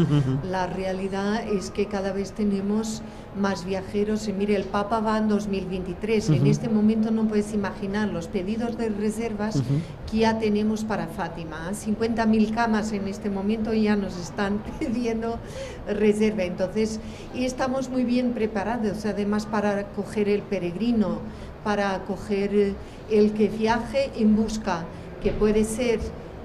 La 0.45 0.67
realidad 0.67 1.43
es 1.47 1.71
que 1.71 1.87
cada 1.87 2.13
vez 2.13 2.33
tenemos 2.33 3.03
más 3.37 3.65
viajeros. 3.65 4.29
Y 4.29 4.33
mire, 4.33 4.55
el 4.57 4.65
Papa 4.65 5.01
va 5.01 5.19
en 5.19 5.29
2023. 5.29 6.31
En 6.31 6.43
Ujú. 6.43 6.47
este 6.51 6.69
momento 6.69 7.11
no 7.11 7.27
puedes 7.27 7.53
imaginar 7.55 8.09
los 8.09 8.29
pedidos 8.29 8.77
de 8.77 8.89
reservas 8.89 9.63
que 10.11 10.19
ya 10.19 10.39
tenemos 10.39 10.85
para 10.85 11.07
Fátima. 11.07 11.71
50.000 11.73 12.55
camas 12.55 12.93
en 12.93 13.09
este 13.09 13.31
momento 13.31 13.73
ya 13.73 13.97
nos 13.97 14.19
están 14.19 14.63
pidiendo 14.79 15.39
reserva. 15.87 16.45
Entonces, 16.45 17.01
y 17.35 17.45
estamos 17.45 17.89
muy 17.89 18.05
bien 18.05 18.33
preparados, 18.33 19.05
además 19.07 19.47
para 19.47 19.79
acoger 19.79 20.29
el 20.29 20.43
peregrino, 20.43 21.21
para 21.65 21.95
acoger 21.95 22.55
eh, 22.55 22.75
el 23.11 23.33
que 23.33 23.49
viaje 23.49 24.11
en 24.17 24.37
busca, 24.37 24.85
que 25.23 25.31
puede 25.31 25.65
ser 25.65 26.01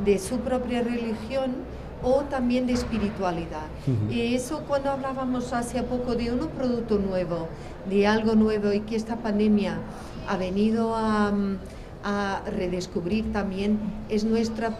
de 0.06 0.20
su 0.20 0.38
propia 0.40 0.82
religión 0.82 1.56
o 2.04 2.22
también 2.22 2.68
de 2.68 2.74
espiritualidad. 2.74 3.68
Y 4.10 4.36
eso 4.36 4.64
cuando 4.68 4.92
hablábamos 4.92 5.54
hace 5.54 5.82
poco 5.84 6.16
de 6.16 6.32
un 6.32 6.48
producto 6.50 6.98
nuevo, 6.98 7.48
de 7.90 8.08
algo 8.08 8.36
nuevo 8.36 8.72
y 8.74 8.82
que 8.82 8.96
esta 8.96 9.18
pandemia 9.18 9.80
ha 10.28 10.38
venido 10.38 10.96
a, 10.96 11.32
mm, 11.32 11.58
a 12.04 12.42
redescubrir 12.46 13.32
también, 13.32 13.80
es 14.10 14.24
nuestra, 14.24 14.78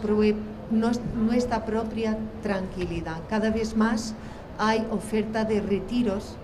nuestra 1.14 1.64
propia 1.64 2.16
tranquilidad. 2.42 3.18
Cada 3.28 3.50
vez 3.50 3.76
más 3.76 4.14
hay 4.58 4.86
oferta 4.90 5.44
de 5.44 5.60
retiros, 5.60 6.36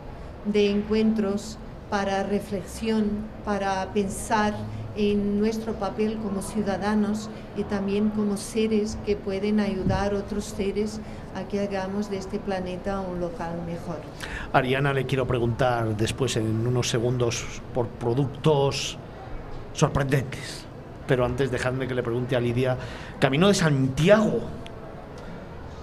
de 0.47 0.71
encuentros 0.71 1.59
para 1.91 2.23
reflexión, 2.23 3.11
para 3.45 3.93
pensar 3.93 4.55
en 4.97 5.41
nuestro 5.41 5.75
papel 5.75 6.19
como 6.19 6.43
ciudadanos 6.43 7.31
y 7.57 7.65
también 7.65 8.11
como 8.11 8.37
seres 8.37 8.99
que 9.05 9.17
pueden 9.17 9.61
ayudar 9.61 10.15
a 10.15 10.19
otros 10.19 10.45
seres 10.45 11.01
a 11.35 11.49
que 11.49 11.61
hagamos 11.61 12.11
de 12.11 12.19
este 12.19 12.39
planeta 12.39 13.01
un 13.01 13.21
local 13.21 13.63
mejor. 13.67 13.97
Ariana 14.53 14.93
le 14.93 15.07
quiero 15.07 15.27
preguntar 15.27 15.97
después 15.97 16.37
en 16.37 16.67
unos 16.67 16.89
segundos 16.89 17.45
por 17.73 17.89
productos 17.89 18.99
sorprendentes. 19.73 20.65
Pero 21.07 21.25
antes 21.25 21.51
dejadme 21.51 21.87
que 21.87 21.95
le 21.95 22.03
pregunte 22.03 22.35
a 22.35 22.41
Lidia, 22.41 22.79
Camino 23.19 23.49
de 23.49 23.55
Santiago, 23.55 24.41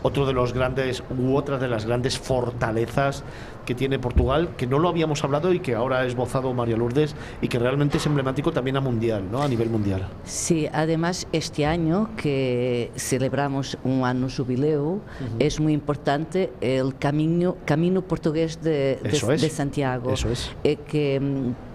otro 0.03 0.25
de 0.25 0.33
los 0.33 0.53
grandes 0.53 1.03
u 1.17 1.35
otra 1.35 1.57
de 1.57 1.67
las 1.67 1.85
grandes 1.85 2.17
fortalezas 2.19 3.23
que 3.65 3.75
tiene 3.75 3.99
Portugal, 3.99 4.49
que 4.57 4.65
no 4.65 4.79
lo 4.79 4.89
habíamos 4.89 5.23
hablado 5.23 5.53
y 5.53 5.59
que 5.59 5.75
ahora 5.75 5.99
ha 5.99 6.05
esbozado 6.05 6.51
María 6.53 6.75
Lourdes 6.75 7.15
y 7.41 7.47
que 7.47 7.59
realmente 7.59 7.97
es 7.97 8.05
emblemático 8.07 8.51
también 8.51 8.75
a 8.77 8.81
mundial, 8.81 9.23
¿no? 9.31 9.41
A 9.43 9.47
nivel 9.47 9.69
mundial. 9.69 10.07
Sí, 10.23 10.67
además 10.73 11.27
este 11.31 11.65
año 11.67 12.09
que 12.17 12.91
celebramos 12.95 13.77
un 13.83 14.03
año 14.03 14.27
jubileo, 14.35 14.99
es 15.39 15.59
muy 15.59 15.73
importante 15.73 16.51
el 16.61 16.97
camino, 16.97 17.55
camino 17.65 18.01
portugués 18.01 18.61
de, 18.61 18.99
de- 19.03 19.09
Eso 19.09 19.31
es. 19.31 19.41
de 19.41 19.49
Santiago, 19.49 20.11
Eso 20.11 20.29
es. 20.29 20.51
eh, 20.63 20.77
que, 20.77 21.21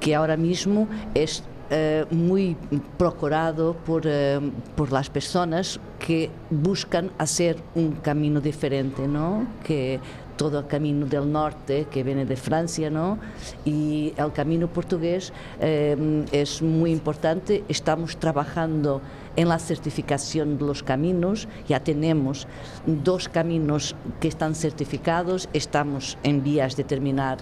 que 0.01 0.15
ahora 0.16 0.36
mismo 0.36 0.89
es 1.15 1.44
eh, 1.71 2.05
muy 2.11 2.57
procurado 2.97 3.75
por, 3.75 4.03
eh, 4.05 4.41
por 4.77 4.93
las 4.93 5.11
personas 5.11 5.81
que 5.99 6.31
buscan 6.51 7.11
hacer 7.19 7.57
un 7.75 7.93
camino 7.93 8.41
diferente, 8.41 9.09
¿no? 9.09 9.47
que 9.65 10.01
todo 10.37 10.61
el 10.61 10.67
camino 10.67 11.07
del 11.07 11.31
norte 11.33 11.87
que 11.91 12.03
viene 12.03 12.25
de 12.25 12.37
Francia, 12.37 12.91
¿no? 12.91 13.19
Y 13.65 14.13
el 14.17 14.33
camino 14.33 14.69
portugués 14.69 15.33
eh, 15.61 16.25
es 16.31 16.63
muy 16.63 16.93
importante. 16.93 17.65
Estamos 17.69 18.17
trabajando 18.19 19.01
en 19.35 19.49
la 19.49 19.59
certificación 19.59 20.59
de 20.59 20.65
los 20.67 20.83
caminos. 20.83 21.49
Ya 21.69 21.81
tenemos 21.81 22.47
dos 22.87 23.29
caminos 23.29 23.97
que 24.21 24.29
están 24.29 24.55
certificados, 24.55 25.49
estamos 25.53 26.19
en 26.23 26.43
vías 26.43 26.77
de 26.77 26.85
terminar 26.85 27.39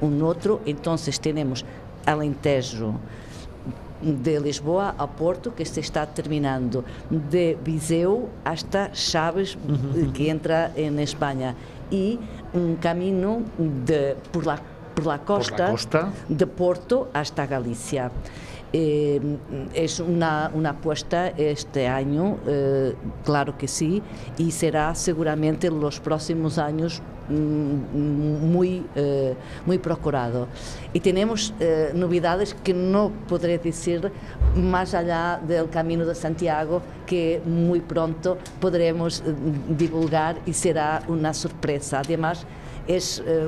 un 0.00 0.22
otro, 0.22 0.60
entonces 0.66 1.20
tenemos 1.20 1.64
Alentejo 2.06 2.94
de 4.02 4.40
Lisboa 4.40 4.94
a 4.98 5.06
Porto, 5.06 5.54
que 5.54 5.64
se 5.64 5.80
está 5.80 6.06
terminando, 6.06 6.84
de 7.10 7.58
Viseu 7.64 8.28
hasta 8.44 8.92
Chaves, 8.92 9.56
que 10.14 10.30
entra 10.30 10.72
en 10.76 10.98
España, 10.98 11.54
y 11.90 12.18
un 12.52 12.76
camino 12.76 13.42
de, 13.58 14.16
por, 14.30 14.46
la, 14.46 14.60
por 14.94 15.06
la 15.06 15.18
costa, 15.18 15.56
Por 15.56 15.60
la 15.66 15.70
costa. 15.70 16.12
de 16.28 16.46
Porto 16.46 17.08
hasta 17.12 17.46
Galicia. 17.46 18.10
Eh, 18.70 19.18
es 19.72 19.98
una, 19.98 20.50
una 20.52 20.70
apuesta 20.70 21.28
este 21.28 21.88
año, 21.88 22.36
eh, 22.46 22.94
claro 23.24 23.56
que 23.56 23.66
sí, 23.66 24.02
y 24.36 24.50
será 24.50 24.94
seguramente 24.94 25.68
en 25.68 25.80
los 25.80 26.00
próximos 26.00 26.58
años 26.58 27.00
muy, 27.28 28.84
eh, 28.94 29.34
muy 29.66 29.78
procurado. 29.78 30.48
Y 30.92 31.00
tenemos 31.00 31.54
eh, 31.60 31.90
novedades 31.94 32.54
que 32.54 32.74
no 32.74 33.12
podré 33.28 33.58
decir 33.58 34.10
más 34.54 34.94
allá 34.94 35.40
del 35.46 35.68
Camino 35.70 36.04
de 36.04 36.14
Santiago, 36.14 36.82
que 37.06 37.40
muy 37.44 37.80
pronto 37.80 38.38
podremos 38.60 39.20
eh, 39.20 39.34
divulgar 39.76 40.36
y 40.46 40.52
será 40.52 41.02
una 41.08 41.34
sorpresa. 41.34 42.00
Además, 42.00 42.46
es, 42.88 43.22
eh, 43.24 43.46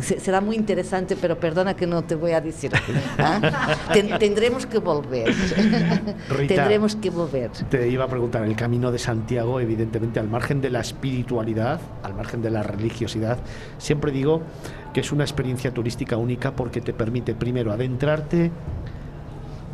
se- 0.00 0.20
será 0.20 0.40
muy 0.40 0.54
interesante, 0.54 1.16
pero 1.20 1.38
perdona 1.40 1.74
que 1.74 1.86
no 1.86 2.02
te 2.02 2.14
voy 2.14 2.32
a 2.32 2.40
decir. 2.40 2.70
¿ah? 3.18 3.40
Ten- 3.92 4.18
tendremos 4.18 4.66
que 4.66 4.78
volver. 4.78 5.28
Rita. 6.28 6.54
tendremos 6.54 6.94
que 6.96 7.10
volver. 7.10 7.50
Te 7.70 7.88
iba 7.88 8.04
a 8.04 8.08
preguntar, 8.08 8.44
el 8.44 8.54
camino 8.54 8.92
de 8.92 8.98
Santiago, 8.98 9.58
evidentemente, 9.60 10.20
al 10.20 10.28
margen 10.28 10.60
de 10.60 10.70
la 10.70 10.80
espiritualidad, 10.80 11.80
al 12.02 12.14
margen 12.14 12.42
de 12.42 12.50
la 12.50 12.62
religiosidad, 12.62 13.38
siempre 13.78 14.12
digo 14.12 14.42
que 14.92 15.00
es 15.00 15.10
una 15.10 15.24
experiencia 15.24 15.72
turística 15.72 16.16
única 16.18 16.52
porque 16.54 16.80
te 16.82 16.92
permite 16.92 17.34
primero 17.34 17.72
adentrarte 17.72 18.50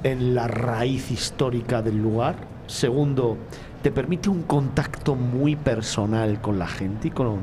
en 0.05 0.35
la 0.35 0.47
raíz 0.47 1.11
histórica 1.11 1.83
del 1.83 1.99
lugar, 2.01 2.37
segundo, 2.69 3.37
te 3.83 3.91
permite 3.91 4.29
un 4.29 4.43
contacto 4.43 5.15
muy 5.17 5.57
personal 5.57 6.41
con 6.41 6.59
la 6.59 6.67
gente 6.69 7.09
y 7.09 7.11
con, 7.11 7.39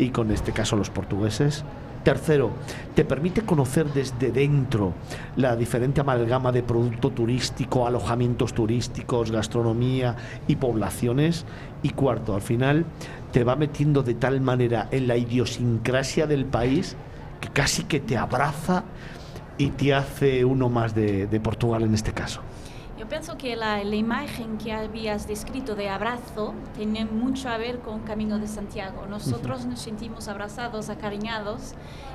y 0.00 0.10
con 0.10 0.30
este 0.30 0.52
caso 0.52 0.76
los 0.76 0.90
portugueses. 0.90 1.64
Tercero, 2.02 2.50
te 2.94 3.04
permite 3.04 3.42
conocer 3.42 3.92
desde 3.92 4.32
dentro 4.32 4.94
la 5.36 5.54
diferente 5.54 6.00
amalgama 6.00 6.50
de 6.50 6.62
producto 6.62 7.10
turístico, 7.10 7.86
alojamientos 7.86 8.54
turísticos, 8.54 9.30
gastronomía 9.30 10.16
y 10.48 10.56
poblaciones. 10.56 11.44
Y 11.82 11.90
cuarto, 11.90 12.34
al 12.34 12.40
final 12.40 12.86
te 13.32 13.44
va 13.44 13.54
metiendo 13.54 14.02
de 14.02 14.14
tal 14.14 14.40
manera 14.40 14.88
en 14.90 15.08
la 15.08 15.18
idiosincrasia 15.18 16.26
del 16.26 16.46
país 16.46 16.96
que 17.38 17.48
casi 17.48 17.84
que 17.84 18.00
te 18.00 18.16
abraza 18.16 18.84
y 19.58 19.68
te 19.68 19.92
hace 19.92 20.46
uno 20.46 20.70
más 20.70 20.94
de, 20.94 21.26
de 21.26 21.40
Portugal 21.40 21.82
en 21.82 21.92
este 21.92 22.12
caso. 22.12 22.40
Pienso 23.10 23.36
que 23.36 23.56
la, 23.56 23.82
la 23.82 23.96
imagen 23.96 24.56
que 24.56 24.72
habías 24.72 25.26
descrito 25.26 25.74
de 25.74 25.88
abrazo 25.88 26.54
tiene 26.76 27.04
mucho 27.04 27.48
a 27.48 27.58
ver 27.58 27.80
con 27.80 28.02
Camino 28.02 28.38
de 28.38 28.46
Santiago. 28.46 29.04
Nosotros 29.06 29.66
nos 29.66 29.80
sentimos 29.80 30.28
abrazados, 30.28 30.90
acariñados, 30.90 31.74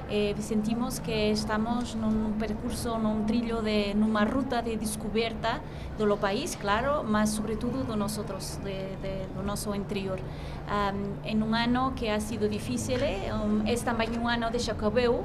eh, 0.09 0.35
sentimos 0.39 0.99
que 0.99 1.31
estamos 1.31 1.95
en 1.95 2.03
un 2.03 2.33
percurso, 2.39 2.95
en 2.95 3.05
un 3.05 3.25
trillo, 3.25 3.61
de, 3.61 3.91
en 3.91 4.03
una 4.03 4.25
ruta 4.25 4.61
de 4.61 4.77
descubierta 4.77 5.61
de 5.97 6.05
lo 6.05 6.17
país, 6.17 6.57
claro, 6.59 7.03
más 7.03 7.29
sobre 7.31 7.55
todo 7.55 7.83
de 7.83 7.95
nosotros, 7.95 8.59
de, 8.63 8.97
de, 9.01 9.27
de 9.35 9.43
nuestro 9.43 9.75
interior. 9.75 10.19
Um, 10.65 11.23
en 11.23 11.43
un 11.43 11.53
año 11.53 11.93
que 11.95 12.09
ha 12.09 12.19
sido 12.19 12.47
difícil, 12.47 13.01
eh, 13.03 13.31
um, 13.31 13.67
es 13.67 13.83
también 13.83 14.19
un 14.19 14.27
año 14.29 14.49
de 14.49 14.57
Chacobeu, 14.57 15.23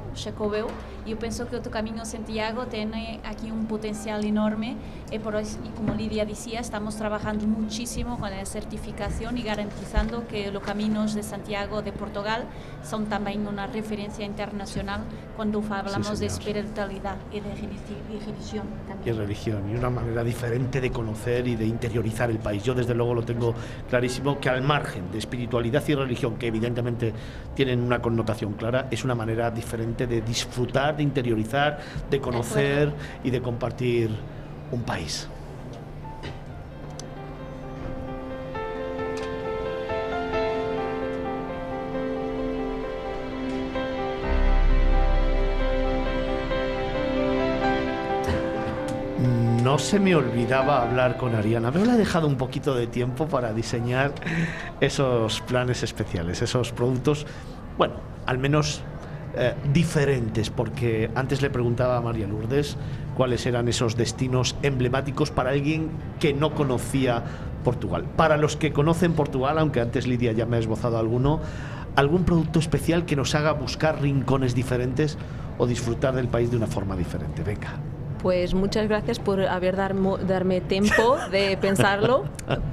y 1.06 1.10
yo 1.10 1.18
pienso 1.18 1.48
que 1.48 1.56
el 1.56 1.62
Camino 1.62 2.04
Santiago 2.04 2.66
tiene 2.66 3.20
aquí 3.24 3.50
un 3.50 3.64
potencial 3.64 4.22
enorme 4.24 4.76
y, 5.10 5.18
por 5.18 5.34
eso, 5.36 5.58
y 5.64 5.70
como 5.70 5.94
Lidia 5.94 6.26
decía, 6.26 6.60
estamos 6.60 6.96
trabajando 6.96 7.46
muchísimo 7.46 8.18
con 8.18 8.30
la 8.30 8.44
certificación 8.44 9.38
y 9.38 9.42
garantizando 9.42 10.28
que 10.28 10.50
los 10.50 10.62
caminos 10.62 11.14
de 11.14 11.22
Santiago 11.22 11.80
de 11.80 11.92
Portugal 11.92 12.44
son 12.82 13.06
también 13.06 13.46
una 13.46 13.66
referencia 13.66 14.24
internacional 14.24 15.02
cuando 15.36 15.62
hablamos 15.70 16.18
de 16.18 16.26
espiritualidad 16.26 17.16
y 17.32 17.40
de 17.40 17.50
religi- 17.54 18.00
y 18.10 18.18
religión 18.24 18.66
y 18.84 18.88
también. 18.88 19.16
religión 19.18 19.70
y 19.70 19.74
una 19.76 19.90
manera 19.90 20.24
diferente 20.24 20.80
de 20.80 20.90
conocer 20.90 21.46
y 21.46 21.56
de 21.56 21.66
interiorizar 21.66 22.30
el 22.30 22.38
país. 22.38 22.62
Yo 22.64 22.74
desde 22.74 22.94
luego 22.94 23.14
lo 23.14 23.22
tengo 23.22 23.54
clarísimo 23.88 24.40
que 24.40 24.48
al 24.48 24.62
margen 24.62 25.10
de 25.12 25.18
espiritualidad 25.18 25.82
y 25.88 25.94
religión, 25.94 26.36
que 26.36 26.46
evidentemente 26.48 27.12
tienen 27.54 27.80
una 27.80 28.00
connotación 28.00 28.54
clara, 28.54 28.88
es 28.90 29.04
una 29.04 29.14
manera 29.14 29.50
diferente 29.50 30.06
de 30.06 30.20
disfrutar, 30.22 30.96
de 30.96 31.02
interiorizar, 31.02 31.78
de 32.10 32.20
conocer 32.20 32.92
y 33.22 33.30
de 33.30 33.40
compartir 33.42 34.10
un 34.72 34.82
país. 34.82 35.28
Se 49.80 49.98
me 49.98 50.14
olvidaba 50.14 50.82
hablar 50.82 51.16
con 51.16 51.34
Ariana, 51.34 51.70
le 51.70 51.82
he 51.82 51.96
dejado 51.96 52.26
un 52.26 52.36
poquito 52.36 52.74
de 52.74 52.86
tiempo 52.86 53.26
para 53.26 53.52
diseñar 53.52 54.12
esos 54.80 55.40
planes 55.40 55.82
especiales, 55.82 56.42
esos 56.42 56.72
productos, 56.72 57.26
bueno, 57.78 57.94
al 58.26 58.38
menos 58.38 58.82
eh, 59.34 59.54
diferentes, 59.72 60.50
porque 60.50 61.10
antes 61.14 61.40
le 61.40 61.50
preguntaba 61.50 61.96
a 61.96 62.00
María 62.00 62.26
Lourdes 62.26 62.76
cuáles 63.16 63.46
eran 63.46 63.68
esos 63.68 63.96
destinos 63.96 64.56
emblemáticos 64.62 65.30
para 65.30 65.50
alguien 65.50 65.90
que 66.18 66.34
no 66.34 66.54
conocía 66.54 67.24
Portugal. 67.64 68.04
Para 68.16 68.36
los 68.36 68.56
que 68.56 68.72
conocen 68.72 69.14
Portugal, 69.14 69.58
aunque 69.58 69.80
antes 69.80 70.06
Lidia 70.06 70.32
ya 70.32 70.46
me 70.46 70.56
ha 70.56 70.60
esbozado 70.60 70.98
alguno, 70.98 71.40
algún 71.96 72.24
producto 72.24 72.58
especial 72.58 73.06
que 73.06 73.16
nos 73.16 73.34
haga 73.34 73.52
buscar 73.52 74.00
rincones 74.00 74.54
diferentes 74.54 75.16
o 75.58 75.66
disfrutar 75.66 76.14
del 76.14 76.28
país 76.28 76.50
de 76.50 76.56
una 76.56 76.66
forma 76.66 76.96
diferente. 76.96 77.42
Venga. 77.42 77.89
Pues 78.22 78.52
muchas 78.52 78.86
gracias 78.86 79.18
por 79.18 79.40
haber 79.40 79.76
darmo- 79.76 80.18
darme 80.18 80.60
tiempo 80.60 81.16
de 81.30 81.56
pensarlo, 81.60 82.24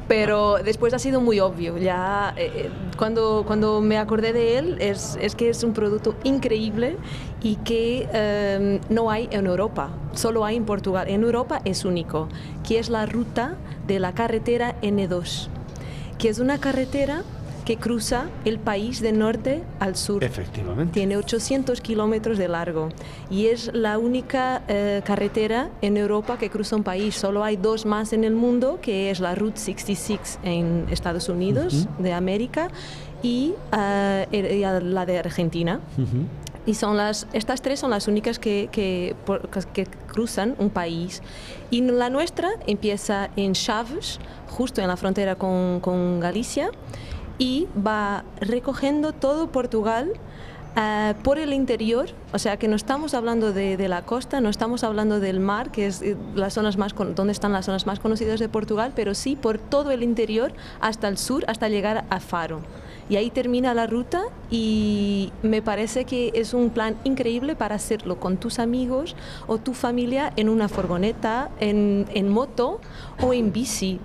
pero 0.08 0.58
después 0.58 0.94
ha 0.94 1.00
sido 1.00 1.22
muy 1.22 1.40
obvio. 1.40 1.78
Ya 1.78 2.34
eh, 2.36 2.52
eh, 2.54 2.70
cuando, 2.98 3.44
cuando 3.48 3.80
me 3.80 3.98
acordé 3.98 4.34
de 4.34 4.58
él 4.58 4.76
es, 4.80 5.18
es 5.22 5.36
que 5.36 5.50
es 5.50 5.64
un 5.64 5.72
producto 5.72 6.16
increíble 6.26 6.98
y 7.42 7.56
que 7.58 8.10
eh, 8.12 8.82
no 8.90 9.10
hay 9.10 9.30
en 9.32 9.46
Europa, 9.48 9.90
solo 10.14 10.44
hay 10.44 10.58
en 10.58 10.66
Portugal. 10.66 11.08
En 11.08 11.24
Europa 11.24 11.62
es 11.64 11.86
único, 11.86 12.28
que 12.68 12.80
es 12.80 12.90
la 12.90 13.06
ruta 13.06 13.56
de 13.88 14.00
la 14.00 14.12
carretera 14.14 14.76
N2, 14.82 15.48
que 16.18 16.28
es 16.28 16.40
una 16.40 16.58
carretera 16.58 17.24
que 17.68 17.76
cruza 17.76 18.28
el 18.46 18.60
país 18.60 19.02
de 19.02 19.12
norte 19.12 19.62
al 19.82 19.98
sur. 19.98 20.24
Efectivamente. 20.24 20.94
Tiene 20.94 21.18
800 21.18 21.82
kilómetros 21.82 22.38
de 22.38 22.48
largo 22.48 22.88
y 23.30 23.48
es 23.48 23.72
la 23.74 23.98
única 23.98 24.62
eh, 24.70 25.02
carretera 25.04 25.70
en 25.82 25.98
Europa 25.98 26.38
que 26.38 26.50
cruza 26.50 26.78
un 26.78 26.84
país. 26.84 27.16
Solo 27.16 27.44
hay 27.44 27.58
dos 27.58 27.86
más 27.86 28.14
en 28.14 28.24
el 28.24 28.36
mundo, 28.36 28.80
que 28.82 29.12
es 29.12 29.20
la 29.20 29.36
Route 29.36 29.60
66 29.60 30.40
en 30.44 30.86
Estados 30.92 31.28
Unidos 31.28 31.90
de 32.00 32.14
América 32.14 32.70
y, 33.22 33.54
eh, 33.78 34.28
y 34.32 34.86
la 34.86 35.06
de 35.06 35.20
Argentina. 35.20 35.82
Y 36.66 36.74
son 36.74 36.96
las, 36.96 37.28
estas 37.34 37.62
tres 37.62 37.82
son 37.82 37.90
las 37.90 38.08
únicas 38.08 38.40
que, 38.40 38.70
que 38.72 39.14
cruzan 40.08 40.56
un 40.58 40.70
país. 40.70 41.22
Y 41.70 41.82
la 41.82 42.10
nuestra 42.10 42.50
empieza 42.66 43.30
en 43.36 43.52
Chaves, 43.52 44.22
justo 44.48 44.82
en 44.82 44.88
la 44.88 44.96
frontera 44.96 45.36
con, 45.36 45.82
con 45.82 46.22
Galicia, 46.22 46.72
y 47.38 47.68
va 47.86 48.24
recogiendo 48.42 49.12
todo 49.14 49.48
Portugal 49.52 50.12
eh, 50.76 51.14
por 51.24 51.40
el 51.40 51.54
interior, 51.54 52.08
o 52.34 52.40
sea 52.40 52.58
que 52.58 52.68
no 52.68 52.76
estamos 52.76 53.14
hablando 53.16 53.52
de, 53.52 53.78
de 53.78 53.88
la 53.88 54.04
costa, 54.04 54.42
no 54.42 54.50
estamos 54.50 54.84
hablando 54.84 55.20
del 55.20 55.40
mar, 55.40 55.72
que 55.72 55.88
es 55.88 56.02
eh, 56.04 56.16
las 56.36 56.54
zonas 56.54 56.78
más 56.78 56.94
con- 56.94 57.16
donde 57.16 57.34
están 57.34 57.52
las 57.52 57.66
zonas 57.66 57.88
más 57.88 58.00
conocidas 58.00 58.40
de 58.40 58.48
Portugal, 58.48 58.92
pero 58.96 59.16
sí 59.16 59.36
por 59.36 59.58
todo 59.58 59.90
el 59.92 60.04
interior 60.04 60.54
hasta 60.80 61.08
el 61.08 61.18
sur, 61.18 61.44
hasta 61.48 61.68
llegar 61.68 62.06
a 62.10 62.20
Faro. 62.20 62.60
Y 63.10 63.16
ahí 63.16 63.30
termina 63.30 63.74
la 63.74 63.88
ruta 63.88 64.24
y 64.52 65.32
me 65.42 65.62
parece 65.62 66.04
que 66.04 66.32
es 66.36 66.54
un 66.54 66.70
plan 66.70 66.98
increíble 67.06 67.56
para 67.56 67.76
hacerlo 67.76 68.20
con 68.20 68.36
tus 68.36 68.60
amigos 68.60 69.16
o 69.48 69.60
tu 69.60 69.74
familia 69.74 70.34
en 70.36 70.50
una 70.50 70.68
furgoneta, 70.68 71.50
en, 71.62 72.06
en 72.14 72.28
moto 72.28 72.82
o 73.22 73.34
en 73.34 73.54
bici. 73.54 74.02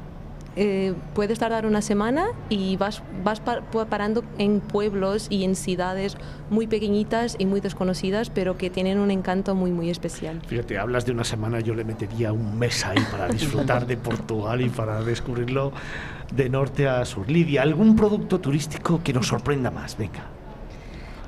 Eh, 0.56 0.94
puedes 1.14 1.38
tardar 1.38 1.64
una 1.66 1.80
semana 1.80 2.26
y 2.48 2.76
vas, 2.76 3.02
vas 3.24 3.40
parando 3.88 4.22
en 4.38 4.60
pueblos 4.60 5.26
y 5.30 5.44
en 5.44 5.54
ciudades 5.54 6.16
muy 6.50 6.66
pequeñitas 6.66 7.36
y 7.38 7.46
muy 7.46 7.60
desconocidas, 7.60 8.30
pero 8.30 8.58
que 8.58 8.68
tienen 8.68 8.98
un 8.98 9.10
encanto 9.10 9.54
muy, 9.54 9.70
muy 9.70 9.88
especial. 9.88 10.42
Fíjate, 10.46 10.78
hablas 10.78 11.06
de 11.06 11.12
una 11.12 11.24
semana, 11.24 11.60
yo 11.60 11.74
le 11.74 11.84
metería 11.84 12.32
un 12.32 12.58
mes 12.58 12.84
ahí 12.84 13.02
para 13.10 13.28
disfrutar 13.28 13.86
de 13.86 13.96
Portugal 13.96 14.60
y 14.60 14.68
para 14.68 15.02
descubrirlo 15.02 15.72
de 16.34 16.48
norte 16.48 16.88
a 16.88 17.04
sur. 17.04 17.30
Lidia, 17.30 17.62
¿algún 17.62 17.96
producto 17.96 18.40
turístico 18.40 19.00
que 19.02 19.12
nos 19.12 19.28
sorprenda 19.28 19.70
más? 19.70 19.96
Venga. 19.96 20.26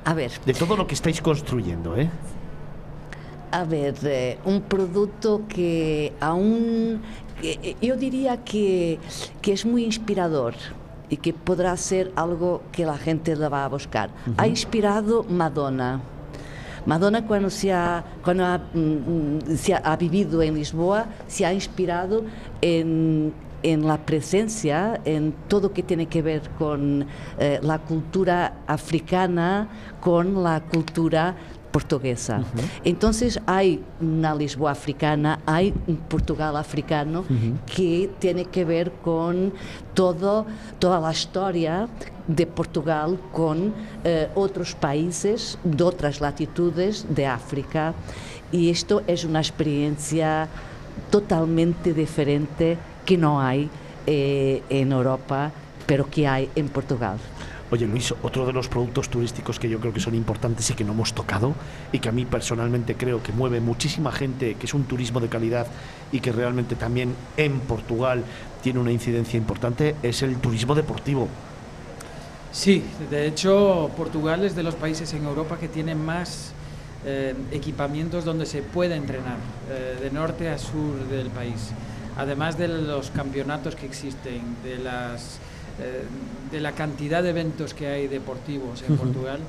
A 0.03 0.13
ver. 0.13 0.31
De 0.45 0.53
todo 0.53 0.77
lo 0.77 0.85
que 0.85 0.93
estáis 0.93 1.21
construyendo, 1.21 1.97
¿eh? 1.97 2.09
A 3.51 3.63
ver, 3.63 3.95
eh, 4.03 4.37
un 4.45 4.61
producto 4.61 5.43
que 5.47 6.13
aún, 6.19 7.01
yo 7.81 7.95
diría 7.95 8.43
que, 8.43 8.99
que, 9.41 9.53
es 9.53 9.65
muy 9.65 9.83
inspirador 9.83 10.53
y 11.09 11.17
que 11.17 11.33
podrá 11.33 11.75
ser 11.77 12.11
algo 12.15 12.61
que 12.71 12.85
la 12.85 12.97
gente 12.97 13.35
la 13.35 13.49
va 13.49 13.65
a 13.65 13.67
buscar. 13.67 14.09
Ha 14.37 14.47
inspirado 14.47 15.23
Madonna. 15.23 16.01
Madonna 16.85 17.25
cuando 17.25 17.49
se 17.49 17.73
ha, 17.73 18.03
cuando 18.23 18.45
ha, 18.45 18.57
mm, 18.57 18.79
mm, 18.79 19.57
se 19.57 19.73
ha, 19.73 19.95
vivido 19.95 20.41
en 20.43 20.53
Lisboa 20.53 21.07
se 21.27 21.45
ha 21.45 21.51
inspirado 21.51 22.23
en, 22.61 23.33
en 23.63 23.87
la 23.87 23.97
presencia, 23.97 25.01
en 25.05 25.33
todo 25.47 25.73
que 25.73 25.81
tiene 25.81 26.05
que 26.05 26.21
ver 26.21 26.43
con 26.59 27.07
eh, 27.39 27.59
la 27.63 27.79
cultura 27.79 28.59
africana, 28.67 29.67
con 29.99 30.43
la 30.43 30.61
cultura 30.61 31.35
portuguesa. 31.75 32.41
Entonces 32.85 33.37
hay 33.45 33.83
una 33.99 34.33
Lisboa 34.33 34.71
africana, 34.71 35.41
hay 35.45 35.73
un 35.87 35.97
Portugal 35.97 36.55
africano 36.55 37.25
que 37.65 38.09
tiene 38.17 38.45
que 38.45 38.63
ver 38.63 38.93
con 39.03 39.51
todo, 39.93 40.45
toda 40.79 41.01
la 41.01 41.11
historia 41.11 41.89
de 42.29 42.47
Portugal 42.47 43.19
con 43.33 43.73
eh, 44.05 44.29
otros 44.35 44.73
países 44.73 45.57
de 45.65 45.83
otras 45.83 46.21
latitudes 46.21 47.05
de 47.09 47.25
África 47.27 47.93
y 48.53 48.69
esto 48.69 49.03
es 49.05 49.25
una 49.25 49.39
experiencia 49.39 50.47
totalmente 51.09 51.93
diferente 51.93 52.77
que 53.05 53.17
no 53.17 53.41
hay 53.41 53.69
eh, 54.07 54.63
en 54.69 54.93
Europa, 54.93 55.51
pero 55.85 56.09
que 56.09 56.25
hay 56.25 56.49
en 56.55 56.69
Portugal. 56.69 57.17
Oye 57.71 57.87
Luis, 57.87 58.13
otro 58.21 58.45
de 58.45 58.53
los 58.53 58.67
productos 58.67 59.09
turísticos 59.09 59.57
que 59.57 59.67
yo 59.67 59.79
creo 59.79 59.91
que 59.91 59.99
son 59.99 60.13
importantes 60.13 60.69
y 60.69 60.75
que 60.75 60.83
no 60.83 60.91
hemos 60.93 61.13
tocado 61.13 61.55
y 61.91 61.97
que 61.97 62.09
a 62.09 62.11
mí 62.11 62.23
personalmente 62.23 62.95
creo 62.95 63.23
que 63.23 63.31
mueve 63.31 63.59
muchísima 63.59 64.11
gente, 64.11 64.53
que 64.53 64.67
es 64.67 64.73
un 64.75 64.83
turismo 64.83 65.19
de 65.19 65.29
calidad 65.29 65.65
y 66.11 66.19
que 66.19 66.31
realmente 66.31 66.75
también 66.75 67.15
en 67.37 67.59
Portugal 67.61 68.23
tiene 68.61 68.79
una 68.79 68.91
incidencia 68.91 69.37
importante, 69.37 69.95
es 70.03 70.21
el 70.21 70.37
turismo 70.37 70.75
deportivo. 70.75 71.27
Sí, 72.51 72.83
de 73.09 73.27
hecho 73.27 73.89
Portugal 73.97 74.45
es 74.45 74.55
de 74.55 74.61
los 74.61 74.75
países 74.75 75.11
en 75.13 75.25
Europa 75.25 75.57
que 75.57 75.67
tiene 75.67 75.95
más 75.95 76.53
eh, 77.03 77.33
equipamientos 77.51 78.25
donde 78.25 78.45
se 78.45 78.61
puede 78.61 78.95
entrenar, 78.95 79.37
eh, 79.71 79.97
de 80.01 80.11
norte 80.11 80.49
a 80.49 80.59
sur 80.59 81.07
del 81.09 81.29
país. 81.31 81.71
Además 82.15 82.59
de 82.59 82.67
los 82.67 83.09
campeonatos 83.09 83.75
que 83.75 83.87
existen, 83.87 84.55
de 84.63 84.77
las 84.77 85.39
de 86.51 86.59
la 86.61 86.71
cantidad 86.71 87.21
de 87.21 87.31
eventos 87.31 87.73
que 87.73 87.87
hay 87.87 88.07
deportivos 88.07 88.83
en 88.87 88.97
Portugal, 88.97 89.39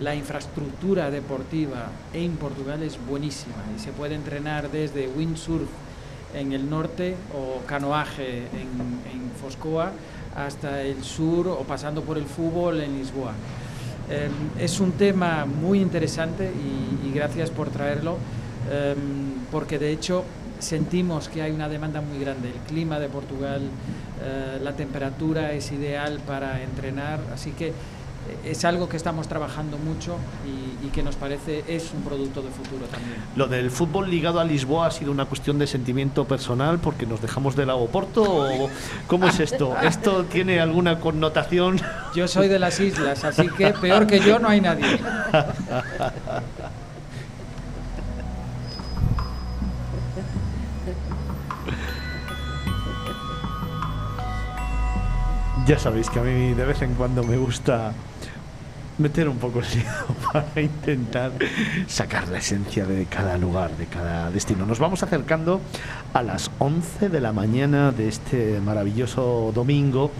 la 0.00 0.14
infraestructura 0.14 1.10
deportiva 1.10 1.90
en 2.12 2.36
Portugal 2.36 2.82
es 2.82 2.98
buenísima 3.08 3.64
y 3.74 3.80
se 3.80 3.92
puede 3.92 4.14
entrenar 4.14 4.70
desde 4.70 5.08
windsurf 5.08 5.68
en 6.34 6.52
el 6.52 6.68
norte 6.68 7.16
o 7.34 7.64
canoaje 7.66 8.46
en, 8.52 9.30
Foscoa 9.40 9.90
hasta 10.36 10.82
el 10.82 11.02
sur 11.02 11.48
o 11.48 11.62
pasando 11.62 12.02
por 12.02 12.18
el 12.18 12.26
fútbol 12.26 12.82
en 12.82 12.98
Lisboa. 12.98 13.32
Em, 14.10 14.30
es 14.62 14.80
un 14.80 14.92
tema 14.92 15.46
muy 15.46 15.80
interesante 15.80 16.50
y, 16.52 17.10
gracias 17.14 17.48
por 17.48 17.70
traerlo, 17.70 18.18
em, 18.70 19.46
porque 19.50 19.78
de 19.78 19.92
hecho 19.92 20.24
sentimos 20.60 21.28
que 21.28 21.42
hay 21.42 21.52
una 21.52 21.68
demanda 21.68 22.00
muy 22.00 22.18
grande. 22.18 22.50
El 22.50 22.60
clima 22.66 22.98
de 22.98 23.08
Portugal, 23.08 23.62
eh, 24.22 24.58
la 24.62 24.72
temperatura 24.76 25.52
es 25.52 25.72
ideal 25.72 26.20
para 26.26 26.62
entrenar, 26.62 27.20
así 27.32 27.52
que 27.52 27.68
eh, 27.68 27.72
es 28.50 28.64
algo 28.64 28.88
que 28.88 28.96
estamos 28.96 29.28
trabajando 29.28 29.78
mucho 29.78 30.16
y, 30.46 30.70
que 30.90 31.04
nos 31.04 31.14
parece 31.14 31.62
es 31.68 31.92
un 31.94 32.02
producto 32.02 32.42
de 32.42 32.50
futuro 32.50 32.86
también. 32.86 33.14
Lo 33.36 33.46
del 33.46 33.70
fútbol 33.70 34.10
ligado 34.10 34.40
a 34.40 34.44
Lisboa 34.44 34.88
ha 34.88 34.90
sido 34.90 35.12
una 35.12 35.24
cuestión 35.26 35.56
de 35.56 35.68
sentimiento 35.68 36.24
personal 36.24 36.80
porque 36.80 37.06
nos 37.06 37.22
dejamos 37.22 37.54
del 37.54 37.68
lago 37.68 37.86
Porto 37.86 38.24
o 38.24 38.68
cómo 39.06 39.28
es 39.28 39.38
esto? 39.38 39.76
¿Esto 39.82 40.24
tiene 40.24 40.58
alguna 40.58 40.98
connotación? 40.98 41.80
Yo 42.12 42.26
soy 42.26 42.48
de 42.48 42.58
las 42.58 42.80
islas, 42.80 43.22
así 43.22 43.48
que 43.50 43.72
peor 43.72 44.08
que 44.08 44.18
yo 44.18 44.40
no 44.40 44.48
hay 44.48 44.60
nadie. 44.60 44.98
Ya 55.66 55.78
sabéis 55.78 56.10
que 56.10 56.18
a 56.18 56.22
mí 56.22 56.54
de 56.54 56.64
vez 56.64 56.82
en 56.82 56.94
cuando 56.94 57.22
me 57.22 57.36
gusta 57.36 57.92
meter 58.98 59.28
un 59.28 59.38
poco 59.38 59.60
el 59.60 59.66
dedo 59.66 60.14
para 60.32 60.60
intentar 60.60 61.32
sacar 61.86 62.28
la 62.28 62.38
esencia 62.38 62.84
de 62.84 63.06
cada 63.06 63.38
lugar, 63.38 63.76
de 63.76 63.86
cada 63.86 64.30
destino. 64.30 64.66
Nos 64.66 64.78
vamos 64.78 65.02
acercando 65.02 65.60
a 66.12 66.22
las 66.22 66.50
11 66.58 67.08
de 67.08 67.20
la 67.20 67.32
mañana 67.32 67.92
de 67.92 68.08
este 68.08 68.60
maravilloso 68.60 69.52
domingo 69.54 70.10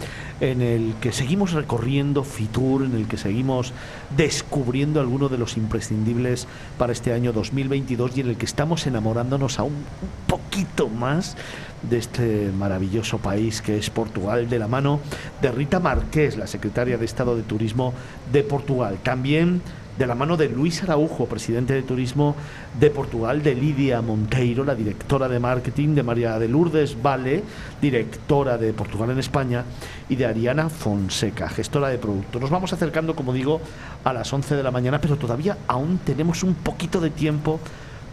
en 0.40 0.62
el 0.62 0.94
que 1.00 1.12
seguimos 1.12 1.52
recorriendo 1.52 2.24
Fitur, 2.24 2.84
en 2.84 2.94
el 2.94 3.06
que 3.06 3.18
seguimos 3.18 3.72
descubriendo 4.16 5.00
algunos 5.00 5.30
de 5.30 5.38
los 5.38 5.56
imprescindibles 5.56 6.46
para 6.78 6.92
este 6.92 7.12
año 7.12 7.32
2022 7.32 8.16
y 8.16 8.20
en 8.20 8.28
el 8.30 8.36
que 8.36 8.46
estamos 8.46 8.86
enamorándonos 8.86 9.58
aún 9.58 9.74
un 9.74 10.10
poquito 10.26 10.88
más 10.88 11.36
de 11.82 11.98
este 11.98 12.50
maravilloso 12.56 13.18
país 13.18 13.62
que 13.62 13.78
es 13.78 13.90
Portugal, 13.90 14.48
de 14.48 14.58
la 14.58 14.68
mano 14.68 15.00
de 15.40 15.50
Rita 15.50 15.80
Marqués, 15.80 16.36
la 16.36 16.46
secretaria 16.46 16.98
de 16.98 17.04
Estado 17.04 17.36
de 17.36 17.42
Turismo 17.42 17.94
de 18.32 18.42
Portugal. 18.42 18.98
También 19.02 19.62
de 20.00 20.06
la 20.06 20.14
mano 20.14 20.38
de 20.38 20.48
Luis 20.48 20.82
Araujo, 20.82 21.26
presidente 21.26 21.74
de 21.74 21.82
Turismo 21.82 22.34
de 22.78 22.90
Portugal, 22.90 23.42
de 23.42 23.54
Lidia 23.54 24.00
Monteiro, 24.00 24.64
la 24.64 24.74
directora 24.74 25.28
de 25.28 25.38
marketing, 25.38 25.94
de 25.94 26.02
María 26.02 26.38
de 26.38 26.48
Lourdes 26.48 27.00
Vale, 27.02 27.42
directora 27.82 28.56
de 28.56 28.72
Portugal 28.72 29.10
en 29.10 29.18
España, 29.18 29.64
y 30.08 30.16
de 30.16 30.24
Ariana 30.24 30.70
Fonseca, 30.70 31.50
gestora 31.50 31.88
de 31.88 31.98
producto. 31.98 32.40
Nos 32.40 32.48
vamos 32.48 32.72
acercando, 32.72 33.14
como 33.14 33.34
digo, 33.34 33.60
a 34.02 34.14
las 34.14 34.32
11 34.32 34.56
de 34.56 34.62
la 34.62 34.70
mañana, 34.70 35.02
pero 35.02 35.16
todavía 35.16 35.58
aún 35.66 35.98
tenemos 35.98 36.42
un 36.44 36.54
poquito 36.54 37.00
de 37.00 37.10
tiempo 37.10 37.60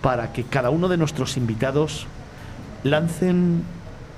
para 0.01 0.33
que 0.33 0.43
cada 0.43 0.69
uno 0.69 0.89
de 0.89 0.97
nuestros 0.97 1.37
invitados 1.37 2.05
lancen 2.83 3.63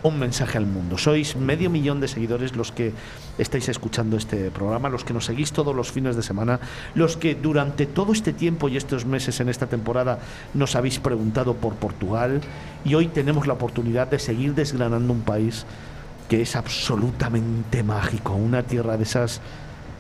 un 0.02 0.20
mensaje 0.20 0.58
al 0.58 0.66
mundo. 0.66 0.98
Sois 0.98 1.36
medio 1.36 1.70
millón 1.70 2.00
de 2.00 2.08
seguidores 2.08 2.56
los 2.56 2.72
que 2.72 2.94
estáis 3.38 3.68
escuchando 3.68 4.18
este 4.18 4.50
programa, 4.52 4.90
los 4.90 5.04
que 5.04 5.14
nos 5.14 5.26
seguís 5.26 5.52
todos 5.52 5.76
los 5.76 5.92
fines 5.92 6.16
de 6.16 6.24
semana, 6.24 6.60
los 6.96 7.18
que 7.18 7.36
durante 7.36 7.86
todo 7.86 8.14
este 8.14 8.32
tiempo 8.32 8.70
y 8.70 8.78
estos 8.78 9.06
meses 9.06 9.40
en 9.40 9.50
esta 9.50 9.68
temporada 9.68 10.20
nos 10.54 10.76
habéis 10.76 11.00
preguntado 11.00 11.56
por 11.56 11.76
Portugal 11.76 12.42
y 12.86 12.96
hoy 12.96 13.08
tenemos 13.08 13.48
la 13.48 13.54
oportunidad 13.54 14.08
de 14.08 14.20
seguir 14.20 14.56
desgranando 14.56 15.12
un 15.12 15.22
país 15.22 15.66
que 16.30 16.42
es 16.42 16.56
absolutamente 16.56 17.84
mágico, 17.84 18.34
una 18.34 18.64
tierra 18.64 18.96
de 18.98 19.04
esas 19.04 19.42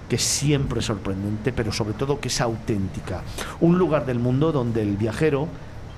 que 0.07 0.17
siempre 0.17 0.79
es 0.79 0.85
sorprendente, 0.85 1.51
pero 1.51 1.71
sobre 1.71 1.93
todo 1.93 2.19
que 2.19 2.29
es 2.29 2.41
auténtica. 2.41 3.21
Un 3.59 3.77
lugar 3.77 4.05
del 4.05 4.19
mundo 4.19 4.51
donde 4.51 4.81
el 4.81 4.97
viajero 4.97 5.47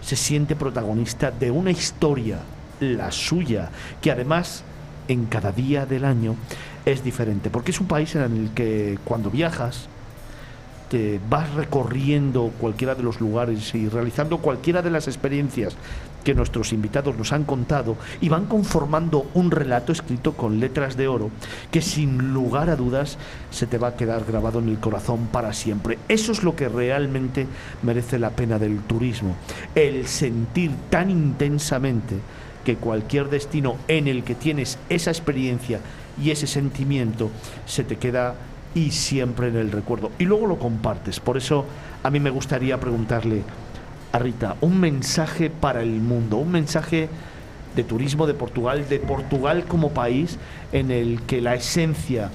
se 0.02 0.16
siente 0.16 0.56
protagonista 0.56 1.32
de 1.32 1.52
una 1.52 1.72
historia 1.72 2.40
la 2.80 3.12
suya, 3.12 3.70
que 4.02 4.12
además 4.12 4.64
en 5.08 5.26
cada 5.26 5.52
día 5.52 5.86
del 5.86 6.06
año 6.06 6.36
es 6.86 7.04
diferente, 7.04 7.50
porque 7.50 7.72
es 7.72 7.80
un 7.80 7.88
país 7.88 8.16
en 8.16 8.24
el 8.24 8.50
que 8.52 8.98
cuando 9.06 9.30
viajas, 9.30 9.88
te 10.90 11.22
vas 11.30 11.54
recorriendo 11.54 12.52
cualquiera 12.60 12.96
de 12.96 13.04
los 13.04 13.22
lugares 13.22 13.74
y 13.76 13.88
realizando 13.88 14.40
cualquiera 14.40 14.82
de 14.82 14.90
las 14.90 15.08
experiencias 15.08 15.76
que 16.24 16.34
nuestros 16.34 16.74
invitados 16.74 17.18
nos 17.18 17.32
han 17.34 17.44
contado 17.44 17.98
y 18.20 18.30
van 18.30 18.46
conformando 18.46 19.28
un 19.34 19.52
relato 19.52 19.92
escrito 19.92 20.34
con 20.34 20.60
letras 20.60 20.98
de 20.98 21.08
oro 21.08 21.32
que 21.72 21.82
sin 21.82 22.34
lugar 22.34 22.70
a 22.70 22.76
dudas 22.76 23.18
se 23.50 23.68
te 23.68 23.78
va 23.78 23.90
a 23.90 23.96
quedar 23.96 24.26
grabado 24.26 24.60
en 24.60 24.70
el 24.70 24.80
corazón 24.80 25.28
para 25.32 25.54
siempre. 25.54 25.98
Eso 26.08 26.32
es 26.32 26.44
lo 26.44 26.56
que 26.56 26.70
realmente 26.70 27.48
merece 27.84 28.20
la 28.20 28.32
pena 28.32 28.60
del 28.60 28.80
turismo, 28.82 29.36
el 29.76 30.08
sentir 30.08 30.72
tan 30.90 31.10
intensamente 31.10 32.16
que 32.64 32.76
cualquier 32.76 33.30
destino 33.30 33.78
en 33.88 34.08
el 34.08 34.24
que 34.24 34.36
tienes 34.36 34.78
esa 34.90 35.12
experiencia 35.12 35.80
y 36.22 36.32
ese 36.32 36.48
sentimiento 36.48 37.32
se 37.66 37.84
te 37.84 37.98
queda 37.98 38.36
y 38.76 38.92
siempre 38.92 39.48
en 39.48 39.58
el 39.58 39.72
recuerdo. 39.72 40.12
Y 40.20 40.26
luego 40.26 40.48
lo 40.48 40.60
compartes. 40.60 41.20
Por 41.20 41.38
eso 41.38 41.66
a 42.04 42.10
mí 42.10 42.20
me 42.20 42.30
gustaría 42.30 42.80
preguntarle 42.80 43.44
a 44.12 44.20
Rita 44.20 44.56
un 44.62 44.80
mensaje 44.80 45.50
para 45.50 45.82
el 45.82 46.02
mundo, 46.02 46.38
un 46.38 46.52
mensaje 46.52 47.10
de 47.76 47.84
turismo 47.84 48.28
de 48.28 48.34
Portugal, 48.34 48.88
de 48.88 49.00
Portugal 49.00 49.66
como 49.66 49.92
país 49.92 50.38
en 50.72 50.92
el 50.92 51.22
que 51.24 51.42
la 51.42 51.56
esencia 51.56 52.30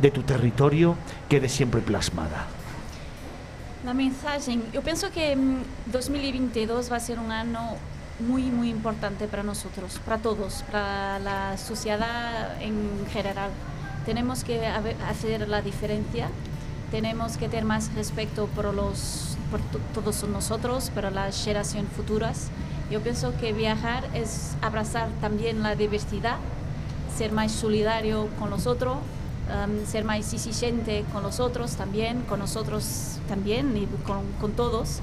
de 0.00 0.10
tu 0.10 0.22
territorio 0.22 0.96
quede 1.28 1.48
siempre 1.48 1.80
plasmada? 1.80 2.46
La 3.84 3.94
mensaje, 3.94 4.58
yo 4.72 4.82
pienso 4.82 5.10
que 5.10 5.36
2022 5.86 6.88
mm, 6.88 6.92
va 6.92 6.96
a 6.96 7.00
ser 7.00 7.18
un 7.18 7.30
año 7.30 7.60
muy, 8.20 8.42
muy 8.42 8.68
importante 8.68 9.28
para 9.28 9.42
nosotros, 9.42 10.00
para 10.04 10.18
todos, 10.18 10.64
para 10.70 11.18
la 11.20 11.56
sociedad 11.56 12.60
en 12.60 13.06
general. 13.12 13.50
Tenemos 14.04 14.42
que 14.42 14.66
hacer 14.66 15.48
la 15.48 15.62
diferencia, 15.62 16.28
tenemos 16.90 17.36
que 17.36 17.48
tener 17.48 17.64
más 17.64 17.92
respeto 17.94 18.46
por, 18.54 18.72
los, 18.74 19.36
por 19.50 19.60
todos 19.94 20.28
nosotros, 20.28 20.90
para 20.90 21.10
las 21.10 21.44
generaciones 21.44 21.90
futuras. 21.92 22.48
Yo 22.90 23.00
pienso 23.00 23.36
que 23.38 23.52
viajar 23.52 24.08
es 24.14 24.56
abrazar 24.62 25.08
también 25.20 25.62
la 25.62 25.74
diversidad, 25.74 26.36
ser 27.16 27.32
más 27.32 27.52
solidario 27.52 28.28
con 28.38 28.50
los 28.50 28.66
otros, 28.66 28.96
um, 28.96 29.86
ser 29.86 30.04
más 30.04 30.32
exigente 30.32 31.04
con 31.12 31.22
los 31.22 31.40
otros 31.40 31.76
también, 31.76 32.22
con 32.22 32.38
nosotros 32.38 33.18
también 33.28 33.76
y 33.76 33.86
con, 34.06 34.22
con 34.40 34.52
todos. 34.52 35.00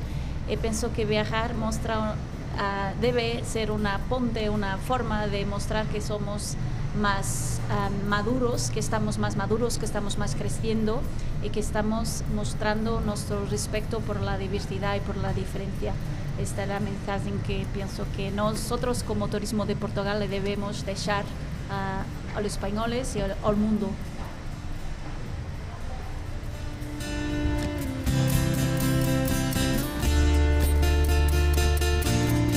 Y 0.50 0.58
pienso 0.58 0.92
que 0.94 1.06
viajar 1.06 1.56
muestra 1.56 2.16
Ah, 2.58 2.94
debe 3.02 3.44
ser 3.44 3.70
una 3.70 4.00
ponte, 4.08 4.50
una 4.50 4.78
forma 4.78 5.28
de 5.28 5.46
mostrar 5.46 5.86
que 5.88 6.00
somos 6.00 6.56
más 6.96 7.60
ah, 7.70 7.90
maduros, 8.08 8.72
que 8.72 8.80
estamos 8.80 9.18
más 9.18 9.36
maduros, 9.36 9.78
que 9.78 9.86
estamos 9.86 10.18
más 10.18 10.36
creciendo 10.36 11.02
y 11.44 11.50
que 11.50 11.60
estamos 11.60 12.24
mostrando 12.34 13.02
nuestro 13.02 13.46
respeto 13.46 14.00
por 14.00 14.22
la 14.22 14.38
diversidad 14.38 14.96
y 14.96 15.00
por 15.00 15.18
la 15.18 15.34
diferencia. 15.34 15.94
Esta 16.40 16.64
es 16.64 16.70
la 16.70 16.80
mensaje 16.80 17.30
en 17.30 17.40
que 17.40 17.66
pienso 17.74 18.06
que 18.16 18.32
nosotros 18.32 19.04
como 19.04 19.28
Turismo 19.28 19.66
de 19.66 19.76
Portugal 19.76 20.20
le 20.20 20.28
debemos 20.28 20.86
dejar 20.86 21.24
a 21.70 22.42
los 22.42 22.52
españoles 22.52 23.16
y 23.16 23.22
al 23.22 23.56
mundo. 23.56 23.90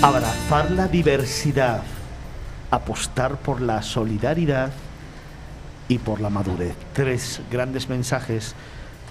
Abrazar 0.01 0.71
la 0.71 0.87
diversidad, 0.87 1.83
apostar 2.71 3.39
por 3.39 3.61
la 3.61 3.83
solidaridad 3.83 4.73
y 5.89 5.99
por 5.99 6.21
la 6.21 6.31
madurez. 6.31 6.75
Tres 6.93 7.41
grandes 7.51 7.89
mensajes 7.89 8.55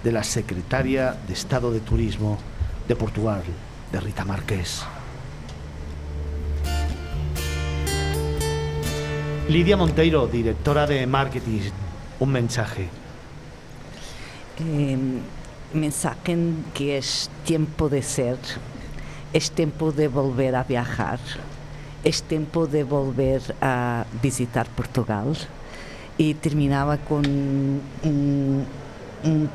de 0.04 0.12
la 0.12 0.24
secretaria 0.24 1.16
de 1.28 1.34
Estado 1.34 1.72
de 1.72 1.80
Turismo 1.80 2.38
de 2.88 2.96
Portugal, 2.96 3.44
de 3.92 4.00
Rita 4.00 4.24
Márquez. 4.26 4.84
Lidia 9.50 9.78
Monteiro, 9.78 10.28
directora 10.28 10.86
de 10.86 11.08
marketing, 11.08 11.72
un 12.20 12.32
mensaje. 12.32 12.90
Eh, 14.60 14.98
mensaje 15.74 16.38
que 16.74 16.98
es 16.98 17.30
tiempo 17.46 17.90
de 17.90 18.02
ser 18.02 18.38
es 19.34 19.52
tiempo 19.52 19.92
de 19.92 20.08
volver 20.08 20.56
a 20.56 20.64
viajar, 20.64 21.20
es 22.08 22.24
tiempo 22.24 22.68
de 22.68 22.86
volver 22.86 23.42
a 23.62 24.06
visitar 24.24 24.66
Portugal. 24.70 25.36
Y 26.18 26.36
terminaba 26.36 26.98
con 26.98 27.26
un, 27.28 28.66
un, 29.24 29.50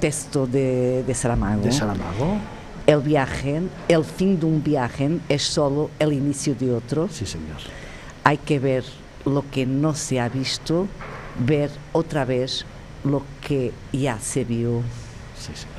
texto 0.00 0.46
de, 0.46 1.04
de 1.06 1.14
Saramago. 1.14 1.62
¿De 1.62 1.70
Saramago? 1.70 2.38
El 2.86 3.00
viaje, 3.00 3.60
el 3.88 4.04
fin 4.04 4.40
de 4.40 4.46
un 4.46 4.62
viaje 4.62 5.18
es 5.28 5.42
solo 5.42 5.90
el 5.98 6.14
inicio 6.14 6.54
de 6.54 6.72
otro. 6.72 7.08
Sí, 7.12 7.26
señor. 7.26 7.58
Hay 8.24 8.38
que 8.38 8.58
ver 8.58 8.82
lo 9.26 9.44
que 9.50 9.66
no 9.66 9.94
se 9.94 10.18
ha 10.18 10.28
visto, 10.30 10.88
ver 11.38 11.70
otra 11.92 12.24
vez 12.24 12.64
lo 13.04 13.22
que 13.46 13.72
ya 13.92 14.18
se 14.18 14.44
vio. 14.44 14.80
Sí, 15.38 15.52
señor. 15.54 15.75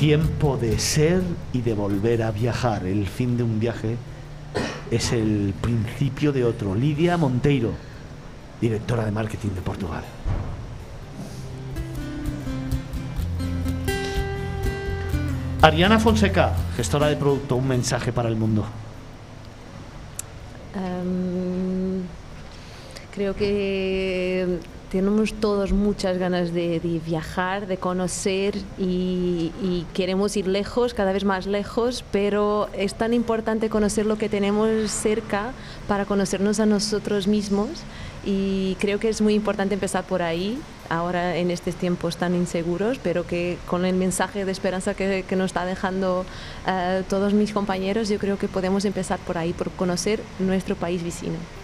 Tiempo 0.00 0.56
de 0.56 0.78
ser 0.78 1.20
y 1.52 1.60
de 1.60 1.74
volver 1.74 2.22
a 2.22 2.30
viajar. 2.30 2.86
El 2.86 3.06
fin 3.06 3.36
de 3.36 3.42
un 3.42 3.60
viaje 3.60 3.98
es 4.90 5.12
el 5.12 5.52
principio 5.60 6.32
de 6.32 6.42
otro. 6.42 6.74
Lidia 6.74 7.18
Monteiro, 7.18 7.72
directora 8.62 9.04
de 9.04 9.10
marketing 9.10 9.50
de 9.50 9.60
Portugal. 9.60 10.02
Ariana 15.60 16.00
Fonseca, 16.00 16.54
gestora 16.76 17.08
de 17.08 17.16
producto, 17.16 17.56
un 17.56 17.68
mensaje 17.68 18.10
para 18.10 18.30
el 18.30 18.36
mundo. 18.36 18.64
Em, 20.76 22.00
creo 23.12 23.36
que 23.36 24.60
tenemos 24.90 25.32
todos 25.34 25.72
muchas 25.72 26.18
ganas 26.18 26.52
de, 26.52 26.80
viajar, 27.06 27.66
de 27.66 27.76
conocer 27.76 28.56
y, 28.78 29.52
queremos 29.94 30.36
ir 30.36 30.46
lejos, 30.46 30.94
cada 30.94 31.12
vez 31.12 31.24
más 31.24 31.46
lejos, 31.46 32.04
pero 32.10 32.68
es 32.76 32.94
tan 32.94 33.14
importante 33.14 33.68
conocer 33.68 34.06
lo 34.06 34.18
que 34.18 34.28
tenemos 34.28 34.90
cerca 34.90 35.52
para 35.88 36.04
conocernos 36.04 36.60
a 36.60 36.66
nosotros 36.66 37.26
mismos 37.26 37.68
y 38.24 38.76
creo 38.80 38.98
que 38.98 39.08
es 39.08 39.20
muy 39.20 39.34
importante 39.34 39.74
empezar 39.74 40.04
por 40.04 40.22
ahí, 40.22 40.58
ahora 40.88 41.36
en 41.36 41.50
estos 41.50 41.76
tiempos 41.76 42.16
tan 42.16 42.34
inseguros, 42.34 42.98
pero 43.02 43.26
que 43.26 43.58
con 43.66 43.84
el 43.84 43.94
mensaje 43.94 44.44
de 44.44 44.52
esperanza 44.52 44.94
que, 44.94 45.24
nos 45.36 45.46
está 45.46 45.64
dejando 45.64 46.24
eh, 46.66 47.02
todos 47.08 47.32
mis 47.32 47.52
compañeros, 47.52 48.08
yo 48.08 48.18
creo 48.18 48.38
que 48.38 48.48
podemos 48.48 48.84
empezar 48.84 49.18
por 49.20 49.38
ahí, 49.38 49.52
por 49.52 49.70
conocer 49.70 50.20
nuestro 50.40 50.74
país 50.74 51.02
vecino. 51.02 51.59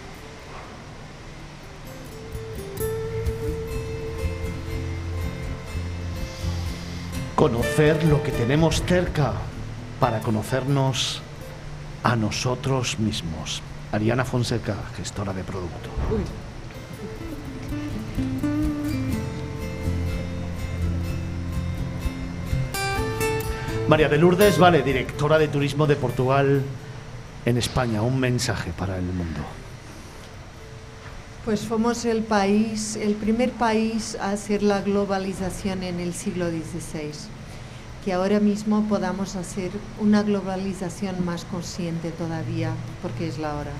Conocer 7.37 8.03
lo 8.05 8.23
que 8.23 8.31
tenemos 8.31 8.81
cerca 8.81 9.31
para 9.99 10.21
conocernos 10.21 11.21
a 12.01 12.15
nosotros 12.15 12.97
mismos. 12.97 13.61
Ariana 13.91 14.25
Fonseca, 14.25 14.75
gestora 14.95 15.33
de 15.33 15.43
producto. 15.43 15.89
María 23.87 24.09
de 24.09 24.17
Lourdes, 24.17 24.57
vale, 24.57 24.81
directora 24.81 25.37
de 25.37 25.47
turismo 25.47 25.85
de 25.85 25.95
Portugal 25.95 26.63
en 27.45 27.57
España. 27.59 28.01
Un 28.01 28.19
mensaje 28.19 28.73
para 28.75 28.97
el 28.97 29.05
mundo. 29.05 29.41
Pues 31.47 31.61
fuimos 31.61 32.03
el 32.03 32.23
país, 32.23 32.97
el 32.97 33.13
primer 33.13 33.53
país 33.53 34.17
a 34.19 34.31
hacer 34.31 34.61
la 34.61 34.81
globalización 34.81 35.81
en 35.81 36.01
el 36.01 36.13
siglo 36.13 36.49
XVI. 36.49 37.13
Que 38.03 38.11
ahora 38.11 38.41
mismo 38.41 38.85
podamos 38.89 39.37
hacer 39.37 39.71
una 40.01 40.23
globalización 40.23 41.23
más 41.23 41.45
consciente 41.45 42.11
todavía, 42.11 42.73
porque 43.01 43.29
es 43.29 43.39
la 43.39 43.55
hora. 43.55 43.71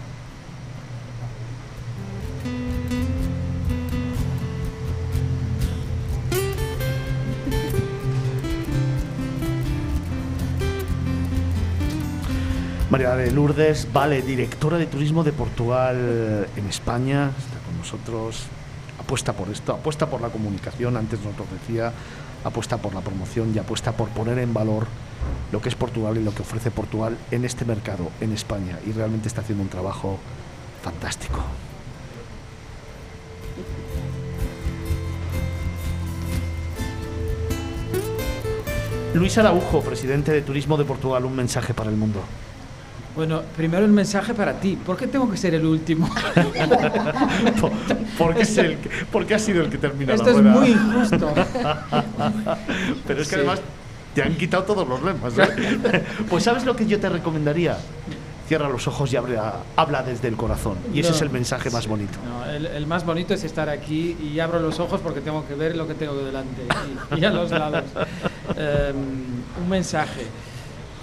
María 12.90 13.18
de 13.18 13.32
Lourdes, 13.32 13.90
vale, 13.92 14.22
directora 14.22 14.78
de 14.78 14.86
turismo 14.86 15.26
de 15.26 15.34
Portugal 15.34 16.48
en 16.56 16.68
España, 16.68 17.32
nosotros 17.78 18.46
apuesta 19.00 19.34
por 19.34 19.50
esto, 19.50 19.74
apuesta 19.74 20.10
por 20.10 20.22
la 20.22 20.30
comunicación, 20.30 20.98
antes 20.98 21.20
nos 21.22 21.38
lo 21.38 21.46
decía, 21.46 21.94
apuesta 22.44 22.78
por 22.78 22.94
la 22.94 23.02
promoción 23.02 23.54
y 23.56 23.60
apuesta 23.60 23.92
por 23.92 24.10
poner 24.10 24.40
en 24.40 24.54
valor 24.54 24.88
lo 25.52 25.62
que 25.62 25.70
es 25.70 25.76
Portugal 25.76 26.18
y 26.18 26.24
lo 26.24 26.34
que 26.34 26.42
ofrece 26.42 26.72
Portugal 26.72 27.18
en 27.32 27.46
este 27.46 27.66
mercado, 27.66 28.12
en 28.22 28.34
España, 28.34 28.80
y 28.86 28.92
realmente 28.92 29.28
está 29.28 29.42
haciendo 29.42 29.64
un 29.64 29.70
trabajo 29.70 30.18
fantástico. 30.84 31.44
Luis 39.14 39.38
Araujo, 39.38 39.82
presidente 39.82 40.32
de 40.32 40.42
Turismo 40.42 40.78
de 40.78 40.86
Portugal, 40.86 41.26
un 41.26 41.36
mensaje 41.36 41.74
para 41.74 41.90
el 41.90 41.98
mundo. 41.98 42.22
Bueno, 43.18 43.42
primero 43.56 43.84
el 43.84 43.92
mensaje 43.92 44.36
para 44.36 44.54
ti. 44.54 44.78
¿Por 44.78 44.96
qué 44.96 45.08
tengo 45.08 45.30
que 45.30 45.38
ser 45.38 45.56
el 45.56 45.66
último? 45.66 46.08
porque, 48.18 48.44
es 48.44 48.58
el 48.60 48.78
porque 49.12 49.34
has 49.34 49.42
sido 49.42 49.64
el 49.64 49.72
que 49.72 49.80
termina 49.80 50.14
Esto 50.14 50.30
la 50.30 50.32
es 50.32 50.44
muy 50.44 50.68
injusto. 50.70 51.34
Pero 53.08 53.22
es 53.24 53.28
que 53.28 53.36
además 53.36 53.60
te 54.14 54.22
han 54.22 54.36
quitado 54.36 54.64
todos 54.66 54.88
los 54.88 55.02
lemas. 55.02 55.34
¿eh? 55.36 56.04
pues 56.30 56.44
¿sabes 56.44 56.64
lo 56.64 56.76
que 56.76 56.86
yo 56.86 57.00
te 57.00 57.10
recomendaría? 57.10 57.78
cierra 58.48 58.70
los 58.70 58.88
ojos 58.88 59.12
y 59.12 59.18
habla, 59.18 59.56
habla 59.76 60.04
desde 60.04 60.30
el 60.30 60.38
corazón. 60.38 60.78
Y 60.94 61.02
ese 61.02 61.10
No, 61.10 61.16
es 61.16 61.22
el 61.22 61.30
mensaje 61.32 61.70
más 61.70 61.86
bonito. 61.86 62.18
No, 62.24 62.46
el, 62.46 62.66
el 62.66 62.88
más 62.88 63.06
bonito 63.06 63.34
es 63.34 63.44
estar 63.44 63.68
aquí 63.68 64.16
y 64.24 64.40
abro 64.40 64.60
los 64.60 64.80
ojos 64.80 65.02
porque 65.02 65.20
tengo 65.20 65.46
que 65.46 65.56
ver 65.56 65.76
lo 65.76 65.86
que 65.86 65.96
tengo 65.96 66.16
delante 66.16 66.62
y, 67.16 67.20
y 67.20 67.26
a 67.26 67.32
los 67.32 67.52
lados. 67.52 67.84
Eh, 68.56 68.94
un 69.62 69.70
mensaje, 69.70 70.26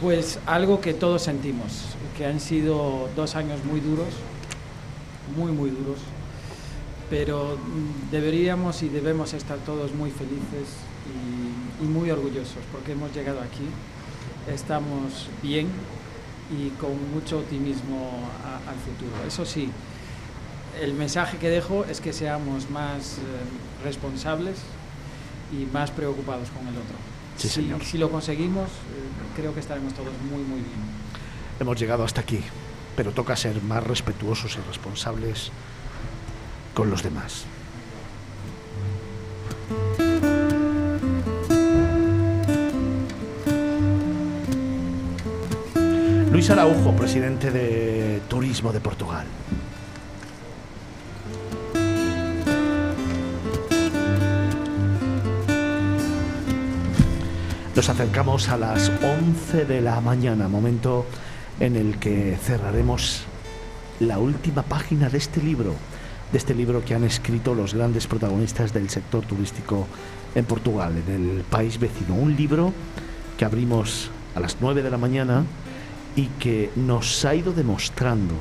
pues 0.01 0.39
algo 0.47 0.81
que 0.81 0.95
todos 0.95 1.23
sentimos, 1.23 1.94
que 2.16 2.27
han 2.27 2.41
sido 2.41 3.09
dos 3.16 3.35
años 3.35 3.65
muy 3.65 3.81
duros, 3.81 4.09
muy, 5.36 5.53
muy 5.53 5.70
duros, 5.70 5.99
pero 7.11 7.59
deberíamos 8.11 8.82
y 8.82 8.89
debemos 8.89 9.32
estar 9.35 9.59
todos 9.59 9.93
muy 9.95 10.11
felices 10.11 10.69
y, 11.81 11.85
y 11.85 11.89
muy 11.89 12.11
orgullosos 12.11 12.62
porque 12.73 12.93
hemos 12.93 13.12
llegado 13.15 13.41
aquí, 13.41 13.66
estamos 14.53 15.28
bien 15.43 15.69
y 16.57 16.69
con 16.81 16.91
mucho 17.12 17.39
optimismo 17.39 18.11
a- 18.45 18.70
al 18.70 18.77
futuro. 18.77 19.27
Eso 19.27 19.45
sí, 19.45 19.69
el 20.81 20.95
mensaje 20.95 21.39
que 21.39 21.49
dejo 21.51 21.85
es 21.85 22.01
que 22.01 22.12
seamos 22.12 22.70
más 22.70 23.19
eh, 23.19 23.20
responsables 23.85 24.57
y 25.53 25.66
más 25.73 25.91
preocupados 25.91 26.49
con 26.51 26.62
el 26.69 26.74
otro. 26.74 26.97
Sí, 27.36 27.49
si, 27.49 27.55
señor. 27.62 27.82
si 27.85 27.99
lo 27.99 28.11
conseguimos, 28.11 28.69
eh, 28.69 29.35
creo 29.36 29.53
que 29.55 29.61
estaremos 29.61 29.93
todos 29.95 30.12
muy, 30.31 30.43
muy 30.43 30.61
bien. 30.61 31.03
Hemos 31.60 31.78
llegado 31.78 32.05
hasta 32.05 32.20
aquí, 32.20 32.40
pero 32.97 33.12
toca 33.12 33.36
ser 33.36 33.62
más 33.62 33.85
respetuosos 33.85 34.56
y 34.56 34.66
responsables 34.66 35.51
con 36.74 36.90
los 36.90 37.02
demás. 37.02 37.47
Luis 46.32 46.51
Araujo, 46.51 46.97
presidente 46.97 47.52
de 47.52 48.20
Turismo 48.28 48.72
de 48.72 48.81
Portugal. 48.81 49.24
Nos 57.76 57.89
acercamos 57.89 58.48
a 58.48 58.56
las 58.56 58.89
11 58.89 59.64
de 59.64 59.81
la 59.81 60.01
mañana, 60.01 60.48
momento 60.48 61.06
en 61.60 61.76
el 61.76 61.98
que 61.98 62.36
cerraremos 62.43 63.22
la 64.01 64.18
última 64.18 64.62
página 64.62 65.09
de 65.09 65.18
este 65.18 65.43
libro, 65.43 65.74
de 66.32 66.39
este 66.39 66.55
libro 66.55 66.85
que 66.85 66.94
han 66.94 67.05
escrito 67.05 67.55
los 67.55 67.74
grandes 67.74 68.06
protagonistas 68.06 68.72
del 68.72 68.90
sector 68.90 69.24
turístico 69.24 69.86
en 70.35 70.44
Portugal, 70.44 70.93
en 71.09 71.39
el 71.39 71.44
país 71.44 71.78
vecino. 71.78 72.14
Un 72.14 72.36
libro 72.36 72.72
que 73.39 73.44
abrimos 73.44 74.10
a 74.35 74.40
las 74.40 74.56
9 74.60 74.82
de 74.82 74.90
la 74.90 74.98
mañana 74.98 75.44
y 76.16 76.26
que 76.39 76.70
nos 76.76 77.24
ha 77.24 77.35
ido 77.35 77.52
demostrando 77.52 78.35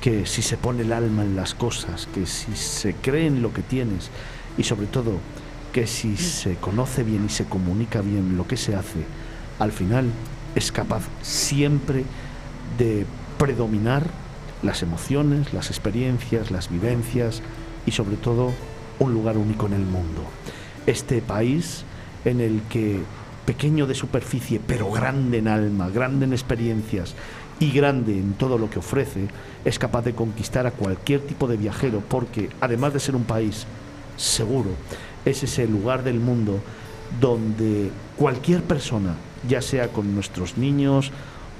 que 0.00 0.26
si 0.26 0.42
se 0.42 0.56
pone 0.56 0.82
el 0.82 0.92
alma 0.92 1.22
en 1.22 1.36
las 1.36 1.54
cosas, 1.54 2.06
que 2.14 2.26
si 2.26 2.54
se 2.54 2.94
cree 2.94 3.26
en 3.26 3.42
lo 3.42 3.52
que 3.52 3.62
tienes 3.62 4.10
y 4.58 4.64
sobre 4.64 4.86
todo 4.86 5.18
que 5.72 5.86
si 5.86 6.16
se 6.16 6.56
conoce 6.56 7.02
bien 7.02 7.26
y 7.26 7.28
se 7.28 7.44
comunica 7.44 8.00
bien 8.00 8.36
lo 8.36 8.46
que 8.46 8.56
se 8.56 8.74
hace, 8.74 9.04
al 9.58 9.72
final 9.72 10.10
es 10.54 10.72
capaz 10.72 11.02
siempre 11.22 12.04
de 12.78 13.06
predominar 13.38 14.04
las 14.62 14.82
emociones, 14.82 15.52
las 15.52 15.68
experiencias, 15.68 16.50
las 16.50 16.70
vivencias 16.70 17.42
y 17.86 17.92
sobre 17.92 18.16
todo 18.16 18.52
un 18.98 19.12
lugar 19.12 19.36
único 19.36 19.66
en 19.66 19.74
el 19.74 19.84
mundo. 19.84 20.22
Este 20.86 21.20
país 21.20 21.84
en 22.24 22.40
el 22.40 22.62
que 22.68 23.00
pequeño 23.44 23.86
de 23.86 23.94
superficie, 23.94 24.60
pero 24.66 24.90
grande 24.90 25.38
en 25.38 25.48
alma, 25.48 25.88
grande 25.88 26.24
en 26.24 26.32
experiencias 26.32 27.14
y 27.60 27.70
grande 27.70 28.12
en 28.18 28.34
todo 28.34 28.58
lo 28.58 28.68
que 28.68 28.80
ofrece, 28.80 29.28
es 29.64 29.78
capaz 29.78 30.02
de 30.02 30.14
conquistar 30.14 30.66
a 30.66 30.72
cualquier 30.72 31.20
tipo 31.20 31.46
de 31.46 31.56
viajero 31.56 32.02
porque 32.08 32.50
además 32.60 32.92
de 32.92 33.00
ser 33.00 33.14
un 33.14 33.24
país 33.24 33.66
seguro, 34.16 34.70
es 35.24 35.42
ese 35.42 35.66
lugar 35.66 36.02
del 36.02 36.18
mundo 36.18 36.60
donde 37.20 37.90
cualquier 38.16 38.62
persona, 38.62 39.14
ya 39.48 39.62
sea 39.62 39.88
con 39.88 40.14
nuestros 40.14 40.58
niños 40.58 41.12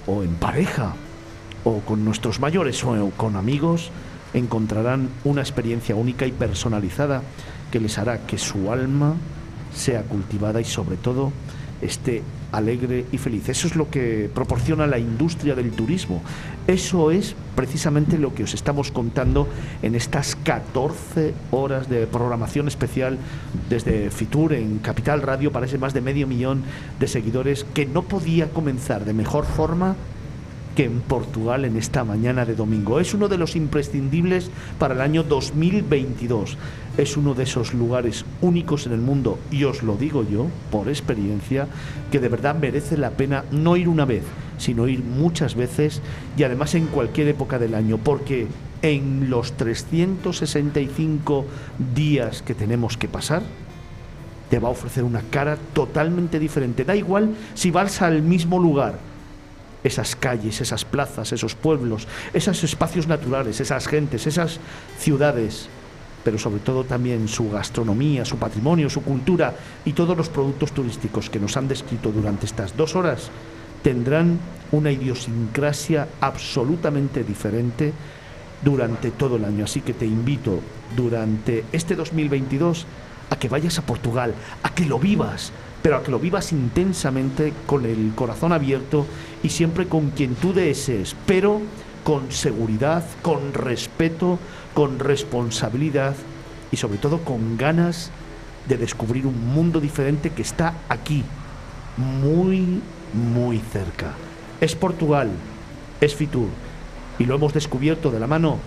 o 0.07 0.23
en 0.23 0.35
pareja, 0.35 0.95
o 1.65 1.81
con 1.81 2.05
nuestros 2.05 2.41
mayores 2.41 2.83
o 2.85 3.11
con 3.17 3.37
amigos, 3.37 3.91
encontrarán 4.35 5.09
una 5.25 5.41
experiencia 5.41 5.97
única 5.97 6.27
y 6.27 6.33
personalizada 6.33 7.23
que 7.71 7.81
les 7.81 7.99
hará 7.99 8.27
que 8.27 8.39
su 8.39 8.71
alma 8.71 9.15
sea 9.75 10.03
cultivada 10.03 10.61
y 10.61 10.65
sobre 10.65 10.97
todo 10.97 11.33
esté 11.81 12.23
alegre 12.53 13.05
y 13.13 13.19
feliz. 13.19 13.49
Eso 13.49 13.67
es 13.67 13.77
lo 13.77 13.91
que 13.91 14.31
proporciona 14.35 14.87
la 14.87 14.99
industria 14.99 15.55
del 15.55 15.71
turismo. 15.73 16.23
Eso 16.67 17.11
es 17.11 17.35
precisamente 17.55 18.19
lo 18.19 18.35
que 18.35 18.45
os 18.45 18.55
estamos 18.55 18.91
contando 18.91 19.49
en 19.83 19.95
estas 19.95 20.37
14 20.37 21.35
horas 21.51 21.89
de 21.89 22.07
programación 22.07 22.69
especial 22.69 23.19
desde 23.69 24.11
Fitur 24.11 24.53
en 24.53 24.79
Capital 24.79 25.23
Radio 25.23 25.53
para 25.53 25.67
ese 25.67 25.79
más 25.79 25.95
de 25.95 26.01
medio 26.01 26.27
millón 26.27 26.63
de 26.99 27.09
seguidores 27.09 27.65
que 27.75 27.87
no 27.87 28.03
podía 28.03 28.51
comenzar 28.51 29.05
de 29.05 29.13
mejor 29.13 29.45
forma 29.45 29.97
que 30.77 30.85
en 30.85 31.01
Portugal 31.01 31.65
en 31.65 31.77
esta 31.77 32.05
mañana 32.05 32.45
de 32.45 32.55
domingo. 32.55 33.01
Es 33.01 33.15
uno 33.15 33.29
de 33.29 33.39
los 33.39 33.57
imprescindibles 33.57 34.51
para 34.79 34.95
el 34.95 35.01
año 35.01 35.23
2022. 35.25 36.59
Es 36.99 37.17
uno 37.17 37.35
de 37.35 37.45
esos 37.45 37.73
lugares 37.75 38.27
únicos 38.43 38.87
en 38.87 38.93
el 38.93 39.01
mundo, 39.01 39.39
y 39.51 39.65
os 39.65 39.83
lo 39.83 39.97
digo 39.97 40.23
yo 40.29 40.47
por 40.71 40.89
experiencia, 40.89 41.67
que 42.13 42.21
de 42.21 42.29
verdad 42.29 42.55
merece 42.55 42.97
la 42.99 43.11
pena 43.11 43.45
no 43.51 43.77
ir 43.77 43.89
una 43.89 44.05
vez, 44.05 44.23
sino 44.59 44.87
ir 44.87 45.03
muchas 45.03 45.55
veces 45.55 46.03
y 46.37 46.43
además 46.43 46.75
en 46.75 46.87
cualquier 46.87 47.29
época 47.29 47.59
del 47.59 47.75
año, 47.75 47.99
porque 47.99 48.47
en 48.83 49.31
los 49.31 49.53
365 49.53 51.47
días 51.95 52.43
que 52.43 52.55
tenemos 52.55 52.99
que 52.99 53.09
pasar, 53.09 53.43
te 54.51 54.59
va 54.59 54.69
a 54.69 54.73
ofrecer 54.73 55.05
una 55.05 55.23
cara 55.23 55.57
totalmente 55.73 56.39
diferente. 56.39 56.85
Da 56.85 56.95
igual 56.95 57.35
si 57.55 57.71
vas 57.71 58.03
al 58.03 58.23
mismo 58.23 58.59
lugar, 58.59 58.99
esas 59.87 60.17
calles, 60.17 60.61
esas 60.61 60.85
plazas, 60.85 61.33
esos 61.33 61.55
pueblos, 61.55 62.07
esos 62.33 62.63
espacios 62.65 63.07
naturales, 63.07 63.61
esas 63.61 63.87
gentes, 63.87 64.27
esas 64.27 64.59
ciudades, 64.99 65.69
pero 66.25 66.39
sobre 66.39 66.61
todo 66.61 66.85
también 66.85 67.29
su 67.29 67.51
gastronomía, 67.51 68.25
su 68.25 68.37
patrimonio, 68.37 68.91
su 68.91 69.03
cultura 69.03 69.55
y 69.85 69.93
todos 69.93 70.17
los 70.17 70.29
productos 70.29 70.73
turísticos 70.73 71.31
que 71.31 71.39
nos 71.39 71.57
han 71.57 71.69
descrito 71.69 72.11
durante 72.11 72.47
estas 72.47 72.77
dos 72.77 72.97
horas 72.97 73.31
tendrán 73.83 74.41
una 74.73 74.91
idiosincrasia 74.91 76.09
absolutamente 76.21 77.23
diferente 77.23 77.93
durante 78.63 79.13
todo 79.13 79.37
el 79.37 79.45
año. 79.45 79.65
Así 79.65 79.81
que 79.81 79.95
te 79.95 80.07
invito 80.07 80.61
durante 80.97 81.65
este 81.71 81.95
2022 81.95 82.87
a 83.31 83.39
que 83.39 83.49
vayas 83.49 83.79
a 83.79 83.87
Portugal, 83.87 84.35
a 84.63 84.75
que 84.75 84.85
lo 84.85 84.99
vivas, 84.99 85.53
pero 85.87 85.99
a 85.99 86.03
que 86.03 86.11
lo 86.11 86.19
vivas 86.19 86.51
intensamente 86.51 87.53
con 87.65 87.87
el 87.87 88.11
corazón 88.17 88.53
abierto 88.53 89.07
y 89.45 89.51
siempre 89.51 89.87
con 89.87 90.11
quien 90.11 90.35
tú 90.35 90.53
desees, 90.53 91.15
pero 91.27 91.61
con 92.03 92.33
seguridad, 92.33 93.05
con 93.23 93.55
respeto, 93.55 94.41
con 94.75 94.99
responsabilidad 94.99 96.17
y 96.73 96.77
sobre 96.77 96.99
todo 96.99 97.21
con 97.21 97.57
ganas 97.57 98.11
de 98.69 98.79
descubrir 98.79 99.29
un 99.29 99.47
mundo 99.55 99.81
diferente 99.81 100.31
que 100.31 100.43
está 100.43 100.75
aquí, 100.89 101.23
muy, 101.97 102.83
muy 103.13 103.61
cerca. 103.61 104.15
Es 104.61 104.75
Portugal, 104.75 105.31
es 106.01 106.17
Fitur 106.17 106.49
y 107.21 107.27
lo 107.27 107.37
hemos 107.37 107.55
descubierto 107.55 108.11
de 108.11 108.19
la 108.19 108.27
mano 108.27 108.59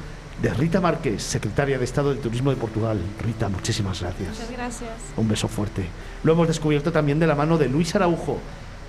de 0.41 0.53
Rita 0.53 0.79
Márquez, 0.79 1.21
secretaria 1.21 1.77
de 1.77 1.83
Estado 1.83 2.13
de 2.13 2.21
Turismo 2.21 2.49
de 2.49 2.55
Portugal. 2.55 2.97
Rita, 3.21 3.49
muchísimas 3.49 3.99
gracias. 3.99 4.29
Muchas 4.29 4.51
gracias. 4.51 4.91
Un 5.17 5.27
beso 5.27 5.49
fuerte. 5.49 5.83
Lo 6.23 6.33
hemos 6.33 6.47
descubierto 6.47 6.91
también 6.91 7.19
de 7.19 7.27
la 7.27 7.35
mano 7.35 7.57
de 7.57 7.69
Luis 7.69 7.95
Araujo, 7.95 8.39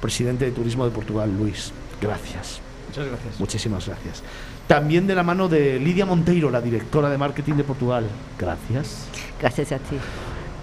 presidente 0.01 0.45
de 0.45 0.51
Turismo 0.51 0.85
de 0.85 0.91
Portugal. 0.91 1.31
Luis, 1.37 1.73
gracias. 2.01 2.61
Muchas 2.89 3.07
gracias. 3.07 3.41
Muchísimas 3.41 3.87
gracias. 3.87 4.23
También 4.67 5.07
de 5.07 5.15
la 5.15 5.23
mano 5.23 5.49
de 5.49 5.79
Lidia 5.79 6.07
Monteiro, 6.07 6.51
la 6.51 6.61
directora 6.61 7.09
de 7.11 7.19
marketing 7.19 7.55
de 7.55 7.65
Portugal. 7.65 8.05
Gracias. 8.39 9.07
Gracias 9.41 9.73
a 9.73 9.79
ti. 9.79 9.97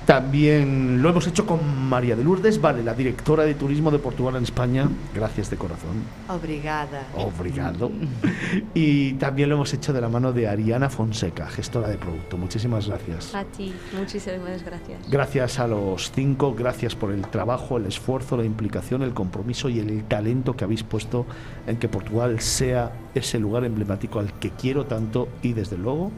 También 0.07 1.01
lo 1.01 1.09
hemos 1.09 1.27
hecho 1.27 1.45
con 1.45 1.59
María 1.89 2.15
de 2.15 2.23
Lourdes 2.23 2.61
Vale, 2.61 2.81
la 2.81 2.93
directora 2.93 3.43
de 3.43 3.55
Turismo 3.55 3.91
de 3.91 3.99
Portugal 3.99 4.37
en 4.37 4.43
España. 4.43 4.87
Gracias 5.13 5.49
de 5.49 5.57
corazón. 5.57 6.01
Obrigada. 6.29 7.07
Obrigado. 7.13 7.91
Y 8.73 9.13
también 9.13 9.49
lo 9.49 9.55
hemos 9.55 9.73
hecho 9.73 9.91
de 9.91 9.99
la 9.99 10.07
mano 10.07 10.31
de 10.31 10.47
Ariana 10.47 10.89
Fonseca, 10.89 11.47
gestora 11.47 11.89
de 11.89 11.97
producto. 11.97 12.37
Muchísimas 12.37 12.87
gracias. 12.87 13.35
A 13.35 13.43
ti, 13.43 13.73
muchísimas 13.97 14.63
gracias. 14.63 15.09
Gracias 15.09 15.59
a 15.59 15.67
los 15.67 16.11
cinco, 16.13 16.55
gracias 16.55 16.95
por 16.95 17.11
el 17.11 17.27
trabajo, 17.27 17.75
el 17.75 17.85
esfuerzo, 17.87 18.37
la 18.37 18.45
implicación, 18.45 19.01
el 19.01 19.13
compromiso 19.13 19.67
y 19.67 19.79
el 19.79 20.05
talento 20.05 20.55
que 20.55 20.63
habéis 20.63 20.83
puesto 20.83 21.25
en 21.65 21.77
que 21.77 21.89
Portugal 21.89 22.39
sea 22.39 22.93
ese 23.13 23.39
lugar 23.39 23.65
emblemático 23.65 24.19
al 24.19 24.31
que 24.39 24.51
quiero 24.51 24.85
tanto 24.85 25.27
y 25.41 25.51
desde 25.51 25.77
luego 25.77 26.13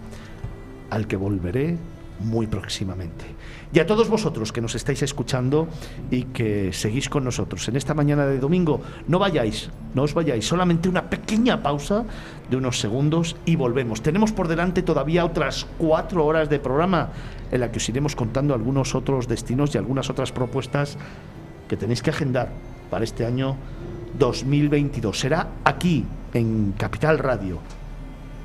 al 0.91 1.07
que 1.07 1.15
volveré 1.15 1.77
muy 2.19 2.47
próximamente. 2.47 3.25
Y 3.71 3.79
a 3.79 3.85
todos 3.85 4.09
vosotros 4.09 4.51
que 4.51 4.61
nos 4.61 4.73
estáis 4.73 5.03
escuchando 5.03 5.67
y 6.09 6.23
que 6.23 6.73
seguís 6.73 7.07
con 7.07 7.23
nosotros 7.23 7.67
en 7.67 7.75
esta 7.75 7.93
mañana 7.93 8.25
de 8.25 8.39
domingo, 8.39 8.81
no 9.07 9.19
vayáis, 9.19 9.69
no 9.93 10.01
os 10.01 10.15
vayáis, 10.15 10.47
solamente 10.47 10.89
una 10.89 11.07
pequeña 11.07 11.61
pausa 11.61 12.03
de 12.49 12.57
unos 12.57 12.79
segundos 12.79 13.35
y 13.45 13.55
volvemos. 13.55 14.01
Tenemos 14.01 14.31
por 14.31 14.47
delante 14.47 14.81
todavía 14.81 15.23
otras 15.23 15.67
cuatro 15.77 16.25
horas 16.25 16.49
de 16.49 16.59
programa 16.59 17.09
en 17.51 17.59
la 17.59 17.71
que 17.71 17.77
os 17.77 17.87
iremos 17.87 18.15
contando 18.15 18.55
algunos 18.55 18.95
otros 18.95 19.27
destinos 19.27 19.75
y 19.75 19.77
algunas 19.77 20.09
otras 20.09 20.31
propuestas 20.31 20.97
que 21.67 21.77
tenéis 21.77 22.01
que 22.01 22.09
agendar 22.09 22.49
para 22.89 23.03
este 23.03 23.23
año 23.23 23.55
2022. 24.17 25.19
Será 25.19 25.47
aquí, 25.63 26.05
en 26.33 26.73
Capital 26.75 27.19
Radio, 27.19 27.59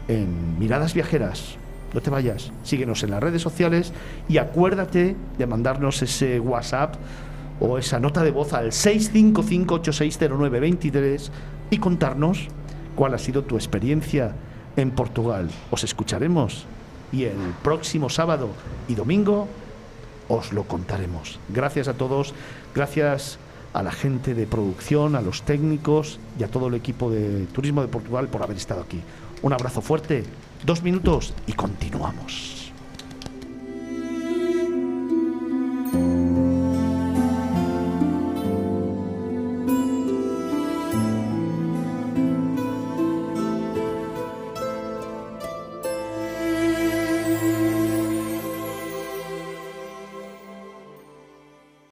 en 0.06 0.58
Miradas 0.58 0.92
Viajeras 0.92 1.56
no 1.94 2.00
te 2.00 2.10
vayas, 2.10 2.50
síguenos 2.64 3.04
en 3.04 3.12
las 3.12 3.22
redes 3.22 3.40
sociales 3.40 3.92
y 4.28 4.38
acuérdate 4.38 5.14
de 5.38 5.46
mandarnos 5.46 6.02
ese 6.02 6.40
WhatsApp 6.40 6.96
o 7.60 7.78
esa 7.78 8.00
nota 8.00 8.24
de 8.24 8.32
voz 8.32 8.52
al 8.52 8.72
655-860923 8.72 11.30
y 11.70 11.78
contarnos 11.78 12.48
cuál 12.96 13.14
ha 13.14 13.18
sido 13.18 13.44
tu 13.44 13.54
experiencia 13.54 14.34
en 14.76 14.90
Portugal. 14.90 15.48
Os 15.70 15.84
escucharemos 15.84 16.66
y 17.12 17.22
el 17.24 17.36
próximo 17.62 18.10
sábado 18.10 18.48
y 18.88 18.96
domingo 18.96 19.46
os 20.28 20.52
lo 20.52 20.64
contaremos. 20.64 21.38
Gracias 21.48 21.86
a 21.86 21.94
todos, 21.94 22.34
gracias 22.74 23.38
a 23.72 23.84
la 23.84 23.92
gente 23.92 24.34
de 24.34 24.46
producción, 24.46 25.14
a 25.14 25.20
los 25.20 25.42
técnicos 25.42 26.18
y 26.38 26.42
a 26.42 26.48
todo 26.48 26.66
el 26.68 26.74
equipo 26.74 27.10
de 27.10 27.46
Turismo 27.46 27.82
de 27.82 27.88
Portugal 27.88 28.28
por 28.28 28.42
haber 28.42 28.56
estado 28.56 28.82
aquí. 28.82 29.00
Un 29.42 29.52
abrazo 29.52 29.80
fuerte 29.80 30.24
Dos 30.64 30.82
minutos 30.82 31.34
y 31.46 31.52
continuamos. 31.52 32.53